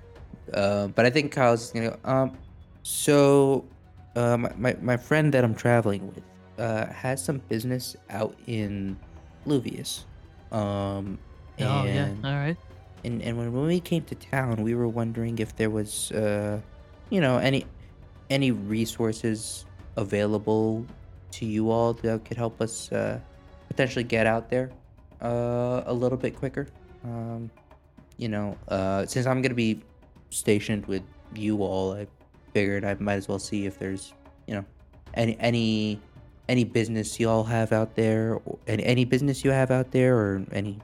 uh, 0.54 0.86
but 0.88 1.04
I 1.04 1.10
think 1.10 1.30
Kyle's 1.30 1.60
just 1.60 1.74
gonna 1.74 1.90
go. 1.90 2.10
Um, 2.10 2.38
so, 2.84 3.66
uh, 4.14 4.38
my, 4.38 4.52
my 4.56 4.76
my 4.80 4.96
friend 4.96 5.32
that 5.34 5.44
I'm 5.44 5.54
traveling 5.54 6.06
with 6.06 6.24
uh, 6.58 6.86
has 6.86 7.22
some 7.22 7.42
business 7.50 7.96
out 8.08 8.34
in 8.46 8.96
Fluvius. 9.44 10.04
Um, 10.52 11.18
oh 11.60 11.84
yeah, 11.84 12.06
and- 12.06 12.24
all 12.24 12.32
right. 12.34 12.56
and 13.04 13.22
and 13.22 13.36
when, 13.38 13.52
when 13.52 13.66
we 13.66 13.80
came 13.80 14.04
to 14.04 14.14
town, 14.14 14.62
we 14.62 14.74
were 14.74 14.88
wondering 14.88 15.38
if 15.38 15.54
there 15.56 15.70
was, 15.70 16.10
uh, 16.12 16.60
you 17.10 17.20
know, 17.20 17.38
any 17.38 17.64
any 18.30 18.50
resources 18.50 19.64
available 19.96 20.84
to 21.32 21.46
you 21.46 21.70
all 21.70 21.92
that 21.92 22.24
could 22.24 22.36
help 22.36 22.60
us 22.60 22.90
uh, 22.92 23.18
potentially 23.68 24.04
get 24.04 24.26
out 24.26 24.48
there 24.50 24.70
uh, 25.22 25.82
a 25.86 25.92
little 25.92 26.18
bit 26.18 26.34
quicker. 26.36 26.66
Um, 27.04 27.50
you 28.16 28.28
know, 28.28 28.56
uh, 28.68 29.06
since 29.06 29.26
I'm 29.26 29.42
gonna 29.42 29.54
be 29.54 29.82
stationed 30.30 30.86
with 30.86 31.02
you 31.34 31.62
all, 31.62 31.92
I 31.94 32.06
figured 32.54 32.84
I 32.84 32.94
might 32.98 33.14
as 33.14 33.28
well 33.28 33.38
see 33.38 33.66
if 33.66 33.78
there's, 33.78 34.12
you 34.46 34.54
know, 34.54 34.64
any 35.14 35.36
any 35.40 36.00
any 36.48 36.64
business 36.64 37.18
you 37.18 37.28
all 37.28 37.44
have 37.44 37.72
out 37.72 37.94
there, 37.96 38.40
or 38.44 38.58
any, 38.66 38.84
any 38.84 39.04
business 39.04 39.44
you 39.44 39.50
have 39.50 39.70
out 39.70 39.90
there, 39.90 40.16
or 40.16 40.44
any, 40.52 40.78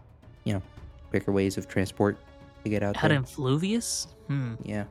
you 0.45 0.55
know, 0.55 0.63
quicker 1.11 1.33
ways 1.33 1.57
of 1.59 1.69
transport 1.69 2.17
to 2.65 2.71
get 2.71 2.83
out 2.83 2.97
Out 2.97 3.09
there. 3.09 3.13
in 3.19 3.25
Fluvius? 3.25 4.09
Hmm. 4.29 4.55
Yeah. 4.65 4.85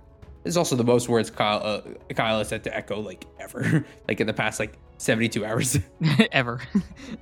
It's 0.44 0.58
also 0.58 0.76
the 0.76 0.84
most 0.84 1.08
words 1.08 1.30
Kyle 1.30 1.62
uh, 1.64 1.82
Kyle 2.16 2.40
has 2.40 2.48
said 2.48 2.64
to 2.64 2.76
Echo 2.76 3.00
like 3.00 3.26
ever, 3.40 3.86
like 4.08 4.20
in 4.22 4.28
the 4.28 4.34
past 4.34 4.60
like 4.60 4.78
72 4.98 5.46
hours. 5.46 5.78
ever. 6.32 6.60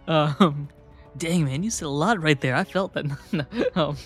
um, 0.08 0.70
dang 1.18 1.43
man, 1.45 1.62
you 1.64 1.70
said 1.70 1.86
a 1.86 1.89
lot 1.89 2.22
right 2.22 2.39
there. 2.39 2.56
I 2.56 2.64
felt 2.64 2.93
that. 2.93 3.06
No, 3.34 3.45
um, 3.76 3.97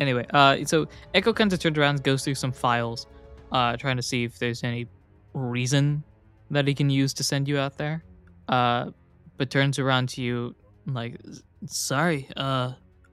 anyway, 0.00 0.26
uh, 0.32 0.64
so 0.64 0.86
Echo 1.14 1.32
kind 1.34 1.52
of 1.52 1.58
turns 1.58 1.76
around, 1.76 1.96
and 1.96 2.04
goes 2.04 2.24
through 2.24 2.36
some 2.36 2.52
files, 2.52 3.06
uh, 3.52 3.76
trying 3.76 3.96
to 3.96 4.02
see 4.02 4.24
if 4.24 4.38
there's 4.38 4.64
any 4.64 4.86
reason 5.34 6.02
that 6.50 6.66
he 6.66 6.74
can 6.74 6.88
use 6.88 7.12
to 7.14 7.24
send 7.24 7.48
you 7.48 7.58
out 7.58 7.76
there. 7.76 8.02
Uh, 8.48 8.90
but 9.36 9.50
turns 9.50 9.78
around 9.78 10.08
to 10.10 10.22
you 10.22 10.54
like, 10.86 11.20
sorry, 11.66 12.28
uh, 12.36 12.72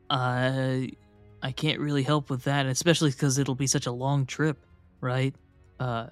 I, 0.10 0.92
I 1.42 1.52
can't 1.52 1.80
really 1.80 2.04
help 2.04 2.30
with 2.30 2.44
that, 2.44 2.66
especially 2.66 3.12
because 3.12 3.38
it'll 3.38 3.56
be 3.56 3.68
such 3.68 3.86
a 3.88 3.92
long 3.92 4.26
trip, 4.26 4.58
right? 5.02 5.36
Uh, 5.80 6.08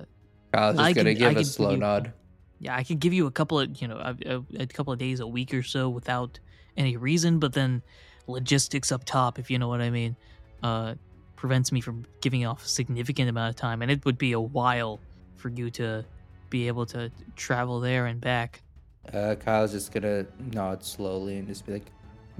Kyle's 0.53 0.75
just 0.75 0.85
I 0.85 0.93
gonna 0.93 1.11
can- 1.15 1.19
give 1.19 1.37
I 1.37 1.39
a 1.41 1.43
slow 1.45 1.67
give 1.69 1.73
you- 1.77 1.79
nod. 1.81 2.13
yeah, 2.59 2.75
I 2.75 2.83
could 2.83 2.99
give 2.99 3.13
you 3.13 3.27
a 3.27 3.31
couple 3.31 3.59
of 3.59 3.81
you 3.81 3.87
know 3.87 3.97
a, 3.97 4.15
a, 4.25 4.43
a 4.63 4.67
couple 4.67 4.91
of 4.91 4.99
days, 4.99 5.19
a 5.19 5.27
week 5.27 5.53
or 5.53 5.63
so 5.63 5.87
without 5.89 6.39
any 6.77 6.97
reason, 6.97 7.39
but 7.39 7.53
then 7.53 7.81
logistics 8.27 8.91
up 8.91 9.03
top, 9.05 9.39
if 9.39 9.49
you 9.51 9.59
know 9.59 9.67
what 9.67 9.81
I 9.81 9.89
mean, 9.89 10.15
uh, 10.63 10.95
prevents 11.35 11.71
me 11.71 11.79
from 11.81 12.05
giving 12.21 12.45
off 12.45 12.65
a 12.65 12.67
significant 12.67 13.29
amount 13.29 13.49
of 13.51 13.55
time, 13.55 13.81
and 13.81 13.89
it 13.91 14.03
would 14.05 14.17
be 14.17 14.31
a 14.33 14.39
while 14.41 14.99
for 15.35 15.49
you 15.49 15.69
to 15.71 16.03
be 16.49 16.67
able 16.67 16.85
to 16.87 17.09
travel 17.35 17.79
there 17.79 18.07
and 18.07 18.19
back. 18.19 18.61
Uh, 19.13 19.35
Kyle's 19.35 19.71
just 19.71 19.91
gonna 19.91 20.25
nod 20.53 20.83
slowly 20.83 21.37
and 21.37 21.47
just 21.47 21.65
be 21.65 21.73
like, 21.73 21.85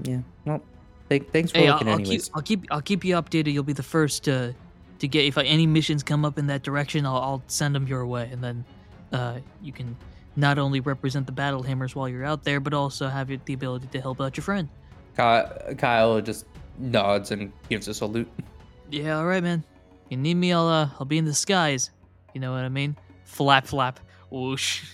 "Yeah, 0.02 0.20
well, 0.44 0.62
th- 1.08 1.24
thanks 1.32 1.50
for 1.50 1.58
Hey, 1.58 1.68
I'll, 1.68 1.74
looking, 1.74 1.88
I'll 1.88 1.98
keep 1.98 2.06
anyways." 2.06 2.30
I'll 2.34 2.42
keep 2.42 2.64
I'll 2.70 2.80
keep 2.82 3.04
you 3.04 3.16
updated. 3.16 3.52
You'll 3.52 3.62
be 3.64 3.72
the 3.72 3.82
first 3.82 4.24
to 4.24 4.54
to 5.00 5.08
get 5.08 5.24
if 5.24 5.36
any 5.36 5.66
missions 5.66 6.02
come 6.02 6.24
up 6.24 6.38
in 6.38 6.46
that 6.46 6.62
direction. 6.62 7.04
I'll, 7.04 7.16
I'll 7.16 7.42
send 7.48 7.74
them 7.74 7.86
your 7.86 8.06
way, 8.06 8.28
and 8.32 8.42
then 8.42 8.64
uh, 9.12 9.40
you 9.60 9.72
can 9.72 9.96
not 10.36 10.58
only 10.58 10.80
represent 10.80 11.26
the 11.26 11.32
battle 11.32 11.62
hammers 11.62 11.94
while 11.94 12.08
you're 12.08 12.24
out 12.24 12.44
there, 12.44 12.60
but 12.60 12.72
also 12.72 13.08
have 13.08 13.28
the 13.44 13.52
ability 13.52 13.88
to 13.88 14.00
help 14.00 14.20
out 14.20 14.36
your 14.36 14.44
friend. 14.44 14.68
Kyle, 15.16 15.74
Kyle 15.76 16.20
just 16.20 16.46
nods 16.78 17.32
and 17.32 17.52
gives 17.68 17.88
a 17.88 17.94
salute. 17.94 18.28
Yeah, 18.90 19.18
all 19.18 19.26
right, 19.26 19.42
man. 19.42 19.64
If 20.06 20.12
you 20.12 20.16
need 20.16 20.34
me, 20.34 20.52
I'll 20.52 20.68
uh, 20.68 20.88
I'll 20.98 21.06
be 21.06 21.18
in 21.18 21.24
the 21.24 21.34
skies. 21.34 21.90
You 22.34 22.40
know 22.40 22.52
what 22.52 22.64
I 22.64 22.68
mean? 22.68 22.96
Flap, 23.24 23.66
flap, 23.66 24.00
whoosh. 24.30 24.84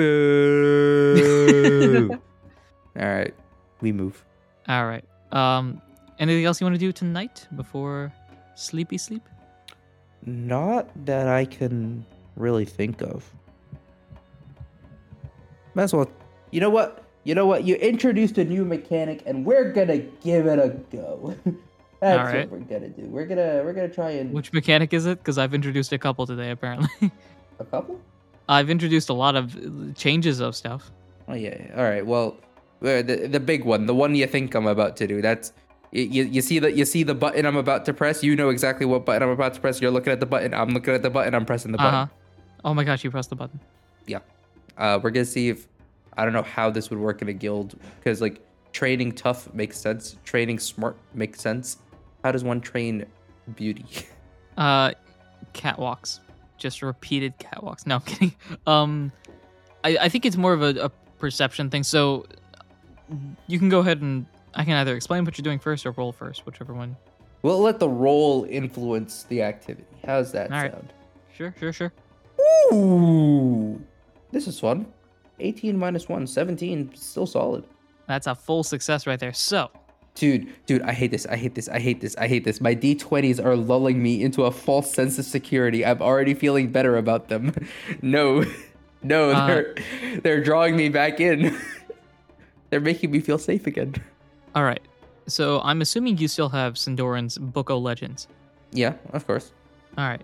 Boo! 0.00 1.20
All 2.98 3.06
right, 3.06 3.34
we 3.82 3.92
move. 3.92 4.24
All 4.66 4.86
right. 4.86 5.04
Um, 5.30 5.82
anything 6.18 6.46
else 6.46 6.58
you 6.58 6.64
want 6.64 6.74
to 6.74 6.80
do 6.80 6.90
tonight 6.90 7.46
before 7.54 8.10
sleepy 8.54 8.96
sleep? 8.96 9.28
Not 10.24 10.88
that 11.04 11.28
I 11.28 11.44
can 11.44 12.06
really 12.36 12.64
think 12.64 13.02
of. 13.02 13.30
Might 15.74 15.82
as 15.82 15.92
well. 15.92 16.10
You 16.50 16.62
know 16.62 16.70
what? 16.70 17.04
You 17.24 17.34
know 17.34 17.44
what? 17.44 17.64
You 17.64 17.74
introduced 17.74 18.38
a 18.38 18.44
new 18.44 18.64
mechanic, 18.64 19.22
and 19.26 19.44
we're 19.44 19.70
gonna 19.70 19.98
give 19.98 20.46
it 20.46 20.58
a 20.58 20.70
go. 20.90 21.36
That's 22.00 22.18
Alright. 22.18 22.50
what 22.50 22.58
we're 22.58 22.66
gonna 22.66 22.88
do. 22.88 23.02
We're 23.02 23.26
gonna 23.26 23.60
we're 23.62 23.74
gonna 23.74 23.90
try 23.90 24.12
and 24.12 24.32
Which 24.32 24.50
mechanic 24.54 24.94
is 24.94 25.04
it? 25.04 25.18
Because 25.18 25.36
I've 25.36 25.52
introduced 25.52 25.92
a 25.92 25.98
couple 25.98 26.26
today, 26.26 26.52
apparently. 26.52 26.88
a 27.58 27.64
couple. 27.66 28.00
I've 28.50 28.68
introduced 28.68 29.08
a 29.08 29.12
lot 29.12 29.36
of 29.36 29.56
uh, 29.56 29.92
changes 29.94 30.40
of 30.40 30.56
stuff. 30.56 30.90
Oh 31.28 31.34
yeah. 31.34 31.72
All 31.76 31.84
right. 31.84 32.04
Well, 32.04 32.36
the 32.80 33.28
the 33.30 33.40
big 33.40 33.64
one, 33.64 33.86
the 33.86 33.94
one 33.94 34.14
you 34.14 34.26
think 34.26 34.54
I'm 34.54 34.66
about 34.66 34.96
to 34.96 35.06
do. 35.06 35.22
That's 35.22 35.52
you, 35.92 36.24
you 36.24 36.42
see 36.42 36.58
the 36.58 36.72
you 36.72 36.84
see 36.84 37.04
the 37.04 37.14
button 37.14 37.46
I'm 37.46 37.56
about 37.56 37.84
to 37.86 37.94
press. 37.94 38.22
You 38.24 38.34
know 38.34 38.48
exactly 38.48 38.86
what 38.86 39.04
button 39.06 39.22
I'm 39.22 39.28
about 39.28 39.54
to 39.54 39.60
press. 39.60 39.80
You're 39.80 39.92
looking 39.92 40.12
at 40.12 40.18
the 40.18 40.26
button. 40.26 40.52
I'm 40.52 40.70
looking 40.70 40.94
at 40.94 41.02
the 41.02 41.10
button. 41.10 41.34
I'm 41.34 41.46
pressing 41.46 41.70
the 41.72 41.78
button. 41.78 41.94
Uh 41.94 42.06
button. 42.06 42.16
huh. 42.62 42.68
Oh 42.68 42.74
my 42.74 42.84
gosh, 42.84 43.04
you 43.04 43.10
pressed 43.10 43.30
the 43.30 43.36
button. 43.36 43.60
Yeah. 44.06 44.18
Uh, 44.76 44.98
we're 45.00 45.10
gonna 45.10 45.24
see 45.24 45.48
if 45.48 45.68
I 46.16 46.24
don't 46.24 46.34
know 46.34 46.42
how 46.42 46.70
this 46.70 46.90
would 46.90 46.98
work 46.98 47.22
in 47.22 47.28
a 47.28 47.32
guild 47.32 47.78
because 47.98 48.20
like 48.20 48.40
training 48.72 49.12
tough 49.12 49.52
makes 49.54 49.78
sense. 49.78 50.16
Training 50.24 50.58
smart 50.58 50.96
makes 51.14 51.40
sense. 51.40 51.78
How 52.24 52.32
does 52.32 52.42
one 52.44 52.60
train 52.60 53.06
beauty? 53.54 53.86
Uh, 54.56 54.92
catwalks. 55.54 56.20
Just 56.60 56.82
repeated 56.82 57.36
catwalks. 57.38 57.86
No, 57.86 57.96
I'm 57.96 58.00
kidding. 58.02 58.34
Um, 58.66 59.10
I, 59.82 59.96
I 60.02 60.08
think 60.08 60.26
it's 60.26 60.36
more 60.36 60.52
of 60.52 60.62
a, 60.62 60.84
a 60.84 60.88
perception 61.18 61.70
thing. 61.70 61.82
So 61.82 62.26
you 63.48 63.58
can 63.58 63.68
go 63.70 63.80
ahead 63.80 64.00
and 64.02 64.26
I 64.54 64.64
can 64.64 64.74
either 64.74 64.94
explain 64.94 65.24
what 65.24 65.36
you're 65.38 65.42
doing 65.42 65.58
first 65.58 65.86
or 65.86 65.90
roll 65.92 66.12
first, 66.12 66.44
whichever 66.46 66.74
one. 66.74 66.96
we'll 67.42 67.60
let 67.60 67.78
the 67.80 67.88
roll 67.88 68.44
influence 68.44 69.24
the 69.24 69.42
activity. 69.42 69.86
How's 70.06 70.30
that 70.32 70.52
All 70.52 70.58
right. 70.58 70.70
sound? 70.72 70.92
Sure, 71.34 71.54
sure, 71.58 71.72
sure. 71.72 71.92
Ooh, 72.72 73.80
this 74.30 74.46
is 74.46 74.60
fun. 74.60 74.86
18 75.40 75.76
minus 75.78 76.08
1, 76.08 76.26
17, 76.26 76.92
still 76.94 77.26
solid. 77.26 77.64
That's 78.06 78.26
a 78.26 78.34
full 78.34 78.62
success 78.62 79.06
right 79.06 79.18
there. 79.18 79.32
So, 79.32 79.70
Dude, 80.14 80.48
dude, 80.66 80.82
I 80.82 80.92
hate 80.92 81.10
this. 81.12 81.24
I 81.26 81.36
hate 81.36 81.54
this. 81.54 81.68
I 81.68 81.78
hate 81.78 82.00
this. 82.00 82.16
I 82.18 82.26
hate 82.28 82.44
this. 82.44 82.60
My 82.60 82.74
D20s 82.74 83.42
are 83.42 83.56
lulling 83.56 84.02
me 84.02 84.22
into 84.22 84.44
a 84.44 84.50
false 84.50 84.92
sense 84.92 85.18
of 85.18 85.24
security. 85.24 85.84
I'm 85.86 86.02
already 86.02 86.34
feeling 86.34 86.70
better 86.72 86.96
about 86.96 87.28
them. 87.28 87.52
no. 88.02 88.44
No, 89.02 89.30
Uh, 89.30 89.46
they're 89.46 89.74
they're 90.22 90.44
drawing 90.44 90.76
me 90.76 90.90
back 90.90 91.20
in. 91.20 91.56
they're 92.68 92.80
making 92.82 93.10
me 93.10 93.20
feel 93.20 93.38
safe 93.38 93.66
again. 93.66 93.94
all 94.54 94.62
right. 94.62 94.82
So 95.26 95.62
I'm 95.62 95.80
assuming 95.80 96.18
you 96.18 96.28
still 96.28 96.50
have 96.50 96.74
Sindoran's 96.74 97.38
Book 97.38 97.70
of 97.70 97.80
Legends. 97.80 98.28
Yeah, 98.72 98.94
of 99.14 99.26
course. 99.26 99.52
All 99.96 100.04
right. 100.06 100.20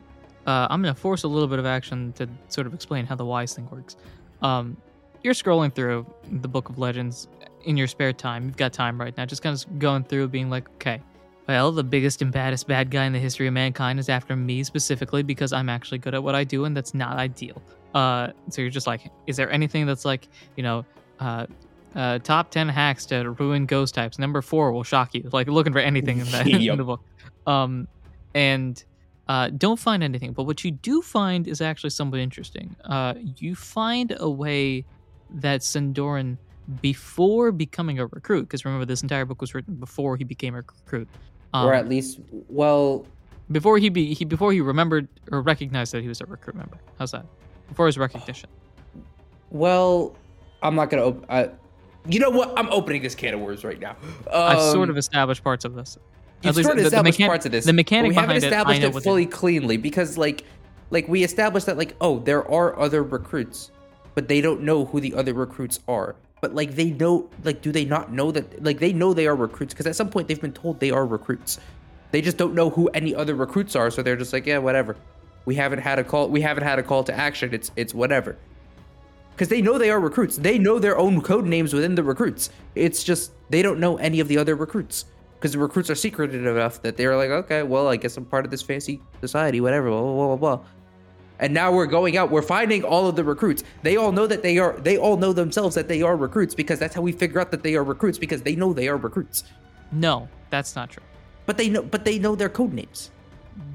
Uh, 0.46 0.66
I'm 0.68 0.82
going 0.82 0.94
to 0.94 1.00
force 1.00 1.22
a 1.22 1.28
little 1.28 1.48
bit 1.48 1.58
of 1.58 1.64
action 1.64 2.12
to 2.18 2.28
sort 2.48 2.66
of 2.66 2.74
explain 2.74 3.06
how 3.06 3.14
the 3.14 3.24
wise 3.24 3.54
thing 3.54 3.66
works. 3.70 3.96
Um, 4.42 4.76
you're 5.22 5.32
scrolling 5.32 5.74
through 5.74 6.04
the 6.30 6.48
Book 6.48 6.68
of 6.68 6.78
Legends 6.78 7.28
in 7.66 7.76
your 7.76 7.86
spare 7.86 8.12
time. 8.12 8.46
You've 8.46 8.56
got 8.56 8.72
time 8.72 9.00
right 9.00 9.16
now, 9.16 9.26
just 9.26 9.42
kind 9.42 9.56
of 9.56 9.78
going 9.78 10.04
through, 10.04 10.28
being 10.28 10.48
like, 10.50 10.68
okay, 10.76 11.00
well, 11.46 11.70
the 11.70 11.84
biggest 11.84 12.22
and 12.22 12.32
baddest 12.32 12.66
bad 12.66 12.90
guy 12.90 13.04
in 13.04 13.12
the 13.12 13.18
history 13.18 13.46
of 13.46 13.52
mankind 13.52 13.98
is 13.98 14.08
after 14.08 14.34
me 14.34 14.64
specifically 14.64 15.22
because 15.22 15.52
I'm 15.52 15.68
actually 15.68 15.98
good 15.98 16.14
at 16.14 16.22
what 16.22 16.34
I 16.34 16.44
do, 16.44 16.64
and 16.64 16.76
that's 16.76 16.94
not 16.94 17.18
ideal. 17.18 17.62
Uh, 17.94 18.28
so 18.50 18.62
you're 18.62 18.70
just 18.70 18.86
like, 18.86 19.10
is 19.26 19.36
there 19.36 19.50
anything 19.50 19.86
that's 19.86 20.04
like, 20.04 20.28
you 20.56 20.62
know, 20.62 20.84
uh, 21.20 21.46
uh, 21.94 22.18
top 22.18 22.50
10 22.50 22.68
hacks 22.68 23.06
to 23.06 23.30
ruin 23.30 23.64
ghost 23.64 23.94
types. 23.94 24.18
Number 24.18 24.42
four 24.42 24.70
will 24.70 24.84
shock 24.84 25.14
you. 25.14 25.28
Like 25.32 25.48
looking 25.48 25.72
for 25.72 25.78
anything 25.78 26.18
in, 26.18 26.26
that, 26.26 26.46
in 26.46 26.76
the 26.76 26.84
book. 26.84 27.00
Um, 27.46 27.88
and 28.34 28.82
uh, 29.28 29.48
don't 29.48 29.78
find 29.78 30.02
anything. 30.02 30.32
But 30.32 30.44
what 30.44 30.62
you 30.62 30.70
do 30.70 31.00
find 31.00 31.48
is 31.48 31.60
actually 31.62 31.90
somewhat 31.90 32.20
interesting. 32.20 32.76
Uh, 32.84 33.14
you 33.38 33.54
find 33.54 34.14
a 34.18 34.28
way 34.28 34.84
that 35.30 35.62
Sindoran, 35.62 36.36
before 36.82 37.52
becoming 37.52 37.98
a 37.98 38.06
recruit, 38.06 38.42
because 38.42 38.64
remember 38.64 38.84
this 38.84 39.02
entire 39.02 39.24
book 39.24 39.40
was 39.40 39.54
written 39.54 39.74
before 39.76 40.16
he 40.16 40.24
became 40.24 40.54
a 40.54 40.58
recruit, 40.58 41.08
um, 41.54 41.66
or 41.66 41.74
at 41.74 41.88
least, 41.88 42.18
well, 42.48 43.06
before 43.50 43.78
he 43.78 43.88
be 43.88 44.14
he 44.14 44.24
before 44.24 44.52
he 44.52 44.60
remembered 44.60 45.08
or 45.30 45.40
recognized 45.42 45.92
that 45.92 46.02
he 46.02 46.08
was 46.08 46.20
a 46.20 46.26
recruit 46.26 46.56
member. 46.56 46.76
How's 46.98 47.12
that? 47.12 47.24
Before 47.68 47.86
his 47.86 47.96
recognition. 47.98 48.48
well, 49.50 50.14
I'm 50.62 50.74
not 50.74 50.90
gonna. 50.90 51.06
Op- 51.06 51.24
I, 51.30 51.50
you 52.08 52.20
know 52.20 52.30
what? 52.30 52.52
I'm 52.56 52.68
opening 52.70 53.02
this 53.02 53.14
can 53.14 53.34
of 53.34 53.40
worms 53.40 53.64
right 53.64 53.78
now. 53.80 53.96
I've 54.32 54.60
sort 54.60 54.84
Um, 54.84 54.90
of 54.90 54.96
established 54.96 55.42
parts 55.44 55.64
of 55.64 55.74
this. 55.74 55.98
Least 56.44 56.62
sort 56.62 56.66
of 56.66 56.76
the- 56.76 56.82
the 56.82 56.86
established 56.88 57.18
mechan- 57.18 57.26
parts 57.26 57.46
of 57.46 57.52
this. 57.52 57.64
the 57.64 57.72
mechanic 57.72 58.10
we 58.10 58.14
haven't 58.14 58.28
behind 58.36 58.44
it, 58.44 58.46
established 58.46 58.82
it, 58.82 59.02
fully 59.02 59.22
it 59.24 59.30
cleanly 59.32 59.76
because, 59.76 60.16
like, 60.18 60.44
like 60.90 61.08
we 61.08 61.24
established 61.24 61.66
that, 61.66 61.76
like, 61.78 61.96
oh, 62.00 62.18
there 62.20 62.48
are 62.48 62.78
other 62.78 63.02
recruits, 63.02 63.70
but 64.14 64.28
they 64.28 64.40
don't 64.40 64.62
know 64.62 64.84
who 64.84 65.00
the 65.00 65.14
other 65.14 65.32
recruits 65.34 65.80
are. 65.88 66.14
But 66.40 66.54
like, 66.54 66.74
they 66.74 66.90
know, 66.90 67.28
like, 67.44 67.62
do 67.62 67.72
they 67.72 67.84
not 67.84 68.12
know 68.12 68.30
that? 68.30 68.62
Like, 68.62 68.78
they 68.78 68.92
know 68.92 69.14
they 69.14 69.26
are 69.26 69.36
recruits 69.36 69.72
because 69.72 69.86
at 69.86 69.96
some 69.96 70.10
point 70.10 70.28
they've 70.28 70.40
been 70.40 70.52
told 70.52 70.80
they 70.80 70.90
are 70.90 71.06
recruits. 71.06 71.58
They 72.10 72.20
just 72.20 72.36
don't 72.36 72.54
know 72.54 72.70
who 72.70 72.88
any 72.88 73.14
other 73.14 73.34
recruits 73.34 73.74
are, 73.74 73.90
so 73.90 74.02
they're 74.02 74.16
just 74.16 74.32
like, 74.32 74.46
yeah, 74.46 74.58
whatever. 74.58 74.96
We 75.44 75.54
haven't 75.54 75.80
had 75.80 75.98
a 75.98 76.04
call. 76.04 76.28
We 76.28 76.40
haven't 76.40 76.64
had 76.64 76.78
a 76.78 76.82
call 76.82 77.04
to 77.04 77.14
action. 77.14 77.54
It's 77.54 77.70
it's 77.76 77.94
whatever. 77.94 78.36
Because 79.32 79.48
they 79.48 79.60
know 79.60 79.78
they 79.78 79.90
are 79.90 80.00
recruits. 80.00 80.36
They 80.38 80.58
know 80.58 80.78
their 80.78 80.96
own 80.96 81.20
code 81.20 81.44
names 81.44 81.74
within 81.74 81.94
the 81.94 82.02
recruits. 82.02 82.50
It's 82.74 83.04
just 83.04 83.32
they 83.50 83.62
don't 83.62 83.78
know 83.78 83.96
any 83.98 84.20
of 84.20 84.28
the 84.28 84.38
other 84.38 84.56
recruits. 84.56 85.04
Because 85.34 85.52
the 85.52 85.58
recruits 85.58 85.90
are 85.90 85.94
secretive 85.94 86.46
enough 86.46 86.80
that 86.82 86.96
they're 86.96 87.16
like, 87.16 87.28
okay, 87.28 87.62
well, 87.62 87.88
I 87.88 87.96
guess 87.96 88.16
I'm 88.16 88.24
part 88.24 88.46
of 88.46 88.50
this 88.50 88.62
fancy 88.62 89.02
society, 89.20 89.60
whatever, 89.60 89.90
blah, 89.90 90.00
blah, 90.00 90.36
blah, 90.36 90.36
blah. 90.36 90.64
And 91.38 91.52
now 91.52 91.72
we're 91.72 91.86
going 91.86 92.16
out, 92.16 92.30
we're 92.30 92.42
finding 92.42 92.82
all 92.82 93.08
of 93.08 93.16
the 93.16 93.24
recruits. 93.24 93.62
They 93.82 93.96
all 93.96 94.12
know 94.12 94.26
that 94.26 94.42
they 94.42 94.58
are, 94.58 94.78
they 94.80 94.96
all 94.96 95.16
know 95.16 95.32
themselves 95.32 95.74
that 95.74 95.88
they 95.88 96.02
are 96.02 96.16
recruits 96.16 96.54
because 96.54 96.78
that's 96.78 96.94
how 96.94 97.02
we 97.02 97.12
figure 97.12 97.40
out 97.40 97.50
that 97.50 97.62
they 97.62 97.74
are 97.74 97.84
recruits 97.84 98.18
because 98.18 98.42
they 98.42 98.56
know 98.56 98.72
they 98.72 98.88
are 98.88 98.96
recruits. 98.96 99.44
No, 99.92 100.28
that's 100.50 100.74
not 100.74 100.90
true. 100.90 101.02
But 101.44 101.58
they 101.58 101.68
know, 101.68 101.82
but 101.82 102.04
they 102.04 102.18
know 102.18 102.34
their 102.34 102.48
code 102.48 102.72
names. 102.72 103.10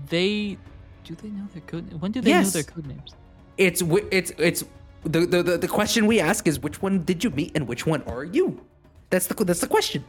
They 0.10 0.58
do 1.04 1.16
they 1.16 1.30
know 1.30 1.48
their 1.54 1.62
code? 1.62 2.02
When 2.02 2.12
do 2.12 2.22
they 2.22 2.30
Yes. 2.30 2.46
know 2.46 2.62
their 2.62 2.64
code 2.64 2.88
names? 2.88 3.16
It's, 3.58 3.82
it's, 4.12 4.32
it's, 4.38 4.64
the, 5.04 5.26
the, 5.26 5.58
the, 5.58 5.68
question 5.68 6.06
we 6.06 6.20
ask 6.20 6.48
is 6.48 6.60
which 6.60 6.82
one 6.82 7.04
did 7.04 7.24
you 7.24 7.30
meet 7.32 7.52
and 7.56 7.68
which 7.68 7.86
one 7.86 8.02
are 8.04 8.24
you? 8.24 8.64
That's 9.10 9.28
the, 9.28 9.34
that's 9.44 9.62
the 9.62 9.68
question. 9.68 10.04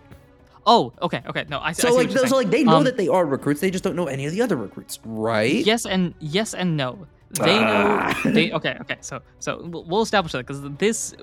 Oh, 0.66 0.92
okay, 1.02 1.22
okay. 1.26 1.44
No, 1.48 1.58
I, 1.58 1.68
I 1.68 1.72
see 1.72 1.82
So 1.82 1.94
what 1.94 2.10
like, 2.10 2.28
so 2.28 2.36
like 2.36 2.50
they 2.50 2.62
know 2.62 2.76
Um, 2.76 2.84
that 2.84 2.96
they 2.96 3.08
are 3.08 3.26
recruits. 3.26 3.60
They 3.60 3.70
just 3.70 3.82
don't 3.82 3.96
know 3.96 4.06
any 4.06 4.26
of 4.26 4.32
the 4.32 4.42
other 4.42 4.56
recruits, 4.56 5.00
right? 5.04 5.64
Yes 5.66 5.86
and 5.86 6.14
yes 6.20 6.54
and 6.54 6.76
no. 6.76 7.06
They 7.32 7.58
know. 7.60 7.98
Ah. 8.00 8.20
They 8.24 8.52
okay. 8.58 8.76
Okay. 8.82 8.96
So 9.00 9.20
so 9.38 9.62
we'll 9.86 10.02
establish 10.02 10.32
that 10.32 10.46
because 10.46 10.62
this, 10.78 11.14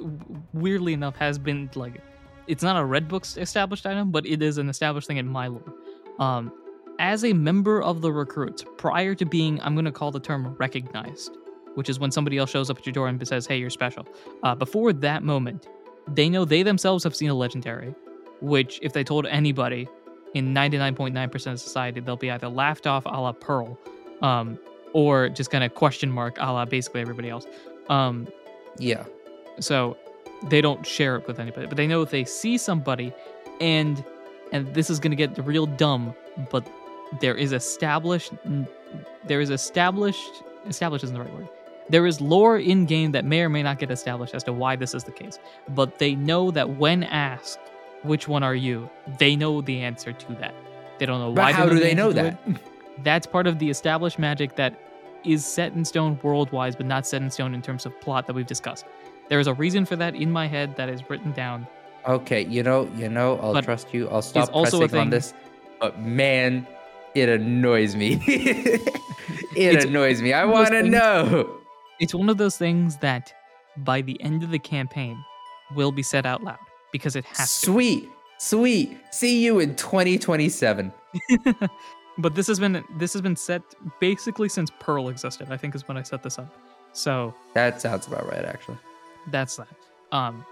weirdly 0.54 0.94
enough, 0.94 1.16
has 1.18 1.38
been 1.38 1.70
like, 1.76 2.02
it's 2.48 2.64
not 2.64 2.78
a 2.78 2.84
red 2.84 3.08
book 3.08 3.26
established 3.38 3.86
item, 3.86 4.12
but 4.12 4.26
it 4.26 4.42
is 4.42 4.58
an 4.58 4.70
established 4.70 5.08
thing 5.08 5.18
in 5.18 5.28
my 5.28 5.48
lore. 5.48 5.74
Um, 6.20 6.52
as 7.00 7.24
a 7.24 7.32
member 7.34 7.82
of 7.82 8.02
the 8.02 8.12
recruits, 8.12 8.66
prior 8.78 9.16
to 9.16 9.26
being, 9.26 9.62
I'm 9.62 9.76
gonna 9.76 9.92
call 9.92 10.12
the 10.12 10.20
term 10.20 10.56
recognized, 10.58 11.38
which 11.76 11.90
is 11.90 12.00
when 12.00 12.12
somebody 12.12 12.38
else 12.38 12.50
shows 12.50 12.70
up 12.70 12.80
at 12.80 12.86
your 12.86 12.94
door 12.94 13.08
and 13.08 13.26
says, 13.28 13.46
"Hey, 13.46 13.58
you're 13.58 13.70
special." 13.70 14.06
Uh, 14.44 14.56
before 14.56 14.92
that 14.94 15.24
moment, 15.24 15.68
they 16.08 16.30
know 16.30 16.44
they 16.44 16.64
themselves 16.64 17.04
have 17.04 17.16
seen 17.16 17.30
a 17.30 17.36
legendary, 17.36 17.94
which 18.42 18.80
if 18.82 18.94
they 18.94 19.04
told 19.04 19.28
anybody 19.28 19.88
in 20.34 20.54
99.9% 20.54 21.54
of 21.54 21.60
society, 21.60 22.00
they'll 22.00 22.16
be 22.16 22.32
either 22.32 22.48
laughed 22.50 22.88
off 22.88 23.06
a 23.06 23.10
la 23.10 23.32
Pearl, 23.32 23.78
um, 24.22 24.60
or 24.94 25.30
just 25.30 25.52
kind 25.52 25.64
of 25.64 25.74
question 25.76 26.10
mark 26.12 26.38
a 26.40 26.52
la 26.52 26.66
basically 26.66 27.02
everybody 27.02 27.30
else. 27.30 27.46
Um, 27.90 28.28
Yeah. 28.78 29.04
so 29.60 29.98
they 30.50 30.62
don't 30.62 30.86
share 30.86 31.18
it 31.18 31.28
with 31.28 31.38
anybody 31.40 31.68
but 31.68 31.76
they 31.76 31.86
know 31.88 32.02
if 32.02 32.12
they 32.12 32.24
see 32.24 32.58
somebody 32.58 33.12
and 33.60 34.04
and 34.54 34.74
this 34.74 34.90
is 34.90 34.98
going 35.00 35.12
to 35.12 35.18
get 35.18 35.38
real 35.46 35.66
dumb 35.66 36.14
but 36.50 36.66
there 37.20 37.36
is 37.36 37.52
established 37.52 38.32
there 39.28 39.42
is 39.42 39.50
established 39.50 40.44
established 40.68 41.04
isn't 41.04 41.14
the 41.14 41.20
right 41.22 41.34
word 41.34 41.50
there 41.90 42.06
is 42.06 42.22
lore 42.22 42.58
in 42.58 42.86
game 42.86 43.12
that 43.12 43.26
may 43.26 43.42
or 43.42 43.50
may 43.50 43.62
not 43.62 43.80
get 43.80 43.92
established 43.92 44.34
as 44.34 44.44
to 44.44 44.54
why 44.54 44.78
this 44.78 44.94
is 44.94 45.04
the 45.04 45.12
case 45.12 45.40
but 45.70 46.00
they 46.00 46.16
know 46.16 46.52
that 46.52 46.70
when 46.78 47.04
asked 47.04 47.60
which 48.04 48.30
one 48.30 48.42
are 48.44 48.56
you 48.56 48.90
they 49.18 49.36
know 49.36 49.60
the 49.60 49.82
answer 49.82 50.14
to 50.14 50.34
that 50.36 50.54
they 51.00 51.06
don't 51.06 51.20
know 51.20 51.34
But 51.34 51.42
why 51.42 51.52
how 51.52 51.66
do 51.68 51.76
the 51.76 51.82
they 51.82 51.94
know 51.96 52.14
that? 52.14 52.40
that's 53.04 53.28
part 53.28 53.48
of 53.48 53.60
the 53.60 53.70
established 53.70 54.20
magic 54.20 54.56
that 54.56 54.80
is 55.26 55.46
set 55.46 55.74
in 55.74 55.84
stone 55.84 56.18
world 56.24 56.52
wise 56.52 56.76
but 56.76 56.86
not 56.86 57.06
set 57.06 57.22
in 57.22 57.30
stone 57.30 57.54
in 57.54 57.62
terms 57.62 57.86
of 57.86 58.00
plot 58.02 58.26
that 58.28 58.34
we've 58.34 58.48
discussed 58.48 58.86
there 59.30 59.40
is 59.40 59.48
a 59.48 59.54
reason 59.54 59.86
for 59.86 59.96
that 59.96 60.16
in 60.16 60.32
my 60.32 60.48
head 60.48 60.76
that 60.76 60.90
is 60.90 61.08
written 61.10 61.32
down. 61.32 61.68
Okay, 62.08 62.46
you 62.46 62.64
know, 62.64 62.90
you 62.96 63.08
know, 63.08 63.40
I'll 63.42 63.54
But 63.54 63.64
trust 63.64 63.94
you. 63.94 64.10
I'll 64.10 64.24
stop 64.24 64.50
also 64.52 64.80
pressing 64.80 65.00
on 65.00 65.10
this. 65.12 65.34
But 65.80 66.00
man, 66.00 66.68
it 67.14 67.30
annoys 67.30 67.96
me. 67.96 68.20
it 68.28 69.86
annoys 69.86 70.22
me. 70.22 70.34
I 70.34 70.46
want 70.46 70.70
to 70.70 70.84
know. 70.84 71.58
It's 72.00 72.16
one 72.16 72.30
of 72.30 72.38
those 72.38 72.58
things 72.58 72.98
that 72.98 73.34
by 73.78 74.02
the 74.02 74.20
end 74.22 74.44
of 74.44 74.50
the 74.50 74.60
campaign 74.60 75.24
will 75.76 75.92
be 75.92 76.02
said 76.02 76.26
out 76.26 76.44
loud 76.44 76.58
because 76.92 77.16
it 77.16 77.26
has 77.26 77.60
to. 77.62 77.66
Sweet, 77.66 78.10
sweet. 78.40 78.98
See 79.12 79.46
you 79.46 79.60
in 79.60 79.76
2027. 79.76 80.92
but 82.20 82.36
this 82.36 82.46
has 82.48 82.60
been 82.60 82.84
this 82.98 83.14
has 83.14 83.22
been 83.22 83.36
set 83.36 83.62
basically 84.00 84.48
since 84.50 84.70
Pearl 84.80 85.10
existed. 85.10 85.48
I 85.52 85.58
think 85.58 85.74
is 85.76 85.88
when 85.88 85.98
I 85.98 86.04
set 86.04 86.22
this 86.24 86.38
up. 86.40 86.54
So 86.94 87.34
That 87.54 87.82
sounds 87.82 88.08
about 88.08 88.26
right, 88.32 88.46
actually. 88.46 88.78
that's 89.32 89.56
that. 89.58 89.68
Um, 90.12 90.46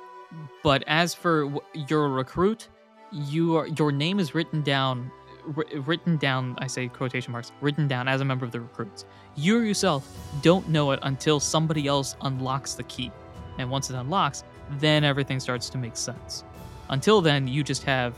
but 0.64 0.84
as 0.88 1.14
for 1.14 1.44
w- 1.44 1.62
your 1.88 2.10
recruit, 2.10 2.68
you 3.12 3.56
are 3.58 3.68
your 3.68 3.92
name 3.92 4.20
is 4.20 4.36
written 4.36 4.62
down, 4.62 5.10
wri- 5.50 5.88
written 5.88 6.18
down. 6.18 6.56
I 6.60 6.68
say 6.68 6.88
quotation 6.90 7.32
marks, 7.32 7.52
written 7.62 7.88
down 7.88 8.08
as 8.08 8.22
a 8.22 8.26
member 8.26 8.46
of 8.46 8.52
the 8.52 8.60
recruits. 8.62 9.06
You 9.36 9.60
yourself 9.60 10.08
don't 10.42 10.68
know 10.70 10.92
it 10.92 11.00
until 11.04 11.40
somebody 11.40 11.88
else 11.88 12.16
unlocks 12.22 12.74
the 12.76 12.84
key, 12.84 13.12
and 13.58 13.70
once 13.72 13.90
it 13.90 13.96
unlocks, 13.96 14.44
then 14.80 15.04
everything 15.04 15.40
starts 15.40 15.70
to 15.72 15.78
make 15.78 15.96
sense. 15.98 16.44
Until 16.90 17.22
then, 17.22 17.48
you 17.48 17.64
just 17.64 17.84
have, 17.84 18.14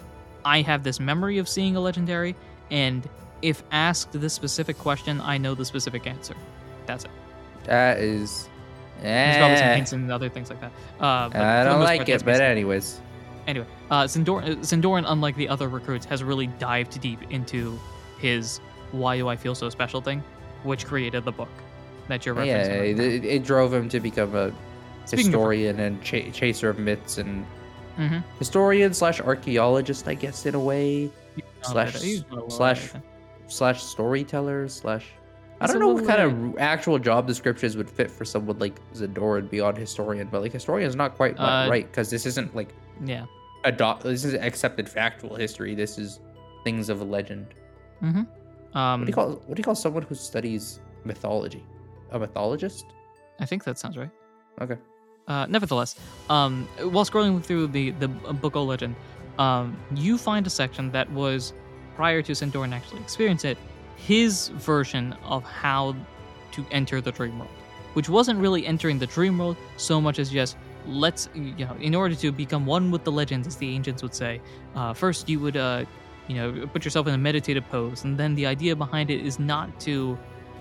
I 0.46 0.62
have 0.62 0.84
this 0.84 1.00
memory 1.00 1.38
of 1.38 1.48
seeing 1.50 1.76
a 1.76 1.80
legendary, 1.80 2.36
and 2.72 3.08
if 3.42 3.64
asked 3.72 4.12
this 4.14 4.34
specific 4.34 4.78
question, 4.78 5.22
I 5.22 5.38
know 5.38 5.54
the 5.56 5.66
specific 5.66 6.08
answer. 6.08 6.36
That's 6.86 7.06
it. 7.06 7.12
That 7.66 8.00
is. 8.00 8.48
There's 9.02 9.38
probably 9.38 9.58
some 9.58 9.66
Eh, 9.68 9.76
hints 9.76 9.94
and 9.94 10.12
other 10.12 10.28
things 10.30 10.50
like 10.50 10.60
that. 10.62 10.72
Uh, 11.00 11.30
but 11.30 11.42
I 11.42 11.64
don't 11.64 11.80
like 11.82 12.00
part, 12.00 12.10
it, 12.10 12.26
but 12.26 12.42
anyways. 12.42 13.00
Anyway, 13.48 13.66
uh, 13.90 14.04
Zindoran, 14.04 14.58
Zindoran, 14.60 15.06
unlike 15.08 15.36
the 15.36 15.48
other 15.48 15.70
recruits, 15.70 16.06
has 16.06 16.24
really 16.24 16.48
dived 16.60 17.00
deep 17.02 17.20
into 17.32 17.80
his 18.20 18.60
"Why 18.92 19.18
do 19.18 19.28
I 19.30 19.36
feel 19.36 19.56
so 19.56 19.70
special?" 19.70 20.02
thing, 20.02 20.22
which 20.64 20.86
created 20.86 21.24
the 21.26 21.32
book 21.32 21.50
that 22.10 22.26
you're 22.26 22.36
Yeah, 22.44 22.68
referencing. 22.68 22.80
right 22.80 23.00
it, 23.00 23.26
it 23.26 23.44
drove 23.46 23.74
him 23.74 23.88
to 23.90 24.00
become 24.00 24.36
a 24.36 24.52
Speaking 25.06 25.28
historian 25.28 25.80
and 25.80 26.04
cha- 26.04 26.30
chaser 26.32 26.70
of 26.70 26.78
myths 26.78 27.18
and 27.18 27.46
Mhm. 27.98 28.24
historian 28.38 28.94
slash 28.94 29.20
archaeologist, 29.22 30.08
I 30.08 30.14
guess, 30.16 30.46
in 30.46 30.54
a 30.56 30.60
way. 30.60 31.10
Slash- 31.62 31.96
okay, 31.96 32.06
he's 32.06 32.26
well 32.30 32.40
aware, 32.42 32.50
slash-. 32.52 32.92
Slash 33.50 33.84
storyteller 33.84 34.68
slash 34.68 35.08
I 35.62 35.68
don't 35.68 35.80
know 35.80 35.90
what 35.90 36.06
kind 36.08 36.22
of 36.22 36.58
actual 36.58 36.98
job 37.00 37.28
descriptions 37.28 37.76
would 37.76 37.90
fit 37.90 38.10
for 38.10 38.24
someone 38.24 38.58
like 38.60 38.80
Zadoran 38.94 39.50
beyond 39.50 39.78
historian, 39.78 40.30
but 40.32 40.42
like 40.42 40.54
historian 40.54 40.88
is 40.88 40.96
not 40.96 41.16
quite 41.18 41.38
Uh, 41.38 41.68
right 41.70 41.86
because 41.86 42.10
this 42.10 42.26
isn't 42.26 42.56
like 42.56 42.74
Yeah. 43.04 43.26
adopt. 43.66 44.04
This 44.04 44.24
is 44.24 44.36
accepted 44.36 44.88
factual 44.88 45.36
history. 45.36 45.76
This 45.76 45.98
is 45.98 46.22
things 46.64 46.88
of 46.88 47.02
a 47.02 47.04
legend. 47.04 47.48
Um, 48.02 48.26
What 48.74 48.98
do 49.02 49.06
you 49.08 49.14
call 49.14 49.30
what 49.48 49.56
do 49.56 49.60
you 49.60 49.64
call 49.64 49.76
someone 49.76 50.04
who 50.04 50.16
studies 50.16 50.80
mythology? 51.04 51.66
A 52.12 52.20
mythologist? 52.20 52.86
I 53.40 53.46
think 53.46 53.64
that 53.66 53.78
sounds 53.78 53.98
right. 53.98 54.10
Okay. 54.62 54.78
Uh, 55.28 55.46
nevertheless, 55.48 55.96
um, 56.30 56.68
while 56.92 57.06
scrolling 57.06 57.44
through 57.44 57.68
the 57.68 57.92
the 57.92 58.08
book 58.08 58.56
of 58.56 58.64
legend, 58.68 58.96
um, 59.38 59.76
you 59.94 60.18
find 60.18 60.48
a 60.48 60.50
section 60.50 60.92
that 60.92 61.10
was 61.12 61.54
prior 62.00 62.22
to 62.22 62.32
Sindoran 62.32 62.72
actually 62.74 63.02
experience 63.02 63.44
it, 63.44 63.58
his 63.98 64.48
version 64.70 65.14
of 65.22 65.44
how 65.44 65.94
to 66.54 66.66
enter 66.72 67.02
the 67.02 67.12
dream 67.12 67.38
world, 67.38 67.52
which 67.94 68.08
wasn't 68.08 68.40
really 68.40 68.66
entering 68.66 68.98
the 68.98 69.06
dream 69.06 69.38
world 69.38 69.58
so 69.76 70.00
much 70.00 70.18
as 70.18 70.32
just 70.32 70.56
let's 70.88 71.28
you 71.36 71.66
know 71.66 71.76
in 71.82 71.94
order 71.94 72.16
to 72.16 72.32
become 72.32 72.66
one 72.66 72.90
with 72.90 73.04
the 73.04 73.12
legends, 73.12 73.46
as 73.48 73.58
the 73.58 73.70
ancients 73.76 74.02
would 74.02 74.16
say, 74.16 74.40
uh, 74.76 74.94
first 74.94 75.28
you 75.28 75.42
would 75.42 75.58
uh, 75.58 75.84
you 76.30 76.36
know 76.38 76.66
put 76.68 76.86
yourself 76.86 77.06
in 77.08 77.14
a 77.14 77.18
meditative 77.18 77.68
pose, 77.70 78.06
and 78.06 78.18
then 78.18 78.34
the 78.34 78.46
idea 78.46 78.74
behind 78.74 79.12
it 79.12 79.20
is 79.26 79.38
not 79.38 79.68
to 79.82 80.18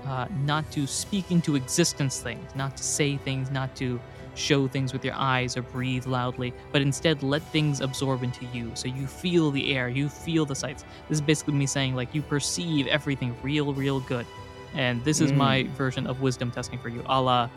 uh, 0.07 0.27
not 0.45 0.69
to 0.73 0.89
speak 0.89 1.31
into 1.31 1.55
existence 1.55 2.19
things, 2.21 2.53
not 2.57 2.77
to 2.77 2.83
say 2.83 3.17
things, 3.17 3.49
not 3.53 3.77
to 3.77 4.01
show 4.39 4.69
things 4.69 4.93
with 4.93 5.05
your 5.05 5.15
eyes 5.15 5.57
or 5.57 5.63
breathe 5.63 6.07
loudly, 6.07 6.55
but 6.73 6.81
instead 6.81 7.23
let 7.23 7.43
things 7.43 7.81
absorb 7.81 8.23
into 8.23 8.47
you. 8.47 8.71
So 8.75 8.89
you 8.89 9.07
feel 9.07 9.51
the 9.51 9.75
air, 9.75 9.89
you 9.89 10.09
feel 10.09 10.47
the 10.47 10.55
sights. 10.55 10.85
This 11.09 11.17
is 11.17 11.23
basically 11.23 11.55
me 11.55 11.67
saying, 11.67 11.95
like, 11.95 12.15
you 12.15 12.23
perceive 12.23 12.87
everything 12.87 13.37
real, 13.43 13.75
real 13.75 14.01
good. 14.01 14.27
And 14.75 15.03
this 15.05 15.21
is 15.21 15.33
my 15.33 15.65
version 15.77 16.07
of 16.07 16.21
wisdom 16.21 16.51
testing 16.51 16.79
for 16.79 16.89
you, 16.89 17.03
a 17.07 17.21
la 17.21 17.49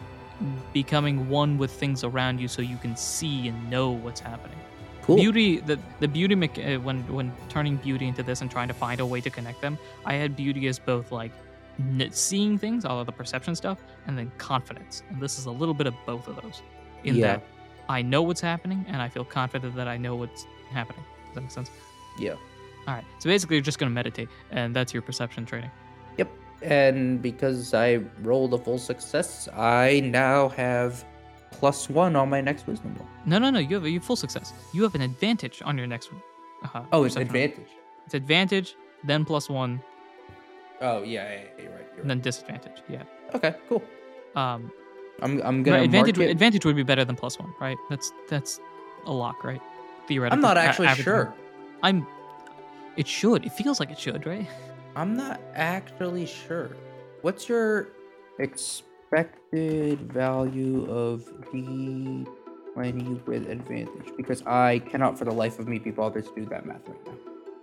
becoming 0.74 1.30
one 1.30 1.58
with 1.58 1.72
things 1.72 2.04
around 2.04 2.40
you 2.40 2.48
so 2.48 2.62
you 2.62 2.78
can 2.78 2.96
see 2.96 3.48
and 3.48 3.70
know 3.70 3.92
what's 3.92 4.20
happening. 4.20 4.58
Cool. 5.04 5.18
Beauty, 5.18 5.60
the 5.60 5.80
the 6.00 6.08
beauty 6.08 6.36
mecha- 6.36 6.78
uh, 6.78 6.80
when 6.80 7.02
when 7.14 7.32
turning 7.50 7.78
beauty 7.78 8.08
into 8.08 8.24
this 8.24 8.42
and 8.42 8.50
trying 8.50 8.68
to 8.68 8.74
find 8.74 9.00
a 9.00 9.06
way 9.06 9.20
to 9.22 9.30
connect 9.30 9.62
them, 9.62 9.78
I 10.06 10.14
had 10.14 10.36
beauty 10.36 10.68
as 10.68 10.80
both 10.80 11.12
like 11.12 11.32
seeing 12.12 12.58
things, 12.58 12.86
all 12.86 13.00
of 13.00 13.06
the 13.06 13.12
perception 13.12 13.56
stuff, 13.56 13.80
and 14.08 14.18
then 14.18 14.32
confidence. 14.38 15.04
And 15.10 15.22
this 15.22 15.40
is 15.40 15.46
a 15.46 15.52
little 15.52 15.74
bit 15.74 15.88
of 15.88 15.96
both 16.06 16.28
of 16.28 16.36
those. 16.42 16.62
In 17.04 17.16
Yeah. 17.16 17.28
that 17.28 17.44
I 17.90 18.02
know 18.02 18.22
what's 18.22 18.42
happening 18.42 18.86
and 18.88 19.02
I 19.02 19.10
feel 19.10 19.26
confident 19.26 19.76
that 19.76 19.88
I 19.88 19.98
know 19.98 20.16
what's 20.16 20.46
happening. 20.72 21.04
Does 21.28 21.36
that 21.36 21.42
make 21.42 21.52
sense? 21.52 21.72
Yeah. 22.20 22.32
All 22.88 22.94
right. 22.96 23.04
So 23.20 23.30
basically, 23.30 23.56
you're 23.58 23.64
just 23.64 23.80
gonna 23.80 23.92
meditate, 23.92 24.30
and 24.52 24.76
that's 24.76 24.94
your 24.94 25.02
perception 25.02 25.46
training. 25.46 25.72
Yep. 26.18 26.30
And 26.62 27.22
because 27.22 27.74
I 27.74 27.98
rolled 28.22 28.54
a 28.54 28.58
full 28.58 28.78
success, 28.78 29.48
I 29.54 30.02
now 30.04 30.50
have 30.50 31.04
plus 31.52 31.90
one 31.90 32.16
on 32.16 32.30
my 32.30 32.42
next 32.42 32.66
wisdom 32.68 32.96
roll. 32.98 33.08
No, 33.26 33.38
no, 33.40 33.50
no. 33.50 33.60
You 33.60 33.76
have 33.76 33.86
a 33.86 33.90
you 33.90 34.00
have 34.00 34.06
full 34.06 34.16
success. 34.16 34.54
You 34.74 34.84
have 34.84 34.96
an 34.96 35.02
advantage 35.02 35.62
on 35.64 35.78
your 35.78 35.88
next. 35.88 36.10
Uh, 36.74 36.84
Oh, 36.92 37.04
it's 37.04 37.16
perception 37.16 37.34
roll. 37.34 37.44
advantage. 37.44 37.72
It's 38.06 38.14
advantage, 38.14 38.76
then 39.04 39.26
plus 39.26 39.50
one, 39.50 39.82
Oh 40.82 41.04
yeah, 41.04 41.32
yeah, 41.32 41.40
yeah, 41.58 41.64
you're 41.64 41.72
right. 41.72 41.86
You're 41.94 42.02
and 42.02 42.10
then 42.10 42.20
disadvantage. 42.22 42.82
Yeah. 42.90 43.04
Okay, 43.36 43.54
cool. 43.70 43.84
Um, 44.36 44.72
I'm 45.22 45.42
I'm 45.42 45.64
gonna 45.64 45.78
right, 45.78 45.86
advantage 45.86 46.18
advantage 46.20 46.66
would 46.66 46.76
be 46.76 46.84
better 46.84 47.06
than 47.06 47.16
plus 47.16 47.40
one, 47.40 47.54
right? 47.60 47.78
That's 47.90 48.12
that's 48.28 48.60
a 49.06 49.12
lock, 49.12 49.44
right? 49.44 49.62
Theoretically. 50.08 50.36
I'm 50.36 50.42
not 50.42 50.58
actually 50.58 50.88
average 50.88 51.06
sure. 51.06 51.34
I'm. 51.84 52.08
It 52.98 53.08
should. 53.08 53.46
It 53.46 53.54
feels 53.54 53.80
like 53.80 53.92
it 53.92 54.00
should, 54.00 54.26
right? 54.26 54.48
I'm 54.96 55.16
not 55.16 55.40
actually 55.56 56.26
sure. 56.26 56.72
What's 57.22 57.48
your 57.48 57.90
expected 58.40 60.12
value 60.12 60.86
of 60.92 61.24
D20 61.54 63.26
with 63.26 63.50
advantage? 63.50 64.12
Because 64.18 64.44
I 64.46 64.80
cannot 64.80 65.18
for 65.18 65.26
the 65.26 65.32
life 65.32 65.60
of 65.60 65.68
me 65.68 65.80
be 65.80 65.92
bothered 65.92 66.26
to 66.26 66.36
do 66.36 66.46
that 66.48 66.66
math 66.66 66.82
right 66.88 67.06
now. 67.06 67.14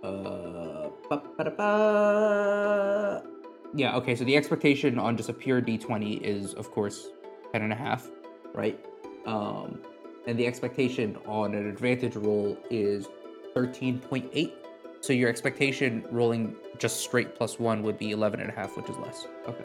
Uh, 0.09 0.89
ba-ba-da-ba. 1.09 1.63
Yeah, 3.75 3.95
okay, 3.97 4.15
so 4.15 4.23
the 4.23 4.35
expectation 4.35 4.97
on 4.97 5.15
just 5.15 5.29
a 5.29 5.33
pure 5.33 5.61
D20 5.61 6.21
is, 6.21 6.55
of 6.55 6.71
course, 6.71 7.09
10 7.53 7.61
and 7.61 7.73
a 7.73 7.75
half, 7.75 8.07
right? 8.53 8.79
Um, 9.25 9.79
and 10.27 10.37
the 10.37 10.45
expectation 10.47 11.17
on 11.25 11.53
an 11.55 11.67
advantage 11.67 12.15
roll 12.15 12.57
is 12.69 13.07
13.8. 13.55 14.51
So 15.01 15.13
your 15.13 15.29
expectation 15.29 16.03
rolling 16.11 16.55
just 16.77 16.99
straight 17.01 17.35
plus 17.35 17.57
one 17.59 17.83
would 17.83 17.97
be 17.97 18.11
11 18.11 18.39
and 18.41 18.49
a 18.49 18.53
half, 18.53 18.75
which 18.75 18.89
is 18.89 18.97
less. 18.97 19.27
Okay. 19.47 19.63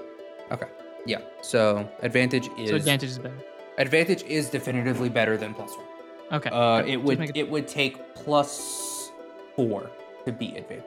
Okay. 0.53 0.67
Yeah. 1.07 1.21
So 1.43 1.89
advantage 2.03 2.49
is 2.59 2.71
So 2.71 2.77
advantage 2.77 3.11
is 3.11 3.19
better. 3.19 3.37
advantage 3.79 4.23
is 4.25 4.49
definitively 4.49 5.09
better 5.09 5.37
than 5.37 5.53
plus 5.55 5.71
one. 5.77 5.87
Okay. 6.33 6.51
Uh, 6.51 6.83
it 6.87 6.97
would 6.97 7.19
make 7.19 7.37
it 7.37 7.51
would 7.51 7.69
take 7.69 8.15
plus 8.15 9.11
four 9.57 9.91
to 10.25 10.33
be 10.33 10.57
advantage. 10.57 10.85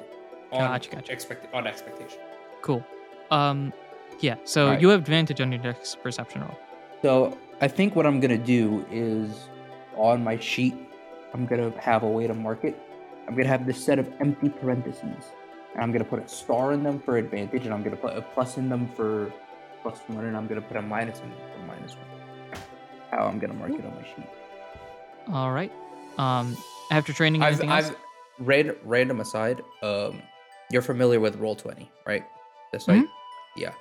On 0.52 0.60
Gotcha, 0.62 0.90
gotcha. 0.92 1.12
Expect 1.12 1.54
on 1.54 1.68
expectation. 1.68 2.20
cool. 2.62 2.84
Um, 3.32 3.74
yeah. 4.22 4.36
So 4.46 4.66
Alright. 4.68 4.82
you 4.82 4.88
have 4.90 5.02
advantage 5.02 5.42
on 5.42 5.52
your 5.52 5.62
next 5.62 6.02
perception 6.02 6.42
roll. 6.42 6.58
So 7.02 7.38
I 7.62 7.68
think 7.68 7.96
what 7.96 8.06
I'm 8.06 8.20
gonna 8.20 8.38
do 8.38 8.86
is 8.92 9.50
on 9.96 10.24
my 10.24 10.38
sheet, 10.40 10.76
I'm 11.34 11.46
gonna 11.46 11.72
have 11.80 12.04
a 12.04 12.08
way 12.08 12.28
to 12.28 12.34
mark 12.34 12.64
it. 12.64 12.78
I'm 13.28 13.36
gonna 13.36 13.48
have 13.50 13.66
this 13.66 13.84
set 13.84 14.00
of 14.00 14.12
empty 14.20 14.50
parentheses, 14.50 15.04
and 15.74 15.84
I'm 15.84 15.92
gonna 15.92 16.06
put 16.06 16.20
a 16.24 16.28
star 16.28 16.74
in 16.74 16.84
them 16.84 17.00
for 17.00 17.18
advantage, 17.18 17.66
and 17.66 17.74
I'm 17.74 17.84
gonna 17.84 17.96
put 17.98 18.16
a 18.16 18.22
plus 18.22 18.58
in 18.58 18.70
them 18.70 18.88
for 18.96 19.32
plus 19.84 20.00
one, 20.08 20.26
and 20.26 20.36
I'm 20.36 20.48
gonna 20.48 20.62
put 20.62 20.78
a 20.78 20.82
minus 20.82 21.20
in 21.20 21.30
them 21.30 21.40
for 21.54 21.66
minus 21.68 21.96
one. 21.96 22.62
how 23.12 23.26
I'm 23.26 23.40
gonna 23.40 23.54
mark 23.54 23.72
it 23.72 23.86
on 23.86 23.96
my 23.96 24.04
sheet. 24.04 24.28
All 25.32 25.52
right. 25.52 25.72
Um, 26.18 26.58
after 26.92 27.14
training, 27.14 27.42
I've, 27.42 27.60
anything? 27.60 27.70
I've 27.72 27.96
ran, 28.40 28.76
random 28.84 29.20
aside. 29.22 29.62
Um, 29.82 30.22
you're 30.72 30.82
familiar 30.82 31.20
with 31.20 31.36
Roll 31.38 31.56
Twenty, 31.56 31.92
right? 32.06 32.26
The 32.74 32.80
site. 32.80 33.06
Yeah. 33.56 33.72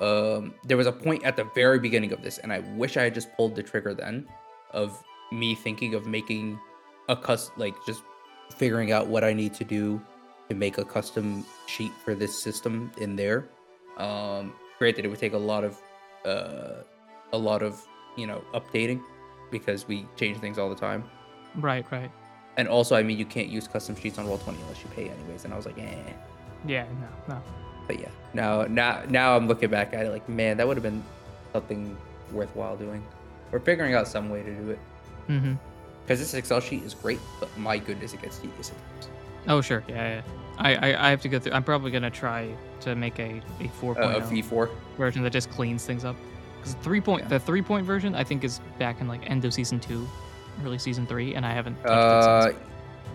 Um, 0.00 0.54
there 0.64 0.76
was 0.76 0.86
a 0.86 0.92
point 0.92 1.24
at 1.24 1.36
the 1.36 1.44
very 1.54 1.78
beginning 1.78 2.12
of 2.12 2.22
this, 2.22 2.38
and 2.38 2.52
I 2.52 2.60
wish 2.76 2.96
I 2.96 3.02
had 3.04 3.14
just 3.14 3.34
pulled 3.36 3.54
the 3.54 3.62
trigger 3.62 3.94
then, 3.94 4.26
of 4.70 5.02
me 5.30 5.54
thinking 5.54 5.94
of 5.94 6.06
making 6.06 6.58
a 7.08 7.16
cus 7.16 7.50
like 7.56 7.74
just 7.86 8.02
figuring 8.56 8.92
out 8.92 9.06
what 9.08 9.24
I 9.24 9.32
need 9.32 9.54
to 9.54 9.64
do 9.64 10.00
to 10.48 10.54
make 10.54 10.78
a 10.78 10.84
custom 10.84 11.44
sheet 11.66 11.92
for 12.04 12.14
this 12.14 12.42
system 12.42 12.90
in 12.98 13.14
there. 13.14 13.48
Um, 13.98 14.54
granted, 14.78 15.04
it 15.04 15.08
would 15.08 15.18
take 15.18 15.34
a 15.34 15.38
lot 15.38 15.64
of, 15.64 15.78
uh, 16.24 16.82
a 17.32 17.38
lot 17.38 17.62
of 17.62 17.86
you 18.16 18.26
know 18.26 18.42
updating 18.54 19.02
because 19.50 19.86
we 19.86 20.06
change 20.16 20.38
things 20.38 20.58
all 20.58 20.68
the 20.68 20.74
time. 20.74 21.04
Right, 21.56 21.84
right. 21.90 22.10
And 22.56 22.68
also, 22.68 22.96
I 22.96 23.02
mean, 23.02 23.18
you 23.18 23.24
can't 23.24 23.48
use 23.48 23.66
custom 23.68 23.96
sheets 23.96 24.18
on 24.18 24.26
Roll20 24.26 24.60
unless 24.60 24.82
you 24.82 24.90
pay 24.94 25.08
anyways. 25.08 25.44
And 25.44 25.52
I 25.52 25.56
was 25.56 25.66
like, 25.66 25.78
eh. 25.78 26.12
Yeah, 26.66 26.86
no, 27.00 27.34
no. 27.34 27.42
But 27.90 27.98
yeah, 27.98 28.08
now, 28.34 28.62
now, 28.66 29.02
now 29.08 29.36
I'm 29.36 29.48
looking 29.48 29.68
back 29.68 29.92
at 29.94 30.06
it 30.06 30.10
like, 30.10 30.28
man, 30.28 30.56
that 30.58 30.68
would 30.68 30.76
have 30.76 30.84
been 30.84 31.02
something 31.52 31.96
worthwhile 32.30 32.76
doing. 32.76 33.04
We're 33.50 33.58
figuring 33.58 33.94
out 33.94 34.06
some 34.06 34.30
way 34.30 34.44
to 34.44 34.54
do 34.54 34.70
it 34.70 34.78
Mm-hmm. 35.28 35.54
because 36.04 36.20
this 36.20 36.32
Excel 36.34 36.60
sheet 36.60 36.84
is 36.84 36.94
great, 36.94 37.18
but 37.40 37.48
my 37.58 37.78
goodness, 37.78 38.14
it 38.14 38.22
gets 38.22 38.38
tedious. 38.38 38.70
at 38.70 38.76
times. 39.02 39.08
Oh, 39.48 39.60
sure. 39.60 39.82
Yeah, 39.88 40.08
yeah. 40.16 40.22
I, 40.58 40.74
I, 40.92 41.06
I 41.06 41.10
have 41.10 41.20
to 41.22 41.28
go 41.28 41.40
through. 41.40 41.50
I'm 41.52 41.64
probably 41.64 41.90
gonna 41.90 42.10
try 42.12 42.48
to 42.82 42.94
make 42.94 43.18
a 43.18 43.42
a 43.58 43.64
4.0 43.80 43.96
Uh, 43.98 44.18
a 44.18 44.20
V4. 44.20 44.70
version 44.96 45.24
that 45.24 45.30
just 45.32 45.50
cleans 45.50 45.84
things 45.84 46.04
up. 46.04 46.14
Because 46.58 46.74
three 46.74 47.00
point, 47.00 47.22
Yeah. 47.24 47.28
the 47.30 47.40
three 47.40 47.62
point 47.62 47.84
version, 47.86 48.14
I 48.14 48.22
think 48.22 48.44
is 48.44 48.60
back 48.78 49.00
in 49.00 49.08
like 49.08 49.28
end 49.28 49.44
of 49.44 49.52
season 49.52 49.80
two, 49.80 50.06
early 50.64 50.78
season 50.78 51.06
three, 51.08 51.34
and 51.34 51.44
I 51.44 51.52
haven't 51.52 51.74
touched 51.82 51.90
Uh, 51.90 52.48
it 52.50 52.52
since. 52.54 52.69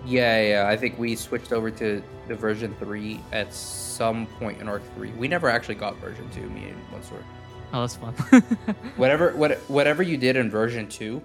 Yeah, 0.05 0.41
yeah. 0.41 0.67
I 0.67 0.77
think 0.77 0.97
we 0.97 1.15
switched 1.15 1.51
over 1.51 1.71
to 1.71 2.01
the 2.27 2.35
version 2.35 2.75
three 2.79 3.19
at 3.31 3.53
some 3.53 4.25
point 4.39 4.61
in 4.61 4.67
Arc 4.67 4.83
three. 4.95 5.11
We 5.11 5.27
never 5.27 5.49
actually 5.49 5.75
got 5.75 5.97
version 5.97 6.29
two. 6.31 6.49
Me 6.49 6.69
and 6.69 6.77
one 6.91 7.03
sword. 7.03 7.23
Oh, 7.73 7.81
that's 7.81 7.95
fun. 7.95 8.13
Whatever, 8.95 9.35
what, 9.35 9.57
whatever 9.69 10.01
you 10.01 10.17
did 10.17 10.37
in 10.37 10.49
version 10.49 10.87
two, 10.87 11.21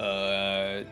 uh, 0.00 0.82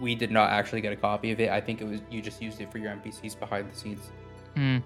we 0.00 0.14
did 0.14 0.30
not 0.30 0.50
actually 0.50 0.80
get 0.80 0.92
a 0.92 0.96
copy 0.96 1.32
of 1.32 1.40
it. 1.40 1.50
I 1.50 1.60
think 1.60 1.80
it 1.80 1.84
was 1.84 2.00
you 2.10 2.20
just 2.22 2.40
used 2.40 2.60
it 2.60 2.70
for 2.70 2.78
your 2.78 2.92
NPCs 2.92 3.38
behind 3.38 3.72
the 3.72 3.76
scenes. 3.76 4.10
Hmm. 4.54 4.78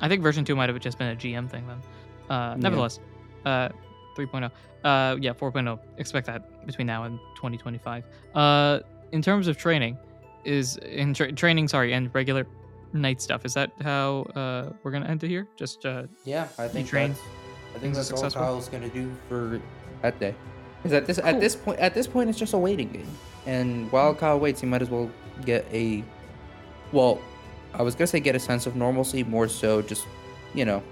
I 0.00 0.08
think 0.08 0.22
version 0.22 0.44
two 0.44 0.56
might 0.56 0.68
have 0.68 0.78
just 0.80 0.98
been 0.98 1.08
a 1.08 1.16
GM 1.16 1.50
thing 1.50 1.66
then. 1.66 1.82
Uh, 2.30 2.54
nevertheless, 2.56 3.00
uh, 3.44 3.68
3.0. 4.16 4.50
Uh, 4.84 5.16
yeah, 5.20 5.32
4.0. 5.32 5.78
Expect 5.96 6.26
that 6.26 6.66
between 6.66 6.86
now 6.86 7.04
and 7.04 7.18
2025. 7.36 8.04
Uh, 8.34 8.80
in 9.12 9.22
terms 9.22 9.48
of 9.48 9.56
training, 9.56 9.96
is 10.48 10.76
in 10.78 11.14
tra- 11.14 11.32
training, 11.32 11.68
sorry, 11.68 11.92
and 11.92 12.12
regular 12.14 12.46
night 12.92 13.20
stuff. 13.20 13.44
Is 13.44 13.54
that 13.54 13.70
how 13.82 14.22
uh 14.34 14.72
we're 14.82 14.90
gonna 14.90 15.06
end 15.06 15.22
it 15.22 15.28
here? 15.28 15.46
Just 15.56 15.84
uh, 15.86 16.04
Yeah, 16.24 16.48
I 16.58 16.66
think 16.68 16.90
that's, 16.90 17.20
I 17.74 17.78
think 17.78 17.94
that's 17.94 18.10
all? 18.12 18.30
Kyle's 18.30 18.68
gonna 18.68 18.88
do 18.88 19.12
for 19.28 19.60
that 20.02 20.18
day. 20.18 20.34
Because 20.82 20.92
at 20.94 21.06
this 21.06 21.18
Cool. 21.18 21.28
at 21.28 21.40
this 21.40 21.54
point 21.56 21.78
at 21.80 21.94
this 21.94 22.06
point 22.06 22.30
it's 22.30 22.38
just 22.38 22.54
a 22.54 22.58
waiting 22.58 22.88
game, 22.88 23.08
and 23.46 23.90
while 23.92 24.14
Kyle 24.14 24.38
waits, 24.40 24.60
he 24.60 24.66
might 24.66 24.80
as 24.82 24.88
well 24.90 25.10
get 25.44 25.66
a, 25.72 26.02
well, 26.92 27.20
I 27.74 27.82
was 27.82 27.94
gonna 27.94 28.06
say 28.06 28.20
get 28.20 28.34
a 28.36 28.40
sense 28.40 28.66
of 28.66 28.74
normalcy, 28.76 29.22
more 29.24 29.48
so 29.48 29.82
just, 29.82 30.06
you 30.54 30.64
know, 30.64 30.82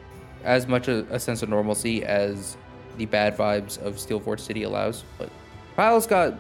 as 0.45 0.67
much 0.67 0.89
a, 0.89 1.07
a 1.15 1.19
sense 1.21 1.43
of 1.43 1.49
normalcy 1.49 2.05
as 2.05 2.57
the 2.99 3.07
bad 3.07 3.37
vibes 3.37 3.79
of 3.79 3.99
Steel 3.99 4.19
Forge 4.21 4.41
City 4.41 4.65
allows. 4.65 5.05
But 5.19 5.31
Kyle's 5.77 6.07
got 6.07 6.35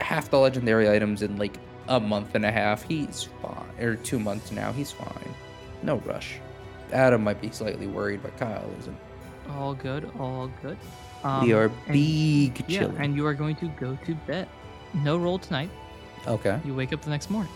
half 0.00 0.30
the 0.30 0.38
legendary 0.38 0.90
items 0.90 1.22
in 1.22 1.36
like 1.36 1.58
a 1.88 2.00
month 2.00 2.34
and 2.34 2.44
a 2.44 2.52
half. 2.52 2.82
He's 2.82 3.24
fine, 3.42 3.66
or 3.80 3.96
two 3.96 4.18
months 4.18 4.50
now. 4.52 4.72
He's 4.72 4.90
fine. 4.92 5.34
No 5.82 5.96
rush. 5.98 6.38
Adam 6.92 7.22
might 7.24 7.40
be 7.40 7.50
slightly 7.50 7.86
worried, 7.86 8.22
but 8.22 8.36
Kyle 8.36 8.68
isn't. 8.78 8.96
all 9.50 9.74
good, 9.74 10.10
all 10.18 10.50
good. 10.62 10.76
we 11.24 11.30
Um, 11.30 11.52
are 11.54 11.64
and- 11.64 11.86
big 11.92 12.64
Yeah, 12.68 12.80
chilling. 12.80 12.96
and 12.98 13.16
you 13.16 13.26
are 13.26 13.34
going 13.34 13.56
to 13.56 13.68
go 13.68 13.96
to 14.04 14.14
bed. 14.26 14.48
No 14.94 15.16
roll 15.18 15.38
tonight. 15.38 15.70
okay. 16.26 16.60
You 16.64 16.74
wake 16.74 16.92
up 16.92 17.02
the 17.02 17.10
next 17.10 17.30
morning. 17.30 17.52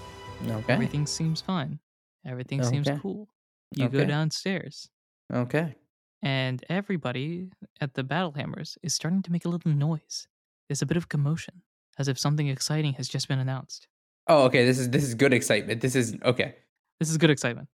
Okay. 0.47 0.73
Everything 0.73 1.07
seems 1.07 1.41
fine. 1.41 1.79
Everything 2.25 2.63
seems 2.65 2.89
Okay. 2.89 2.99
cool. 3.01 3.29
You 3.75 3.89
go 3.89 4.05
downstairs, 4.05 4.89
Okay. 5.33 5.77
and 6.23 6.65
everybody 6.69 7.51
at 7.81 7.95
the 7.95 8.03
Battle 8.03 8.33
Hammers 8.33 8.77
is 8.83 8.95
starting 8.95 9.23
to 9.23 9.33
make 9.33 9.45
a 9.45 9.49
little 9.49 9.71
noise. 9.73 10.27
There's 10.69 10.83
a 10.83 10.87
bit 10.87 10.97
of 10.97 11.09
commotion, 11.09 11.63
as 11.99 12.09
if 12.09 12.19
something 12.19 12.49
exciting 12.49 12.95
has 12.95 13.09
just 13.09 13.29
been 13.29 13.39
announced. 13.39 13.87
Oh, 14.31 14.45
okay. 14.45 14.65
This 14.65 14.79
is 14.79 14.89
this 14.91 15.03
is 15.03 15.15
good 15.15 15.35
excitement. 15.35 15.81
This 15.81 15.97
is 15.97 16.17
okay. 16.25 16.55
This 17.01 17.11
is 17.11 17.19
good 17.19 17.31
excitement. 17.31 17.69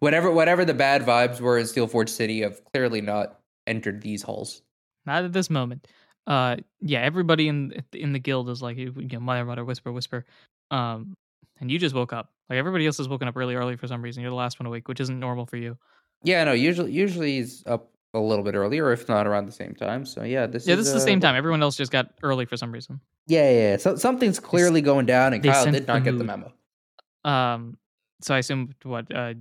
Whatever 0.00 0.30
whatever 0.30 0.64
the 0.64 0.74
bad 0.74 1.02
vibes 1.02 1.40
were 1.40 1.58
in 1.58 1.66
Steel 1.66 1.86
Forge 1.86 2.10
City 2.10 2.42
have 2.42 2.62
clearly 2.72 3.00
not 3.00 3.40
entered 3.66 4.02
these 4.02 4.22
halls. 4.22 4.60
Not 5.06 5.24
at 5.24 5.32
this 5.32 5.48
moment. 5.48 5.88
Uh, 6.26 6.56
yeah, 6.82 7.00
everybody 7.00 7.48
in 7.48 7.82
in 7.94 8.12
the 8.12 8.18
guild 8.18 8.50
is 8.50 8.60
like, 8.60 8.76
you 8.76 8.92
know, 8.94 9.18
mutter, 9.18 9.46
mutter, 9.46 9.64
whisper, 9.64 9.92
whisper. 9.92 10.26
Um, 10.70 11.14
and 11.58 11.70
you 11.70 11.78
just 11.78 11.94
woke 11.94 12.12
up. 12.12 12.30
Like 12.50 12.58
everybody 12.58 12.84
else 12.84 12.98
has 12.98 13.08
woken 13.08 13.26
up 13.26 13.34
really 13.34 13.54
early 13.54 13.76
for 13.76 13.86
some 13.86 14.02
reason. 14.02 14.20
You're 14.22 14.30
the 14.30 14.36
last 14.36 14.60
one 14.60 14.66
awake, 14.66 14.88
which 14.88 15.00
isn't 15.00 15.18
normal 15.18 15.46
for 15.46 15.56
you. 15.56 15.78
Yeah, 16.22 16.44
no. 16.44 16.52
Usually 16.52 16.92
usually 16.92 17.36
he's 17.36 17.64
up 17.66 17.90
a 18.14 18.18
little 18.20 18.44
bit 18.44 18.54
earlier, 18.54 18.92
if 18.92 19.08
not 19.08 19.26
around 19.26 19.46
the 19.46 19.52
same 19.52 19.74
time. 19.74 20.06
So 20.06 20.22
yeah, 20.22 20.46
this 20.46 20.66
yeah, 20.66 20.74
is 20.74 20.78
this 20.80 20.86
is 20.88 20.92
the 20.94 21.00
uh, 21.00 21.04
same 21.04 21.20
time. 21.20 21.34
Everyone 21.36 21.62
else 21.62 21.76
just 21.76 21.92
got 21.92 22.10
early 22.22 22.46
for 22.46 22.56
some 22.56 22.72
reason. 22.72 23.00
Yeah, 23.26 23.50
yeah. 23.50 23.70
yeah. 23.70 23.76
So 23.76 23.96
something's 23.96 24.38
clearly 24.40 24.80
going 24.80 25.06
down, 25.06 25.32
and 25.32 25.42
Kyle 25.42 25.64
did 25.64 25.86
the 25.86 25.92
not 25.92 26.04
get 26.04 26.16
the 26.18 26.24
memo. 26.24 26.52
Um, 27.24 27.76
so 28.20 28.34
I 28.34 28.38
assume 28.38 28.74
what? 28.82 29.14
Uh, 29.14 29.34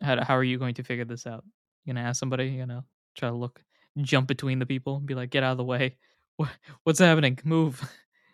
how 0.00 0.22
how 0.22 0.36
are 0.36 0.44
you 0.44 0.58
going 0.58 0.74
to 0.74 0.82
figure 0.82 1.04
this 1.04 1.26
out? 1.26 1.44
You 1.84 1.94
gonna 1.94 2.06
ask 2.06 2.18
somebody? 2.20 2.48
You 2.48 2.66
know, 2.66 2.84
try 3.16 3.28
to 3.28 3.34
look, 3.34 3.62
jump 3.98 4.28
between 4.28 4.58
the 4.58 4.66
people, 4.66 4.96
and 4.96 5.06
be 5.06 5.14
like, 5.14 5.30
get 5.30 5.42
out 5.42 5.52
of 5.52 5.58
the 5.58 5.64
way. 5.64 5.96
What 6.36 6.48
what's 6.84 6.98
happening? 6.98 7.38
Move. 7.44 7.82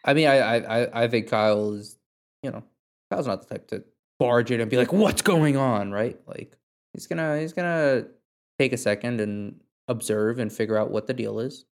I 0.05 0.15
mean, 0.15 0.29
I, 0.29 0.37
I, 0.39 0.83
I- 0.85 1.03
I 1.03 1.09
think 1.09 1.29
Kyle 1.29 1.73
is, 1.73 1.99
you 2.43 2.53
know, 2.53 2.63
Kyle's 3.11 3.27
not 3.27 3.43
the 3.43 3.55
type 3.55 3.67
to 3.69 3.83
barge 4.21 4.53
in 4.53 4.61
and 4.61 4.71
be 4.71 4.77
like, 4.77 4.93
"What's 4.93 5.23
going 5.23 5.57
on?" 5.57 5.91
Right? 5.91 6.17
Like, 6.27 6.57
he's 6.93 7.09
gonna, 7.09 7.41
he's 7.41 7.53
gonna 7.53 8.07
take 8.61 8.73
a 8.73 8.77
second 8.77 9.21
and 9.21 9.61
observe 9.89 10.39
and 10.39 10.53
figure 10.53 10.77
out 10.77 10.91
what 10.91 11.07
the 11.07 11.15
deal 11.15 11.39
is. 11.39 11.65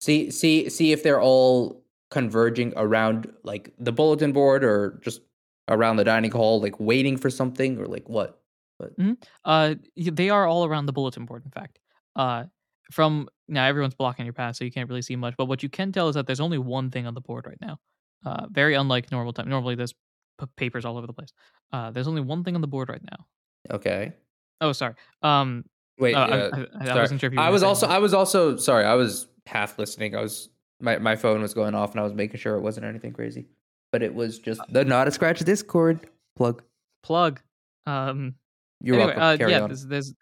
See, 0.00 0.30
see, 0.30 0.68
see 0.68 0.92
if 0.92 1.02
they're 1.02 1.20
all 1.20 1.84
converging 2.10 2.72
around 2.76 3.32
like 3.42 3.72
the 3.78 3.92
bulletin 3.92 4.32
board 4.32 4.64
or 4.64 5.00
just 5.02 5.20
around 5.68 5.96
the 5.96 6.04
dining 6.04 6.30
hall, 6.30 6.60
like 6.60 6.78
waiting 6.78 7.16
for 7.16 7.30
something, 7.30 7.78
or 7.78 7.86
like 7.86 8.08
what? 8.08 8.40
But 8.78 8.98
mm-hmm. 8.98 9.12
Uh, 9.44 9.74
they 9.96 10.28
are 10.30 10.46
all 10.46 10.64
around 10.64 10.86
the 10.86 10.92
bulletin 10.92 11.24
board. 11.24 11.44
In 11.44 11.50
fact, 11.50 11.78
uh, 12.16 12.44
from 12.90 13.28
now 13.48 13.64
everyone's 13.64 13.94
blocking 13.94 14.26
your 14.26 14.32
path, 14.32 14.56
so 14.56 14.64
you 14.64 14.72
can't 14.72 14.88
really 14.88 15.02
see 15.02 15.16
much. 15.16 15.34
But 15.36 15.46
what 15.46 15.62
you 15.62 15.68
can 15.68 15.92
tell 15.92 16.08
is 16.08 16.14
that 16.14 16.26
there's 16.26 16.40
only 16.40 16.58
one 16.58 16.90
thing 16.90 17.06
on 17.06 17.14
the 17.14 17.20
board 17.20 17.46
right 17.46 17.60
now. 17.60 17.78
Uh, 18.24 18.46
very 18.50 18.74
unlike 18.74 19.10
normal 19.10 19.32
time. 19.32 19.48
Normally 19.48 19.74
there's 19.74 19.94
p- 20.40 20.46
papers 20.56 20.84
all 20.84 20.96
over 20.96 21.06
the 21.06 21.12
place. 21.12 21.32
Uh, 21.72 21.90
there's 21.90 22.08
only 22.08 22.20
one 22.20 22.44
thing 22.44 22.54
on 22.54 22.60
the 22.60 22.68
board 22.68 22.88
right 22.88 23.02
now. 23.10 23.26
Okay. 23.74 24.12
Oh, 24.60 24.72
sorry. 24.72 24.94
Um, 25.22 25.64
Wait. 25.98 26.14
uh, 26.14 26.18
I- 26.18 26.30
uh, 26.30 26.66
I, 26.80 26.88
I, 26.88 26.92
I 26.92 27.00
wasn't 27.00 27.20
sure. 27.20 27.30
I 27.38 27.50
was 27.50 27.62
also 27.62 27.86
anything. 27.86 27.96
I 27.96 27.98
was 28.00 28.14
also 28.14 28.56
sorry. 28.56 28.84
I 28.84 28.94
was 28.94 29.26
half 29.46 29.78
listening. 29.78 30.16
I 30.16 30.20
was 30.20 30.48
my 30.80 30.98
my 30.98 31.16
phone 31.16 31.40
was 31.40 31.54
going 31.54 31.74
off 31.74 31.92
and 31.92 32.00
I 32.00 32.02
was 32.02 32.12
making 32.12 32.40
sure 32.40 32.56
it 32.56 32.60
wasn't 32.60 32.86
anything 32.86 33.12
crazy. 33.12 33.46
But 33.92 34.02
it 34.02 34.14
was 34.14 34.38
just 34.38 34.60
the 34.68 34.84
not 34.84 35.08
a 35.08 35.10
scratch 35.10 35.40
Discord 35.40 36.08
plug. 36.36 36.62
plug. 37.02 37.40
Um, 37.86 38.36
You're 38.80 38.96
anyway, 38.96 39.16
welcome. 39.16 39.22
uh, 39.22 39.36
Carry 39.36 39.50
yeah, 39.52 39.60
on. 39.60 39.68
there's 39.68 39.86
there's 39.86 40.14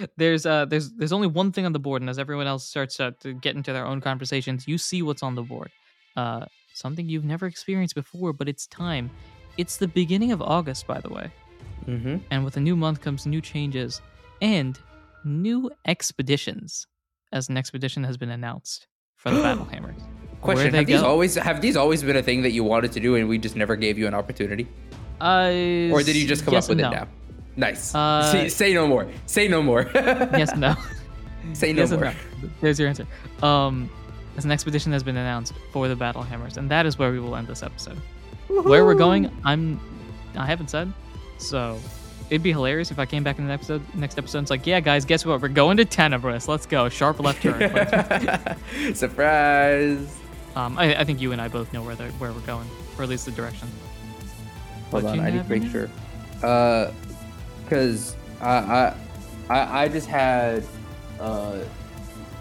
there's 0.16 0.46
uh 0.46 0.64
there's 0.66 0.92
there's 0.92 1.12
only 1.12 1.26
one 1.26 1.52
thing 1.52 1.66
on 1.66 1.72
the 1.72 1.78
board, 1.78 2.02
and 2.02 2.08
as 2.08 2.18
everyone 2.18 2.46
else 2.46 2.64
starts 2.64 2.98
uh, 3.00 3.10
to 3.20 3.34
get 3.34 3.56
into 3.56 3.72
their 3.72 3.86
own 3.86 4.00
conversations, 4.00 4.66
you 4.68 4.78
see 4.78 5.02
what's 5.02 5.22
on 5.22 5.34
the 5.34 5.42
board. 5.42 5.70
Uh, 6.16 6.46
something 6.74 7.08
you've 7.08 7.24
never 7.24 7.46
experienced 7.46 7.94
before, 7.94 8.32
but 8.32 8.48
it's 8.48 8.66
time. 8.68 9.10
It's 9.56 9.76
the 9.76 9.88
beginning 9.88 10.30
of 10.30 10.40
August, 10.40 10.86
by 10.86 11.00
the 11.00 11.08
way, 11.08 11.32
mm-hmm. 11.86 12.18
and 12.30 12.44
with 12.44 12.56
a 12.56 12.60
new 12.60 12.76
month 12.76 13.00
comes 13.00 13.26
new 13.26 13.40
changes 13.40 14.00
and 14.40 14.78
new 15.28 15.70
expeditions, 15.86 16.86
as 17.32 17.48
an 17.48 17.56
expedition 17.56 18.02
has 18.04 18.16
been 18.16 18.30
announced 18.30 18.86
for 19.16 19.30
the 19.30 19.40
Battle 19.42 19.64
Hammers. 19.72 20.00
Question: 20.40 20.74
Have 20.74 20.86
these 20.86 21.02
always 21.02 21.34
have 21.34 21.60
these 21.60 21.76
always 21.76 22.02
been 22.02 22.16
a 22.16 22.22
thing 22.22 22.42
that 22.42 22.52
you 22.52 22.64
wanted 22.64 22.92
to 22.92 23.00
do 23.00 23.16
and 23.16 23.28
we 23.28 23.38
just 23.38 23.56
never 23.56 23.76
gave 23.76 23.98
you 23.98 24.06
an 24.06 24.14
opportunity, 24.14 24.66
Uh, 25.20 25.90
or 25.92 26.02
did 26.02 26.14
you 26.16 26.26
just 26.26 26.44
come 26.44 26.54
yes 26.54 26.64
up 26.66 26.76
with 26.76 26.84
and 26.84 26.94
it 26.94 26.96
now? 26.96 27.08
Nice. 27.56 27.92
Uh, 27.94 28.22
say, 28.32 28.48
say 28.48 28.72
no 28.72 28.86
more. 28.86 29.08
Say 29.26 29.48
no 29.48 29.62
more. 29.62 29.90
Yes, 29.94 30.54
no. 30.56 30.74
Say 31.54 31.72
no 31.72 31.82
yes 31.82 31.90
more. 31.90 32.00
no. 32.04 32.12
There's 32.60 32.78
your 32.78 32.88
answer. 32.88 33.06
Um, 33.42 33.90
as 34.36 34.44
an 34.44 34.52
expedition 34.52 34.92
has 34.92 35.02
been 35.02 35.16
announced 35.16 35.52
for 35.72 35.88
the 35.88 35.96
Battle 35.96 36.22
Hammers, 36.22 36.56
and 36.56 36.70
that 36.70 36.86
is 36.86 36.98
where 36.98 37.10
we 37.10 37.18
will 37.18 37.34
end 37.34 37.48
this 37.48 37.62
episode. 37.64 37.98
Where 38.46 38.84
we're 38.84 38.94
going, 38.94 39.30
I'm, 39.44 39.80
I 40.36 40.46
haven't 40.46 40.70
said. 40.70 40.92
So, 41.38 41.80
it'd 42.30 42.42
be 42.42 42.52
hilarious 42.52 42.90
if 42.90 42.98
I 42.98 43.06
came 43.06 43.22
back 43.22 43.38
in 43.38 43.46
the 43.46 43.52
episode. 43.52 43.82
Next 43.94 44.18
episode, 44.18 44.38
and 44.38 44.44
it's 44.44 44.50
like, 44.50 44.66
yeah, 44.66 44.80
guys, 44.80 45.04
guess 45.04 45.24
what? 45.24 45.40
We're 45.40 45.48
going 45.48 45.76
to 45.78 45.84
Tenebris. 45.84 46.48
Let's 46.48 46.66
go. 46.66 46.88
Sharp 46.88 47.20
left 47.20 47.42
turn. 47.42 48.94
Surprise. 48.94 50.16
Um, 50.56 50.78
I, 50.78 51.00
I 51.00 51.04
think 51.04 51.20
you 51.20 51.32
and 51.32 51.40
I 51.40 51.48
both 51.48 51.72
know 51.72 51.82
where 51.82 51.94
where 51.96 52.32
we're 52.32 52.40
going, 52.40 52.68
or 52.96 53.04
at 53.04 53.08
least 53.08 53.26
the 53.26 53.32
direction. 53.32 53.68
Hold 54.90 55.04
What 55.04 55.12
on, 55.12 55.20
I 55.20 55.30
need 55.30 55.44
to 55.44 55.50
make 55.50 55.70
sure. 55.70 55.88
Uh, 56.42 56.92
cause 57.68 58.16
I 58.40 58.48
I 58.48 58.94
I, 59.48 59.82
I 59.84 59.88
just 59.88 60.06
had 60.06 60.64
uh, 61.20 61.58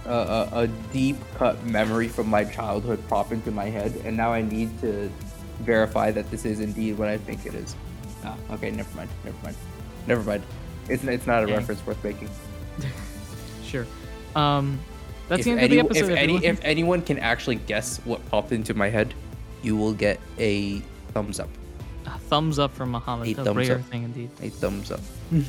a, 0.06 0.10
a 0.12 0.50
a 0.64 0.68
deep 0.94 1.18
cut 1.36 1.64
memory 1.66 2.08
from 2.08 2.28
my 2.28 2.44
childhood 2.44 3.06
pop 3.08 3.32
into 3.32 3.52
my 3.52 3.66
head, 3.66 3.94
and 4.06 4.16
now 4.16 4.32
I 4.34 4.42
need 4.42 4.80
to 4.82 5.12
verify 5.60 6.12
that 6.12 6.30
this 6.32 6.46
is 6.46 6.60
indeed 6.60 6.98
what 6.98 7.08
I 7.10 7.18
think 7.18 7.46
it 7.46 7.54
is. 7.54 7.76
Ah, 8.24 8.36
okay, 8.52 8.72
never 8.72 8.96
mind, 8.96 9.10
never 9.24 9.38
mind, 9.44 9.56
never 10.08 10.24
mind. 10.24 10.44
It's 10.90 11.04
it's 11.04 11.28
not 11.28 11.44
a 11.44 11.48
Dang. 11.48 11.56
reference 11.56 11.86
worth 11.86 12.04
making. 12.04 12.30
Sure. 13.64 13.86
Um, 14.34 14.80
that's 15.28 15.42
if 15.42 15.46
the 15.46 15.52
end 15.52 15.60
any, 15.60 15.80
of 15.80 15.90
the 15.90 16.00
episode. 16.00 16.12
If, 16.14 16.18
any, 16.18 16.46
if 16.46 16.60
anyone 16.64 17.02
can 17.02 17.20
actually 17.20 17.56
guess 17.56 17.98
what 18.06 18.26
popped 18.30 18.54
into 18.54 18.74
my 18.74 18.88
head, 18.88 19.14
you 19.62 19.76
will 19.76 19.92
get 19.94 20.22
a 20.40 20.80
thumbs 21.14 21.42
up. 21.42 21.50
A 22.06 22.18
thumbs 22.18 22.60
up 22.60 22.74
from 22.74 22.92
Muhammad. 22.92 23.28
A 23.28 23.42
A, 23.42 23.44
thumbs 23.44 23.68
rare 23.68 23.80
up. 23.80 23.84
thing 23.88 24.04
indeed. 24.04 24.30
A 24.42 24.48
thumbs 24.50 24.90
up. 24.92 25.02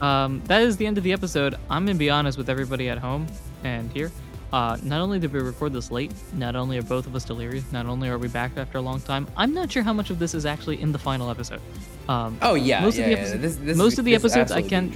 Um, 0.00 0.42
that 0.46 0.62
is 0.62 0.76
the 0.76 0.86
end 0.86 0.98
of 0.98 1.04
the 1.04 1.12
episode. 1.12 1.54
I'm 1.70 1.86
gonna 1.86 1.96
be 1.96 2.10
honest 2.10 2.36
with 2.36 2.50
everybody 2.50 2.88
at 2.88 2.98
home 2.98 3.26
and 3.62 3.90
here. 3.92 4.10
Uh, 4.54 4.76
not 4.84 5.00
only 5.00 5.18
did 5.18 5.32
we 5.32 5.40
record 5.40 5.72
this 5.72 5.90
late, 5.90 6.12
not 6.34 6.54
only 6.54 6.78
are 6.78 6.82
both 6.82 7.06
of 7.08 7.16
us 7.16 7.24
delirious, 7.24 7.64
not 7.72 7.86
only 7.86 8.08
are 8.08 8.18
we 8.18 8.28
back 8.28 8.52
after 8.56 8.78
a 8.78 8.80
long 8.80 9.00
time, 9.00 9.26
I'm 9.36 9.52
not 9.52 9.72
sure 9.72 9.82
how 9.82 9.92
much 9.92 10.10
of 10.10 10.20
this 10.20 10.32
is 10.32 10.46
actually 10.46 10.80
in 10.80 10.92
the 10.92 10.98
final 10.98 11.28
episode. 11.28 11.60
Um, 12.08 12.38
Oh 12.40 12.54
yeah, 12.54 12.80
Most 12.80 12.94
of 12.94 13.00
yeah, 13.00 13.24
the 13.24 13.30
yeah. 13.32 13.36
This, 13.36 13.56
this 13.56 13.76
most 13.76 13.94
is- 13.94 13.98
of 13.98 14.04
the 14.04 14.14
episodes 14.14 14.52
I 14.52 14.62
can- 14.62 14.94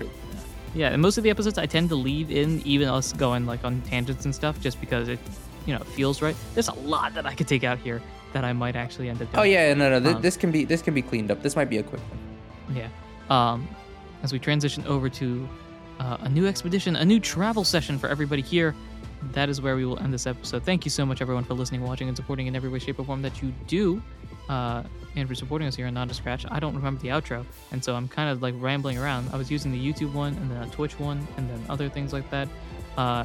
yeah, 0.76 0.90
and 0.92 1.02
most 1.02 1.18
of 1.18 1.24
the 1.24 1.30
episodes 1.30 1.58
I 1.58 1.66
tend 1.66 1.88
to 1.88 1.96
leave 1.96 2.30
in, 2.30 2.62
even 2.64 2.86
us 2.88 3.12
going 3.14 3.46
like 3.46 3.64
on 3.64 3.80
tangents 3.82 4.24
and 4.26 4.32
stuff, 4.32 4.60
just 4.60 4.80
because 4.80 5.08
it, 5.08 5.18
you 5.66 5.74
know, 5.74 5.82
feels 5.96 6.22
right. 6.22 6.36
There's 6.54 6.68
a 6.68 6.74
lot 6.94 7.14
that 7.14 7.26
I 7.26 7.34
could 7.34 7.48
take 7.48 7.64
out 7.64 7.78
here 7.78 8.00
that 8.34 8.44
I 8.44 8.52
might 8.52 8.76
actually 8.76 9.08
end 9.08 9.20
up. 9.20 9.32
Doing. 9.32 9.40
Oh 9.40 9.42
yeah, 9.42 9.74
no, 9.74 9.90
no. 9.90 9.98
Th- 9.98 10.14
Um, 10.16 10.22
this 10.22 10.36
can 10.36 10.52
be 10.52 10.64
this 10.66 10.82
can 10.82 10.94
be 10.94 11.02
cleaned 11.02 11.32
up. 11.32 11.42
This 11.42 11.56
might 11.56 11.68
be 11.68 11.78
a 11.78 11.82
quick 11.82 12.02
one. 12.12 12.76
Yeah. 12.76 12.88
Um, 13.28 13.66
as 14.22 14.32
we 14.32 14.38
transition 14.38 14.86
over 14.86 15.08
to 15.08 15.48
uh, 15.98 16.18
a 16.20 16.28
new 16.28 16.46
expedition, 16.46 16.94
a 16.94 17.04
new 17.04 17.18
travel 17.18 17.64
session 17.64 17.98
for 17.98 18.08
everybody 18.08 18.42
here, 18.42 18.72
that 19.32 19.48
is 19.48 19.60
where 19.60 19.76
we 19.76 19.84
will 19.84 19.98
end 19.98 20.12
this 20.12 20.26
episode. 20.26 20.64
Thank 20.64 20.84
you 20.84 20.90
so 20.90 21.04
much, 21.04 21.20
everyone, 21.20 21.44
for 21.44 21.54
listening, 21.54 21.82
watching, 21.82 22.08
and 22.08 22.16
supporting 22.16 22.46
in 22.46 22.56
every 22.56 22.68
way, 22.68 22.78
shape, 22.78 22.98
or 22.98 23.04
form 23.04 23.22
that 23.22 23.42
you 23.42 23.52
do. 23.66 24.02
Uh, 24.48 24.82
and 25.16 25.28
for 25.28 25.34
supporting 25.34 25.68
us 25.68 25.74
here 25.74 25.86
on 25.86 25.94
Not 25.94 26.10
a 26.10 26.14
Scratch. 26.14 26.46
I 26.50 26.60
don't 26.60 26.74
remember 26.74 27.00
the 27.00 27.08
outro, 27.08 27.44
and 27.72 27.84
so 27.84 27.94
I'm 27.94 28.08
kind 28.08 28.30
of 28.30 28.40
like 28.42 28.54
rambling 28.56 28.98
around. 28.98 29.28
I 29.32 29.36
was 29.36 29.50
using 29.50 29.72
the 29.72 29.78
YouTube 29.78 30.12
one, 30.12 30.34
and 30.34 30.50
then 30.50 30.62
a 30.62 30.66
Twitch 30.70 30.98
one, 30.98 31.26
and 31.36 31.48
then 31.50 31.62
other 31.68 31.88
things 31.88 32.12
like 32.12 32.30
that. 32.30 32.48
Uh, 32.96 33.24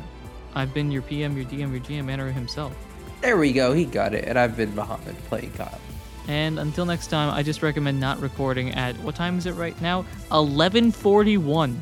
I've 0.55 0.73
been 0.73 0.91
your 0.91 1.01
PM, 1.01 1.35
your 1.37 1.45
DM, 1.45 1.71
your 1.71 1.79
GM, 1.79 2.05
Anaru 2.05 2.31
himself. 2.31 2.75
There 3.21 3.37
we 3.37 3.53
go. 3.53 3.73
He 3.73 3.85
got 3.85 4.13
it. 4.13 4.25
And 4.27 4.37
I've 4.37 4.57
been 4.57 4.75
Muhammad 4.75 5.15
playing 5.29 5.51
Kyle. 5.51 5.79
And 6.27 6.59
until 6.59 6.85
next 6.85 7.07
time, 7.07 7.33
I 7.33 7.43
just 7.43 7.61
recommend 7.61 7.99
not 7.99 8.19
recording 8.21 8.71
at 8.71 8.97
what 8.99 9.15
time 9.15 9.37
is 9.37 9.45
it 9.45 9.53
right 9.53 9.79
now? 9.81 10.05
11:41. 10.31 11.81